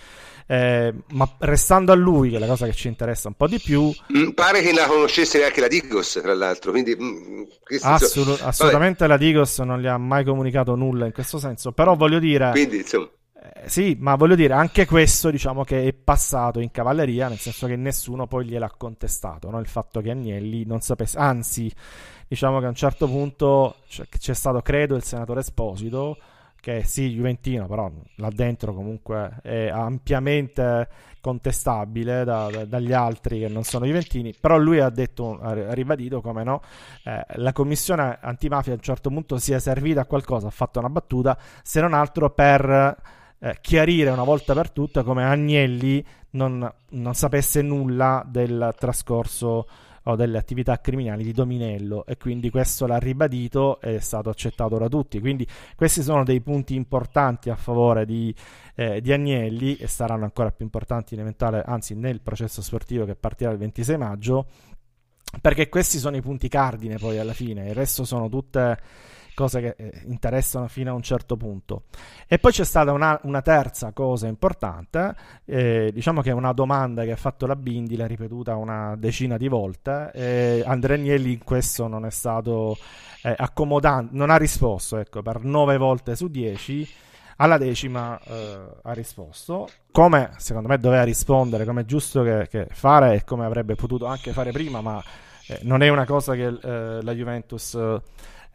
Eh, 0.51 0.91
ma 1.11 1.31
restando 1.37 1.91
a 1.91 1.95
lui, 1.95 2.31
che 2.31 2.37
è 2.37 2.39
la 2.39 2.47
cosa 2.47 2.65
che 2.65 2.73
ci 2.73 2.87
interessa 2.87 3.27
un 3.27 3.35
po' 3.35 3.45
di 3.45 3.59
più, 3.59 3.93
mm, 4.17 4.29
pare 4.29 4.61
che 4.61 4.73
la 4.73 4.87
conoscesse 4.87 5.37
neanche 5.37 5.61
la 5.61 5.67
Digos, 5.67 6.19
tra 6.23 6.33
l'altro. 6.33 6.71
Quindi, 6.71 6.97
mm, 6.99 7.43
assolu- 7.81 8.41
assolutamente 8.41 9.05
la 9.05 9.17
Digos 9.17 9.59
non 9.59 9.79
gli 9.79 9.85
ha 9.85 9.99
mai 9.99 10.25
comunicato 10.25 10.73
nulla 10.73 11.05
in 11.05 11.11
questo 11.11 11.37
senso. 11.37 11.71
Però 11.71 11.95
voglio 11.95 12.17
dire, 12.17 12.49
quindi, 12.49 12.77
insomma. 12.77 13.07
Eh, 13.41 13.69
sì, 13.69 13.95
ma 13.99 14.15
voglio 14.15 14.33
dire, 14.33 14.55
anche 14.55 14.87
questo 14.87 15.29
diciamo 15.29 15.63
che 15.63 15.83
è 15.83 15.93
passato 15.93 16.59
in 16.59 16.71
cavalleria, 16.71 17.27
nel 17.27 17.37
senso 17.37 17.67
che 17.67 17.75
nessuno 17.75 18.25
poi 18.25 18.45
gliel'ha 18.45 18.73
contestato, 18.75 19.51
no? 19.51 19.59
il 19.59 19.67
fatto 19.67 20.01
che 20.01 20.09
Agnelli 20.09 20.65
non 20.65 20.81
sapesse, 20.81 21.15
anzi, 21.19 21.71
diciamo 22.27 22.57
che 22.57 22.65
a 22.65 22.69
un 22.69 22.75
certo 22.75 23.05
punto 23.05 23.75
c'è, 23.87 24.05
c'è 24.09 24.33
stato, 24.33 24.61
credo, 24.63 24.95
il 24.95 25.03
senatore 25.03 25.41
Esposito 25.41 26.17
che 26.59 26.83
sì, 26.83 27.09
Juventino, 27.09 27.67
però 27.67 27.91
là 28.15 28.29
dentro 28.29 28.73
comunque 28.73 29.39
è 29.41 29.69
ampiamente 29.69 30.87
contestabile 31.21 32.23
da, 32.23 32.49
da, 32.49 32.65
dagli 32.65 32.93
altri 32.93 33.39
che 33.39 33.47
non 33.47 33.63
sono 33.63 33.85
Juventini, 33.85 34.33
però 34.39 34.57
lui 34.57 34.79
ha 34.79 34.89
detto, 34.89 35.39
ha 35.39 35.73
ribadito 35.73 36.21
come 36.21 36.43
no, 36.43 36.61
eh, 37.03 37.25
la 37.35 37.53
commissione 37.53 38.17
antimafia 38.21 38.73
a 38.73 38.75
un 38.75 38.81
certo 38.81 39.09
punto 39.09 39.37
sia 39.37 39.59
servita 39.59 40.01
a 40.01 40.05
qualcosa, 40.05 40.47
ha 40.47 40.51
fatto 40.51 40.79
una 40.79 40.89
battuta, 40.89 41.37
se 41.63 41.81
non 41.81 41.93
altro 41.93 42.29
per 42.31 42.97
eh, 43.39 43.57
chiarire 43.61 44.09
una 44.09 44.23
volta 44.23 44.53
per 44.53 44.71
tutte 44.71 45.03
come 45.03 45.23
Agnelli 45.23 46.05
non, 46.31 46.71
non 46.89 47.13
sapesse 47.13 47.61
nulla 47.61 48.23
del 48.27 48.73
trascorso 48.77 49.67
o 50.03 50.15
delle 50.15 50.37
attività 50.37 50.79
criminali 50.79 51.23
di 51.23 51.31
Dominello 51.31 52.05
e 52.05 52.17
quindi 52.17 52.49
questo 52.49 52.87
l'ha 52.87 52.97
ribadito 52.97 53.79
ed 53.81 53.95
è 53.95 53.99
stato 53.99 54.29
accettato 54.29 54.77
da 54.77 54.87
tutti. 54.87 55.19
Quindi 55.19 55.47
questi 55.75 56.01
sono 56.01 56.23
dei 56.23 56.41
punti 56.41 56.75
importanti 56.75 57.49
a 57.49 57.55
favore 57.55 58.05
di, 58.05 58.33
eh, 58.75 59.01
di 59.01 59.11
Agnelli 59.11 59.75
e 59.75 59.87
saranno 59.87 60.23
ancora 60.23 60.51
più 60.51 60.65
importanti 60.65 61.13
in 61.13 61.21
eventuale, 61.21 61.63
anzi 61.65 61.95
nel 61.95 62.21
processo 62.21 62.61
sportivo 62.61 63.05
che 63.05 63.15
partirà 63.15 63.51
il 63.51 63.57
26 63.57 63.97
maggio 63.97 64.47
perché 65.41 65.69
questi 65.69 65.99
sono 65.99 66.15
i 66.15 66.21
punti 66.21 66.47
cardine 66.47 66.97
poi 66.97 67.19
alla 67.19 67.33
fine, 67.33 67.67
il 67.67 67.75
resto 67.75 68.03
sono 68.03 68.29
tutte 68.29 68.77
cose 69.39 69.61
che 69.61 69.75
eh, 69.77 70.01
interessano 70.07 70.67
fino 70.67 70.91
a 70.91 70.93
un 70.93 71.01
certo 71.01 71.37
punto. 71.37 71.83
E 72.27 72.39
poi 72.39 72.51
c'è 72.51 72.65
stata 72.65 72.91
una, 72.91 73.17
una 73.23 73.41
terza 73.41 73.93
cosa 73.93 74.27
importante, 74.27 75.15
eh, 75.45 75.91
diciamo 75.93 76.21
che 76.21 76.31
è 76.31 76.33
una 76.33 76.51
domanda 76.51 77.05
che 77.05 77.13
ha 77.13 77.15
fatto 77.15 77.45
la 77.45 77.55
Bindi, 77.55 77.95
l'ha 77.95 78.05
ripetuta 78.05 78.55
una 78.55 78.95
decina 78.97 79.37
di 79.37 79.47
volte, 79.47 80.11
e 80.13 80.63
Andrea 80.65 80.97
Agnelli 80.97 81.31
in 81.31 81.43
questo 81.45 81.87
non 81.87 82.05
è 82.05 82.11
stato 82.11 82.77
eh, 83.23 83.33
accomodante, 83.37 84.13
non 84.13 84.29
ha 84.29 84.35
risposto, 84.35 84.97
ecco, 84.97 85.21
per 85.21 85.45
nove 85.45 85.77
volte 85.77 86.17
su 86.17 86.27
dieci 86.27 86.87
alla 87.41 87.57
decima 87.57 88.19
eh, 88.19 88.59
ha 88.81 88.91
risposto 88.91 89.69
come 89.93 90.31
secondo 90.39 90.67
me 90.67 90.77
doveva 90.77 91.03
rispondere 91.03 91.63
come 91.63 91.81
è 91.81 91.85
giusto 91.85 92.21
che, 92.21 92.49
che, 92.49 92.67
fare 92.69 93.13
e 93.13 93.23
come 93.23 93.45
avrebbe 93.45 93.75
potuto 93.75 94.07
anche 94.07 94.33
fare 94.33 94.51
prima 94.51 94.81
ma 94.81 95.01
eh, 95.47 95.59
non 95.61 95.81
è 95.81 95.87
una 95.87 96.03
cosa 96.03 96.33
che 96.33 96.47
eh, 96.47 97.01
la 97.01 97.13
Juventus 97.13 97.77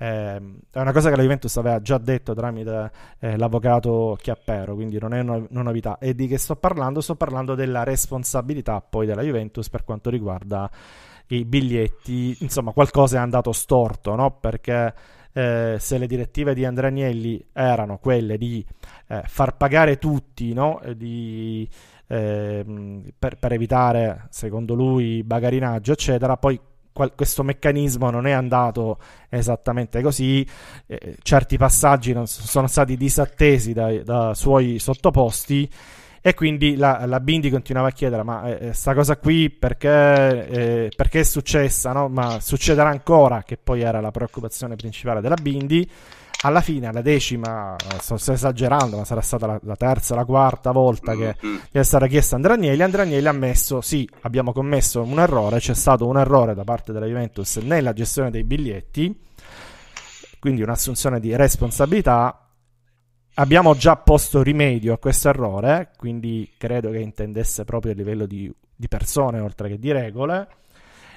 eh, 0.04 0.36
è 0.70 0.80
una 0.80 0.92
cosa 0.92 1.08
che 1.08 1.16
la 1.16 1.22
Juventus 1.22 1.56
aveva 1.56 1.80
già 1.80 1.96
detto 1.96 2.34
tramite 2.34 2.90
eh, 3.20 3.38
l'avvocato 3.38 4.18
Chiappero, 4.20 4.74
quindi 4.74 4.98
non 4.98 5.14
è 5.14 5.20
una, 5.20 5.46
novità. 5.48 5.96
E 5.98 6.14
di 6.14 6.26
che 6.26 6.36
sto 6.36 6.56
parlando? 6.56 7.00
Sto 7.00 7.14
parlando 7.14 7.54
della 7.54 7.84
responsabilità 7.84 8.82
poi 8.82 9.06
della 9.06 9.22
Juventus 9.22 9.70
per 9.70 9.82
quanto 9.82 10.10
riguarda 10.10 10.70
i 11.28 11.46
biglietti. 11.46 12.36
Insomma, 12.40 12.72
qualcosa 12.72 13.16
è 13.16 13.20
andato 13.20 13.52
storto, 13.52 14.14
no? 14.14 14.36
Perché 14.38 14.92
eh, 15.32 15.76
se 15.78 15.96
le 15.96 16.06
direttive 16.06 16.52
di 16.52 16.66
Andrea 16.66 16.90
Agnelli 16.90 17.42
erano 17.54 17.96
quelle 17.96 18.36
di 18.36 18.64
eh, 19.08 19.22
far 19.24 19.56
pagare 19.56 19.96
tutti, 19.96 20.52
no? 20.52 20.82
di, 20.94 21.66
eh, 22.08 22.64
per, 23.18 23.38
per, 23.38 23.52
evitare, 23.52 24.26
secondo 24.28 24.74
lui, 24.74 25.22
bagarinaggio, 25.22 25.92
eccetera, 25.92 26.36
poi 26.36 26.60
questo 27.14 27.42
meccanismo 27.42 28.08
non 28.10 28.26
è 28.26 28.30
andato 28.30 28.98
esattamente 29.28 30.00
così, 30.00 30.46
eh, 30.86 31.16
certi 31.22 31.56
passaggi 31.58 32.12
non 32.12 32.26
sono 32.26 32.68
stati 32.68 32.96
disattesi 32.96 33.72
dai, 33.72 34.02
da 34.04 34.32
suoi 34.34 34.78
sottoposti 34.78 35.68
e 36.26 36.32
quindi 36.32 36.76
la, 36.76 37.04
la 37.04 37.20
Bindi 37.20 37.50
continuava 37.50 37.88
a 37.88 37.90
chiedere 37.90 38.22
ma 38.22 38.56
eh, 38.56 38.72
sta 38.72 38.94
cosa 38.94 39.16
qui 39.16 39.50
perché, 39.50 40.46
eh, 40.48 40.92
perché 40.96 41.20
è 41.20 41.24
successa, 41.24 41.92
no? 41.92 42.08
ma 42.08 42.40
succederà 42.40 42.88
ancora, 42.88 43.42
che 43.42 43.58
poi 43.62 43.82
era 43.82 44.00
la 44.00 44.10
preoccupazione 44.10 44.76
principale 44.76 45.20
della 45.20 45.34
Bindi 45.34 45.90
alla 46.42 46.60
fine, 46.60 46.88
alla 46.88 47.00
decima, 47.00 47.74
sto 48.00 48.14
esagerando, 48.14 48.96
ma 48.98 49.04
sarà 49.04 49.20
stata 49.20 49.46
la, 49.46 49.60
la 49.62 49.76
terza, 49.76 50.14
la 50.14 50.24
quarta 50.24 50.72
volta 50.72 51.14
che 51.16 51.36
mm-hmm. 51.44 51.56
gli 51.70 51.78
è 51.78 51.82
stata 51.82 52.06
chiesta 52.06 52.36
Andrea 52.36 52.54
Agnelli. 52.54 52.82
Andrea 52.82 53.04
Agnelli 53.04 53.26
ha 53.26 53.30
ammesso: 53.30 53.80
sì, 53.80 54.08
abbiamo 54.22 54.52
commesso 54.52 55.02
un 55.02 55.18
errore, 55.18 55.58
c'è 55.58 55.74
stato 55.74 56.06
un 56.06 56.18
errore 56.18 56.54
da 56.54 56.64
parte 56.64 56.92
della 56.92 57.06
Juventus 57.06 57.56
nella 57.56 57.92
gestione 57.92 58.30
dei 58.30 58.44
biglietti, 58.44 59.18
quindi 60.38 60.62
un'assunzione 60.62 61.20
di 61.20 61.34
responsabilità. 61.34 62.38
Abbiamo 63.36 63.74
già 63.74 63.96
posto 63.96 64.42
rimedio 64.42 64.92
a 64.92 64.98
questo 64.98 65.28
errore, 65.28 65.90
quindi 65.96 66.52
credo 66.56 66.90
che 66.90 66.98
intendesse 66.98 67.64
proprio 67.64 67.90
a 67.90 67.94
livello 67.96 68.26
di, 68.26 68.52
di 68.76 68.86
persone 68.86 69.40
oltre 69.40 69.70
che 69.70 69.78
di 69.78 69.90
regole 69.90 70.46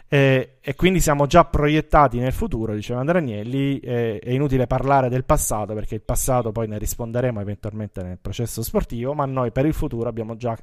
e, 0.09 0.57
e, 0.61 0.75
quindi 0.75 1.01
siamo 1.01 1.25
già 1.25 1.43
proiettati 1.43 2.19
nel 2.19 2.31
futuro, 2.31 2.73
diceva 2.73 3.01
Andrea 3.01 3.19
Agnelli. 3.21 3.79
E, 3.79 4.19
è 4.19 4.29
inutile 4.29 4.65
parlare 4.65 5.09
del 5.09 5.25
passato 5.25 5.73
perché 5.73 5.95
il 5.95 6.01
passato 6.01 6.51
poi 6.51 6.67
ne 6.67 6.77
risponderemo 6.77 7.41
eventualmente 7.41 8.01
nel 8.01 8.17
processo 8.19 8.63
sportivo, 8.63 9.13
ma 9.13 9.25
noi 9.25 9.51
per 9.51 9.65
il 9.65 9.73
futuro 9.73 10.07
abbiamo 10.07 10.37
già 10.37 10.55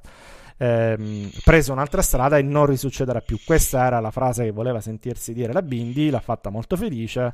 ehm, 0.57 1.31
preso 1.45 1.73
un'altra 1.73 2.01
strada 2.01 2.39
e 2.39 2.43
non 2.43 2.65
risuccederà 2.65 3.21
più. 3.21 3.39
Questa 3.45 3.85
era 3.85 4.01
la 4.01 4.11
frase 4.11 4.45
che 4.45 4.51
voleva 4.51 4.81
sentirsi 4.81 5.35
dire 5.35 5.53
la 5.53 5.63
Bindi, 5.63 6.09
l'ha 6.09 6.21
fatta 6.21 6.49
molto 6.49 6.77
felice. 6.77 7.33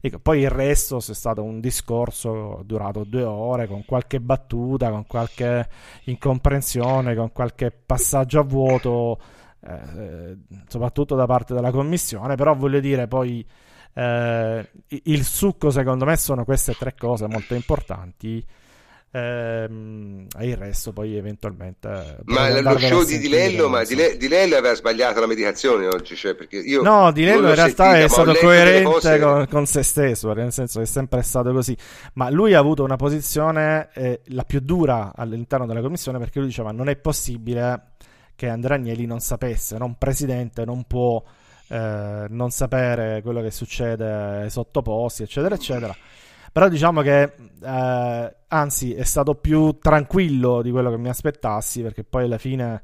E 0.00 0.10
poi 0.20 0.40
il 0.40 0.50
resto 0.50 0.96
è 0.96 1.14
stato 1.14 1.44
un 1.44 1.60
discorso 1.60 2.62
durato 2.64 3.04
due 3.04 3.22
ore 3.22 3.68
con 3.68 3.84
qualche 3.84 4.20
battuta, 4.20 4.90
con 4.90 5.06
qualche 5.06 5.68
incomprensione, 6.06 7.14
con 7.14 7.30
qualche 7.30 7.70
passaggio 7.70 8.40
a 8.40 8.42
vuoto 8.42 9.18
eh, 9.64 10.36
soprattutto 10.68 11.14
da 11.14 11.26
parte 11.26 11.54
della 11.54 11.70
commissione, 11.70 12.34
però 12.34 12.54
voglio 12.54 12.80
dire 12.80 13.06
poi 13.06 13.46
eh, 13.94 14.68
il 14.88 15.24
succo 15.24 15.70
secondo 15.70 16.04
me 16.04 16.16
sono 16.16 16.44
queste 16.44 16.74
tre 16.74 16.94
cose 16.98 17.26
molto 17.26 17.54
importanti. 17.54 18.44
Ehm, 19.14 20.26
e 20.38 20.48
il 20.48 20.56
resto 20.56 20.94
poi 20.94 21.18
eventualmente 21.18 22.16
ma 22.24 22.48
lo 22.62 22.78
show 22.78 23.04
di 23.04 23.18
Dilello 23.18 23.68
ma 23.68 23.84
Dile, 23.84 24.16
Dilello 24.16 24.56
aveva 24.56 24.74
sbagliato 24.74 25.20
la 25.20 25.26
medicazione 25.26 25.86
oggi 25.86 26.16
cioè 26.16 26.34
perché 26.34 26.56
io 26.56 26.80
no 26.80 27.12
Dilello 27.12 27.50
in 27.50 27.54
realtà 27.54 27.90
sentita, 27.90 28.04
è 28.04 28.08
stato 28.08 28.32
coerente 28.40 28.84
cose... 28.84 29.18
con, 29.18 29.46
con, 29.50 29.66
se 29.66 29.82
stesso 29.82 30.32
nel 30.32 30.50
senso 30.50 30.78
che 30.78 30.86
è 30.86 30.88
sempre 30.88 31.20
stato 31.20 31.52
così 31.52 31.76
ma 32.14 32.30
lui 32.30 32.54
ha 32.54 32.58
avuto 32.58 32.84
una 32.84 32.96
posizione 32.96 33.90
eh, 33.92 34.22
la 34.28 34.44
più 34.44 34.60
dura 34.60 35.12
all'interno 35.14 35.66
della 35.66 35.82
commissione 35.82 36.18
perché 36.18 36.38
lui 36.38 36.48
diceva 36.48 36.72
non 36.72 36.88
è 36.88 36.96
possibile 36.96 37.88
che 38.42 38.48
Andrea 38.48 38.76
Agnelli 38.76 39.06
non 39.06 39.20
sapesse, 39.20 39.78
no? 39.78 39.84
un 39.84 39.96
presidente 39.96 40.64
non 40.64 40.82
può 40.82 41.22
eh, 41.68 42.26
non 42.28 42.50
sapere 42.50 43.22
quello 43.22 43.40
che 43.40 43.52
succede 43.52 44.42
ai 44.42 44.50
sottoposti, 44.50 45.22
eccetera, 45.22 45.54
eccetera. 45.54 45.94
Però 46.50 46.68
diciamo 46.68 47.02
che 47.02 47.22
eh, 47.62 48.36
anzi 48.48 48.94
è 48.94 49.04
stato 49.04 49.36
più 49.36 49.78
tranquillo 49.78 50.60
di 50.60 50.72
quello 50.72 50.90
che 50.90 50.98
mi 50.98 51.08
aspettassi, 51.08 51.82
perché 51.82 52.02
poi 52.02 52.24
alla 52.24 52.36
fine 52.36 52.82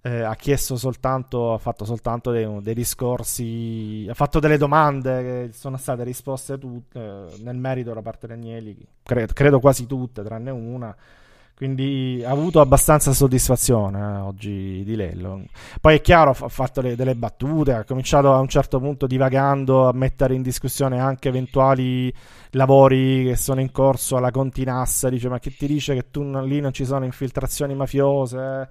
eh, 0.00 0.22
ha 0.22 0.34
chiesto 0.34 0.76
soltanto, 0.76 1.52
ha 1.52 1.58
fatto 1.58 1.84
soltanto 1.84 2.30
dei, 2.30 2.62
dei, 2.62 2.74
discorsi, 2.74 4.06
ha 4.08 4.14
fatto 4.14 4.40
delle 4.40 4.56
domande 4.56 5.22
che 5.22 5.50
sono 5.52 5.76
state 5.76 6.04
risposte 6.04 6.56
tutte 6.56 6.98
eh, 6.98 7.42
nel 7.42 7.58
merito 7.58 7.92
da 7.92 8.00
parte 8.00 8.26
di 8.28 8.32
Agnelli, 8.32 8.88
credo, 9.02 9.34
credo 9.34 9.60
quasi 9.60 9.86
tutte, 9.86 10.22
tranne 10.22 10.50
una 10.50 10.96
quindi 11.56 12.22
ha 12.22 12.30
avuto 12.30 12.60
abbastanza 12.60 13.12
soddisfazione 13.14 13.98
eh, 13.98 14.16
oggi 14.18 14.82
di 14.84 14.94
Lello. 14.94 15.42
Poi 15.80 15.96
è 15.96 16.00
chiaro, 16.02 16.36
ha 16.38 16.48
fatto 16.48 16.82
le, 16.82 16.96
delle 16.96 17.14
battute, 17.14 17.72
ha 17.72 17.84
cominciato 17.84 18.34
a 18.34 18.40
un 18.40 18.48
certo 18.48 18.78
punto 18.78 19.06
divagando 19.06 19.88
a 19.88 19.92
mettere 19.94 20.34
in 20.34 20.42
discussione 20.42 21.00
anche 21.00 21.28
eventuali 21.28 22.12
lavori 22.50 23.24
che 23.24 23.36
sono 23.36 23.62
in 23.62 23.72
corso 23.72 24.18
alla 24.18 24.30
Continassa. 24.30 25.08
Dice: 25.08 25.30
Ma 25.30 25.38
che 25.38 25.56
ti 25.56 25.66
dice 25.66 25.94
che 25.94 26.10
tu 26.10 26.22
non, 26.22 26.46
lì 26.46 26.60
non 26.60 26.74
ci 26.74 26.84
sono 26.84 27.06
infiltrazioni 27.06 27.74
mafiose? 27.74 28.68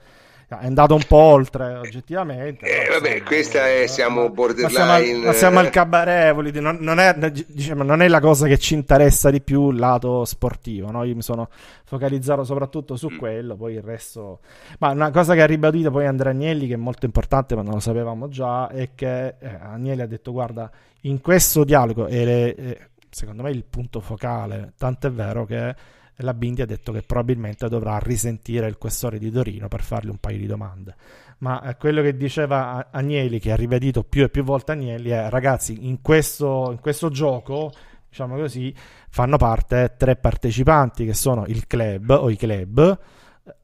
È 0.48 0.66
andato 0.66 0.94
un 0.94 1.04
po' 1.08 1.18
oltre 1.18 1.76
oggettivamente. 1.76 2.66
Eh, 2.66 2.90
vabbè, 2.90 3.10
insomma, 3.10 3.28
questa 3.28 3.68
è, 3.68 3.88
siamo 3.88 4.30
borderline. 4.30 4.68
Ma 4.68 4.70
siamo, 4.70 4.92
al, 4.92 5.26
ma 5.26 5.34
siamo 5.34 5.60
al 5.60 5.70
cabaret, 5.70 6.58
non, 6.60 6.78
non, 6.82 7.00
è, 7.00 7.16
diciamo, 7.48 7.84
non, 7.84 8.02
è, 8.02 8.08
la 8.08 8.20
cosa 8.20 8.48
che 8.48 8.58
ci 8.58 8.76
interessa 8.76 9.32
di 9.32 9.42
più 9.42 9.72
il 9.72 9.78
lato 9.78 10.24
sportivo, 10.26 10.92
no? 10.92 11.04
Io 11.04 11.16
mi 11.16 11.24
sono 11.24 11.50
focalizzato 11.86 12.44
soprattutto 12.44 12.96
su 12.96 13.10
mm. 13.12 13.18
quello, 13.18 13.56
poi 13.56 13.74
il 13.74 13.82
resto... 13.82 14.40
Ma 14.80 14.92
una 14.92 15.12
cosa 15.12 15.34
che 15.34 15.42
ha 15.42 15.48
ribadito 15.48 15.90
poi 15.90 16.06
Andrea 16.06 16.32
Agnelli, 16.32 16.68
che 16.68 16.76
è 16.76 16.78
molto 16.78 17.06
importante, 17.06 17.56
ma 17.56 17.62
non 17.62 17.74
lo 17.74 17.80
sapevamo 17.80 18.28
già, 18.28 18.70
è 18.70 18.90
che 18.94 19.36
eh, 19.40 19.60
Agnelli 19.62 20.02
ha 20.02 20.08
detto, 20.08 20.32
guarda, 20.32 20.70
in 21.02 21.22
questo 21.22 21.64
dialogo, 21.64 22.08
e 22.08 22.26
le, 22.26 22.90
secondo 23.10 23.44
me 23.44 23.52
il 23.52 23.64
punto 23.64 24.00
focale, 24.00 24.74
tant'è 24.78 25.10
vero 25.10 25.46
che 25.46 25.76
la 26.18 26.34
Bindi 26.34 26.62
ha 26.62 26.66
detto 26.66 26.92
che 26.92 27.02
probabilmente 27.02 27.68
dovrà 27.68 27.98
risentire 27.98 28.68
il 28.68 28.78
questore 28.78 29.20
di 29.20 29.32
Torino 29.32 29.68
per 29.68 29.82
fargli 29.82 30.10
un 30.10 30.18
paio 30.18 30.38
di 30.38 30.46
domande. 30.46 30.96
Ma 31.40 31.62
eh, 31.64 31.76
quello 31.76 32.02
che 32.02 32.16
diceva 32.16 32.88
Agnelli, 32.92 33.40
che 33.40 33.52
ha 33.52 33.56
ribadito 33.56 34.04
più 34.04 34.24
e 34.24 34.30
più 34.30 34.44
volte 34.44 34.72
Agnelli, 34.72 35.10
è 35.10 35.30
ragazzi, 35.30 35.88
in 35.88 36.02
questo, 36.02 36.70
in 36.72 36.80
questo 36.80 37.10
gioco, 37.10 37.72
diciamo 38.08 38.36
così, 38.38 38.74
fanno 39.10 39.38
parte 39.38 39.96
tre 39.98 40.16
partecipanti 40.16 41.06
che 41.06 41.14
sono 41.14 41.46
il 41.48 41.68
club 41.68 42.10
o 42.10 42.30
i 42.30 42.38
club, 42.38 43.00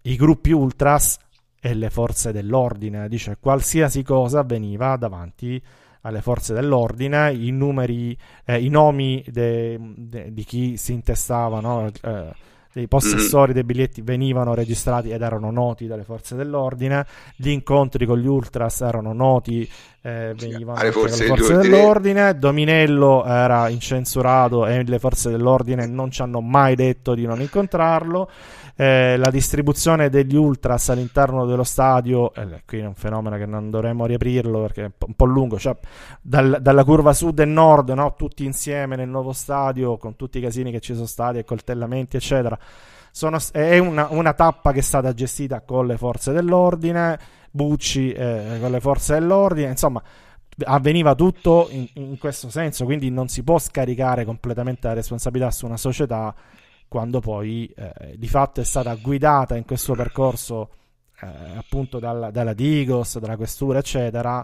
i 0.02 0.16
gruppi 0.16 0.52
ultras 0.52 1.18
e 1.62 1.74
le 1.74 1.90
forze 1.90 2.32
dell'ordine. 2.32 3.08
Dice 3.08 3.38
qualsiasi 3.40 4.04
cosa 4.04 4.40
avveniva 4.40 4.98
davanti 4.98 5.62
alle 6.02 6.22
forze 6.22 6.54
dell'ordine, 6.54 7.34
i 7.34 7.52
numeri, 7.52 8.18
eh, 8.46 8.64
i 8.64 8.70
nomi 8.70 9.24
de, 9.28 9.78
de, 9.96 10.34
di 10.34 10.44
chi 10.44 10.78
si 10.78 10.94
intestava, 10.94 11.60
no? 11.60 11.90
eh, 12.02 12.34
dei 12.74 12.88
possessori 12.88 13.46
mm-hmm. 13.48 13.54
dei 13.54 13.64
biglietti 13.64 14.02
venivano 14.02 14.54
registrati 14.54 15.10
ed 15.12 15.22
erano 15.22 15.52
noti 15.52 15.88
dalle 15.88 16.04
forze 16.04 16.36
dell'ordine, 16.36 17.06
gli 17.36 17.50
incontri 17.50 18.06
con 18.06 18.20
gli 18.20 18.28
ultras 18.28 18.82
erano 18.82 19.14
noti, 19.14 19.70
eh, 20.02 20.34
venivano 20.38 20.80
alle 20.80 20.92
forze, 20.92 21.26
forze 21.26 21.58
dell'ordine, 21.58 22.38
Dominello 22.38 23.26
era 23.26 23.70
incensurato 23.70 24.66
e 24.66 24.84
le 24.84 25.00
forze 25.00 25.30
dell'ordine 25.30 25.86
non 25.86 26.12
ci 26.12 26.22
hanno 26.22 26.42
mai 26.42 26.76
detto 26.76 27.14
di 27.14 27.26
non 27.26 27.42
incontrarlo 27.42 28.30
eh, 28.82 29.16
la 29.18 29.30
distribuzione 29.30 30.10
degli 30.10 30.36
ultras 30.36 30.90
all'interno 30.90 31.46
dello 31.46 31.64
stadio, 31.64 32.34
eh, 32.34 32.64
qui 32.66 32.80
è 32.80 32.86
un 32.86 32.96
fenomeno 32.96 33.38
che 33.38 33.46
non 33.46 33.70
dovremmo 33.70 34.08
riaprirlo 34.08 34.62
perché 34.62 34.86
è 34.86 34.92
un 35.06 35.14
po' 35.14 35.26
lungo, 35.26 35.60
cioè 35.60 35.78
dal, 36.20 36.58
dalla 36.62 36.84
curva 36.84 37.14
sud 37.14 37.38
e 37.40 37.46
nord, 37.46 37.90
no? 37.92 38.16
tutti 38.16 38.44
insieme 38.44 38.96
nel 38.96 39.08
nuovo 39.08 39.34
stadio 39.34 39.98
con 39.98 40.16
tutti 40.16 40.40
i 40.40 40.42
casini 40.42 40.72
che 40.72 40.80
ci 40.80 40.96
sono 40.96 41.06
stati 41.06 41.38
e 41.38 41.44
coltellamenti 41.44 42.18
eccetera. 42.18 42.58
Sono, 43.12 43.40
è 43.52 43.78
una, 43.78 44.08
una, 44.10 44.34
tappa 44.34 44.72
che 44.72 44.80
è 44.80 44.84
stata 44.84 45.14
gestita 45.14 45.62
con 45.62 45.86
le 45.86 45.98
forze 45.98 46.32
dell'ordine, 46.32 47.20
Bucci 47.52 48.12
eh, 48.14 48.58
con 48.62 48.72
le 48.72 48.80
forze 48.80 49.16
dell'ordine, 49.16 49.70
insomma 49.70 50.02
avveniva 50.64 51.16
tutto 51.16 51.68
in, 51.72 51.88
in, 51.94 52.18
questo 52.18 52.50
senso, 52.50 52.86
quindi 52.86 53.10
non 53.10 53.28
si 53.28 53.44
può 53.44 53.58
scaricare 53.58 54.26
completamente 54.26 54.88
la 54.88 54.94
responsabilità 54.94 55.52
su 55.52 55.66
una 55.66 55.78
società 55.78 56.34
quando 56.88 57.20
poi 57.20 57.72
eh, 57.76 58.16
di 58.18 58.28
fatto 58.28 58.62
è 58.62 58.66
stata 58.66 58.94
guidata 58.96 59.56
in 59.56 59.66
questo 59.66 59.94
percorso 59.94 60.70
eh, 61.22 61.58
appunto 61.58 62.00
dalla, 62.00 62.32
dalla, 62.32 62.54
Digos, 62.54 63.18
dalla 63.18 63.38
questura, 63.38 63.80
eccetera, 63.80 64.44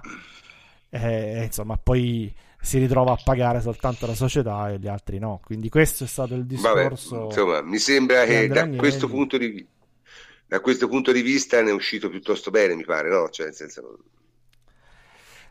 e 0.89 1.43
insomma 1.43 1.77
poi 1.77 2.33
si 2.59 2.79
ritrova 2.79 3.13
a 3.13 3.19
pagare 3.23 3.61
soltanto 3.61 4.05
la 4.05 4.15
società 4.15 4.69
e 4.69 4.79
gli 4.79 4.87
altri 4.87 5.19
no. 5.19 5.39
Quindi 5.43 5.69
questo 5.69 6.03
è 6.03 6.07
stato 6.07 6.33
il 6.33 6.45
discorso. 6.45 7.15
Vabbè, 7.15 7.25
insomma, 7.25 7.61
mi 7.61 7.77
sembra 7.77 8.25
che 8.25 8.47
da 8.47 8.67
questo, 8.69 9.07
punto 9.07 9.37
di, 9.37 9.65
da 10.45 10.59
questo 10.59 10.87
punto 10.87 11.11
di 11.11 11.21
vista 11.21 11.61
ne 11.61 11.69
è 11.69 11.73
uscito 11.73 12.09
piuttosto 12.09 12.51
bene, 12.51 12.75
mi 12.75 12.85
pare, 12.85 13.09
no? 13.09 13.29
Cioè, 13.29 13.47
nel 13.47 13.55
senso... 13.55 13.97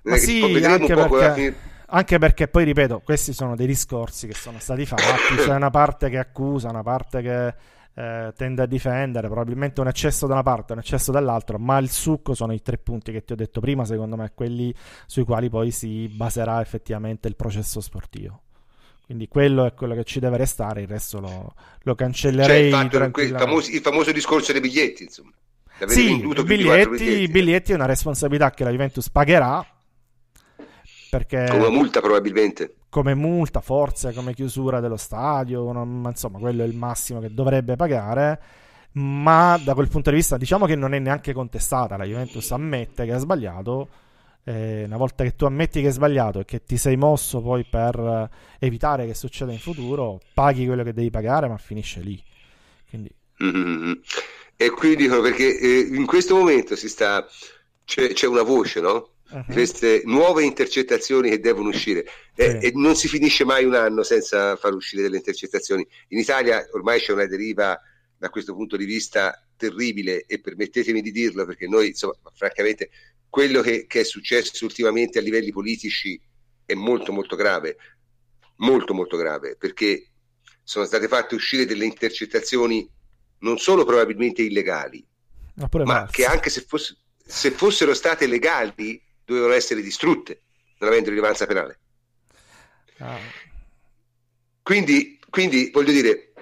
Ma 0.02 0.16
sì, 0.16 0.40
anche 0.62 0.94
perché 0.94 1.74
anche 1.88 2.18
perché 2.18 2.48
poi 2.48 2.64
ripeto, 2.64 3.00
questi 3.04 3.32
sono 3.32 3.54
dei 3.54 3.66
discorsi 3.66 4.26
che 4.26 4.34
sono 4.34 4.58
stati 4.58 4.84
fatti, 4.86 5.36
c'è 5.36 5.54
una 5.54 5.70
parte 5.70 6.08
che 6.08 6.18
accusa, 6.18 6.68
una 6.68 6.82
parte 6.82 7.22
che 7.22 7.54
eh, 7.98 8.32
tende 8.36 8.62
a 8.62 8.66
difendere, 8.66 9.26
probabilmente 9.26 9.80
un 9.80 9.88
eccesso 9.88 10.26
da 10.26 10.34
una 10.34 10.42
parte, 10.42 10.74
un 10.74 10.80
eccesso 10.80 11.10
dall'altra, 11.10 11.56
ma 11.56 11.78
il 11.78 11.90
succo 11.90 12.34
sono 12.34 12.52
i 12.52 12.60
tre 12.60 12.76
punti 12.76 13.10
che 13.10 13.24
ti 13.24 13.32
ho 13.32 13.36
detto 13.36 13.60
prima, 13.60 13.86
secondo 13.86 14.16
me, 14.16 14.32
quelli 14.34 14.74
sui 15.06 15.24
quali 15.24 15.48
poi 15.48 15.70
si 15.70 16.06
baserà 16.08 16.60
effettivamente 16.60 17.26
il 17.26 17.36
processo 17.36 17.80
sportivo. 17.80 18.42
Quindi 19.06 19.28
quello 19.28 19.64
è 19.64 19.72
quello 19.72 19.94
che 19.94 20.04
ci 20.04 20.20
deve 20.20 20.36
restare, 20.36 20.82
il 20.82 20.88
resto 20.88 21.20
lo, 21.20 21.54
lo 21.82 21.94
cancellerei. 21.94 22.70
Cioè, 22.70 22.82
il, 22.82 22.90
fatto, 22.90 23.20
il, 23.20 23.34
famoso, 23.36 23.70
il 23.70 23.80
famoso 23.80 24.12
discorso 24.12 24.52
dei 24.52 24.60
biglietti, 24.60 25.04
insomma. 25.04 25.30
Sì, 25.86 26.16
i 26.16 26.42
biglietti, 26.42 26.42
biglietti, 26.44 27.28
biglietti 27.28 27.72
è 27.72 27.74
una 27.76 27.86
responsabilità 27.86 28.50
che 28.50 28.64
la 28.64 28.70
Juventus 28.70 29.08
pagherà 29.10 29.64
perché 31.10 31.46
come 31.50 31.68
multa 31.68 32.00
probabilmente. 32.00 32.76
Come 32.88 33.14
multa, 33.14 33.60
forse 33.60 34.12
come 34.12 34.34
chiusura 34.34 34.80
dello 34.80 34.96
stadio, 34.96 35.72
non, 35.72 36.02
insomma 36.06 36.38
quello 36.38 36.62
è 36.62 36.66
il 36.66 36.76
massimo 36.76 37.20
che 37.20 37.32
dovrebbe 37.32 37.76
pagare. 37.76 38.40
Ma 38.92 39.60
da 39.62 39.74
quel 39.74 39.88
punto 39.88 40.10
di 40.10 40.16
vista 40.16 40.36
diciamo 40.38 40.64
che 40.64 40.74
non 40.74 40.94
è 40.94 40.98
neanche 40.98 41.32
contestata, 41.32 41.96
la 41.96 42.04
Juventus 42.04 42.50
ammette 42.52 43.04
che 43.04 43.12
ha 43.12 43.18
sbagliato. 43.18 43.88
Eh, 44.44 44.84
una 44.84 44.96
volta 44.96 45.24
che 45.24 45.34
tu 45.34 45.44
ammetti 45.44 45.80
che 45.80 45.88
hai 45.88 45.92
sbagliato 45.92 46.38
e 46.38 46.44
che 46.44 46.62
ti 46.62 46.76
sei 46.76 46.96
mosso 46.96 47.42
poi 47.42 47.66
per 47.68 48.30
evitare 48.60 49.04
che 49.04 49.14
succeda 49.14 49.50
in 49.50 49.58
futuro, 49.58 50.20
paghi 50.32 50.66
quello 50.66 50.84
che 50.84 50.92
devi 50.92 51.10
pagare, 51.10 51.48
ma 51.48 51.56
finisce 51.58 52.00
lì. 52.00 52.22
Quindi... 52.88 53.10
Mm-hmm. 53.42 53.92
E 54.56 54.70
quindi 54.70 54.96
dicono 54.96 55.20
perché 55.20 55.58
eh, 55.58 55.80
in 55.92 56.06
questo 56.06 56.34
momento 56.36 56.76
si 56.76 56.88
sta 56.88 57.26
c'è, 57.84 58.12
c'è 58.12 58.26
una 58.26 58.42
voce, 58.42 58.80
no? 58.80 59.10
Uh-huh. 59.30 59.44
queste 59.52 60.02
nuove 60.04 60.44
intercettazioni 60.44 61.30
che 61.30 61.40
devono 61.40 61.68
uscire 61.68 62.04
e, 62.34 62.58
sì. 62.60 62.66
e, 62.66 62.72
non 62.74 62.96
si 62.96 63.08
finisce 63.08 63.44
mai 63.44 63.64
un 63.64 63.74
anno 63.74 64.02
senza 64.02 64.56
far 64.56 64.74
uscire 64.74 65.02
delle 65.02 65.16
intercettazioni. 65.16 65.86
In 66.08 66.18
Italia 66.18 66.66
ormai 66.72 67.00
c'è 67.00 67.12
una 67.12 67.26
deriva 67.26 67.80
da 68.18 68.30
questo 68.30 68.54
punto 68.54 68.76
di 68.76 68.84
vista 68.84 69.40
terribile 69.56 70.24
e 70.26 70.40
permettetemi 70.40 71.00
di 71.00 71.12
dirlo 71.12 71.44
perché 71.44 71.66
noi 71.66 71.88
insomma 71.88 72.14
francamente 72.34 72.90
quello 73.28 73.60
che, 73.60 73.86
che 73.86 74.00
è 74.00 74.04
successo 74.04 74.64
ultimamente 74.64 75.18
a 75.18 75.22
livelli 75.22 75.50
politici 75.50 76.20
è 76.64 76.74
molto 76.74 77.12
molto 77.12 77.36
grave 77.36 77.76
molto 78.56 78.94
molto 78.94 79.16
grave 79.16 79.56
perché 79.56 80.10
sono 80.62 80.84
state 80.84 81.08
fatte 81.08 81.34
uscire 81.34 81.64
delle 81.66 81.84
intercettazioni 81.84 82.88
non 83.40 83.58
solo 83.58 83.84
probabilmente 83.84 84.42
illegali 84.42 85.04
ma, 85.54 85.68
ma 85.84 86.08
che 86.10 86.24
anche 86.24 86.50
se, 86.50 86.62
fosse, 86.62 86.96
se, 87.24 87.50
fossero 87.50 87.94
state 87.94 88.26
legali 88.26 89.02
dovevano 89.26 89.52
essere 89.52 89.82
distrutte, 89.82 90.42
non 90.78 90.90
avendo 90.90 91.10
rilevanza 91.10 91.44
penale. 91.46 91.78
Ah. 92.98 93.18
Quindi, 94.62 95.18
quindi, 95.28 95.70
voglio 95.72 95.92
dire, 95.92 96.32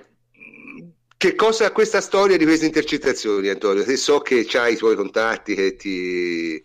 che 1.17 1.35
cosa 1.35 1.67
ha 1.67 1.73
questa 1.73 2.01
storia 2.01 2.37
di 2.37 2.45
queste 2.45 2.67
intercettazioni, 2.67 3.49
Antonio? 3.49 3.83
Se 3.83 3.97
so 3.97 4.21
che 4.21 4.47
hai 4.55 4.75
i 4.75 4.77
tuoi 4.77 4.95
contatti 4.95 5.55
che 5.55 5.75
ti, 5.75 6.63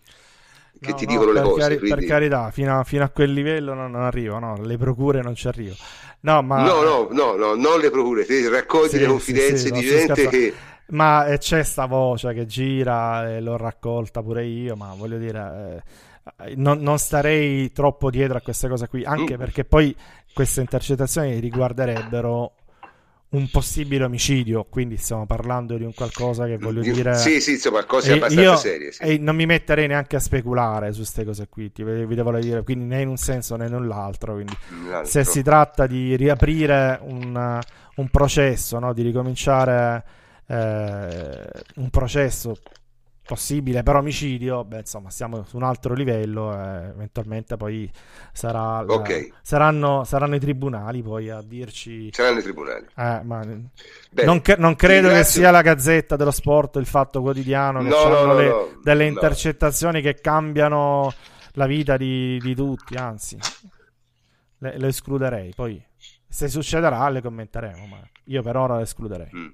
che 0.78 0.90
no, 0.90 0.94
ti 0.94 1.06
no, 1.06 1.10
dicono 1.10 1.32
le 1.32 1.42
cose. 1.42 1.60
Cari- 1.60 1.78
quindi... 1.78 2.00
Per 2.00 2.06
carità, 2.06 2.50
fino 2.50 2.78
a, 2.78 2.84
fino 2.84 3.04
a, 3.04 3.08
quel 3.08 3.32
livello 3.32 3.74
non, 3.74 3.90
non 3.90 4.02
arrivo, 4.02 4.38
no, 4.38 4.56
le 4.62 4.76
procure 4.76 5.22
non 5.22 5.34
ci 5.34 5.48
arrivo. 5.48 5.74
No, 6.20 6.42
ma... 6.42 6.62
no, 6.62 6.82
no, 6.82 7.08
no, 7.10 7.34
no 7.34 7.54
non 7.54 7.80
le 7.80 7.90
procure, 7.90 8.26
ti 8.26 8.46
raccogli 8.46 8.90
sì, 8.90 8.98
le 8.98 9.06
confidenze 9.06 9.56
sì, 9.56 9.66
sì, 9.66 9.72
di 9.72 9.80
gente 9.80 10.28
che... 10.28 10.54
Ma 10.90 11.26
eh, 11.26 11.38
c'è 11.38 11.62
sta 11.62 11.86
voce 11.86 12.34
che 12.34 12.46
gira 12.46 13.36
e 13.36 13.40
l'ho 13.40 13.56
raccolta 13.56 14.22
pure 14.22 14.44
io, 14.44 14.76
ma 14.76 14.94
voglio 14.96 15.18
dire... 15.18 15.82
Eh 15.84 16.08
non, 16.56 16.80
non, 16.80 16.98
starei 16.98 17.72
troppo 17.72 18.10
dietro 18.10 18.36
a 18.38 18.40
queste 18.40 18.68
cose 18.68 18.88
qui, 18.88 19.04
anche 19.04 19.36
perché 19.36 19.64
poi 19.64 19.94
queste 20.32 20.60
intercettazioni 20.60 21.38
riguarderebbero 21.38 22.54
un 23.30 23.48
possibile 23.48 24.04
omicidio, 24.04 24.66
quindi 24.68 24.96
stiamo 24.96 25.24
parlando 25.24 25.76
di 25.76 25.84
un 25.84 25.94
qualcosa 25.94 26.46
che 26.46 26.58
voglio 26.58 26.80
dire... 26.80 27.14
Sì, 27.14 27.40
sì, 27.40 27.52
insomma, 27.52 27.84
cose 27.84 28.14
abbastanza 28.14 28.40
io, 28.42 28.56
serie. 28.56 28.90
Sì. 28.90 29.02
E 29.02 29.18
non 29.18 29.36
mi 29.36 29.46
metterei 29.46 29.86
neanche 29.86 30.16
a 30.16 30.18
speculare 30.18 30.90
su 30.90 30.98
queste 30.98 31.24
cose 31.24 31.46
qui, 31.48 31.70
ti, 31.70 31.84
vi 31.84 32.14
devo 32.14 32.36
dire, 32.38 32.64
quindi 32.64 32.86
né 32.86 33.02
in 33.02 33.08
un 33.08 33.16
senso 33.16 33.54
né 33.54 33.68
nell'altro. 33.68 34.34
Quindi 34.34 34.56
se 35.04 35.22
si 35.22 35.42
tratta 35.42 35.86
di 35.86 36.16
riaprire 36.16 36.98
un, 37.02 37.60
un 37.94 38.08
processo, 38.08 38.80
no? 38.80 38.92
di 38.92 39.02
ricominciare 39.02 40.04
eh, 40.46 41.48
un 41.76 41.90
processo 41.90 42.58
possibile 43.30 43.84
per 43.84 43.94
omicidio, 43.94 44.64
beh, 44.64 44.78
insomma, 44.78 45.08
siamo 45.08 45.44
su 45.44 45.56
un 45.56 45.62
altro 45.62 45.94
livello. 45.94 46.52
Eh, 46.52 46.88
eventualmente 46.88 47.56
poi 47.56 47.88
sarà 48.32 48.82
la, 48.82 48.92
okay. 48.92 49.32
saranno, 49.40 50.02
saranno, 50.02 50.34
i 50.34 50.40
tribunali 50.40 51.00
poi 51.00 51.30
a 51.30 51.40
dirci. 51.40 52.08
Saranno 52.12 52.40
i 52.40 52.42
tribunali. 52.42 52.86
Eh, 52.86 53.20
ma 53.22 53.44
non, 53.44 54.42
non 54.58 54.74
credo 54.74 55.10
che 55.10 55.22
sia 55.22 55.52
la 55.52 55.62
Gazzetta 55.62 56.16
dello 56.16 56.32
Sport, 56.32 56.76
il 56.76 56.86
Fatto 56.86 57.20
Quotidiano, 57.20 57.82
che 57.82 57.88
no, 57.88 58.08
no, 58.08 58.24
no, 58.24 58.34
le, 58.34 58.78
delle 58.82 59.06
intercettazioni 59.06 60.02
che 60.02 60.14
cambiano 60.14 61.12
la 61.52 61.66
vita 61.66 61.96
di, 61.96 62.36
di 62.42 62.54
tutti. 62.56 62.96
Anzi, 62.96 63.38
le, 64.58 64.76
le, 64.76 64.88
escluderei. 64.88 65.52
Poi, 65.54 65.80
se 66.28 66.48
succederà, 66.48 67.08
le 67.10 67.22
commenteremo. 67.22 67.86
Ma 67.86 68.00
io 68.24 68.42
per 68.42 68.56
ora 68.56 68.76
le 68.76 68.82
escluderei. 68.82 69.30
Mm. 69.32 69.48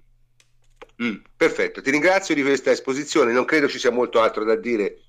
Mm, 1.02 1.16
perfetto, 1.36 1.82
ti 1.82 1.90
ringrazio 1.90 2.34
di 2.34 2.42
questa 2.42 2.70
esposizione, 2.70 3.32
non 3.32 3.44
credo 3.44 3.68
ci 3.68 3.78
sia 3.78 3.90
molto 3.90 4.20
altro 4.20 4.44
da 4.44 4.56
dire. 4.56 5.00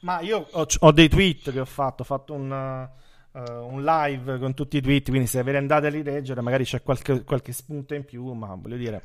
Ma 0.00 0.20
io 0.20 0.46
ho, 0.50 0.66
ho 0.78 0.92
dei 0.92 1.08
tweet 1.08 1.52
che 1.52 1.60
ho 1.60 1.66
fatto, 1.66 2.02
ho 2.02 2.04
fatto 2.04 2.32
un, 2.32 2.50
uh, 2.50 3.40
un, 3.40 3.84
live 3.84 4.38
con 4.38 4.54
tutti 4.54 4.78
i 4.78 4.80
tweet, 4.80 5.08
quindi 5.08 5.26
se 5.26 5.42
ve 5.42 5.52
ne 5.52 5.58
andate 5.58 5.88
a 5.88 5.90
rileggere 5.90 6.40
magari 6.40 6.64
c'è 6.64 6.82
qualche, 6.82 7.22
qualche, 7.22 7.52
spunto 7.52 7.94
in 7.94 8.04
più, 8.04 8.32
ma 8.32 8.56
voglio 8.58 8.76
dire, 8.76 9.04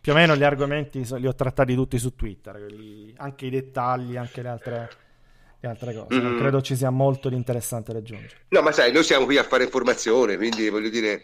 più 0.00 0.12
o 0.12 0.14
meno 0.14 0.36
gli 0.36 0.42
argomenti 0.42 1.04
li 1.16 1.26
ho 1.26 1.34
trattati 1.34 1.74
tutti 1.74 1.98
su 1.98 2.14
Twitter, 2.14 2.58
quelli, 2.58 3.14
anche 3.16 3.46
i 3.46 3.50
dettagli, 3.50 4.16
anche 4.16 4.42
le 4.42 4.48
altre, 4.48 4.90
altre 5.62 5.94
cose. 5.94 6.14
Mm. 6.14 6.22
Non 6.22 6.36
credo 6.36 6.60
ci 6.60 6.76
sia 6.76 6.90
molto 6.90 7.30
di 7.30 7.36
interessante 7.36 7.92
da 7.92 7.98
aggiungere. 7.98 8.36
No, 8.48 8.60
ma 8.60 8.72
sai, 8.72 8.92
noi 8.92 9.04
siamo 9.04 9.24
qui 9.24 9.38
a 9.38 9.44
fare 9.44 9.64
informazione, 9.64 10.36
quindi 10.36 10.68
voglio 10.68 10.90
dire 10.90 11.22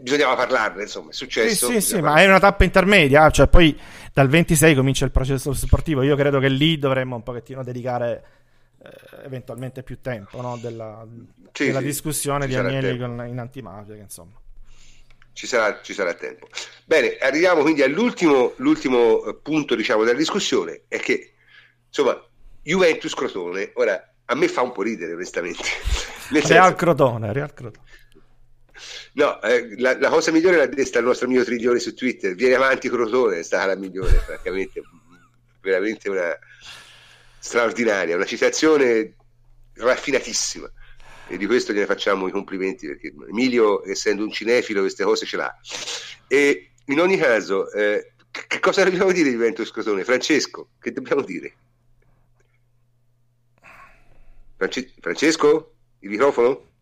bisognava 0.00 0.36
parlarne, 0.36 0.82
insomma, 0.82 1.10
è 1.10 1.12
successo. 1.12 1.66
Sì, 1.66 1.80
sì, 1.80 1.94
sì 1.94 2.00
ma 2.00 2.16
è 2.16 2.26
una 2.26 2.40
tappa 2.40 2.64
intermedia, 2.64 3.30
cioè 3.30 3.48
poi 3.48 3.78
dal 4.12 4.28
26 4.28 4.74
comincia 4.74 5.04
il 5.04 5.10
processo 5.10 5.52
sportivo, 5.52 6.02
io 6.02 6.16
credo 6.16 6.38
che 6.38 6.48
lì 6.48 6.78
dovremmo 6.78 7.16
un 7.16 7.22
pochettino 7.22 7.64
dedicare 7.64 8.24
eh, 8.82 9.24
eventualmente 9.24 9.82
più 9.82 10.00
tempo 10.00 10.40
no? 10.40 10.56
della, 10.56 11.06
sì, 11.52 11.66
della 11.66 11.80
sì, 11.80 11.84
discussione 11.86 12.46
di 12.46 12.54
Agnelli 12.54 12.98
con, 12.98 13.24
in 13.26 13.38
antimafia, 13.38 13.94
insomma. 13.96 14.38
Ci 15.32 15.48
sarà, 15.48 15.80
ci 15.82 15.94
sarà, 15.94 16.14
tempo. 16.14 16.46
Bene, 16.84 17.16
arriviamo 17.16 17.62
quindi 17.62 17.82
all'ultimo 17.82 18.52
l'ultimo 18.56 19.24
eh, 19.24 19.34
punto 19.34 19.74
diciamo, 19.74 20.04
della 20.04 20.16
discussione, 20.16 20.82
è 20.86 20.98
che 20.98 21.32
insomma, 21.88 22.22
Juventus 22.62 23.14
Crotone, 23.14 23.72
ora 23.74 24.14
a 24.26 24.34
me 24.34 24.48
fa 24.48 24.62
un 24.62 24.72
po' 24.72 24.82
ridere 24.82 25.12
onestamente. 25.14 25.62
Nel 26.30 26.42
Real 26.42 26.62
senso... 26.62 26.74
Crotone, 26.76 27.32
Real 27.32 27.52
Crotone. 27.52 27.83
No, 29.12 29.40
eh, 29.42 29.78
la, 29.78 29.98
la, 29.98 30.08
cosa 30.08 30.32
migliore 30.32 30.56
l'ha 30.56 30.66
detta 30.66 30.98
il 30.98 31.04
nostro 31.04 31.26
amico 31.26 31.44
Triglione 31.44 31.78
su 31.78 31.94
Twitter. 31.94 32.34
Vieni 32.34 32.54
avanti 32.54 32.88
Crotone, 32.88 33.38
è 33.38 33.42
stata 33.42 33.66
la 33.66 33.76
migliore, 33.76 34.18
francamente, 34.18 34.82
veramente 35.60 36.10
una 36.10 36.36
straordinaria, 37.38 38.16
una 38.16 38.24
citazione 38.24 39.14
raffinatissima. 39.74 40.70
E 41.26 41.38
di 41.38 41.46
questo 41.46 41.72
gliene 41.72 41.86
facciamo 41.86 42.26
i 42.26 42.30
complimenti 42.30 42.86
perché 42.86 43.14
Emilio, 43.28 43.84
essendo 43.86 44.24
un 44.24 44.30
cinefilo, 44.30 44.80
queste 44.80 45.04
cose 45.04 45.24
ce 45.24 45.36
l'ha. 45.36 45.58
E 46.26 46.72
in 46.86 47.00
ogni 47.00 47.16
caso, 47.16 47.70
eh, 47.70 48.12
che 48.30 48.58
cosa 48.58 48.84
dobbiamo 48.84 49.12
dire 49.12 49.28
di 49.28 49.36
Juventus 49.36 49.70
Crotone? 49.70 50.04
Francesco, 50.04 50.70
che 50.80 50.92
dobbiamo 50.92 51.22
dire? 51.22 51.54
France- 54.56 54.92
Francesco? 55.00 55.74
Il 56.00 56.10
microfono? 56.10 56.72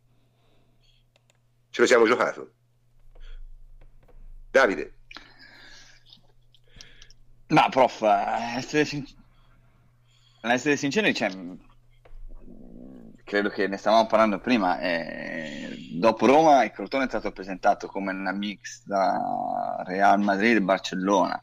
Ce 1.72 1.80
lo 1.80 1.86
siamo 1.86 2.06
giocato. 2.06 2.52
Davide. 4.50 4.98
No, 7.46 7.66
prof, 7.70 8.02
essere, 8.56 8.84
sin- 8.84 9.06
essere 10.42 10.76
sinceri, 10.76 11.14
cioè, 11.14 11.30
credo 13.24 13.48
che 13.48 13.66
ne 13.68 13.78
stavamo 13.78 14.06
parlando 14.06 14.38
prima. 14.38 14.78
Eh, 14.80 15.88
dopo 15.94 16.26
Roma, 16.26 16.62
il 16.62 16.72
Crotone 16.72 17.04
è 17.04 17.08
stato 17.08 17.32
presentato 17.32 17.86
come 17.86 18.12
una 18.12 18.32
mix 18.32 18.84
da 18.84 19.82
Real 19.86 20.20
Madrid 20.20 20.56
e 20.56 20.62
Barcellona. 20.62 21.42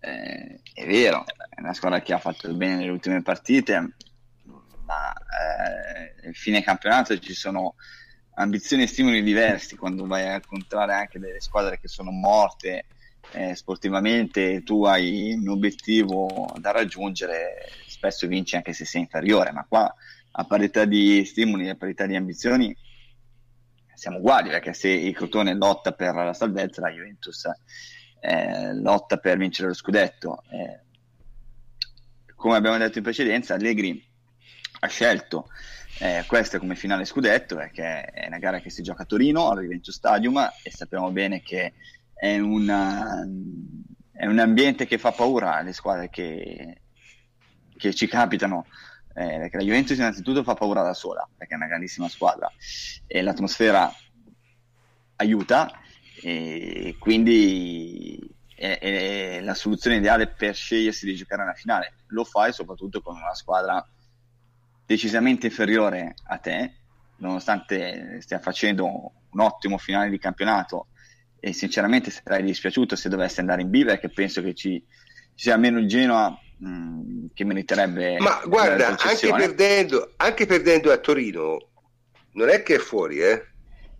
Eh, 0.00 0.60
è 0.72 0.86
vero, 0.86 1.24
è 1.50 1.60
una 1.60 1.74
squadra 1.74 2.00
che 2.00 2.14
ha 2.14 2.18
fatto 2.18 2.52
bene 2.54 2.76
nelle 2.76 2.90
ultime 2.90 3.20
partite, 3.20 3.96
ma 4.84 5.12
eh, 5.12 6.32
fine 6.32 6.62
campionato 6.62 7.18
ci 7.18 7.34
sono 7.34 7.74
ambizioni 8.38 8.82
e 8.82 8.86
stimoli 8.86 9.22
diversi 9.22 9.76
quando 9.76 10.06
vai 10.06 10.26
a 10.26 10.34
incontrare 10.34 10.92
anche 10.92 11.18
delle 11.18 11.40
squadre 11.40 11.78
che 11.78 11.88
sono 11.88 12.10
morte 12.10 12.86
eh, 13.32 13.54
sportivamente 13.54 14.62
tu 14.62 14.84
hai 14.84 15.32
un 15.32 15.48
obiettivo 15.48 16.52
da 16.58 16.70
raggiungere 16.70 17.70
spesso 17.86 18.26
vinci 18.26 18.56
anche 18.56 18.72
se 18.72 18.84
sei 18.84 19.02
inferiore 19.02 19.52
ma 19.52 19.64
qua 19.66 19.92
a 20.32 20.44
parità 20.44 20.84
di 20.84 21.24
stimoli 21.24 21.66
e 21.66 21.70
a 21.70 21.76
parità 21.76 22.06
di 22.06 22.14
ambizioni 22.14 22.76
siamo 23.94 24.18
uguali 24.18 24.50
perché 24.50 24.74
se 24.74 24.90
il 24.90 25.14
Crotone 25.14 25.54
lotta 25.54 25.92
per 25.92 26.14
la 26.14 26.34
salvezza 26.34 26.82
la 26.82 26.90
Juventus 26.90 27.48
eh, 28.20 28.74
lotta 28.74 29.16
per 29.16 29.38
vincere 29.38 29.68
lo 29.68 29.74
scudetto 29.74 30.42
eh, 30.50 30.80
come 32.34 32.56
abbiamo 32.56 32.76
detto 32.76 32.98
in 32.98 33.04
precedenza 33.04 33.54
Allegri 33.54 34.04
ha 34.80 34.86
scelto 34.88 35.48
eh, 35.98 36.24
questa 36.26 36.58
come 36.58 36.74
finale 36.74 37.04
scudetto 37.04 37.56
perché 37.56 38.04
è 38.04 38.26
una 38.26 38.38
gara 38.38 38.60
che 38.60 38.70
si 38.70 38.82
gioca 38.82 39.02
a 39.02 39.06
Torino 39.06 39.50
al 39.50 39.60
Juventus 39.60 39.94
Stadium 39.94 40.38
e 40.62 40.70
sappiamo 40.70 41.10
bene 41.10 41.40
che 41.42 41.72
è, 42.12 42.38
una, 42.38 43.26
è 44.12 44.26
un 44.26 44.38
ambiente 44.38 44.86
che 44.86 44.98
fa 44.98 45.12
paura 45.12 45.54
alle 45.54 45.72
squadre 45.72 46.10
che, 46.10 46.80
che 47.76 47.94
ci 47.94 48.06
capitano. 48.06 48.66
Eh, 49.18 49.38
perché 49.38 49.56
la 49.56 49.62
Juventus 49.62 49.96
innanzitutto 49.96 50.42
fa 50.42 50.52
paura 50.52 50.82
da 50.82 50.92
sola 50.92 51.26
perché 51.34 51.54
è 51.54 51.56
una 51.56 51.68
grandissima 51.68 52.06
squadra 52.06 52.52
e 53.06 53.22
l'atmosfera 53.22 53.90
aiuta 55.16 55.70
e 56.22 56.96
quindi 56.98 58.20
è, 58.54 58.78
è 58.78 59.40
la 59.40 59.54
soluzione 59.54 59.96
ideale 59.96 60.26
per 60.26 60.54
scegliersi 60.54 61.06
di 61.06 61.14
giocare 61.14 61.42
una 61.42 61.54
finale. 61.54 61.94
Lo 62.08 62.24
fai 62.24 62.52
soprattutto 62.52 63.00
con 63.00 63.16
una 63.16 63.34
squadra 63.34 63.86
decisamente 64.86 65.46
inferiore 65.46 66.14
a 66.24 66.38
te, 66.38 66.74
nonostante 67.16 68.20
stia 68.20 68.38
facendo 68.38 69.12
un 69.30 69.40
ottimo 69.40 69.78
finale 69.78 70.08
di 70.08 70.18
campionato 70.18 70.88
e 71.40 71.52
sinceramente 71.52 72.10
sarei 72.10 72.42
dispiaciuto 72.42 72.96
se 72.96 73.08
dovesse 73.08 73.40
andare 73.40 73.62
in 73.62 73.70
B 73.70 73.84
perché 73.84 74.08
penso 74.08 74.42
che 74.42 74.54
ci, 74.54 74.82
ci 75.34 75.44
sia 75.44 75.56
meno 75.56 75.78
il 75.78 75.88
Genoa 75.88 76.38
mh, 76.58 77.26
che 77.34 77.44
meriterebbe 77.44 78.18
ma 78.18 78.40
guarda 78.46 78.96
anche 78.96 79.28
perdendo, 79.28 80.14
anche 80.16 80.46
perdendo 80.46 80.92
a 80.92 80.98
Torino 80.98 81.58
non 82.32 82.48
è 82.48 82.62
che 82.62 82.76
è 82.76 82.78
fuori 82.78 83.20
eh? 83.20 83.46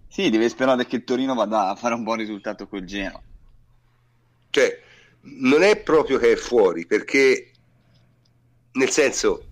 Sì 0.08 0.30
devi 0.30 0.48
sperare 0.48 0.86
che 0.86 1.04
Torino 1.04 1.34
vada 1.34 1.68
a 1.68 1.74
fare 1.74 1.94
un 1.94 2.02
buon 2.02 2.18
risultato 2.18 2.68
col 2.68 2.84
Genoa. 2.84 3.20
Cioè 4.50 4.80
non 5.22 5.62
è 5.62 5.76
proprio 5.82 6.18
che 6.18 6.32
è 6.32 6.36
fuori 6.36 6.86
perché 6.86 7.50
nel 8.72 8.90
senso 8.90 9.44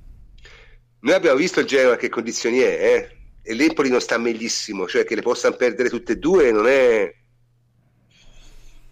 noi 1.04 1.14
abbiamo 1.14 1.36
visto 1.36 1.60
il 1.60 1.66
Genoa 1.66 1.96
che 1.96 2.08
condizioni 2.08 2.58
è, 2.60 2.64
eh? 2.66 3.16
e 3.42 3.54
l'Empoli 3.54 3.90
non 3.90 4.00
sta 4.00 4.16
meglissimo, 4.16 4.88
cioè 4.88 5.04
che 5.04 5.14
le 5.14 5.20
possano 5.20 5.54
perdere 5.54 5.90
tutte 5.90 6.12
e 6.12 6.16
due 6.16 6.50
non 6.50 6.66
è, 6.66 7.14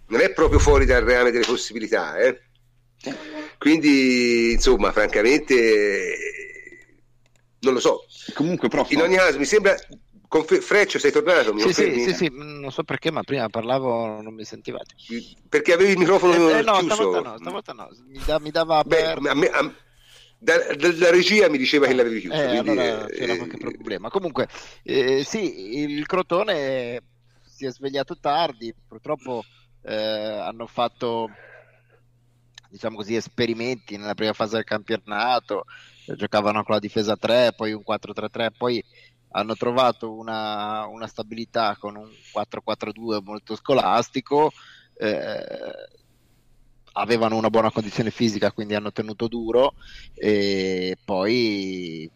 non 0.09 0.21
è 0.21 0.31
proprio 0.33 0.59
fuori 0.59 0.85
dal 0.85 1.05
reame 1.05 1.31
delle 1.31 1.47
possibilità. 1.47 2.19
Eh? 2.19 2.39
Quindi, 3.57 4.53
insomma, 4.53 4.93
francamente, 4.93 6.17
non 7.61 7.73
lo 7.73 7.81
so. 7.81 8.05
Comunque, 8.35 8.69
prof, 8.69 8.91
in 8.91 9.01
ogni 9.01 9.17
caso, 9.17 9.39
mi 9.39 9.47
sembra. 9.47 9.75
Confer- 10.29 10.63
Freccio, 10.63 10.99
sei 10.99 11.13
tornato? 11.13 11.53
Mi 11.53 11.61
sì, 11.61 11.73
sì, 11.73 12.01
sì, 12.01 12.15
sì, 12.15 12.31
non 12.33 12.71
so 12.71 12.85
perché, 12.85 13.11
ma 13.11 13.23
prima 13.23 13.49
parlavo, 13.49 14.21
non 14.23 14.35
mi 14.35 14.45
sentivate. 14.45 14.95
Perché 15.49 15.75
avevi 15.75 15.93
il 15.93 15.99
microfono 15.99 16.49
eh, 16.49 16.59
eh, 16.59 16.63
no, 16.63 16.79
chiuso? 16.79 16.95
Stavolta 16.95 17.31
no, 17.31 17.39
stavolta 17.39 17.73
no. 17.73 17.89
Mi, 18.07 18.21
da, 18.25 18.39
mi 18.39 18.51
dava 18.51 18.83
Beh, 18.83 19.13
a 19.13 19.35
me, 19.35 19.47
a, 19.49 19.75
da, 20.43 20.59
da, 20.75 21.11
regia 21.11 21.49
mi 21.49 21.57
diceva 21.57 21.87
che 21.87 21.95
l'avevi 21.95 22.21
chiuso. 22.21 22.35
Eh, 22.35 22.49
quindi, 22.49 22.71
allora 22.71 23.07
eh, 23.07 23.15
c'era 23.15 23.37
qualche 23.37 23.59
problema. 23.59 24.09
Comunque, 24.09 24.49
eh, 24.83 25.23
sì, 25.25 25.79
il 25.79 26.05
Crotone 26.07 27.01
si 27.45 27.65
è 27.65 27.71
svegliato 27.71 28.19
tardi, 28.19 28.75
purtroppo 28.89 29.45
eh, 29.83 29.95
hanno 29.95 30.67
fatto 30.67 31.31
diciamo 32.69 32.97
così, 32.97 33.15
esperimenti 33.15 33.97
nella 33.97 34.15
prima 34.15 34.33
fase 34.33 34.57
del 34.57 34.65
campionato, 34.65 35.65
giocavano 36.17 36.65
con 36.65 36.75
la 36.75 36.81
difesa 36.81 37.17
3, 37.17 37.53
poi 37.55 37.73
un 37.73 37.83
4-3-3, 37.87 38.49
poi 38.57 38.83
hanno 39.33 39.55
trovato 39.55 40.13
una, 40.13 40.87
una 40.87 41.07
stabilità 41.07 41.77
con 41.79 41.97
un 41.97 42.09
4-4-2 42.35 43.23
molto 43.23 43.55
scolastico. 43.57 44.51
Eh, 44.95 46.01
avevano 46.93 47.37
una 47.37 47.51
buona 47.51 47.71
condizione 47.71 48.11
fisica, 48.11 48.53
quindi 48.53 48.75
hanno 48.75 48.93
tenuto 48.93 49.29
duro 49.29 49.75
e 50.15 50.97
poi 51.05 52.11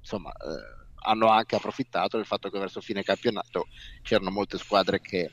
insomma 0.00 0.30
eh, 0.30 0.84
hanno 1.06 1.28
anche 1.28 1.56
approfittato 1.56 2.16
del 2.16 2.26
fatto 2.26 2.50
che 2.50 2.58
verso 2.58 2.80
fine 2.80 3.02
campionato 3.02 3.66
c'erano 4.02 4.30
molte 4.30 4.58
squadre 4.58 5.00
che 5.00 5.30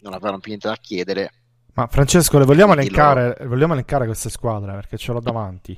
non 0.00 0.12
avevano 0.12 0.38
più 0.38 0.50
niente 0.50 0.68
da 0.68 0.76
chiedere 0.76 1.43
ma 1.74 1.88
Francesco, 1.88 2.38
le 2.38 2.44
vogliamo, 2.44 2.72
elencare, 2.72 3.34
loro... 3.36 3.48
vogliamo 3.48 3.72
elencare 3.72 4.06
queste 4.06 4.30
squadre 4.30 4.72
perché 4.74 4.96
ce 4.96 5.12
l'ho 5.12 5.20
davanti. 5.20 5.76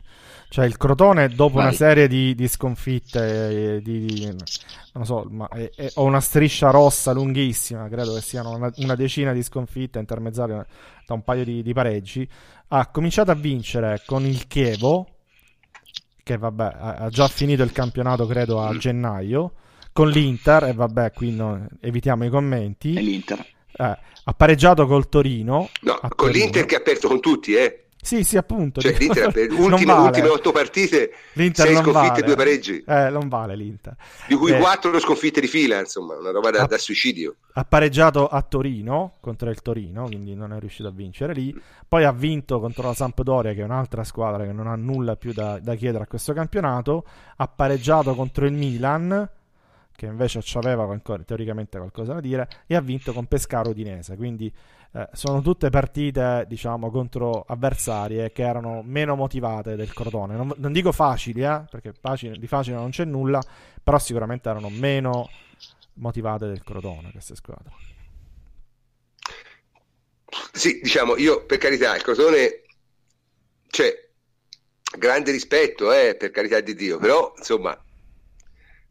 Cioè, 0.49 0.67
il 0.67 0.77
Crotone, 0.77 1.29
dopo 1.29 1.55
Vai. 1.55 1.65
una 1.65 1.73
serie 1.73 2.07
di, 2.07 2.35
di 2.35 2.47
sconfitte, 2.49 3.81
di, 3.83 4.05
di, 4.05 4.37
non 4.93 5.07
so, 5.07 5.27
ma 5.31 5.49
ho 5.95 6.05
una 6.05 6.21
striscia 6.21 6.71
rossa 6.71 7.13
lunghissima, 7.13 7.89
credo 7.89 8.15
che 8.15 8.21
siano 8.21 8.55
una, 8.55 8.71
una 8.77 8.95
decina 8.95 9.33
di 9.33 9.43
sconfitte 9.43 9.99
intermezzate 9.99 10.67
da 11.07 11.15
un 11.15 11.25
paio 11.25 11.45
di, 11.45 11.63
di, 11.63 11.73
pareggi. 11.73 12.29
Ha 12.69 12.87
cominciato 12.89 13.31
a 13.31 13.35
vincere 13.35 14.03
con 14.05 14.27
il 14.27 14.47
Chievo, 14.47 15.07
che 16.23 16.37
vabbè, 16.37 16.77
ha 16.79 17.09
già 17.09 17.27
finito 17.27 17.63
il 17.63 17.73
campionato, 17.73 18.27
credo, 18.27 18.61
a 18.61 18.77
gennaio, 18.77 19.53
con 19.93 20.11
l'Inter, 20.11 20.65
e 20.65 20.73
vabbè, 20.75 21.13
qui 21.13 21.33
no, 21.35 21.67
evitiamo 21.81 22.27
i 22.27 22.29
commenti. 22.29 22.93
E 22.93 23.01
l'Inter 23.01 23.55
eh, 23.77 23.99
ha 24.29 24.33
pareggiato 24.33 24.87
col 24.87 25.09
Torino. 25.09 25.69
No, 25.83 26.01
con 26.15 26.31
l'Inter 26.31 26.65
che 26.65 26.77
ha 26.77 26.81
perso 26.81 27.09
con 27.09 27.21
tutti, 27.21 27.55
eh. 27.55 27.87
Sì, 28.07 28.23
sì, 28.23 28.37
appunto. 28.37 28.81
Cioè, 28.81 28.97
l'Inter 28.97 29.33
per 29.33 29.51
ultime, 29.59 29.93
vale. 29.93 30.07
ultime 30.07 30.29
otto 30.29 30.53
partite, 30.53 31.11
L'Inter 31.33 31.67
sei 31.67 31.75
sconfitte 31.75 32.09
vale. 32.09 32.23
due 32.23 32.37
pareggi. 32.37 32.85
Eh, 32.87 33.11
non 33.11 33.29
vale 33.29 33.57
l'Inter. 33.57 33.97
Di 34.29 34.37
cui 34.37 34.53
eh, 34.53 34.59
quattro 34.59 34.97
sconfitte 35.01 35.41
di 35.41 35.49
fila, 35.49 35.81
insomma, 35.81 36.17
una 36.17 36.31
roba 36.31 36.51
da, 36.51 36.63
ha, 36.63 36.67
da, 36.67 36.79
suicidio. 36.79 37.35
Ha 37.55 37.65
pareggiato 37.65 38.29
a 38.29 38.41
Torino, 38.43 39.15
contro 39.21 39.51
il 39.51 39.61
Torino, 39.61 40.05
quindi 40.05 40.37
non 40.37 40.53
è 40.53 40.61
riuscito 40.61 40.89
a 40.89 40.93
vincere 40.93 41.35
lì. 41.35 41.53
Poi 41.89 42.05
ha 42.05 42.13
vinto 42.13 42.61
contro 42.61 42.85
la 42.85 42.95
Sampdoria, 42.95 43.53
che 43.55 43.63
è 43.63 43.65
un'altra 43.65 44.05
squadra 44.05 44.45
che 44.45 44.53
non 44.53 44.69
ha 44.69 44.77
nulla 44.77 45.17
più 45.17 45.33
da, 45.33 45.59
da 45.59 45.75
chiedere 45.75 46.05
a 46.05 46.07
questo 46.07 46.33
campionato. 46.33 47.05
Ha 47.37 47.49
pareggiato 47.49 48.15
contro 48.15 48.47
il 48.47 48.53
Milan, 48.53 49.29
che 49.97 50.07
invece 50.07 50.41
aveva 50.55 50.85
ancora 50.85 51.23
teoricamente 51.25 51.79
qualcosa 51.79 52.13
da 52.13 52.21
dire, 52.21 52.49
e 52.67 52.77
ha 52.77 52.81
vinto 52.81 53.13
con 53.13 53.27
Pescaro 53.27 53.71
Udinese. 53.71 54.15
Quindi 54.17 54.53
eh, 54.93 55.09
sono 55.13 55.43
tutte 55.43 55.71
partite, 55.71 56.45
diciamo, 56.47 56.91
contro 56.91 57.45
avversarie 57.49 58.31
che 58.31 58.43
erano 58.43 58.83
meno 58.85 59.17
motivate 59.17 59.75
del 59.75 59.93
Crotone. 59.93 60.37
Non, 60.37 60.53
non 60.57 60.73
dico 60.73 60.93
facili, 60.93 61.43
eh, 61.43 61.65
perché 61.69 61.93
facile, 61.99 62.37
di 62.39 62.47
facile 62.47 62.77
non 62.77 62.91
c'è 62.91 63.05
nulla, 63.05 63.43
però 63.83 63.99
sicuramente 63.99 64.49
erano 64.49 64.69
meno 64.69 65.29
motivate 65.95 66.47
del 66.47 66.63
Crotone 66.63 67.11
queste 67.11 67.35
squadre. 67.35 67.73
Sì, 70.53 70.81
diciamo, 70.83 71.17
io 71.17 71.45
per 71.47 71.59
carità, 71.59 71.97
il 71.97 72.03
Crotone, 72.03 72.63
cioè, 73.69 73.93
grande 74.99 75.31
rispetto, 75.31 75.93
eh, 75.93 76.15
per 76.17 76.31
carità 76.31 76.61
di 76.61 76.75
Dio, 76.75 76.99
però, 76.99 77.33
insomma, 77.37 77.79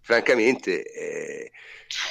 francamente... 0.06 0.84
Eh, 0.84 1.52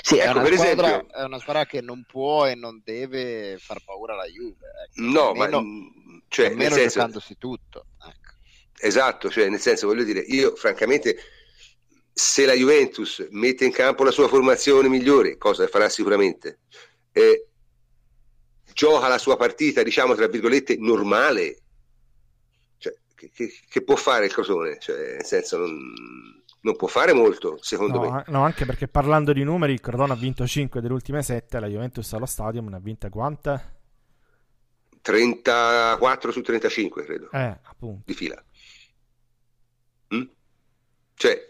sì, 0.03 0.19
ecco, 0.19 0.25
è, 0.25 0.31
una 0.31 0.45
squadra, 0.47 0.87
esempio, 0.87 1.15
è, 1.15 1.23
una 1.23 1.39
squadra, 1.39 1.67
che 1.67 1.81
non 1.81 2.05
può 2.09 2.47
e 2.47 2.55
non 2.55 2.81
deve 2.85 3.57
far 3.59 3.83
paura 3.85 4.15
alla 4.15 4.27
Juve. 4.27 4.67
Ecco. 4.85 5.03
No, 5.03 5.29
almeno, 5.31 5.63
ma 5.63 6.21
cioè, 6.29 6.47
almeno 6.47 6.75
senso, 6.75 6.99
giocandosi 6.99 7.37
tutto. 7.39 7.87
Ecco. 8.01 8.33
Esatto, 8.79 9.31
cioè 9.31 9.49
nel 9.49 9.61
senso 9.61 9.87
voglio 9.87 10.05
dire, 10.05 10.21
io 10.21 10.57
francamente 10.57 11.17
se 12.13 12.47
la 12.47 12.53
Juventus 12.53 13.27
mette 13.31 13.65
in 13.65 13.73
campo 13.73 14.05
la 14.05 14.11
sua 14.11 14.29
formazione 14.29 14.89
migliore, 14.89 15.37
cosa 15.37 15.67
farà 15.69 15.89
sicuramente, 15.89 16.61
eh, 17.13 17.47
gioca 18.73 19.09
la 19.09 19.19
sua 19.19 19.37
partita, 19.37 19.83
diciamo 19.83 20.15
tra 20.15 20.27
virgolette, 20.27 20.77
normale, 20.79 21.59
cioè, 22.79 22.95
che, 23.15 23.31
che, 23.33 23.53
che, 23.69 23.83
può 23.83 23.97
fare 23.97 24.27
il 24.27 24.33
Crotone? 24.33 24.79
Cioè, 24.81 25.15
nel 25.15 25.25
senso 25.25 25.59
non 25.59 26.44
non 26.65 26.77
può 26.77 26.89
fare 26.89 27.13
molto, 27.13 27.59
secondo 27.61 28.01
no, 28.01 28.11
me. 28.11 28.25
No, 28.29 28.43
anche 28.43 28.65
perché 28.65 28.89
parlando 28.89 29.33
di 29.33 29.45
numeri, 29.45 29.75
il 29.75 29.81
Crotone 29.81 30.13
ha 30.13 30.17
vinto 30.17 30.47
5 30.47 30.81
delle 30.81 30.95
ultime 30.95 31.23
7, 31.23 31.61
la 31.61 31.67
Juventus 31.67 32.11
allo 32.15 32.27
stadium 32.27 32.69
ne 32.69 32.77
ha 32.77 32.81
vinte 32.81 33.11
quante? 33.11 33.73
34 35.03 36.33
su 36.33 36.41
35, 36.41 37.05
credo. 37.05 37.31
Eh, 37.33 37.59
appunto. 37.65 38.03
Di 38.07 38.15
fila. 38.15 38.43
Mm? 40.15 40.23
Cioè, 41.15 41.47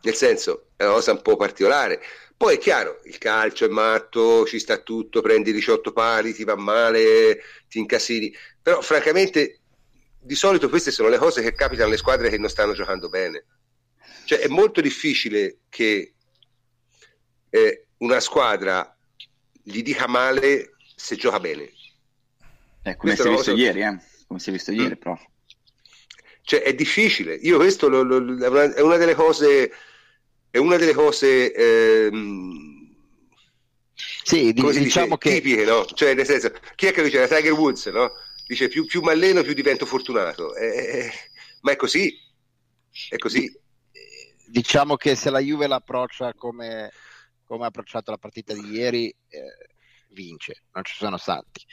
nel 0.00 0.14
senso, 0.14 0.68
è 0.74 0.84
una 0.84 0.94
cosa 0.94 1.12
un 1.12 1.20
po' 1.20 1.36
particolare. 1.36 2.00
Poi 2.34 2.54
è 2.54 2.58
chiaro, 2.58 3.00
il 3.04 3.18
calcio 3.18 3.66
è 3.66 3.68
matto, 3.68 4.46
ci 4.46 4.58
sta 4.58 4.78
tutto, 4.78 5.20
prendi 5.20 5.52
18 5.52 5.92
pali, 5.92 6.32
ti 6.32 6.44
va 6.44 6.56
male, 6.56 7.40
ti 7.68 7.78
incasini. 7.78 8.34
Però, 8.62 8.80
francamente, 8.80 9.60
di 10.18 10.34
solito 10.34 10.70
queste 10.70 10.90
sono 10.90 11.10
le 11.10 11.18
cose 11.18 11.42
che 11.42 11.52
capitano 11.52 11.88
alle 11.88 11.98
squadre 11.98 12.30
che 12.30 12.38
non 12.38 12.48
stanno 12.48 12.72
giocando 12.72 13.10
bene 13.10 13.44
cioè, 14.24 14.38
è 14.38 14.48
molto 14.48 14.80
difficile 14.80 15.58
che 15.68 16.14
eh, 17.50 17.86
una 17.98 18.20
squadra 18.20 18.96
gli 19.62 19.82
dica 19.82 20.06
male 20.06 20.76
se 20.94 21.16
gioca 21.16 21.40
bene. 21.40 21.72
Eh, 22.82 22.96
come 22.96 23.14
si 23.14 23.22
è 23.22 23.24
visto 23.24 23.50
cosa... 23.50 23.52
ieri, 23.52 23.82
eh? 23.82 23.98
come 24.26 24.40
si 24.40 24.48
è 24.48 24.52
visto 24.52 24.72
ieri, 24.72 24.94
mm. 24.94 25.00
prof. 25.00 25.24
Cioè, 26.42 26.62
è 26.62 26.74
difficile. 26.74 27.34
Io 27.34 27.56
questo 27.56 27.88
lo, 27.88 28.02
lo, 28.02 28.16
è, 28.16 28.48
una, 28.48 28.74
è, 28.74 28.80
una, 28.80 28.96
delle 28.96 29.14
cose... 29.14 29.72
È 30.50 30.58
una 30.58 30.76
delle 30.76 30.94
cose... 30.94 31.52
Ehm, 31.52 32.94
sì, 34.22 34.52
di, 34.52 34.62
diciamo 34.62 35.16
dice, 35.16 35.18
che... 35.18 35.40
tipiche, 35.40 35.64
no? 35.64 35.84
Cioè, 35.84 36.14
nel 36.14 36.26
senso, 36.26 36.52
chi 36.74 36.86
è 36.86 36.92
che 36.92 37.02
dice? 37.02 37.20
La 37.20 37.28
Tiger 37.28 37.52
Woods, 37.52 37.86
no? 37.86 38.12
Dice, 38.46 38.68
più, 38.68 38.86
più 38.86 39.02
mi 39.02 39.10
alleno, 39.10 39.42
più 39.42 39.52
divento 39.52 39.86
fortunato. 39.86 40.54
Eh, 40.54 40.66
eh, 40.66 41.12
ma 41.60 41.72
è 41.72 41.76
così. 41.76 42.16
È 43.08 43.16
così 43.16 43.59
diciamo 44.50 44.96
che 44.96 45.14
se 45.14 45.30
la 45.30 45.38
Juve 45.38 45.66
l'approccia 45.66 46.34
come, 46.34 46.90
come 47.44 47.64
ha 47.64 47.68
approcciato 47.68 48.10
la 48.10 48.18
partita 48.18 48.52
di 48.52 48.68
ieri, 48.68 49.08
eh, 49.08 49.74
vince, 50.10 50.62
non 50.72 50.84
ci 50.84 50.94
sono 50.96 51.16
salti. 51.16 51.64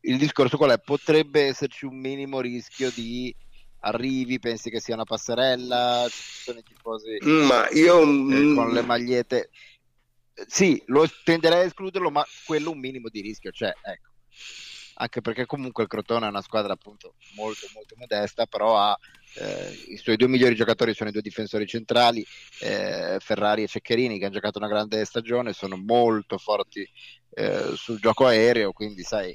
Il 0.00 0.18
discorso 0.18 0.56
qual 0.56 0.70
è? 0.70 0.80
Potrebbe 0.80 1.42
esserci 1.46 1.84
un 1.84 1.98
minimo 1.98 2.40
rischio 2.40 2.90
di 2.90 3.34
arrivi, 3.80 4.38
pensi 4.38 4.70
che 4.70 4.80
sia 4.80 4.94
una 4.94 5.04
passerella, 5.04 6.06
ci 6.08 6.22
sono 6.44 6.58
i 6.58 6.62
tifosi 6.62 7.18
ma 7.20 7.68
io, 7.70 8.00
eh, 8.02 8.06
mm, 8.06 8.54
con 8.54 8.72
le 8.72 8.82
magliette. 8.82 9.50
Sì, 10.46 10.82
lo 10.86 11.06
tenderei 11.24 11.60
a 11.60 11.64
escluderlo, 11.64 12.10
ma 12.10 12.24
quello 12.46 12.70
un 12.70 12.78
minimo 12.78 13.08
di 13.08 13.20
rischio 13.20 13.50
c'è, 13.50 13.72
ecco. 13.82 14.11
Anche 14.94 15.20
perché 15.20 15.46
comunque 15.46 15.84
il 15.84 15.88
Crotone 15.88 16.26
è 16.26 16.28
una 16.28 16.42
squadra 16.42 16.74
appunto 16.74 17.14
molto 17.34 17.66
molto 17.74 17.94
modesta, 17.96 18.46
però 18.46 18.76
ha 18.76 18.96
eh, 19.34 19.72
i 19.88 19.96
suoi 19.96 20.16
due 20.16 20.28
migliori 20.28 20.54
giocatori 20.54 20.94
sono 20.94 21.08
i 21.08 21.12
due 21.12 21.22
difensori 21.22 21.66
centrali, 21.66 22.24
eh, 22.60 23.16
Ferrari 23.18 23.62
e 23.62 23.68
Ceccherini, 23.68 24.18
che 24.18 24.24
hanno 24.26 24.34
giocato 24.34 24.58
una 24.58 24.68
grande 24.68 25.04
stagione, 25.04 25.52
sono 25.52 25.76
molto 25.76 26.36
forti 26.38 26.86
eh, 27.34 27.72
sul 27.74 27.98
gioco 27.98 28.26
aereo, 28.26 28.72
quindi 28.72 29.02
sai, 29.02 29.34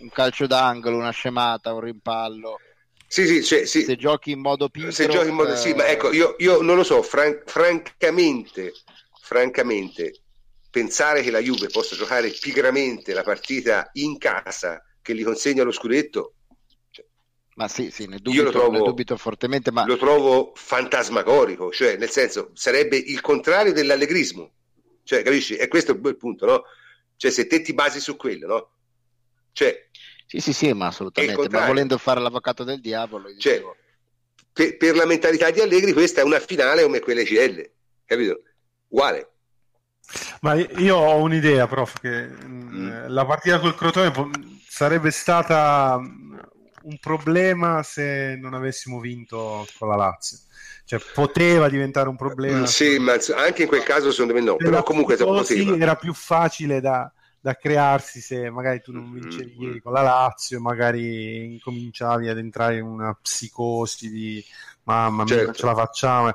un 0.00 0.08
calcio 0.10 0.46
d'angolo, 0.46 0.96
una 0.96 1.10
scemata, 1.10 1.72
un 1.72 1.80
rimpallo. 1.80 2.58
Sì, 3.06 3.26
sì, 3.26 3.44
cioè, 3.44 3.66
sì. 3.66 3.82
Se 3.82 3.96
giochi 3.96 4.32
in 4.32 4.40
modo 4.40 4.68
pigro... 4.68 4.90
Se 4.90 5.08
giochi 5.08 5.28
in 5.28 5.34
modo... 5.34 5.54
Sì, 5.56 5.72
ma 5.74 5.86
ecco, 5.88 6.12
io, 6.12 6.36
io 6.38 6.62
non 6.62 6.76
lo 6.76 6.84
so, 6.84 7.02
fran- 7.02 7.42
francamente, 7.44 8.72
francamente, 9.20 10.22
pensare 10.70 11.22
che 11.22 11.30
la 11.30 11.40
Juve 11.40 11.68
possa 11.68 11.96
giocare 11.96 12.30
pigramente 12.30 13.12
la 13.12 13.22
partita 13.22 13.90
in 13.94 14.18
casa 14.18 14.82
che 15.02 15.14
gli 15.14 15.24
consegna 15.24 15.64
lo 15.64 15.72
scudetto 15.72 16.34
ma 17.60 17.68
sì, 17.68 17.90
sì, 17.90 18.06
ne 18.06 18.16
dubito, 18.16 18.42
Io 18.42 18.44
lo 18.44 18.50
trovo, 18.50 18.70
ne 18.70 18.78
dubito 18.78 19.18
fortemente. 19.18 19.70
Ma... 19.70 19.84
Lo 19.84 19.98
trovo 19.98 20.52
fantasmagorico, 20.54 21.70
cioè 21.70 21.98
nel 21.98 22.08
senso 22.08 22.52
sarebbe 22.54 22.96
il 22.96 23.20
contrario 23.20 23.74
dell'allegrismo. 23.74 24.50
Cioè, 25.02 25.22
capisci? 25.22 25.56
E 25.56 25.68
questo 25.68 25.92
è 25.92 26.08
il 26.08 26.16
punto, 26.16 26.46
no? 26.46 26.62
Cioè, 27.16 27.30
se 27.30 27.46
te 27.46 27.60
ti 27.60 27.74
basi 27.74 28.00
su 28.00 28.16
quello, 28.16 28.46
no? 28.46 28.70
Cioè, 29.52 29.88
sì, 30.26 30.40
sì, 30.40 30.54
sì, 30.54 30.72
ma 30.72 30.86
assolutamente. 30.86 31.48
Ma 31.50 31.66
volendo 31.66 31.98
fare 31.98 32.20
l'avvocato 32.20 32.64
del 32.64 32.80
diavolo, 32.80 33.28
cioè, 33.36 33.62
per, 34.52 34.78
per, 34.78 34.94
la 34.94 35.04
mentalità 35.04 35.50
di 35.50 35.60
Allegri, 35.60 35.92
questa 35.92 36.22
è 36.22 36.24
una 36.24 36.40
finale 36.40 36.82
come 36.82 37.00
quelle 37.00 37.24
CL, 37.24 37.70
capito? 38.06 38.40
Uguale. 38.88 39.29
Ma 40.40 40.54
io 40.54 40.96
ho 40.96 41.20
un'idea, 41.20 41.66
prof, 41.66 42.00
che 42.00 42.26
mm. 42.26 43.06
la 43.08 43.26
partita 43.26 43.58
col 43.58 43.74
Crotone 43.74 44.10
sarebbe 44.66 45.10
stata 45.10 46.00
un 46.82 46.98
problema 46.98 47.82
se 47.82 48.38
non 48.40 48.54
avessimo 48.54 49.00
vinto 49.00 49.66
con 49.78 49.88
la 49.88 49.96
Lazio. 49.96 50.38
Cioè, 50.84 51.00
poteva 51.14 51.68
diventare 51.68 52.08
un 52.08 52.16
problema. 52.16 52.66
Sì, 52.66 52.98
ma 52.98 53.12
anche 53.36 53.62
in 53.62 53.68
quel 53.68 53.82
caso 53.82 54.10
secondo 54.10 54.34
me 54.34 54.40
no, 54.40 54.56
però, 54.56 54.70
però 54.70 54.82
comunque 54.82 55.16
sì, 55.44 55.78
era 55.78 55.94
più 55.94 56.12
facile 56.12 56.80
da, 56.80 57.12
da, 57.38 57.54
crearsi 57.54 58.20
se 58.20 58.50
magari 58.50 58.80
tu 58.80 58.92
non 58.92 59.12
vincevi 59.12 59.52
mm-hmm. 59.52 59.62
ieri 59.68 59.80
con 59.80 59.92
la 59.92 60.02
Lazio, 60.02 60.58
magari 60.58 61.52
incominciavi 61.52 62.28
ad 62.28 62.38
entrare 62.38 62.78
in 62.78 62.84
una 62.84 63.16
psicosi 63.20 64.10
di 64.10 64.44
mamma 64.84 65.22
mia, 65.22 65.34
certo. 65.34 65.52
ce 65.52 65.66
la 65.66 65.74
facciamo 65.74 66.32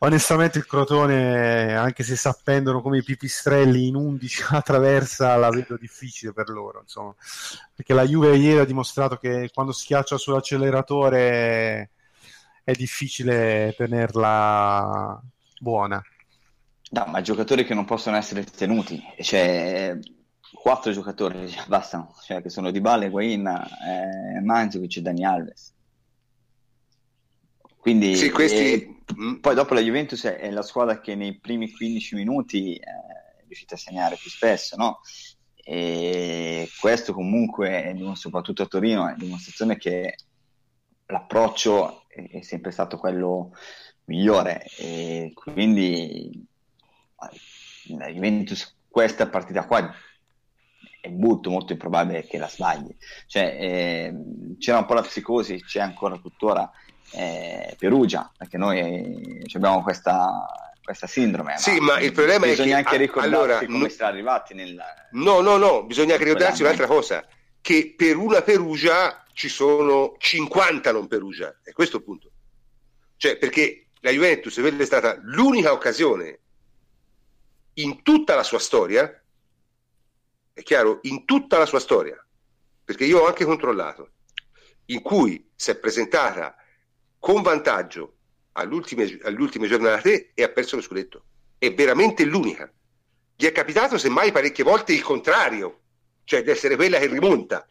onestamente 0.00 0.58
il 0.58 0.66
Crotone, 0.66 1.74
anche 1.74 2.02
se 2.02 2.16
sappendono 2.16 2.80
come 2.82 2.98
i 2.98 3.02
pipistrelli 3.02 3.88
in 3.88 3.94
11 3.94 4.44
attraversa, 4.50 5.36
la 5.36 5.50
vedo 5.50 5.76
difficile 5.76 6.32
per 6.32 6.48
loro, 6.48 6.80
insomma. 6.82 7.14
Perché 7.74 7.94
la 7.94 8.06
Juve 8.06 8.36
ieri 8.36 8.60
ha 8.60 8.64
dimostrato 8.64 9.16
che 9.16 9.50
quando 9.52 9.72
schiaccia 9.72 10.16
sull'acceleratore 10.16 11.90
è 12.64 12.72
difficile 12.72 13.74
tenerla 13.76 15.20
buona. 15.58 16.02
No, 16.90 17.04
ma 17.06 17.20
giocatori 17.20 17.64
che 17.64 17.74
non 17.74 17.84
possono 17.84 18.16
essere 18.16 18.44
tenuti, 18.44 19.02
cioè 19.20 19.98
quattro 20.52 20.92
giocatori 20.92 21.54
bastano, 21.66 22.14
cioè, 22.24 22.40
che 22.40 22.48
sono 22.48 22.70
Di 22.70 22.80
Bale, 22.80 23.10
Guain, 23.10 23.46
eh, 23.46 24.40
Mandzukic 24.40 24.96
e 24.96 25.02
Dani 25.02 25.24
Alves. 25.24 25.74
Quindi, 27.88 28.16
sì, 28.16 28.30
questi... 28.30 28.58
eh, 28.58 29.38
poi 29.40 29.54
dopo 29.54 29.72
la 29.72 29.80
Juventus 29.80 30.26
è 30.26 30.50
la 30.50 30.60
squadra 30.60 31.00
che 31.00 31.14
nei 31.14 31.38
primi 31.38 31.70
15 31.70 32.16
minuti 32.16 32.74
eh, 32.74 32.80
è 32.80 33.44
riuscita 33.46 33.76
a 33.76 33.78
segnare 33.78 34.18
più 34.20 34.28
spesso, 34.28 34.76
no? 34.76 35.00
E 35.54 36.68
questo 36.78 37.14
comunque, 37.14 37.96
soprattutto 38.12 38.62
a 38.62 38.66
Torino, 38.66 39.08
è 39.08 39.14
dimostrazione 39.16 39.78
che 39.78 40.16
l'approccio 41.06 42.04
è 42.08 42.42
sempre 42.42 42.72
stato 42.72 42.98
quello 42.98 43.52
migliore 44.04 44.66
e 44.76 45.32
quindi 45.34 46.46
la 47.96 48.08
Juventus 48.08 48.76
questa 48.88 49.28
partita 49.28 49.64
qua 49.64 49.90
è 51.00 51.08
molto 51.08 51.48
molto 51.48 51.72
improbabile 51.72 52.26
che 52.26 52.36
la 52.36 52.48
sbagli. 52.48 52.94
Cioè, 53.26 53.44
eh, 53.44 54.14
c'era 54.58 54.78
un 54.78 54.84
po' 54.84 54.94
la 54.94 55.02
psicosi, 55.02 55.62
c'è 55.62 55.80
ancora 55.80 56.18
tuttora 56.18 56.70
eh, 57.12 57.74
Perugia, 57.78 58.30
perché 58.36 58.56
noi 58.56 59.44
abbiamo 59.54 59.82
questa, 59.82 60.46
questa 60.82 61.06
sindrome. 61.06 61.56
Sì, 61.58 61.78
ma, 61.78 61.94
ma 61.94 62.00
il 62.00 62.12
problema 62.12 62.44
è 62.44 62.48
che 62.48 62.56
bisogna 62.56 62.78
anche 62.78 62.96
ricordarsi 62.96 63.34
allora, 63.34 63.58
come 63.64 63.78
no, 63.78 63.88
siamo 63.88 64.10
arrivati 64.10 64.54
nel... 64.54 64.82
No, 65.12 65.40
no, 65.40 65.56
no, 65.56 65.84
bisogna 65.84 66.14
anche 66.14 66.24
ricordarsi 66.24 66.62
un'altra 66.62 66.86
cosa, 66.86 67.26
che 67.60 67.94
per 67.96 68.16
una 68.16 68.42
Perugia 68.42 69.24
ci 69.32 69.48
sono 69.48 70.16
50 70.18 70.92
non 70.92 71.06
Perugia, 71.06 71.58
è 71.62 71.72
questo 71.72 71.98
il 71.98 72.04
punto. 72.04 72.30
Cioè, 73.16 73.36
perché 73.36 73.88
la 74.00 74.10
Juventus 74.10 74.58
è 74.58 74.84
stata 74.84 75.18
l'unica 75.22 75.72
occasione 75.72 76.40
in 77.74 78.02
tutta 78.02 78.34
la 78.34 78.42
sua 78.42 78.58
storia 78.58 79.22
è 80.58 80.62
chiaro, 80.64 80.98
in 81.02 81.24
tutta 81.24 81.56
la 81.56 81.66
sua 81.66 81.78
storia, 81.78 82.16
perché 82.84 83.04
io 83.04 83.20
ho 83.20 83.26
anche 83.26 83.44
controllato, 83.44 84.10
in 84.86 85.02
cui 85.02 85.48
si 85.54 85.70
è 85.70 85.76
presentata 85.76 86.56
con 87.18 87.42
vantaggio 87.42 88.14
alle 88.52 88.74
ultime, 88.74 89.66
giornate 89.66 90.30
e 90.34 90.42
ha 90.42 90.48
perso 90.48 90.76
lo 90.76 90.82
scudetto. 90.82 91.24
È 91.58 91.72
veramente 91.72 92.24
l'unica. 92.24 92.70
Gli 93.36 93.46
è 93.46 93.52
capitato 93.52 93.98
semmai 93.98 94.32
parecchie 94.32 94.64
volte 94.64 94.92
il 94.92 95.02
contrario, 95.02 95.80
cioè 96.24 96.42
di 96.42 96.50
essere 96.50 96.76
quella 96.76 96.98
che 96.98 97.06
rimonta, 97.06 97.66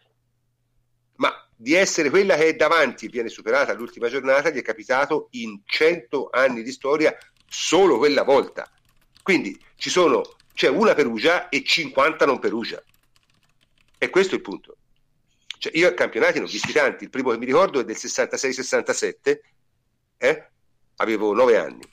ma 1.16 1.50
di 1.56 1.74
essere 1.74 2.10
quella 2.10 2.36
che 2.36 2.48
è 2.48 2.56
davanti 2.56 3.06
e 3.06 3.10
viene 3.10 3.30
superata 3.30 3.72
all'ultima 3.72 4.08
giornata 4.08 4.50
gli 4.50 4.58
è 4.58 4.62
capitato 4.62 5.28
in 5.32 5.62
cento 5.66 6.30
anni 6.32 6.64
di 6.64 6.72
storia 6.72 7.16
solo 7.46 7.98
quella 7.98 8.24
volta. 8.24 8.70
Quindi 9.22 9.60
ci 9.76 9.90
sono 9.90 10.22
c'è 10.54 10.70
una 10.70 10.96
Perugia 10.96 11.50
e 11.50 11.64
50 11.64 12.26
non 12.26 12.40
Perugia. 12.40 12.82
E 14.00 14.10
questo 14.10 14.34
è 14.34 14.38
il 14.38 14.44
punto. 14.44 14.78
Cioè, 15.58 15.76
io 15.76 15.88
a 15.88 15.94
campionati 15.94 16.40
ne 16.40 16.46
ho 16.46 16.48
visti 16.48 16.72
tanti, 16.72 17.06
il 17.06 17.10
primo 17.10 17.32
che 17.32 17.38
mi 17.38 17.46
ricordo 17.46 17.80
è 17.80 17.84
del 17.84 17.96
66-67, 17.96 19.40
eh? 20.18 20.50
avevo 20.98 21.34
9 21.34 21.58
anni, 21.58 21.84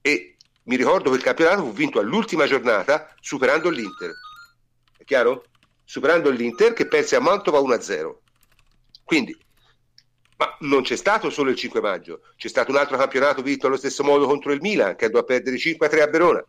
e 0.00 0.36
mi 0.64 0.76
ricordo 0.76 1.10
che 1.10 1.16
il 1.16 1.22
campionato 1.22 1.64
fu 1.64 1.72
vinto 1.72 1.98
all'ultima 1.98 2.46
giornata 2.46 3.14
superando 3.20 3.70
l'Inter. 3.70 4.12
È 4.96 5.04
chiaro? 5.04 5.46
Superando 5.84 6.30
l'Inter 6.30 6.74
che 6.74 6.86
perse 6.86 7.16
a 7.16 7.20
Mantova 7.20 7.58
1-0. 7.60 8.16
Quindi, 9.04 9.36
ma 10.36 10.56
non 10.60 10.82
c'è 10.82 10.96
stato 10.96 11.30
solo 11.30 11.50
il 11.50 11.56
5 11.56 11.80
maggio, 11.80 12.20
c'è 12.36 12.48
stato 12.48 12.70
un 12.70 12.76
altro 12.76 12.98
campionato 12.98 13.40
vinto 13.42 13.66
allo 13.66 13.78
stesso 13.78 14.04
modo 14.04 14.26
contro 14.26 14.52
il 14.52 14.60
Milan 14.60 14.96
che 14.96 15.06
andò 15.06 15.18
a 15.18 15.24
perdere 15.24 15.56
5-3 15.56 16.00
a 16.02 16.06
Verona 16.06 16.44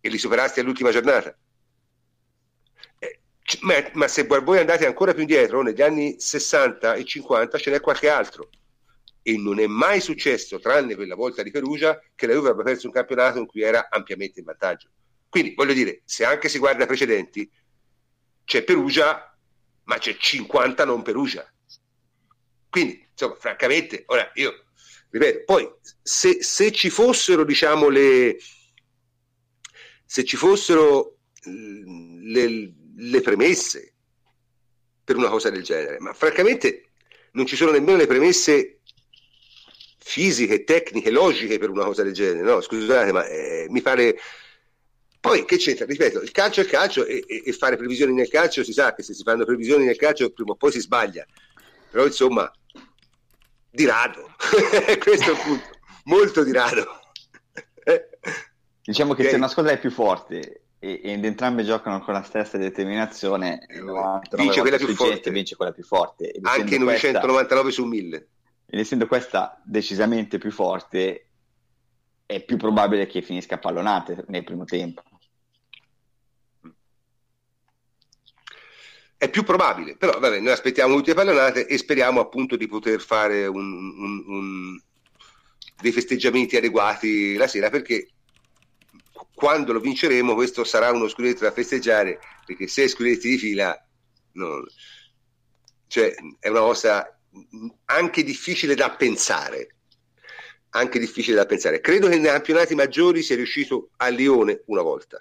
e 0.00 0.08
li 0.08 0.18
superasti 0.18 0.60
all'ultima 0.60 0.90
giornata. 0.90 1.36
Ma, 3.60 3.74
ma, 3.94 4.08
se 4.08 4.24
voi 4.24 4.58
andate 4.58 4.86
ancora 4.86 5.12
più 5.12 5.22
indietro, 5.22 5.62
negli 5.62 5.82
anni 5.82 6.20
60 6.20 6.94
e 6.94 7.04
50 7.04 7.58
ce 7.58 7.70
n'è 7.70 7.80
qualche 7.80 8.08
altro. 8.08 8.50
E 9.22 9.36
non 9.36 9.60
è 9.60 9.66
mai 9.66 10.00
successo, 10.00 10.60
tranne 10.60 10.94
quella 10.94 11.14
volta 11.14 11.42
di 11.42 11.50
Perugia, 11.50 12.00
che 12.14 12.26
la 12.26 12.34
Juve 12.34 12.50
abbia 12.50 12.64
perso 12.64 12.86
un 12.86 12.92
campionato 12.92 13.38
in 13.38 13.46
cui 13.46 13.62
era 13.62 13.88
ampiamente 13.90 14.40
in 14.40 14.46
vantaggio. 14.46 14.88
Quindi 15.28 15.54
voglio 15.54 15.72
dire, 15.72 16.02
se 16.04 16.24
anche 16.24 16.48
si 16.48 16.58
guarda 16.58 16.84
i 16.84 16.86
precedenti, 16.86 17.50
c'è 18.44 18.62
Perugia, 18.64 19.36
ma 19.84 19.98
c'è 19.98 20.16
50 20.16 20.84
non 20.84 21.02
Perugia. 21.02 21.48
Quindi, 22.68 23.06
insomma, 23.10 23.34
francamente, 23.34 24.04
ora 24.06 24.30
io 24.34 24.64
ripeto, 25.10 25.44
poi 25.44 25.68
se, 26.02 26.42
se 26.42 26.72
ci 26.72 26.88
fossero, 26.88 27.44
diciamo, 27.44 27.88
le, 27.88 28.38
se 30.04 30.24
ci 30.24 30.36
fossero 30.36 31.18
le, 31.42 32.74
le 33.00 33.20
premesse 33.20 33.92
per 35.02 35.16
una 35.16 35.28
cosa 35.28 35.50
del 35.50 35.62
genere, 35.62 35.98
ma 36.00 36.12
francamente 36.12 36.90
non 37.32 37.46
ci 37.46 37.56
sono 37.56 37.70
nemmeno 37.70 37.96
le 37.96 38.06
premesse 38.06 38.80
fisiche, 39.98 40.64
tecniche, 40.64 41.10
logiche 41.10 41.58
per 41.58 41.70
una 41.70 41.84
cosa 41.84 42.02
del 42.02 42.12
genere. 42.12 42.42
No, 42.42 42.60
scusate, 42.60 43.12
ma 43.12 43.26
eh, 43.26 43.66
mi 43.68 43.80
pare. 43.80 44.16
Poi 45.20 45.44
che 45.44 45.56
c'entra? 45.56 45.84
Ripeto, 45.84 46.22
il 46.22 46.30
calcio 46.30 46.60
è 46.60 46.64
il 46.64 46.70
calcio 46.70 47.04
e, 47.04 47.24
e, 47.26 47.42
e, 47.44 47.52
fare 47.52 47.76
previsioni 47.76 48.14
nel 48.14 48.28
calcio 48.28 48.64
si 48.64 48.72
sa 48.72 48.94
che 48.94 49.02
se 49.02 49.12
si 49.12 49.22
fanno 49.22 49.44
previsioni 49.44 49.84
nel 49.84 49.96
calcio 49.96 50.30
prima 50.30 50.52
o 50.52 50.56
poi 50.56 50.72
si 50.72 50.80
sbaglia. 50.80 51.26
Però 51.90 52.06
insomma, 52.06 52.50
di 53.70 53.84
rado. 53.84 54.34
Questo 54.98 55.30
è 55.30 55.32
il 55.32 55.40
punto. 55.42 55.78
Molto 56.04 56.42
di 56.42 56.52
rado. 56.52 56.86
Diciamo 58.82 59.14
che 59.14 59.20
okay. 59.20 59.32
se 59.32 59.36
una 59.36 59.48
squadra 59.48 59.72
è 59.72 59.78
più 59.78 59.90
forte 59.90 60.59
e, 60.82 61.00
ed 61.04 61.24
entrambe 61.24 61.62
giocano 61.62 62.00
con 62.00 62.14
la 62.14 62.22
stessa 62.22 62.56
determinazione, 62.56 63.66
vince 64.36 64.62
quella 64.62 64.78
più 64.78 64.94
forte. 64.94 65.30
Vince 65.30 65.54
quella 65.54 65.72
più 65.72 65.84
forte. 65.84 66.32
Anche 66.42 66.78
999 66.78 67.62
questa, 67.62 67.82
su 67.82 67.84
1000. 67.86 68.28
Ed 68.66 68.80
essendo 68.80 69.06
questa 69.06 69.60
decisamente 69.62 70.38
più 70.38 70.50
forte, 70.50 71.26
è 72.24 72.42
più 72.42 72.56
probabile 72.56 73.06
che 73.06 73.20
finisca 73.20 73.58
pallonate 73.58 74.24
nel 74.28 74.42
primo 74.42 74.64
tempo. 74.64 75.02
È 79.18 79.28
più 79.28 79.42
probabile, 79.42 79.98
però 79.98 80.18
vabbè, 80.18 80.40
noi 80.40 80.52
aspettiamo 80.52 80.94
tutte 80.94 81.10
le 81.10 81.14
pallonate 81.14 81.66
e 81.66 81.76
speriamo 81.76 82.20
appunto 82.20 82.56
di 82.56 82.66
poter 82.66 83.02
fare 83.02 83.46
un, 83.46 83.70
un, 83.74 84.24
un, 84.26 84.80
dei 85.78 85.92
festeggiamenti 85.92 86.56
adeguati 86.56 87.34
la 87.36 87.46
sera 87.46 87.68
perché 87.68 88.08
quando 89.40 89.72
lo 89.72 89.80
vinceremo 89.80 90.34
questo 90.34 90.64
sarà 90.64 90.90
uno 90.90 91.08
scudetto 91.08 91.44
da 91.44 91.50
festeggiare 91.50 92.20
perché 92.44 92.66
sei 92.66 92.88
scudetti 92.88 93.30
di 93.30 93.38
fila 93.38 93.74
no, 94.32 94.66
cioè, 95.86 96.14
è 96.38 96.48
una 96.48 96.60
cosa 96.60 97.18
anche 97.86 98.22
difficile 98.22 98.74
da 98.74 98.90
pensare 98.90 99.76
anche 100.72 101.00
difficile 101.00 101.34
da 101.34 101.46
pensare. 101.46 101.80
Credo 101.80 102.06
che 102.06 102.16
nei 102.16 102.30
campionati 102.30 102.76
maggiori 102.76 103.22
sia 103.22 103.34
riuscito 103.34 103.90
a 103.96 104.06
Lione 104.06 104.62
una 104.66 104.82
volta. 104.82 105.16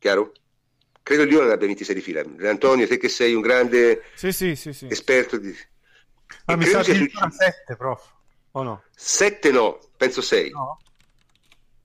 Chiaro? 0.00 0.32
credo 1.02 1.24
Lione 1.24 1.46
ne 1.46 1.52
abbia 1.52 1.66
26 1.66 1.94
di 1.94 2.00
fila. 2.00 2.22
Antonio 2.48 2.86
te 2.86 2.96
che 2.96 3.08
sei 3.08 3.34
un 3.34 3.40
grande 3.40 4.02
sì, 4.14 4.32
sì, 4.32 4.54
sì, 4.54 4.86
esperto 4.88 5.36
di... 5.36 5.54
ah, 6.46 6.56
mi 6.56 6.64
sa 6.64 6.82
che 6.82 7.10
7 7.10 7.76
prof 7.76 8.12
o 8.52 8.62
no? 8.62 8.84
7 8.94 9.50
no, 9.50 9.78
penso 9.96 10.22
6 10.22 10.50
no 10.50 10.78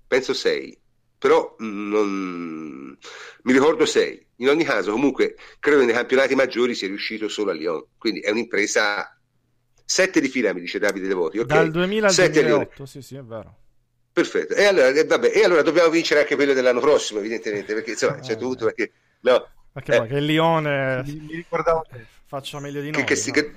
penso 0.08 0.34
6, 0.34 0.80
però 1.18 1.56
non... 1.60 2.98
mi 3.44 3.54
ricordo 3.54 3.86
6. 3.86 4.26
In 4.38 4.50
ogni 4.50 4.64
caso, 4.64 4.92
comunque, 4.92 5.36
credo 5.60 5.80
che 5.80 5.86
nei 5.86 5.96
campionati 5.96 6.36
maggiori 6.36 6.76
sia 6.76 6.88
riuscito 6.88 7.28
solo 7.28 7.52
a 7.52 7.54
Lyon, 7.54 7.84
quindi 7.98 8.20
è 8.20 8.30
un'impresa 8.30 9.18
7 9.84 10.20
di 10.20 10.28
fila, 10.28 10.54
mi 10.54 10.60
dice 10.60 10.80
Davide 10.80 11.08
Devoti. 11.08 11.40
Okay? 11.40 11.58
Dal 11.58 11.72
2000 11.72 12.08
al 12.08 12.14
2008, 12.14 12.86
sì, 12.86 13.02
sì, 13.02 13.16
è 13.16 13.24
vero. 13.24 13.56
Perfetto, 14.12 14.56
e 14.56 14.66
allora, 14.66 14.88
eh, 14.90 15.06
vabbè, 15.06 15.32
e 15.32 15.44
allora 15.44 15.62
dobbiamo 15.62 15.90
vincere 15.90 16.22
anche 16.22 16.36
quello 16.36 16.54
dell'anno 16.54 16.80
prossimo, 16.80 17.20
evidentemente, 17.20 17.74
perché 17.74 17.92
insomma, 17.92 18.18
c'è 18.20 18.36
dovuto 18.36 18.66
perché 18.66 18.92
no. 19.22 19.48
Perché 19.72 19.96
eh, 19.96 20.08
che 20.08 20.16
il 20.16 20.26
Lione 20.26 21.04
mi, 21.06 21.28
ricordavo 21.36 21.86
faccia 22.26 22.60
meglio 22.60 22.82
di 22.82 22.90
noi. 22.90 23.04
Che, 23.04 23.14
che, 23.14 23.24
no? 23.28 23.32
che, 23.32 23.52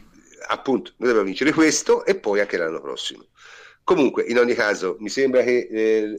appunto, 0.49 0.93
noi 0.97 1.09
dobbiamo 1.09 1.27
vincere 1.27 1.53
questo 1.53 2.05
e 2.05 2.15
poi 2.15 2.41
anche 2.41 2.59
l'anno 2.59 2.81
prossimo. 2.81 3.27
Comunque, 3.85 4.23
in 4.25 4.39
ogni 4.39 4.55
caso, 4.55 4.97
mi 5.01 5.09
sembra 5.09 5.43
che 5.43 5.69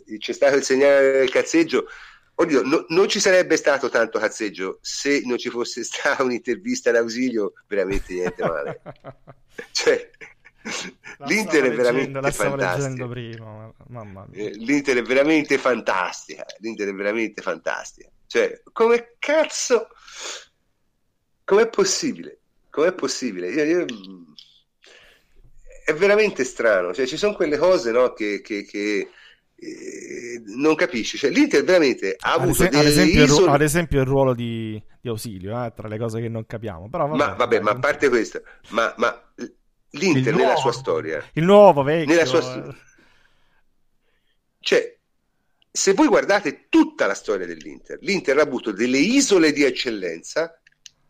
eh, 0.05 0.17
c'è 0.17 0.33
stato 0.33 0.55
il 0.55 0.63
segnale 0.63 1.11
del 1.11 1.29
cazzeggio. 1.29 1.87
Oddio, 2.35 2.63
no, 2.63 2.85
non 2.89 3.07
ci 3.07 3.19
sarebbe 3.19 3.55
stato 3.55 3.89
tanto 3.89 4.19
cazzeggio 4.19 4.79
se 4.81 5.21
non 5.25 5.37
ci 5.37 5.49
fosse 5.49 5.83
stata 5.85 6.23
un'intervista 6.23 6.91
d'ausilio, 6.91 7.53
veramente 7.67 8.13
niente 8.13 8.43
male. 8.43 8.81
cioè, 9.71 10.09
l'Inter 11.25 11.65
è 11.65 11.71
veramente 11.73 12.19
la 12.19 12.31
fantastica. 12.31 13.07
Prima, 13.07 13.73
mamma 13.87 14.25
mia. 14.29 14.43
Eh, 14.43 14.51
L'Inter 14.51 14.97
è 14.97 15.01
veramente 15.01 15.57
fantastica. 15.57 16.45
L'Inter 16.59 16.89
è 16.89 16.93
veramente 16.93 17.41
fantastica. 17.41 18.09
Cioè, 18.27 18.61
come 18.71 19.15
cazzo? 19.19 19.87
Com'è 21.43 21.67
possibile? 21.67 22.39
Com'è 22.69 22.93
possibile? 22.93 23.49
Io, 23.49 23.63
io 23.63 23.85
è 25.83 25.93
veramente 25.93 26.43
strano, 26.43 26.93
cioè, 26.93 27.05
ci 27.05 27.17
sono 27.17 27.33
quelle 27.33 27.57
cose 27.57 27.91
no, 27.91 28.13
che, 28.13 28.41
che, 28.41 28.63
che 28.65 29.09
eh, 29.55 30.41
non 30.57 30.75
capisci, 30.75 31.17
cioè, 31.17 31.29
l'Inter 31.29 31.63
veramente 31.63 32.15
ha 32.19 32.33
avuto 32.33 32.63
ad, 32.63 32.73
esempio, 32.73 33.23
isole... 33.23 33.51
ad 33.51 33.61
esempio 33.61 33.99
il 33.99 34.07
ruolo 34.07 34.33
di, 34.33 34.81
di 34.99 35.09
ausilio, 35.09 35.63
eh, 35.63 35.73
tra 35.75 35.87
le 35.87 35.97
cose 35.97 36.21
che 36.21 36.29
non 36.29 36.45
capiamo, 36.45 36.89
però 36.89 37.07
vabbè, 37.07 37.17
ma, 37.17 37.33
vabbè, 37.33 37.59
ma 37.59 37.71
a 37.71 37.79
parte 37.79 38.09
questo, 38.09 38.41
ma, 38.69 38.93
ma 38.97 39.33
l'Inter 39.91 40.35
nella 40.35 40.55
sua 40.55 40.71
storia, 40.71 41.23
il 41.33 41.43
nuovo 41.43 41.83
vecchio, 41.83 42.13
nella 42.13 42.25
sua 42.25 42.65
eh. 42.67 42.75
cioè 44.59 44.95
se 45.73 45.93
voi 45.93 46.07
guardate 46.07 46.67
tutta 46.67 47.07
la 47.07 47.13
storia 47.13 47.45
dell'Inter, 47.45 47.97
l'Inter 48.01 48.37
ha 48.37 48.41
avuto 48.41 48.71
delle 48.71 48.97
isole 48.97 49.53
di 49.53 49.63
eccellenza 49.63 50.59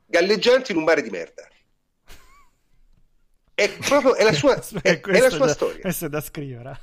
galleggianti 0.06 0.72
in 0.72 0.78
un 0.78 0.84
mare 0.84 1.02
di 1.02 1.10
merda 1.10 1.48
è 3.62 3.78
proprio 3.78 4.16
è 4.16 4.24
la 4.24 4.34
sua, 4.34 4.56
è, 4.82 5.00
è 5.00 5.20
la 5.20 5.30
sua 5.30 5.46
da, 5.46 5.54
storia. 5.54 5.82
Questo 5.82 6.06
è 6.06 6.10
da 6.10 6.22
scrivere. 6.22 6.82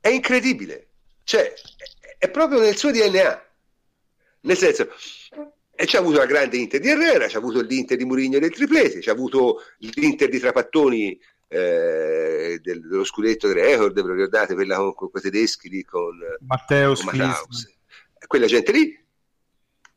È 0.00 0.08
incredibile. 0.08 0.88
Cioè, 1.24 1.52
è 2.18 2.28
proprio 2.30 2.60
nel 2.60 2.76
suo 2.76 2.90
DNA. 2.90 3.42
nel 4.40 4.56
senso, 4.56 4.88
e 5.74 5.86
c'è 5.86 5.98
avuto 5.98 6.18
la 6.18 6.26
grande 6.26 6.56
Inter 6.56 6.80
di 6.80 6.88
Herrera, 6.88 7.26
c'è 7.26 7.36
avuto 7.36 7.60
l'Inter 7.60 7.96
di 7.96 8.04
Murigno 8.04 8.38
del 8.38 8.50
triplete, 8.50 8.98
c'è 8.98 9.10
avuto 9.10 9.62
l'Inter 9.78 10.28
di 10.28 10.40
Trapattoni 10.40 11.18
eh, 11.46 12.58
del, 12.60 12.80
dello 12.80 13.04
scudetto 13.04 13.46
del 13.46 13.56
record, 13.56 13.94
ve 13.94 14.02
lo 14.02 14.12
ricordate, 14.12 14.54
quella 14.54 14.76
con, 14.76 14.94
con 14.94 15.10
quei 15.10 15.22
tedeschi 15.22 15.68
lì 15.68 15.84
con 15.84 16.18
Matteo 16.40 16.94
quella 18.26 18.46
gente 18.46 18.72
lì. 18.72 19.06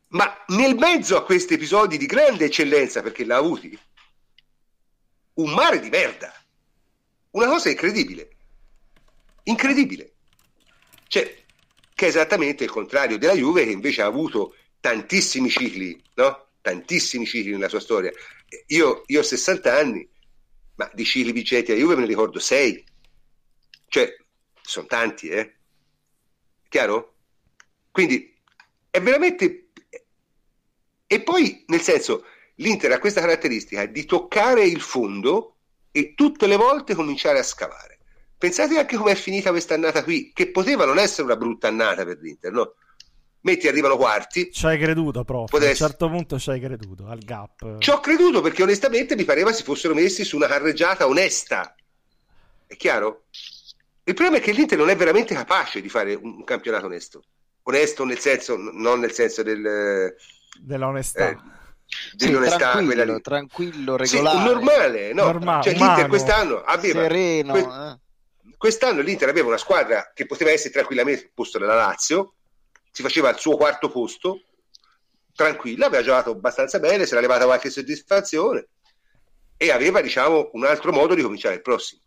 Ma 0.09 0.31
nel 0.49 0.75
mezzo 0.75 1.17
a 1.17 1.23
questi 1.23 1.55
episodi 1.55 1.97
di 1.97 2.05
grande 2.05 2.45
eccellenza, 2.45 3.01
perché 3.01 3.25
l'ha 3.25 3.37
avuti, 3.37 3.77
un 5.35 5.53
mare 5.53 5.79
di 5.79 5.89
merda. 5.89 6.33
Una 7.31 7.47
cosa 7.47 7.69
incredibile. 7.69 8.29
Incredibile. 9.43 10.13
Cioè, 11.07 11.43
che 11.93 12.05
è 12.05 12.09
esattamente 12.09 12.63
il 12.63 12.69
contrario 12.69 13.17
della 13.17 13.33
Juve, 13.33 13.63
che 13.63 13.71
invece 13.71 14.01
ha 14.01 14.05
avuto 14.05 14.55
tantissimi 14.79 15.49
cicli, 15.49 16.01
no? 16.15 16.47
Tantissimi 16.61 17.25
cicli 17.25 17.51
nella 17.51 17.69
sua 17.69 17.79
storia. 17.79 18.11
Io, 18.67 19.03
io 19.05 19.19
ho 19.19 19.23
60 19.23 19.75
anni, 19.77 20.07
ma 20.75 20.89
di 20.93 21.05
cicli 21.05 21.31
vincenti 21.31 21.71
a 21.71 21.75
Juve 21.75 21.95
me 21.95 22.01
ne 22.01 22.07
ricordo 22.07 22.39
6. 22.39 22.83
Cioè, 23.87 24.15
sono 24.61 24.87
tanti, 24.87 25.29
eh? 25.29 25.55
Chiaro? 26.67 27.15
Quindi 27.91 28.33
è 28.89 29.01
veramente... 29.01 29.69
E 31.07 31.21
poi, 31.21 31.65
nel 31.67 31.81
senso, 31.81 32.25
l'Inter 32.61 32.91
ha 32.91 32.99
questa 32.99 33.21
caratteristica 33.21 33.85
di 33.85 34.05
toccare 34.05 34.63
il 34.63 34.79
fondo 34.79 35.55
e 35.91 36.13
tutte 36.15 36.47
le 36.47 36.55
volte 36.55 36.95
cominciare 36.95 37.39
a 37.39 37.43
scavare. 37.43 37.99
Pensate 38.37 38.77
anche 38.77 38.95
come 38.95 39.11
è 39.11 39.15
finita 39.15 39.49
questa 39.49 39.73
annata 39.73 40.03
qui, 40.03 40.31
che 40.33 40.49
poteva 40.49 40.85
non 40.85 40.97
essere 40.97 41.23
una 41.23 41.35
brutta 41.35 41.67
annata 41.67 42.05
per 42.05 42.19
l'Inter, 42.21 42.51
no? 42.51 42.73
Metti 43.41 43.67
arrivano 43.67 43.97
quarti. 43.97 44.51
Ci 44.51 44.65
hai 44.67 44.77
creduto, 44.77 45.23
prof. 45.23 45.49
Potesse... 45.49 45.83
A 45.83 45.85
un 45.85 45.91
certo 45.91 46.09
punto 46.09 46.39
ci 46.39 46.49
hai 46.51 46.59
creduto 46.59 47.07
al 47.07 47.19
gap. 47.19 47.79
Ci 47.79 47.89
ho 47.89 47.99
creduto 47.99 48.41
perché 48.41 48.61
onestamente 48.61 49.15
mi 49.15 49.25
pareva 49.25 49.51
si 49.51 49.63
fossero 49.63 49.95
messi 49.95 50.23
su 50.23 50.35
una 50.35 50.47
carreggiata 50.47 51.07
onesta. 51.07 51.75
È 52.67 52.75
chiaro? 52.75 53.23
Il 54.03 54.13
problema 54.13 54.37
è 54.37 54.41
che 54.41 54.51
l'Inter 54.51 54.77
non 54.77 54.89
è 54.89 54.95
veramente 54.95 55.33
capace 55.33 55.81
di 55.81 55.89
fare 55.89 56.13
un 56.13 56.43
campionato 56.43 56.85
onesto. 56.85 57.23
Onesto 57.63 58.05
nel 58.05 58.19
senso, 58.19 58.55
non 58.57 58.99
nel 58.99 59.11
senso 59.11 59.41
del... 59.43 60.15
dell'onestà. 60.59 61.29
Eh, 61.29 61.37
dell'onestà 62.13 62.77
sì, 62.77 62.85
tranquillo, 62.87 63.21
tranquillo, 63.21 63.97
regolare. 63.97 64.37
Sì, 64.37 64.43
normale, 64.43 65.13
no? 65.13 65.23
Normale, 65.25 65.63
cioè, 65.63 65.73
l'Inter 65.73 66.07
quest'anno 66.07 66.61
aveva... 66.63 67.01
Sereno, 67.01 67.53
que... 67.53 67.59
eh. 67.59 67.99
Quest'anno 68.57 69.01
l'Inter 69.01 69.29
aveva 69.29 69.47
una 69.47 69.57
squadra 69.57 70.11
che 70.13 70.25
poteva 70.25 70.51
essere 70.51 70.71
tranquillamente 70.71 71.23
al 71.25 71.31
posto 71.33 71.57
della 71.57 71.73
Lazio, 71.73 72.35
si 72.91 73.01
faceva 73.01 73.29
il 73.29 73.37
suo 73.37 73.57
quarto 73.57 73.89
posto, 73.89 74.43
tranquilla, 75.33 75.87
aveva 75.87 76.03
giocato 76.03 76.31
abbastanza 76.31 76.79
bene, 76.79 77.05
si 77.05 77.13
era 77.13 77.21
levata 77.21 77.45
qualche 77.45 77.69
soddisfazione 77.69 78.67
e 79.57 79.71
aveva, 79.71 80.01
diciamo, 80.01 80.51
un 80.53 80.65
altro 80.65 80.91
modo 80.91 81.15
di 81.15 81.21
cominciare 81.21 81.55
il 81.55 81.61
prossimo. 81.61 82.01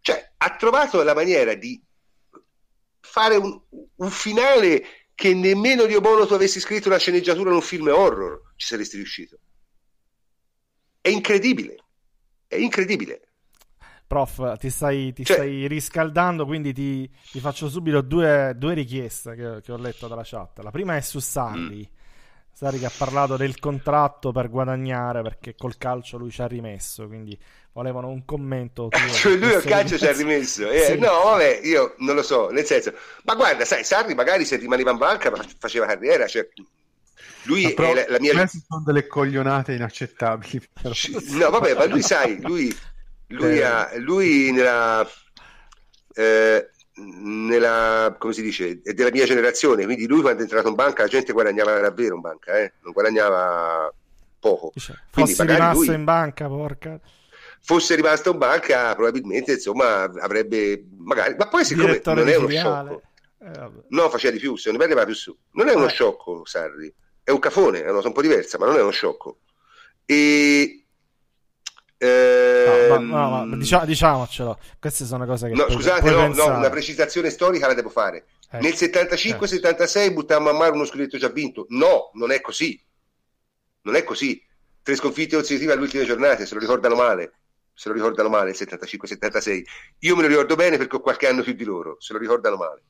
Cioè, 0.00 0.32
ha 0.36 0.56
trovato 0.56 1.02
la 1.02 1.14
maniera 1.14 1.54
di 1.54 1.80
fare 3.00 3.36
un, 3.36 3.58
un 3.96 4.10
finale 4.10 4.97
che 5.18 5.34
nemmeno 5.34 5.84
Dio 5.86 6.00
Bono 6.00 6.26
tu 6.26 6.34
avessi 6.34 6.60
scritto 6.60 6.86
una 6.86 6.96
sceneggiatura 6.96 7.50
in 7.50 7.56
un 7.56 7.60
film 7.60 7.88
horror 7.88 8.52
ci 8.54 8.68
saresti 8.68 8.98
riuscito. 8.98 9.36
È 11.00 11.08
incredibile, 11.08 11.74
è 12.46 12.54
incredibile. 12.54 13.22
Prof, 14.06 14.56
ti 14.58 14.70
stai, 14.70 15.12
ti 15.12 15.24
cioè... 15.24 15.38
stai 15.38 15.66
riscaldando, 15.66 16.46
quindi 16.46 16.72
ti, 16.72 17.10
ti 17.32 17.40
faccio 17.40 17.68
subito 17.68 18.00
due, 18.00 18.54
due 18.56 18.74
richieste 18.74 19.34
che, 19.34 19.60
che, 19.60 19.72
ho 19.72 19.76
letto 19.76 20.06
dalla 20.06 20.22
chat. 20.24 20.60
La 20.60 20.70
prima 20.70 20.94
è 20.94 21.00
su 21.00 21.18
Sarri. 21.18 21.90
Mm. 21.90 21.96
Sarri 22.52 22.78
che 22.78 22.86
ha 22.86 22.92
parlato 22.96 23.36
del 23.36 23.58
contratto 23.58 24.30
per 24.30 24.48
guadagnare 24.48 25.22
perché 25.22 25.56
col 25.56 25.78
calcio 25.78 26.16
lui 26.16 26.30
ci 26.30 26.42
ha 26.42 26.46
rimesso, 26.46 27.08
quindi 27.08 27.36
volevano 27.78 28.08
un 28.08 28.24
commento. 28.24 28.88
Tuo, 28.88 29.08
cioè 29.10 29.36
lui 29.36 29.54
al 29.54 29.62
calcio 29.62 29.96
ci 29.96 30.06
ha 30.06 30.12
rimesso. 30.12 30.68
Eh, 30.68 30.80
sì. 30.80 30.98
No, 30.98 31.22
vabbè, 31.24 31.60
io 31.62 31.94
non 31.98 32.16
lo 32.16 32.22
so, 32.22 32.50
nel 32.50 32.64
senso, 32.64 32.92
ma 33.24 33.34
guarda, 33.34 33.64
sai, 33.64 33.84
Sarri 33.84 34.14
magari 34.14 34.44
se 34.44 34.56
rimaneva 34.56 34.90
in 34.90 34.98
banca 34.98 35.32
faceva 35.58 35.86
carriera, 35.86 36.26
cioè 36.26 36.48
lui 37.44 37.72
è 37.72 37.94
la, 37.94 38.04
la 38.08 38.18
mia... 38.18 38.32
Queste 38.32 38.64
sono 38.66 38.82
delle 38.84 39.06
coglionate 39.06 39.74
inaccettabili. 39.74 40.68
Però. 40.72 40.92
No, 41.38 41.50
vabbè, 41.50 41.74
ma 41.74 41.84
lui 41.86 42.02
sai, 42.02 42.40
lui 42.42 42.76
lui, 43.28 43.58
eh. 43.58 43.62
ha, 43.62 43.90
lui 43.98 44.50
nella, 44.52 45.06
eh, 46.14 46.70
nella, 46.94 48.16
come 48.18 48.32
si 48.32 48.42
dice, 48.42 48.80
è 48.82 48.92
della 48.92 49.10
mia 49.12 49.24
generazione, 49.24 49.84
quindi 49.84 50.06
lui 50.06 50.20
quando 50.20 50.40
è 50.40 50.42
entrato 50.42 50.68
in 50.68 50.74
banca 50.74 51.02
la 51.02 51.08
gente 51.08 51.32
guadagnava 51.32 51.78
davvero 51.78 52.16
in 52.16 52.20
banca, 52.20 52.58
eh? 52.58 52.72
non 52.82 52.92
guadagnava 52.92 53.92
poco. 54.40 54.72
Cioè, 54.76 54.96
fosse 55.10 55.44
rimasto 55.44 55.84
lui, 55.84 55.94
in 55.94 56.04
banca, 56.04 56.48
porca. 56.48 56.98
Fosse 57.60 57.94
rimasto 57.94 58.30
in 58.32 58.38
banca, 58.38 58.94
probabilmente 58.94 59.52
insomma 59.52 60.02
avrebbe 60.02 60.86
magari, 60.96 61.34
ma 61.36 61.48
poi 61.48 61.64
siccome 61.64 61.86
Direttore 61.88 62.20
non 62.22 62.28
è 62.28 62.36
uno 62.36 62.48
sciocco, 62.48 63.02
eh, 63.40 63.70
no, 63.88 64.08
faceva 64.08 64.32
di 64.32 64.38
più, 64.38 64.56
se 64.56 64.70
non 64.70 64.86
va 64.94 65.04
più 65.04 65.14
su, 65.14 65.36
non 65.52 65.68
è 65.68 65.74
uno 65.74 65.86
eh. 65.86 65.90
sciocco 65.90 66.44
Sarri, 66.44 66.92
è 67.22 67.30
un 67.30 67.38
cafone, 67.38 67.80
è 67.80 67.84
una 67.84 67.92
cosa 67.92 68.08
un 68.08 68.14
po' 68.14 68.22
diversa, 68.22 68.58
ma 68.58 68.66
non 68.66 68.76
è 68.76 68.80
uno 68.80 68.90
sciocco. 68.90 69.40
E 70.06 70.86
eh, 72.00 72.86
no, 72.88 72.98
no, 73.00 73.44
no, 73.44 73.56
diciamo, 73.56 73.84
diciamocelo, 73.84 74.58
queste 74.78 75.04
sono 75.04 75.26
cose 75.26 75.48
che. 75.48 75.54
No, 75.54 75.68
scusate, 75.68 76.10
no, 76.10 76.28
no, 76.28 76.56
una 76.56 76.70
precisazione 76.70 77.28
storica 77.28 77.66
la 77.66 77.74
devo 77.74 77.88
fare. 77.88 78.26
Eh, 78.52 78.60
Nel 78.60 78.74
75-76 78.74 79.98
eh. 79.98 80.12
buttammo 80.12 80.48
a 80.48 80.52
mare 80.52 80.70
uno 80.70 80.84
scudetto 80.84 81.18
già 81.18 81.28
vinto. 81.28 81.66
No, 81.70 82.10
non 82.14 82.30
è 82.30 82.40
così. 82.40 82.80
Non 83.82 83.96
è 83.96 84.04
così. 84.04 84.40
Tre 84.80 84.94
sconfitte 84.94 85.34
consecutive 85.34 85.72
alle 85.72 85.82
ultime 85.82 86.04
giornate, 86.04 86.46
se 86.46 86.54
lo 86.54 86.60
ricordano 86.60 86.94
male. 86.94 87.32
Se 87.78 87.88
lo 87.88 87.94
ricordano 87.94 88.28
male, 88.28 88.50
il 88.50 88.56
75-76. 88.58 89.62
Io 90.00 90.16
me 90.16 90.22
lo 90.22 90.28
ricordo 90.28 90.56
bene 90.56 90.76
perché 90.78 90.96
ho 90.96 91.00
qualche 91.00 91.28
anno 91.28 91.44
più 91.44 91.52
di 91.52 91.62
loro, 91.62 91.94
se 92.00 92.12
lo 92.12 92.18
ricordano 92.18 92.56
male. 92.56 92.82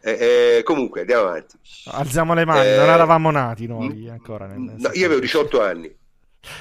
Eh, 0.00 0.58
eh, 0.58 0.62
comunque, 0.62 1.00
andiamo 1.00 1.22
avanti. 1.22 1.58
Alziamo 1.86 2.32
le 2.32 2.44
mani, 2.44 2.76
non 2.76 2.88
eh, 2.88 2.92
eravamo 2.92 3.32
nati 3.32 3.66
noi 3.66 4.08
ancora. 4.08 4.46
Nel, 4.46 4.76
no, 4.76 4.90
io 4.92 5.06
avevo 5.06 5.20
18 5.20 5.62
anni. 5.62 5.92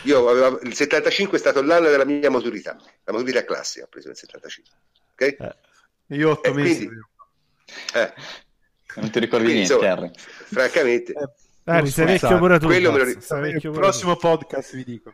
Io 0.06 0.28
avevo, 0.28 0.60
il 0.62 0.74
75 0.74 1.38
è 1.38 1.40
stato 1.40 1.62
l'anno 1.62 1.90
della 1.90 2.06
mia 2.06 2.32
maturità, 2.32 2.76
la 3.04 3.14
maturità 3.14 3.46
classica 3.46 3.86
ho 3.86 3.88
preso 3.88 4.08
nel 4.08 4.18
75. 4.18 4.76
Okay? 5.12 5.38
Eh, 5.40 6.16
io 6.16 6.32
otto 6.32 6.50
eh, 6.50 6.54
mesi. 6.54 6.88
Quindi, 6.88 7.06
eh. 7.94 8.14
Non 8.96 9.12
ti 9.12 9.20
ricordi 9.20 9.46
quindi, 9.46 9.68
niente, 9.68 9.86
insomma, 9.86 10.12
Francamente, 10.46 11.14
eh, 11.66 11.86
sei 11.86 12.06
vecchio 12.08 12.38
pure 12.40 12.58
tu. 12.58 12.66
Quello 12.66 12.92
me 12.92 12.98
lo 12.98 13.04
ricordo. 13.04 13.46
Il 13.46 13.70
prossimo 13.70 14.16
podcast 14.16 14.76
vi 14.76 14.84
dico. 14.84 15.14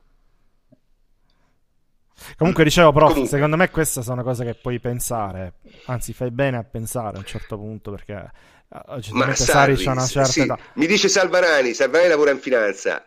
Comunque 2.37 2.63
dicevo, 2.63 2.91
prof, 2.91 3.09
Comunque. 3.09 3.29
secondo 3.29 3.55
me 3.55 3.69
queste 3.69 4.01
sono 4.01 4.23
cose 4.23 4.45
che 4.45 4.55
puoi 4.55 4.79
pensare, 4.79 5.53
anzi 5.85 6.13
fai 6.13 6.31
bene 6.31 6.57
a 6.57 6.63
pensare 6.63 7.15
a 7.15 7.19
un 7.19 7.25
certo 7.25 7.57
punto 7.57 7.91
perché 7.91 8.31
eh, 8.71 9.01
Ma 9.11 9.33
Sarri, 9.35 9.75
c'è 9.75 9.89
una 9.89 10.05
certa 10.05 10.29
sì. 10.29 10.41
età. 10.41 10.57
Mi 10.73 10.85
dice 10.85 11.07
Salvarani, 11.07 11.73
Salvarani 11.73 12.09
lavora 12.09 12.31
in 12.31 12.39
finanza, 12.39 13.03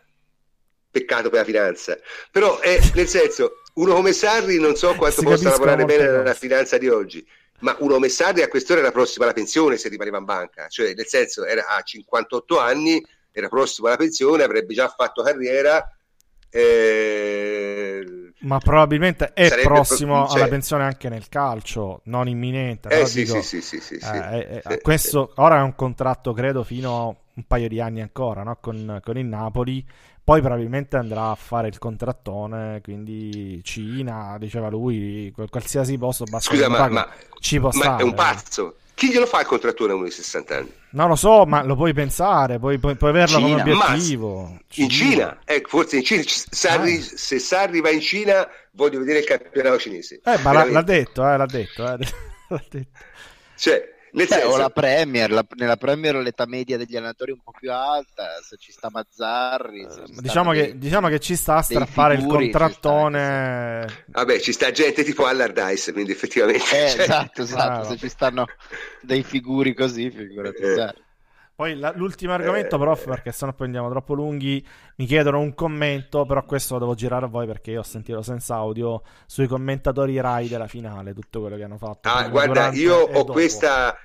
peccato 0.91 1.31
per 1.31 1.41
la 1.41 1.45
finanza. 1.45 1.97
Però 2.31 2.59
è 2.59 2.79
nel 2.95 3.09
senso, 3.09 3.63
uno 3.75 3.95
come 3.95 4.13
Sarri 4.13 4.59
non 4.59 4.75
so 4.75 4.95
quanto 4.95 5.23
possa 5.23 5.51
lavorare 5.51 5.85
bene 5.85 6.05
cose. 6.05 6.17
nella 6.17 6.35
finanza 6.35 6.79
di 6.79 6.89
oggi, 6.89 7.27
ma 7.61 7.77
uno 7.79 7.95
come 7.95 8.09
Sarri 8.09 8.43
a 8.43 8.49
quest'ora 8.49 8.81
era 8.81 8.91
prossimo 8.91 9.25
alla 9.25 9.33
pensione 9.33 9.77
se 9.77 9.89
rimaneva 9.89 10.19
in 10.19 10.25
banca, 10.25 10.67
cioè 10.69 10.95
nel 10.95 11.07
senso 11.07 11.45
era 11.45 11.67
a 11.69 11.81
58 11.81 12.59
anni, 12.59 13.05
era 13.31 13.49
prossimo 13.49 13.87
alla 13.87 13.97
pensione, 13.97 14.43
avrebbe 14.43 14.75
già 14.75 14.89
fatto 14.89 15.23
carriera. 15.23 15.97
Eh... 16.51 17.72
Ma 18.43 18.59
probabilmente 18.59 19.33
è 19.33 19.61
prossimo 19.63 20.27
cioè... 20.29 20.41
alla 20.41 20.49
pensione 20.49 20.85
anche 20.85 21.09
nel 21.09 21.29
calcio, 21.29 22.01
non 22.05 22.29
imminente. 22.29 22.89
Eh, 22.89 23.07
sì, 23.07 23.25
dico, 23.25 23.41
sì, 23.43 23.61
sì, 23.61 23.81
sì, 23.81 23.95
eh, 23.95 24.63
eh, 24.65 24.81
questo 24.81 25.33
ora 25.37 25.59
è 25.59 25.63
un 25.63 25.75
contratto, 25.75 26.33
credo, 26.33 26.65
fino 26.65 26.99
a 26.99 27.07
un 27.35 27.45
paio 27.47 27.69
di 27.69 27.81
anni 27.81 28.01
ancora 28.01 28.43
no? 28.43 28.59
con, 28.61 29.01
con 29.03 29.17
il 29.17 29.25
Napoli 29.25 29.83
poi 30.25 30.41
probabilmente 30.41 30.97
andrà 30.97 31.31
a 31.31 31.35
fare 31.35 31.67
il 31.67 31.79
contrattone, 31.79 32.81
quindi 32.81 33.61
Cina, 33.65 34.37
diceva 34.39 34.69
lui, 34.69 35.35
qualsiasi 35.51 35.99
posto 35.99 36.25
basta 36.25 36.53
Scusa, 36.53 36.69
ma, 36.69 36.89
ma, 36.89 37.09
ci 37.41 37.59
può 37.59 37.71
ma 37.73 37.83
stare. 37.83 38.03
è 38.03 38.05
un 38.05 38.15
pazzo. 38.15 38.77
Chi 39.03 39.11
glielo 39.11 39.27
fa 39.27 39.41
il 39.41 39.47
contrattore 39.47 39.91
a 39.91 39.95
uno 39.97 40.05
di 40.05 40.13
60 40.13 40.57
anni? 40.57 40.73
Non 40.91 41.09
lo 41.09 41.17
so, 41.17 41.45
ma 41.45 41.65
lo 41.65 41.75
puoi 41.75 41.93
pensare, 41.93 42.61
puoi, 42.61 42.79
puoi, 42.79 42.95
puoi 42.95 43.11
averlo 43.11 43.39
Cina, 43.39 43.61
come 43.61 43.73
obiettivo. 43.73 44.61
Cina. 44.69 44.85
In 44.87 44.91
Cina, 44.93 45.39
eh, 45.45 45.63
forse 45.67 45.97
in 45.97 46.05
Cina, 46.05 46.23
Sarri, 46.25 46.99
ah. 46.99 47.17
se 47.17 47.41
Sarri 47.41 47.81
va 47.81 47.91
in 47.91 48.01
Cina, 48.01 48.49
voglio 48.75 49.01
vedere 49.01 49.19
il 49.19 49.25
campionato 49.25 49.79
cinese. 49.79 50.21
Eh, 50.23 50.39
ma 50.45 50.53
l'ha, 50.53 50.71
l'ha, 50.71 50.83
detto, 50.83 51.29
eh, 51.29 51.37
l'ha 51.37 51.47
detto, 51.47 51.83
eh. 51.83 51.97
l'ha 52.47 52.65
detto. 52.71 53.01
Cioè, 53.57 53.92
nel 54.13 54.27
Beh, 54.27 54.35
senso... 54.35 54.49
o 54.49 54.57
la 54.57 54.69
Premier, 54.71 55.31
la, 55.31 55.45
nella 55.57 55.77
Premier 55.77 56.17
l'età 56.17 56.47
media 56.47 56.77
degli 56.77 56.97
allenatori 56.97 57.31
è 57.31 57.35
un 57.35 57.41
po' 57.43 57.53
più 57.59 57.73
alta, 57.73 58.41
se 58.43 58.57
ci 58.59 58.71
sta 58.71 58.89
Mazzarri... 58.91 59.85
Uh, 59.85 60.21
diciamo, 60.21 60.53
dei, 60.53 60.67
che, 60.67 60.79
diciamo, 60.79 61.09
che, 61.09 61.19
ci 61.19 61.35
sta 61.35 61.57
a 61.57 61.63
strappare 61.63 62.17
figuri, 62.17 62.47
il 62.47 62.51
contrattone... 62.51 63.85
Ci 63.89 63.95
sta, 63.95 64.05
Vabbè, 64.13 64.41
ci 64.41 64.53
sta 64.53 64.71
gente 64.71 65.05
tipo 65.05 65.25
Allardyce, 65.25 65.93
quindi 65.93 66.13
effettivamente... 66.13 66.85
Eh, 66.85 66.89
cioè... 66.91 67.01
Esatto, 67.03 67.43
esatto, 67.43 67.81
ah, 67.81 67.85
se 67.85 67.97
ci 67.97 68.09
stanno 68.09 68.47
dei 69.01 69.23
figuri 69.23 69.75
così, 69.75 70.11
figurati. 70.11 70.63
Eh. 70.63 70.95
Poi 71.55 71.77
la, 71.77 71.93
l'ultimo 71.95 72.33
argomento, 72.33 72.77
eh, 72.77 72.79
prof, 72.79 73.05
perché 73.05 73.31
sennò 73.31 73.53
poi 73.53 73.67
andiamo 73.67 73.91
troppo 73.91 74.15
lunghi. 74.15 74.67
Mi 74.97 75.07
chiedono 75.07 75.39
un 75.39 75.55
commento, 75.55 76.25
però 76.25 76.45
questo 76.45 76.75
lo 76.75 76.81
devo 76.81 76.95
girare 76.95 77.27
a 77.27 77.29
voi 77.29 77.47
perché 77.47 77.73
io 77.73 77.81
ho 77.81 77.85
sentito 77.85 78.23
senza 78.23 78.55
audio 78.55 79.03
sui 79.27 79.47
commentatori 79.47 80.19
Rai 80.19 80.49
della 80.49 80.67
finale, 80.67 81.13
tutto 81.13 81.41
quello 81.41 81.57
che 81.57 81.65
hanno 81.65 81.77
fatto. 81.77 82.09
Ah, 82.09 82.29
guarda, 82.29 82.73
io 82.73 82.97
ho 82.97 83.13
dopo. 83.13 83.33
questa. 83.33 83.97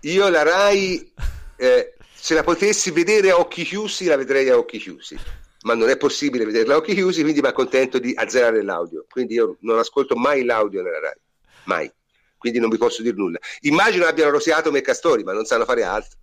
Io 0.00 0.28
la 0.28 0.42
Rai, 0.42 1.12
eh, 1.56 1.94
se 2.12 2.34
la 2.34 2.42
potessi 2.42 2.90
vedere 2.90 3.30
a 3.30 3.38
occhi 3.38 3.64
chiusi, 3.64 4.06
la 4.06 4.16
vedrei 4.16 4.48
a 4.48 4.56
occhi 4.56 4.78
chiusi. 4.78 5.16
Ma 5.62 5.74
non 5.74 5.88
è 5.88 5.96
possibile 5.96 6.44
vederla 6.44 6.74
a 6.74 6.76
occhi 6.76 6.94
chiusi, 6.94 7.22
quindi 7.22 7.40
mi 7.40 7.48
accontento 7.48 7.98
di 7.98 8.12
azzerare 8.16 8.62
l'audio. 8.62 9.06
Quindi 9.08 9.34
io 9.34 9.56
non 9.60 9.78
ascolto 9.78 10.16
mai 10.16 10.44
l'audio 10.44 10.82
nella 10.82 11.00
Rai. 11.00 11.18
Mai. 11.64 11.90
Quindi 12.36 12.58
non 12.58 12.68
vi 12.68 12.76
posso 12.76 13.02
dire 13.02 13.16
nulla. 13.16 13.38
Immagino 13.60 14.04
abbiano 14.04 14.30
rosiato 14.30 14.70
me 14.70 14.80
Castori, 14.80 15.24
ma 15.24 15.32
non 15.32 15.44
sanno 15.44 15.64
fare 15.64 15.82
altro. 15.82 16.18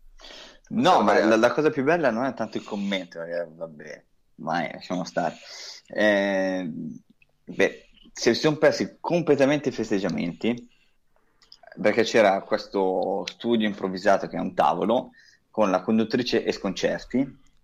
No, 0.69 1.01
ma 1.01 1.23
la, 1.23 1.35
la, 1.35 1.51
cosa 1.51 1.69
più 1.69 1.83
bella 1.83 2.09
non 2.09 2.25
è 2.25 2.33
tanto 2.33 2.57
il 2.57 2.63
commento, 2.63 3.21
eh, 3.21 3.45
vabbè, 3.47 4.03
mai, 4.35 4.71
lasciamo 4.71 5.03
stare. 5.03 5.35
Eh, 5.87 6.69
beh, 7.43 7.85
si 8.13 8.33
sono 8.33 8.57
persi 8.57 8.97
completamente 8.99 9.69
i 9.69 9.73
festeggiamenti 9.73 10.69
perché 11.81 12.03
c'era 12.03 12.41
questo 12.41 13.25
studio 13.27 13.67
improvvisato 13.67 14.27
che 14.27 14.37
è 14.37 14.39
un 14.39 14.53
tavolo 14.53 15.11
con 15.49 15.71
la 15.71 15.81
conduttrice 15.81 16.43
e 16.43 16.51
sconcerti 16.51 17.19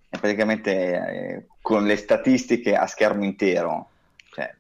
e 0.09 0.17
praticamente 0.17 0.71
eh, 0.71 1.47
con 1.61 1.85
le 1.85 1.95
statistiche 1.95 2.75
a 2.75 2.87
schermo 2.87 3.23
intero, 3.23 3.89
cioè 4.31 4.53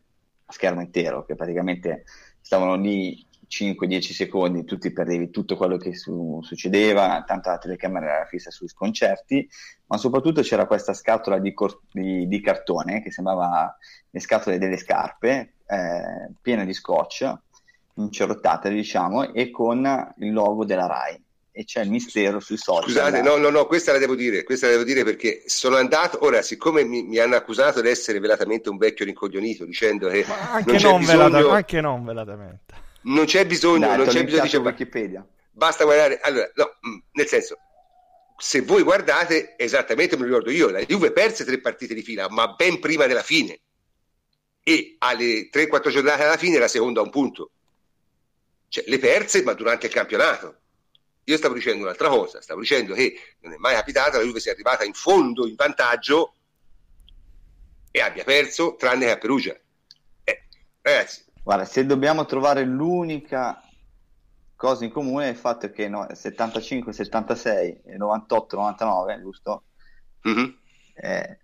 a 0.45 0.51
schermo 0.51 0.81
intero, 0.81 1.25
che 1.25 1.35
praticamente 1.35 2.05
stavano 2.39 2.75
lì 2.75 3.25
5-10 3.49 4.13
secondi 4.13 4.63
tu 4.63 4.77
ti 4.77 4.91
perdevi 4.91 5.31
tutto 5.31 5.57
quello 5.57 5.77
che 5.77 5.95
su- 5.95 6.39
succedeva, 6.43 7.23
tanto 7.25 7.49
la 7.49 7.57
telecamera 7.57 8.15
era 8.15 8.25
fissa 8.25 8.51
sui 8.51 8.67
sconcerti, 8.67 9.49
ma 9.87 9.97
soprattutto 9.97 10.41
c'era 10.41 10.67
questa 10.67 10.93
scatola 10.93 11.39
di, 11.39 11.53
cor- 11.53 11.81
di-, 11.91 12.27
di 12.27 12.41
cartone 12.41 13.01
che 13.01 13.11
sembrava 13.11 13.75
le 14.09 14.19
scatole 14.19 14.59
delle 14.59 14.77
scarpe, 14.77 15.53
eh, 15.65 16.31
piena 16.41 16.63
di 16.63 16.73
scotch, 16.73 17.31
incerottate 17.95 18.69
diciamo, 18.69 19.33
e 19.33 19.49
con 19.49 20.13
il 20.19 20.31
logo 20.31 20.63
della 20.63 20.85
RAI. 20.85 21.23
E 21.51 21.65
c'è 21.65 21.81
il 21.81 21.89
mistero 21.89 22.39
sui 22.39 22.55
social. 22.55 22.83
Scusate, 22.83 23.21
no, 23.21 23.35
no, 23.35 23.49
no, 23.49 23.65
questa 23.65 23.91
la 23.91 23.97
devo 23.97 24.15
dire, 24.15 24.43
questa 24.43 24.67
la 24.67 24.73
devo 24.73 24.85
dire 24.85 25.03
perché 25.03 25.43
sono 25.47 25.75
andato, 25.75 26.19
ora 26.21 26.41
siccome 26.41 26.85
mi, 26.85 27.03
mi 27.03 27.17
hanno 27.17 27.35
accusato 27.35 27.81
di 27.81 27.89
essere 27.89 28.19
velatamente 28.19 28.69
un 28.69 28.77
vecchio 28.77 29.03
rincoglionito, 29.03 29.65
dicendo 29.65 30.07
che... 30.07 30.23
anche 30.23 30.73
non, 30.73 30.91
non, 30.91 30.99
bisogno... 30.99 31.29
velata- 31.29 31.51
anche 31.51 31.81
non 31.81 32.05
velatamente 32.05 32.87
non 33.01 33.25
c'è 33.25 33.45
bisogno, 33.45 33.87
Dai, 33.87 33.97
non 33.97 34.07
c'è 34.07 34.23
bisogno 34.23 34.49
di 34.49 34.57
Wikipedia. 34.57 35.25
Basta 35.51 35.83
guardare, 35.83 36.19
allora, 36.21 36.49
no, 36.55 36.77
mm, 36.87 36.97
nel 37.13 37.27
senso, 37.27 37.57
se 38.37 38.61
voi 38.61 38.83
guardate, 38.83 39.55
esattamente 39.57 40.15
me 40.15 40.21
lo 40.21 40.27
ricordo 40.27 40.51
io, 40.51 40.69
la 40.69 40.79
Juve 40.79 41.11
perse 41.11 41.43
tre 41.43 41.59
partite 41.59 41.93
di 41.93 42.01
fila, 42.01 42.29
ma 42.29 42.47
ben 42.53 42.79
prima 42.79 43.05
della 43.05 43.23
fine. 43.23 43.59
E 44.63 44.95
alle 44.99 45.49
3-4 45.49 45.89
giornate 45.89 46.23
alla 46.23 46.37
fine 46.37 46.57
la 46.57 46.67
seconda 46.67 47.01
a 47.01 47.03
un 47.03 47.09
punto. 47.09 47.51
Cioè, 48.69 48.85
le 48.87 48.99
perse, 48.99 49.43
ma 49.43 49.53
durante 49.53 49.87
il 49.87 49.93
campionato. 49.93 50.57
Io 51.25 51.37
stavo 51.37 51.53
dicendo 51.53 51.83
un'altra 51.83 52.07
cosa, 52.07 52.41
stavo 52.41 52.61
dicendo 52.61 52.93
che 52.93 53.35
non 53.41 53.53
è 53.53 53.57
mai 53.57 53.75
capitato, 53.75 54.17
la 54.17 54.23
Juve 54.23 54.39
sia 54.39 54.51
arrivata 54.51 54.83
in 54.83 54.93
fondo, 54.93 55.45
in 55.45 55.55
vantaggio, 55.55 56.33
e 57.91 57.99
abbia 57.99 58.23
perso, 58.23 58.75
tranne 58.75 59.05
che 59.05 59.11
a 59.11 59.17
Perugia. 59.17 59.59
Eh, 60.23 60.43
ragazzi, 60.81 61.23
Guarda, 61.43 61.65
se 61.65 61.85
dobbiamo 61.85 62.25
trovare 62.25 62.63
l'unica 62.63 63.61
cosa 64.55 64.83
in 64.83 64.91
comune 64.91 65.27
è 65.27 65.29
il 65.29 65.37
fatto 65.37 65.71
che 65.71 65.87
no, 65.87 66.07
75, 66.11 66.91
76 66.91 67.81
e 67.85 67.97
98, 67.97 68.55
99, 68.57 69.21
giusto? 69.21 69.63
Mm-hmm. 70.27 70.49
Eh, 70.95 71.39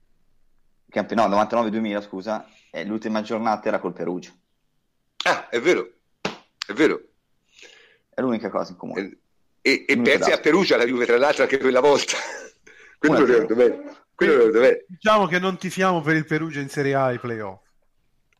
campi- 0.89 1.15
no, 1.15 1.27
99, 1.27 1.69
2000, 1.69 2.01
scusa, 2.01 2.45
e 2.69 2.83
l'ultima 2.83 3.21
giornata 3.21 3.67
era 3.69 3.79
col 3.79 3.93
Perugia. 3.93 4.31
Ah, 5.23 5.47
è 5.49 5.59
vero, 5.61 5.89
è 6.21 6.73
vero. 6.73 7.01
È 8.09 8.21
l'unica 8.21 8.49
cosa 8.49 8.71
in 8.71 8.77
comune. 8.77 9.17
E, 9.61 9.85
e 9.87 9.97
persi 9.97 10.31
a 10.31 10.39
Perugia 10.39 10.77
la 10.77 10.85
Juve, 10.85 11.05
tra 11.05 11.17
l'altro, 11.17 11.43
anche 11.43 11.57
quella 11.57 11.79
volta. 11.79 12.17
Quello 12.99 13.19
lo 13.19 13.25
ricordo 13.25 14.59
bene. 14.59 14.85
Diciamo 14.87 15.27
che 15.27 15.39
non 15.39 15.57
tifiamo 15.57 16.01
per 16.01 16.15
il 16.15 16.25
Perugia 16.25 16.59
in 16.59 16.69
Serie 16.69 16.95
A 16.95 17.05
ai 17.05 17.19
playoff. 17.19 17.64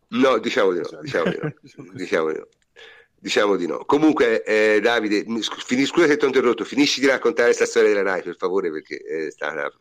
No, 0.10 0.38
diciamo 0.38 0.72
di 0.72 0.80
no, 0.80 1.02
diciamo 1.02 1.30
di 1.30 1.40
no. 1.42 1.54
diciamo 1.94 2.32
di 2.32 2.38
no. 2.38 2.48
Diciamo 3.18 3.56
di 3.56 3.66
no. 3.66 3.86
Comunque, 3.86 4.44
eh, 4.44 4.80
Davide, 4.82 5.24
finis- 5.24 5.86
scusa 5.88 6.06
se 6.06 6.18
ti 6.18 6.26
ho 6.26 6.28
interrotto, 6.28 6.64
finisci 6.64 7.00
di 7.00 7.08
raccontare 7.08 7.48
questa 7.48 7.66
storia 7.66 7.90
della 7.90 8.12
Rai, 8.12 8.22
per 8.22 8.36
favore, 8.36 8.72
perché 8.72 8.98
è 8.98 9.32
stata... 9.32 9.72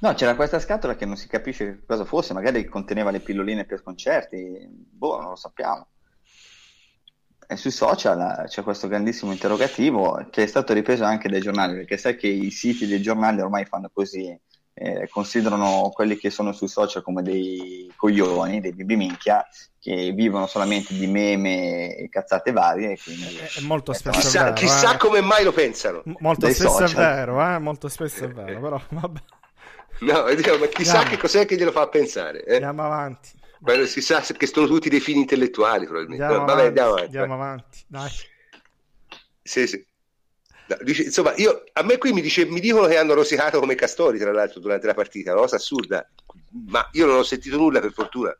No, 0.00 0.14
c'era 0.14 0.36
questa 0.36 0.58
scatola 0.58 0.94
che 0.96 1.04
non 1.04 1.16
si 1.16 1.28
capisce 1.28 1.82
cosa 1.86 2.04
fosse, 2.04 2.32
magari 2.32 2.64
conteneva 2.64 3.10
le 3.10 3.20
pilloline 3.20 3.66
per 3.66 3.82
concerti, 3.82 4.66
boh, 4.70 5.20
non 5.20 5.30
lo 5.30 5.36
sappiamo. 5.36 5.88
E 7.46 7.56
sui 7.56 7.70
social 7.70 8.44
c'è 8.46 8.62
questo 8.62 8.88
grandissimo 8.88 9.32
interrogativo 9.32 10.26
che 10.30 10.44
è 10.44 10.46
stato 10.46 10.72
ripreso 10.72 11.04
anche 11.04 11.28
dai 11.28 11.40
giornali, 11.40 11.74
perché 11.74 11.96
sai 11.96 12.16
che 12.16 12.28
i 12.28 12.50
siti 12.50 12.86
dei 12.86 13.02
giornali 13.02 13.40
ormai 13.40 13.64
fanno 13.64 13.90
così, 13.92 14.38
eh, 14.78 15.08
considerano 15.08 15.90
quelli 15.92 16.16
che 16.16 16.30
sono 16.30 16.52
sui 16.52 16.68
social 16.68 17.02
come 17.02 17.22
dei 17.22 17.92
coglioni, 17.96 18.60
dei 18.60 18.72
bibi 18.72 18.96
minchia, 18.96 19.44
che 19.80 20.12
vivono 20.12 20.46
solamente 20.46 20.94
di 20.94 21.06
meme 21.06 21.96
e 21.96 22.08
cazzate 22.08 22.52
varie. 22.52 22.96
Quindi, 23.02 23.36
è 23.36 23.60
molto 23.62 23.92
spesso 23.92 24.20
chissà, 24.20 24.44
vero, 24.44 24.54
chissà 24.54 24.94
eh. 24.94 24.98
come 24.98 25.20
mai 25.20 25.44
lo 25.44 25.52
pensano. 25.52 26.02
M- 26.04 26.14
molto 26.20 26.46
spesso 26.46 26.70
social. 26.70 26.90
è 26.90 27.14
vero, 27.14 27.42
eh? 27.42 27.58
molto 27.58 27.88
spesso 27.88 28.24
è 28.24 28.28
vero, 28.28 28.60
però 28.60 28.80
vabbè. 28.88 29.20
No, 30.00 30.32
diciamo, 30.32 30.58
ma 30.58 30.66
chissà 30.66 30.98
Andiamo. 30.98 31.14
che 31.16 31.20
cos'è 31.20 31.44
che 31.44 31.56
glielo 31.56 31.72
fa 31.72 31.88
pensare. 31.88 32.44
Eh? 32.44 32.54
Andiamo 32.54 32.84
avanti. 32.84 33.30
Quello 33.60 33.86
si 33.86 34.00
sa 34.00 34.20
che 34.20 34.46
sono 34.46 34.68
tutti 34.68 34.88
dei 34.88 35.00
fini 35.00 35.18
intellettuali, 35.20 35.86
probabilmente. 35.86 36.22
Andiamo, 36.22 36.46
no, 36.46 36.52
avanti, 36.52 36.78
vabbè, 36.78 36.86
andiamo 36.86 36.94
avanti. 36.94 37.16
Andiamo 37.16 37.34
avanti, 37.34 37.84
dai. 37.88 38.10
Sì, 39.42 39.66
sì. 39.66 39.87
Dice, 40.82 41.04
insomma, 41.04 41.34
io, 41.36 41.64
a 41.72 41.82
me 41.82 41.96
qui 41.96 42.12
mi, 42.12 42.20
dice, 42.20 42.44
mi, 42.44 42.60
dicono 42.60 42.86
che 42.86 42.98
hanno 42.98 43.14
rosicato 43.14 43.58
come 43.58 43.74
castori, 43.74 44.18
tra 44.18 44.32
l'altro, 44.32 44.60
durante 44.60 44.86
la 44.86 44.94
partita, 44.94 45.32
una 45.32 45.40
cosa 45.40 45.56
assurda, 45.56 46.06
ma 46.66 46.86
io 46.92 47.06
non 47.06 47.16
ho 47.16 47.22
sentito 47.22 47.56
nulla 47.56 47.80
per 47.80 47.92
fortuna. 47.92 48.36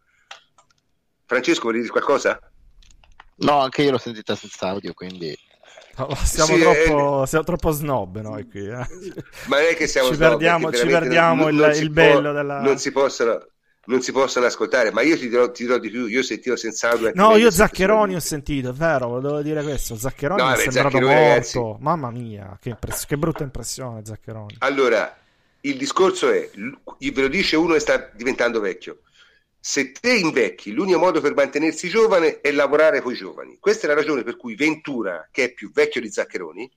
Francesco, 1.24 1.62
vuoi 1.62 1.74
dire 1.74 1.88
qualcosa? 1.88 2.38
No, 3.36 3.60
anche 3.60 3.82
io 3.82 3.92
l'ho 3.92 3.98
sentita 3.98 4.34
senza 4.34 4.68
audio, 4.68 4.92
quindi... 4.92 5.36
No, 5.96 6.14
siamo, 6.22 6.54
sì, 6.54 6.60
troppo, 6.60 7.22
eh... 7.22 7.26
siamo, 7.26 7.44
troppo, 7.44 7.70
snob 7.70 8.20
noi 8.20 8.46
qui. 8.46 8.66
Eh. 8.66 8.86
Ma 9.46 9.56
non 9.56 9.66
è 9.70 9.74
che 9.74 9.86
siamo 9.86 10.08
ci 10.08 10.14
snob, 10.14 10.28
perdiamo, 10.28 10.72
ci 10.72 10.86
perdiamo 10.86 11.42
non, 11.44 11.54
il, 11.54 11.60
non 11.60 11.70
il 11.72 11.90
bello 11.90 12.20
può, 12.20 12.32
della... 12.32 12.60
Non 12.60 12.78
si 12.78 12.92
possono 12.92 13.46
non 13.88 14.02
si 14.02 14.12
possono 14.12 14.46
ascoltare, 14.46 14.92
ma 14.92 15.00
io 15.00 15.16
ti 15.16 15.28
dirò, 15.28 15.50
ti 15.50 15.64
dirò 15.64 15.78
di 15.78 15.90
più, 15.90 16.06
io 16.06 16.22
sentivo 16.22 16.56
senza 16.56 16.90
audio. 16.90 17.10
No, 17.14 17.36
io 17.36 17.50
Zaccheroni 17.50 18.14
ho 18.14 18.20
sentito, 18.20 18.70
è 18.70 18.72
vero, 18.72 19.08
volevo 19.08 19.40
dire 19.40 19.62
questo, 19.62 19.96
Zaccheroni 19.96 20.42
no, 20.42 20.52
è 20.52 20.56
sembrato 20.56 21.00
morto, 21.00 21.08
ragazzi... 21.08 21.76
mamma 21.80 22.10
mia, 22.10 22.58
che, 22.60 22.68
impress- 22.70 23.06
che, 23.06 23.16
brutta 23.16 23.44
impressione 23.44 24.04
Zaccheroni. 24.04 24.56
Allora, 24.58 25.16
il 25.62 25.76
discorso 25.78 26.30
è, 26.30 26.50
ve 26.54 27.20
lo 27.20 27.28
dice 27.28 27.56
uno 27.56 27.72
che 27.72 27.80
sta 27.80 28.10
diventando 28.14 28.60
vecchio, 28.60 29.00
se 29.58 29.92
te 29.92 30.12
invecchi, 30.12 30.72
l'unico 30.72 30.98
modo 30.98 31.22
per 31.22 31.34
mantenersi 31.34 31.88
giovane 31.88 32.40
è 32.42 32.50
lavorare 32.52 33.00
con 33.00 33.12
i 33.12 33.16
giovani. 33.16 33.56
Questa 33.58 33.86
è 33.86 33.88
la 33.88 33.96
ragione 33.96 34.22
per 34.22 34.36
cui 34.36 34.54
Ventura, 34.54 35.28
che 35.32 35.44
è 35.44 35.52
più 35.52 35.72
vecchio 35.72 36.02
di 36.02 36.10
Zaccheroni, 36.10 36.70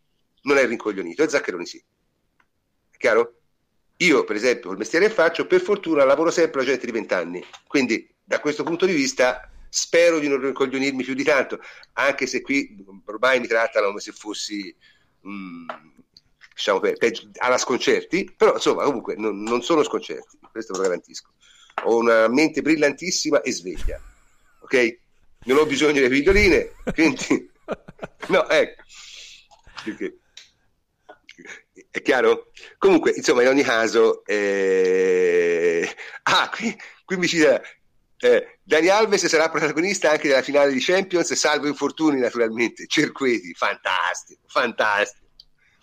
non 0.44 0.58
è 0.58 0.66
rincoglionito, 0.66 1.24
e 1.24 1.30
Zaccheroni 1.30 1.66
sì. 1.66 1.78
È 1.78 2.98
chiaro? 2.98 3.41
Io, 4.02 4.24
per 4.24 4.36
esempio, 4.36 4.70
col 4.70 4.78
mestiere 4.78 5.08
che 5.08 5.14
faccio, 5.14 5.46
per 5.46 5.62
fortuna 5.62 6.04
lavoro 6.04 6.32
sempre 6.32 6.62
a 6.62 6.66
gente 6.66 6.86
di 6.88 6.92
20 6.92 7.14
anni, 7.14 7.46
quindi 7.68 8.08
da 8.24 8.40
questo 8.40 8.64
punto 8.64 8.88
di 8.88 8.94
vista 8.94 9.48
spero 9.70 10.18
di 10.18 10.28
non 10.28 10.42
rincoglionirmi 10.42 11.04
più 11.04 11.14
di 11.14 11.24
tanto, 11.24 11.60
anche 11.94 12.26
se 12.26 12.42
qui 12.42 12.84
ormai 13.06 13.40
mi 13.40 13.48
trattano 13.48 13.88
come 13.88 14.00
se 14.00 14.12
fossi 14.12 14.76
um, 15.22 15.66
diciamo 16.54 16.80
per, 16.80 16.98
per, 16.98 17.12
alla 17.38 17.60
sconcerti, 17.60 18.34
però 18.36 18.54
insomma 18.54 18.84
comunque 18.86 19.16
non, 19.18 19.44
non 19.44 19.62
sono 19.62 19.84
sconcerti, 19.84 20.40
questo 20.52 20.74
ve 20.74 20.80
lo 20.80 20.86
garantisco. 20.86 21.34
Ho 21.84 21.98
una 21.98 22.28
mente 22.28 22.64
brillantissima 22.64 23.42
e 23.42 23.52
sveglia, 23.52 24.02
ok? 24.62 24.98
Non 25.44 25.60
ho 25.60 25.66
bisogno 25.68 25.94
delle 25.94 26.10
pilloline, 26.10 26.72
quindi 26.94 27.52
no, 28.30 28.50
ecco. 28.50 28.82
Perché 29.84 30.21
è 31.92 32.02
chiaro? 32.02 32.52
Comunque, 32.78 33.12
insomma, 33.16 33.42
in 33.42 33.50
ogni 33.50 33.64
caso, 33.64 34.26
eh... 34.26 35.88
ah, 36.24 36.50
qui, 36.50 36.76
qui 37.06 37.18
mi 37.18 37.28
cita 37.28 37.62
eh, 38.24 38.60
Dani 38.62 38.88
Alves 38.88 39.26
sarà 39.26 39.50
protagonista 39.50 40.12
anche 40.12 40.28
della 40.28 40.44
finale 40.44 40.72
di 40.72 40.80
Champions, 40.80 41.34
salvo 41.34 41.68
infortuni 41.68 42.20
naturalmente. 42.20 42.86
Cerqueti, 42.88 43.54
fantastico, 43.54 44.42
fantastico. 44.46 45.26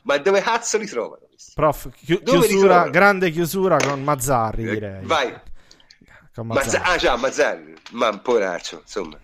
Ma 0.02 0.16
dove 0.18 0.40
cazzo 0.40 0.78
li 0.78 0.86
trovano? 0.86 1.26
Prof, 1.54 1.90
chi- 1.92 2.22
chiusura, 2.22 2.88
grande 2.88 3.30
chiusura 3.30 3.76
con 3.76 4.04
Mazzarri, 4.04 4.68
eh, 4.68 4.70
direi. 4.70 5.04
Vai. 5.04 5.34
Con 6.32 6.46
Mazzarri. 6.46 6.78
Mazza- 6.78 6.82
ah 6.84 6.96
già, 6.96 7.16
Mazzarri, 7.16 7.74
ma 7.90 8.08
un 8.08 8.22
poraccio, 8.22 8.80
insomma. 8.82 9.18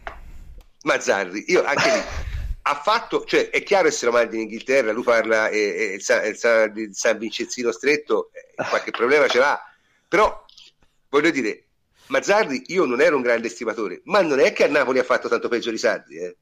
Mazzarri, 0.83 1.45
io 1.47 1.65
anche 1.65 1.91
lì 1.91 2.03
ha 2.67 2.75
fatto, 2.77 3.25
cioè 3.25 3.51
è 3.51 3.63
chiaro 3.63 3.89
essere 3.89 4.11
mandi 4.11 4.37
in 4.37 4.43
Inghilterra, 4.43 4.93
lui 4.93 5.03
parla 5.03 5.49
e, 5.49 5.59
e 5.59 5.85
il, 5.95 6.03
San, 6.03 6.25
il, 6.27 6.37
San, 6.37 6.73
il 6.77 6.95
San 6.95 7.19
Vincenzino 7.19 7.71
stretto, 7.73 8.31
eh, 8.33 8.65
qualche 8.69 8.91
problema 8.91 9.29
ce 9.29 9.39
l'ha, 9.39 9.63
però 10.09 10.45
voglio 11.11 11.31
dire, 11.31 11.65
Mazzarri 12.07 12.65
io 12.69 12.87
non 12.87 13.03
ero 13.03 13.17
un 13.17 13.23
grande 13.23 13.49
estimatore, 13.49 14.01
ma 14.05 14.23
non 14.23 14.41
è 14.41 14.55
che 14.55 14.65
a 14.65 14.69
Napoli 14.69 14.99
ha 14.99 15.05
fatto 15.05 15.29
tanto 15.29 15.49
peggio 15.49 15.71
di 15.71 15.77
Sardi, 15.77 16.17
eh. 16.17 16.37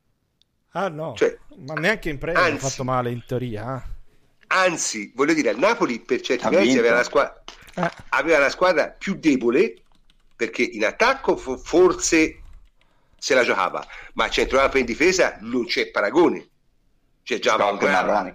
Ah 0.74 0.88
no, 0.88 1.14
cioè, 1.16 1.36
ma 1.56 1.74
neanche 1.74 2.08
in 2.08 2.18
premio 2.18 2.40
ha 2.40 2.56
fatto 2.56 2.84
male 2.84 3.10
in 3.10 3.24
teoria. 3.26 3.76
Eh. 3.76 3.90
Anzi, 4.46 5.12
voglio 5.14 5.34
dire, 5.34 5.50
al 5.50 5.58
Napoli 5.58 5.98
per 5.98 6.20
certi 6.20 6.48
versi 6.48 6.78
aveva 6.78 6.94
una, 6.94 7.02
squadra, 7.02 7.42
eh. 7.74 7.90
aveva 8.10 8.38
una 8.38 8.48
squadra 8.48 8.88
più 8.88 9.14
debole 9.16 9.74
perché 10.36 10.62
in 10.62 10.84
attacco 10.84 11.36
forse 11.36 12.41
se 13.22 13.34
la 13.34 13.44
giocava, 13.44 13.86
ma 14.14 14.24
a 14.24 14.28
centrocampo 14.28 14.78
in 14.78 14.84
difesa 14.84 15.36
non 15.42 15.64
c'è 15.66 15.92
paragone. 15.92 16.48
C'è 17.22 17.38
già 17.38 17.54
no, 17.54 17.76
Grava, 17.76 18.34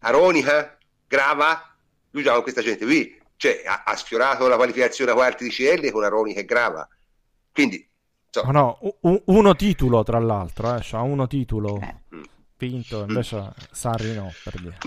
Aronica, 0.00 0.76
Grava, 1.08 1.74
lui 2.10 2.22
giocava 2.22 2.42
con 2.42 2.52
questa 2.52 2.60
gente 2.60 2.84
qui, 2.84 3.18
cioè 3.36 3.62
ha, 3.64 3.84
ha, 3.86 3.96
sfiorato 3.96 4.48
la 4.48 4.56
qualificazione 4.56 5.12
a 5.12 5.14
quarti 5.14 5.44
di 5.44 5.50
CL 5.50 5.90
con 5.90 6.04
Aronica 6.04 6.40
e 6.40 6.44
Grava. 6.44 6.86
Quindi 7.50 7.88
So. 8.34 8.44
No, 8.50 8.78
no, 9.02 9.22
uno 9.26 9.54
titolo 9.54 10.02
tra 10.04 10.18
l'altro, 10.18 10.74
eh, 10.74 10.80
c'ha 10.80 11.02
uno 11.02 11.26
titolo 11.26 11.78
eh. 11.82 11.96
vinto, 12.56 13.04
invece 13.06 13.36
mm. 13.36 13.48
Sarri 13.70 14.14
no, 14.14 14.32
per 14.42 14.58
dire. 14.58 14.78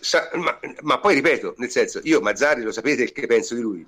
Sa- 0.00 0.30
ma, 0.32 0.58
ma, 0.80 0.98
poi 0.98 1.16
ripeto, 1.16 1.56
nel 1.58 1.68
senso, 1.68 2.00
io 2.04 2.22
Mazzari 2.22 2.62
lo 2.62 2.72
sapete 2.72 3.12
che 3.12 3.26
penso 3.26 3.54
di 3.54 3.60
lui? 3.60 3.86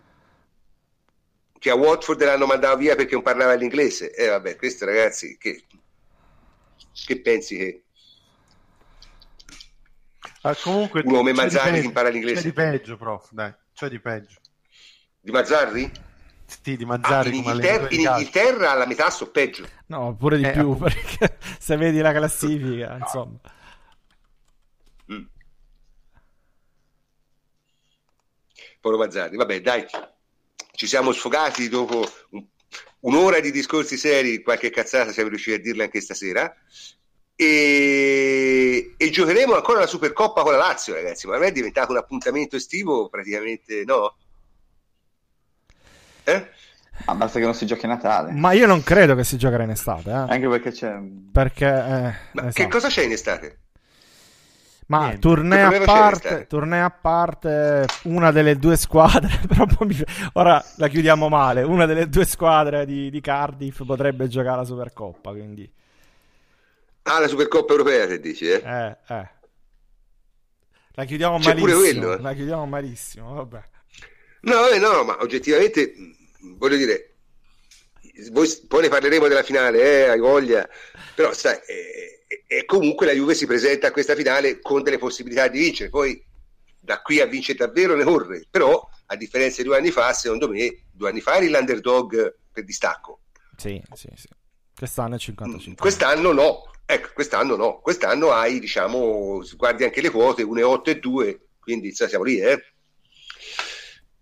Che 1.58 1.70
a 1.70 1.74
Watford 1.74 2.22
l'hanno 2.22 2.46
mandato 2.46 2.76
via 2.76 2.94
perché 2.94 3.14
non 3.14 3.22
parlava 3.22 3.54
l'inglese. 3.54 4.12
E 4.14 4.24
eh, 4.24 4.28
vabbè, 4.28 4.56
questo 4.56 4.84
ragazzi, 4.84 5.36
che, 5.38 5.64
che 7.06 7.20
pensi 7.20 7.56
che... 7.56 7.82
Ah, 10.42 10.54
comunque, 10.54 11.02
un 11.04 11.12
uomo 11.12 11.32
Mazzari 11.32 11.80
che 11.80 11.86
impara 11.86 12.08
l'inglese? 12.10 12.42
C'è 12.42 12.46
di 12.46 12.52
peggio, 12.52 12.96
prof, 12.96 13.28
dai, 13.32 13.52
c'è 13.74 13.88
di 13.88 13.98
peggio. 13.98 14.38
Di 15.20 15.32
Mazzarri? 15.32 15.90
Sì, 16.46 16.76
di 16.76 16.84
Mazzari 16.86 17.28
ah, 17.28 17.32
in, 17.32 17.36
Inghilterra, 17.36 17.88
in 17.90 18.00
Inghilterra 18.00 18.70
alla 18.70 18.86
metà 18.86 19.10
so 19.10 19.30
peggio. 19.30 19.68
No, 19.86 20.14
pure 20.16 20.38
di 20.38 20.44
eh, 20.44 20.52
più, 20.52 20.70
appunto. 20.70 20.84
perché 20.88 21.38
se 21.58 21.76
vedi 21.76 21.98
la 21.98 22.12
classifica, 22.12 22.92
no. 22.92 22.96
insomma. 22.98 23.38
Mm. 25.12 25.24
Polo 28.80 28.96
Mazzarri, 28.96 29.36
vabbè, 29.36 29.60
dai, 29.60 29.84
ci 30.78 30.86
siamo 30.86 31.10
sfogati 31.10 31.68
dopo 31.68 32.08
un, 32.30 32.44
un'ora 33.00 33.40
di 33.40 33.50
discorsi 33.50 33.96
seri, 33.96 34.42
qualche 34.42 34.70
cazzata 34.70 35.10
siamo 35.10 35.28
riusciti 35.28 35.56
a 35.56 35.60
dirla 35.60 35.82
anche 35.82 36.00
stasera. 36.00 36.54
E, 37.34 38.94
e, 38.96 39.10
giocheremo 39.10 39.56
ancora 39.56 39.80
la 39.80 39.88
Supercoppa 39.88 40.42
con 40.42 40.52
la 40.52 40.58
Lazio, 40.58 40.94
ragazzi. 40.94 41.26
Ma 41.26 41.34
non 41.34 41.46
è 41.46 41.52
diventato 41.52 41.90
un 41.90 41.98
appuntamento 41.98 42.54
estivo 42.54 43.08
praticamente, 43.08 43.82
no? 43.84 44.18
Eh? 46.22 46.48
Ah, 47.06 47.14
basta 47.16 47.40
che 47.40 47.44
non 47.44 47.54
si 47.54 47.66
giochi 47.66 47.86
a 47.86 47.88
Natale. 47.88 48.30
Ma 48.30 48.52
io 48.52 48.68
non 48.68 48.84
credo 48.84 49.16
che 49.16 49.24
si 49.24 49.36
giocherà 49.36 49.64
in 49.64 49.70
estate. 49.70 50.10
Eh? 50.10 50.12
Anche 50.12 50.46
perché 50.48 50.70
c'è. 50.70 50.96
Perché. 51.32 51.66
Eh, 51.66 52.38
esatto. 52.38 52.52
Che 52.52 52.68
cosa 52.68 52.86
c'è 52.86 53.02
in 53.02 53.12
estate? 53.12 53.62
Ma 54.88 55.16
tournée 55.18 55.62
a, 55.62 55.80
parte, 55.84 56.46
tournée 56.46 56.80
a 56.80 56.90
parte, 56.90 57.84
una 58.04 58.30
delle 58.32 58.56
due 58.56 58.74
squadre, 58.76 59.38
però 59.46 59.66
mi... 59.80 59.94
ora 60.32 60.64
la 60.76 60.88
chiudiamo 60.88 61.28
male, 61.28 61.62
una 61.62 61.84
delle 61.84 62.08
due 62.08 62.24
squadre 62.24 62.86
di, 62.86 63.10
di, 63.10 63.20
Cardiff 63.20 63.84
potrebbe 63.84 64.28
giocare 64.28 64.56
la 64.56 64.64
Supercoppa, 64.64 65.32
quindi... 65.32 65.70
Ah, 67.02 67.20
la 67.20 67.28
Supercoppa 67.28 67.72
europea, 67.72 68.06
che 68.06 68.18
dici, 68.18 68.46
eh? 68.48 68.62
Eh, 68.64 68.96
eh. 69.08 69.28
La 70.92 71.04
chiudiamo 71.04 71.38
C'è 71.38 71.54
malissimo, 71.54 71.66
pure 71.66 71.90
quello, 71.90 72.12
eh? 72.14 72.20
la 72.20 72.32
chiudiamo 72.32 72.66
malissimo, 72.66 73.34
vabbè. 73.34 73.62
No, 74.40 74.68
eh, 74.68 74.78
no, 74.78 75.04
ma 75.04 75.18
oggettivamente 75.20 75.92
voglio 76.56 76.76
dire, 76.76 77.16
voi, 78.30 78.48
poi 78.66 78.82
ne 78.82 78.88
parleremo 78.88 79.28
della 79.28 79.42
finale, 79.42 79.82
eh, 79.82 80.08
hai 80.08 80.18
voglia, 80.18 80.66
però 81.14 81.32
sai, 81.34 81.58
eh, 81.66 82.17
eh, 82.28 82.64
comunque 82.66 83.06
la 83.06 83.12
Juve 83.12 83.34
si 83.34 83.46
presenta 83.46 83.88
a 83.88 83.90
questa 83.90 84.14
finale 84.14 84.60
con 84.60 84.82
delle 84.82 84.98
possibilità 84.98 85.48
di 85.48 85.58
vincere, 85.58 85.88
poi 85.88 86.22
da 86.78 87.00
qui 87.00 87.20
a 87.20 87.26
vincere 87.26 87.58
davvero 87.58 87.96
ne 87.96 88.04
corre, 88.04 88.46
però 88.50 88.86
a 89.06 89.16
differenza 89.16 89.62
di 89.62 89.68
due 89.68 89.78
anni 89.78 89.90
fa, 89.90 90.12
secondo 90.12 90.48
me, 90.48 90.84
due 90.92 91.08
anni 91.08 91.20
fa 91.20 91.36
eri 91.36 91.48
l'underdog 91.48 92.36
per 92.52 92.64
distacco. 92.64 93.20
Sì, 93.56 93.82
sì, 93.94 94.08
sì. 94.14 94.28
Quest'anno 94.76 95.16
è 95.16 95.18
55. 95.18 95.72
Mm, 95.72 95.74
quest'anno 95.74 96.32
no, 96.32 96.70
ecco, 96.84 97.08
quest'anno 97.14 97.56
no, 97.56 97.80
quest'anno 97.80 98.30
hai, 98.30 98.60
diciamo, 98.60 99.42
guardi 99.56 99.84
anche 99.84 100.00
le 100.00 100.10
quote, 100.10 100.44
1,8 100.44 100.82
e 100.84 100.98
2, 100.98 101.48
quindi 101.58 101.92
siamo 101.92 102.24
lì, 102.24 102.38
eh. 102.38 102.62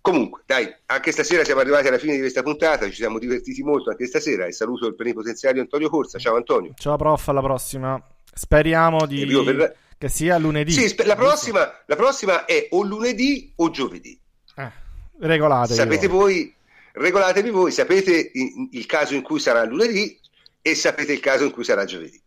Comunque, 0.06 0.42
dai, 0.46 0.72
anche 0.86 1.10
stasera 1.10 1.42
siamo 1.42 1.62
arrivati 1.62 1.88
alla 1.88 1.98
fine 1.98 2.12
di 2.12 2.20
questa 2.20 2.44
puntata, 2.44 2.86
ci 2.86 2.94
siamo 2.94 3.18
divertiti 3.18 3.60
molto 3.64 3.90
anche 3.90 4.06
stasera 4.06 4.46
e 4.46 4.52
saluto 4.52 4.86
il 4.86 4.94
plenipotenziario 4.94 5.60
Antonio 5.60 5.90
Corsa. 5.90 6.16
Ciao 6.20 6.36
Antonio. 6.36 6.74
Ciao 6.78 6.96
prof, 6.96 7.26
alla 7.26 7.40
prossima. 7.40 8.00
Speriamo 8.32 9.04
di... 9.04 9.26
Per... 9.26 9.76
che 9.98 10.08
sia 10.08 10.38
lunedì. 10.38 10.70
Sì, 10.70 10.94
la 11.02 11.16
prossima, 11.16 11.82
la 11.86 11.96
prossima, 11.96 12.44
è 12.44 12.68
o 12.70 12.84
lunedì 12.84 13.52
o 13.56 13.70
giovedì. 13.70 14.16
Eh, 14.54 14.70
regolatevi. 15.18 15.74
Sapete 15.74 16.06
voi. 16.06 16.20
voi, 16.20 16.54
regolatevi 16.92 17.50
voi, 17.50 17.72
sapete 17.72 18.30
il 18.70 18.86
caso 18.86 19.14
in 19.14 19.22
cui 19.22 19.40
sarà 19.40 19.64
lunedì 19.64 20.16
e 20.62 20.76
sapete 20.76 21.14
il 21.14 21.20
caso 21.20 21.42
in 21.42 21.50
cui 21.50 21.64
sarà 21.64 21.84
giovedì. 21.84 22.22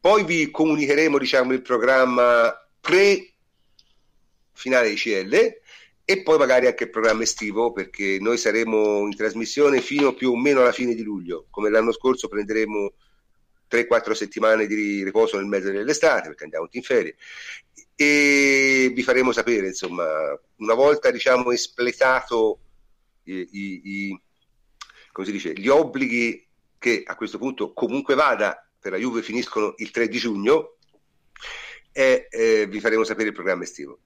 Poi 0.00 0.24
vi 0.24 0.50
comunicheremo, 0.50 1.18
diciamo, 1.18 1.52
il 1.52 1.62
programma 1.62 2.52
pre 2.80 3.34
finale 4.54 4.88
di 4.88 4.96
CL 4.96 5.66
e 6.10 6.22
poi 6.22 6.38
magari 6.38 6.66
anche 6.66 6.84
il 6.84 6.90
programma 6.90 7.22
estivo 7.22 7.70
perché 7.70 8.16
noi 8.18 8.38
saremo 8.38 9.00
in 9.00 9.14
trasmissione 9.14 9.82
fino 9.82 10.14
più 10.14 10.30
o 10.30 10.36
meno 10.38 10.62
alla 10.62 10.72
fine 10.72 10.94
di 10.94 11.02
luglio 11.02 11.48
come 11.50 11.68
l'anno 11.68 11.92
scorso 11.92 12.28
prenderemo 12.28 12.94
3-4 13.70 14.12
settimane 14.12 14.66
di 14.66 15.04
riposo 15.04 15.36
nel 15.36 15.44
mezzo 15.44 15.70
dell'estate 15.70 16.28
perché 16.28 16.44
andiamo 16.44 16.66
in 16.70 16.82
ferie. 16.82 17.16
E 17.94 18.90
vi 18.94 19.02
faremo 19.02 19.32
sapere 19.32 19.66
insomma 19.66 20.06
una 20.56 20.72
volta 20.72 21.10
diciamo 21.10 21.50
espletato 21.52 22.60
i, 23.24 23.46
i, 23.50 23.80
i, 23.84 24.22
come 25.12 25.26
si 25.26 25.32
dice, 25.32 25.52
gli 25.52 25.68
obblighi 25.68 26.48
che 26.78 27.02
a 27.04 27.16
questo 27.16 27.36
punto 27.36 27.74
comunque 27.74 28.14
vada 28.14 28.66
per 28.80 28.92
la 28.92 28.98
Juve 28.98 29.20
finiscono 29.20 29.74
il 29.76 29.90
3 29.90 30.08
di 30.08 30.16
giugno 30.16 30.78
e 31.92 32.28
eh, 32.30 32.66
vi 32.66 32.80
faremo 32.80 33.04
sapere 33.04 33.28
il 33.28 33.34
programma 33.34 33.64
estivo 33.64 34.00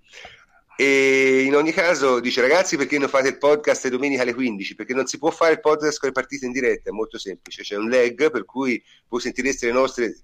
e 0.77 1.43
in 1.43 1.55
ogni 1.55 1.73
caso 1.73 2.20
dice 2.20 2.40
ragazzi 2.40 2.77
perché 2.77 2.99
non 2.99 3.09
fate 3.09 3.28
il 3.28 3.39
podcast 3.39 3.89
domenica 3.89 4.23
alle 4.23 4.35
15? 4.35 4.74
Perché 4.74 4.94
non 4.94 5.07
si 5.07 5.19
può 5.19 5.31
fare 5.31 5.53
il 5.53 5.61
podcast 5.61 5.99
con 5.99 6.09
le 6.09 6.15
partite 6.15 6.47
in 6.47 6.53
diretta, 6.53 6.90
è 6.90 6.93
molto 6.93 7.19
semplice, 7.19 7.62
c'è 7.62 7.77
un 7.77 7.89
lag 7.89 8.31
per 8.31 8.44
cui 8.44 8.82
voi 9.09 9.20
sentireste 9.20 9.66
le 9.66 9.73
nostre, 9.73 10.16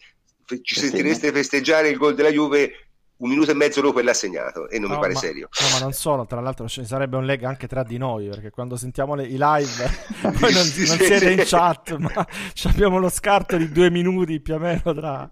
ci 0.63 0.81
sentireste 0.81 1.33
festeggiare 1.33 1.89
il 1.89 1.97
gol 1.97 2.15
della 2.15 2.31
Juve 2.31 2.73
un 3.19 3.31
minuto 3.31 3.51
e 3.51 3.55
mezzo 3.55 3.81
dopo 3.81 3.99
e 3.99 4.03
l'ha 4.03 4.15
segnato 4.15 4.69
e 4.69 4.79
non 4.79 4.91
no, 4.91 4.95
mi 4.95 5.01
pare 5.01 5.15
ma, 5.15 5.19
serio. 5.19 5.49
No, 5.61 5.69
ma 5.73 5.79
non 5.81 5.93
solo, 5.93 6.25
tra 6.27 6.41
l'altro 6.41 6.69
ci 6.69 6.85
sarebbe 6.85 7.17
un 7.17 7.27
lag 7.27 7.43
anche 7.45 7.67
tra 7.67 7.83
di 7.83 7.99
noi, 7.99 8.29
perché 8.29 8.51
quando 8.51 8.77
sentiamo 8.77 9.15
le, 9.15 9.25
i 9.25 9.37
live 9.39 9.91
poi 10.39 10.53
non, 10.53 10.63
non 10.63 10.99
siete 10.99 11.31
in 11.33 11.43
chat, 11.45 11.97
ma 11.97 12.27
abbiamo 12.65 12.99
lo 12.99 13.09
scarto 13.09 13.57
di 13.57 13.71
due 13.71 13.91
minuti 13.91 14.41
più 14.41 14.55
o 14.55 14.59
meno 14.59 14.95
tra, 14.95 15.31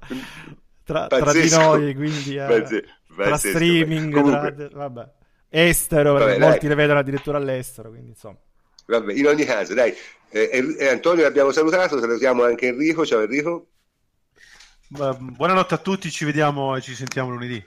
tra, 0.84 1.06
tra 1.06 1.32
di 1.32 1.48
noi, 1.48 1.94
quindi 1.94 2.36
eh, 2.36 2.84
tra 3.24 3.36
streaming, 3.36 4.12
Comunque... 4.12 4.54
tra, 4.54 4.68
vabbè 4.72 5.10
estero, 5.48 6.14
Vabbè, 6.14 6.38
molti 6.38 6.60
dai. 6.60 6.68
le 6.68 6.74
vedono 6.74 6.98
addirittura 6.98 7.38
all'estero, 7.38 7.90
quindi 7.90 8.10
insomma. 8.10 8.36
Vabbè, 8.86 9.12
in 9.14 9.26
ogni 9.26 9.44
caso, 9.44 9.74
dai, 9.74 9.94
eh, 10.28 10.76
eh, 10.78 10.88
Antonio 10.88 11.22
l'abbiamo 11.22 11.50
salutato, 11.50 11.98
salutiamo 11.98 12.44
anche 12.44 12.68
Enrico, 12.68 13.06
ciao 13.06 13.22
Enrico. 13.22 13.68
Buonanotte 14.88 15.74
a 15.74 15.78
tutti, 15.78 16.10
ci 16.10 16.24
vediamo 16.24 16.76
e 16.76 16.80
ci 16.80 16.94
sentiamo 16.94 17.30
lunedì. 17.30 17.64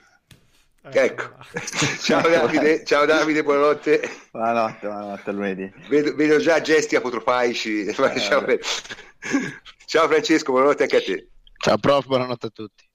Ecco, 0.82 1.34
ciao 2.00 2.26
Davide, 2.26 2.84
ciao 2.86 3.04
Davide, 3.04 3.42
buonanotte. 3.42 4.00
Buonanotte, 4.30 4.86
buonanotte 4.86 5.32
lunedì. 5.32 5.72
Vedo, 5.88 6.14
vedo, 6.14 6.38
già 6.38 6.60
gesti 6.60 6.96
apotropaici. 6.96 7.84
Eh, 7.90 8.20
ciao, 8.20 8.46
ciao 9.84 10.08
Francesco, 10.08 10.52
buonanotte 10.52 10.84
anche 10.84 10.96
a 10.96 11.02
te. 11.02 11.28
Ciao 11.58 11.76
prof, 11.76 12.06
buonanotte 12.06 12.46
a 12.46 12.50
tutti. 12.50 12.89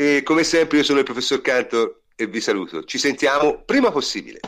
E 0.00 0.22
come 0.22 0.44
sempre 0.44 0.78
io 0.78 0.82
sono 0.82 1.00
il 1.00 1.04
professor 1.04 1.42
Cantor 1.42 2.04
e 2.16 2.26
vi 2.26 2.40
saluto. 2.40 2.84
Ci 2.84 2.96
sentiamo 2.96 3.62
prima 3.66 3.90
possibile. 3.90 4.40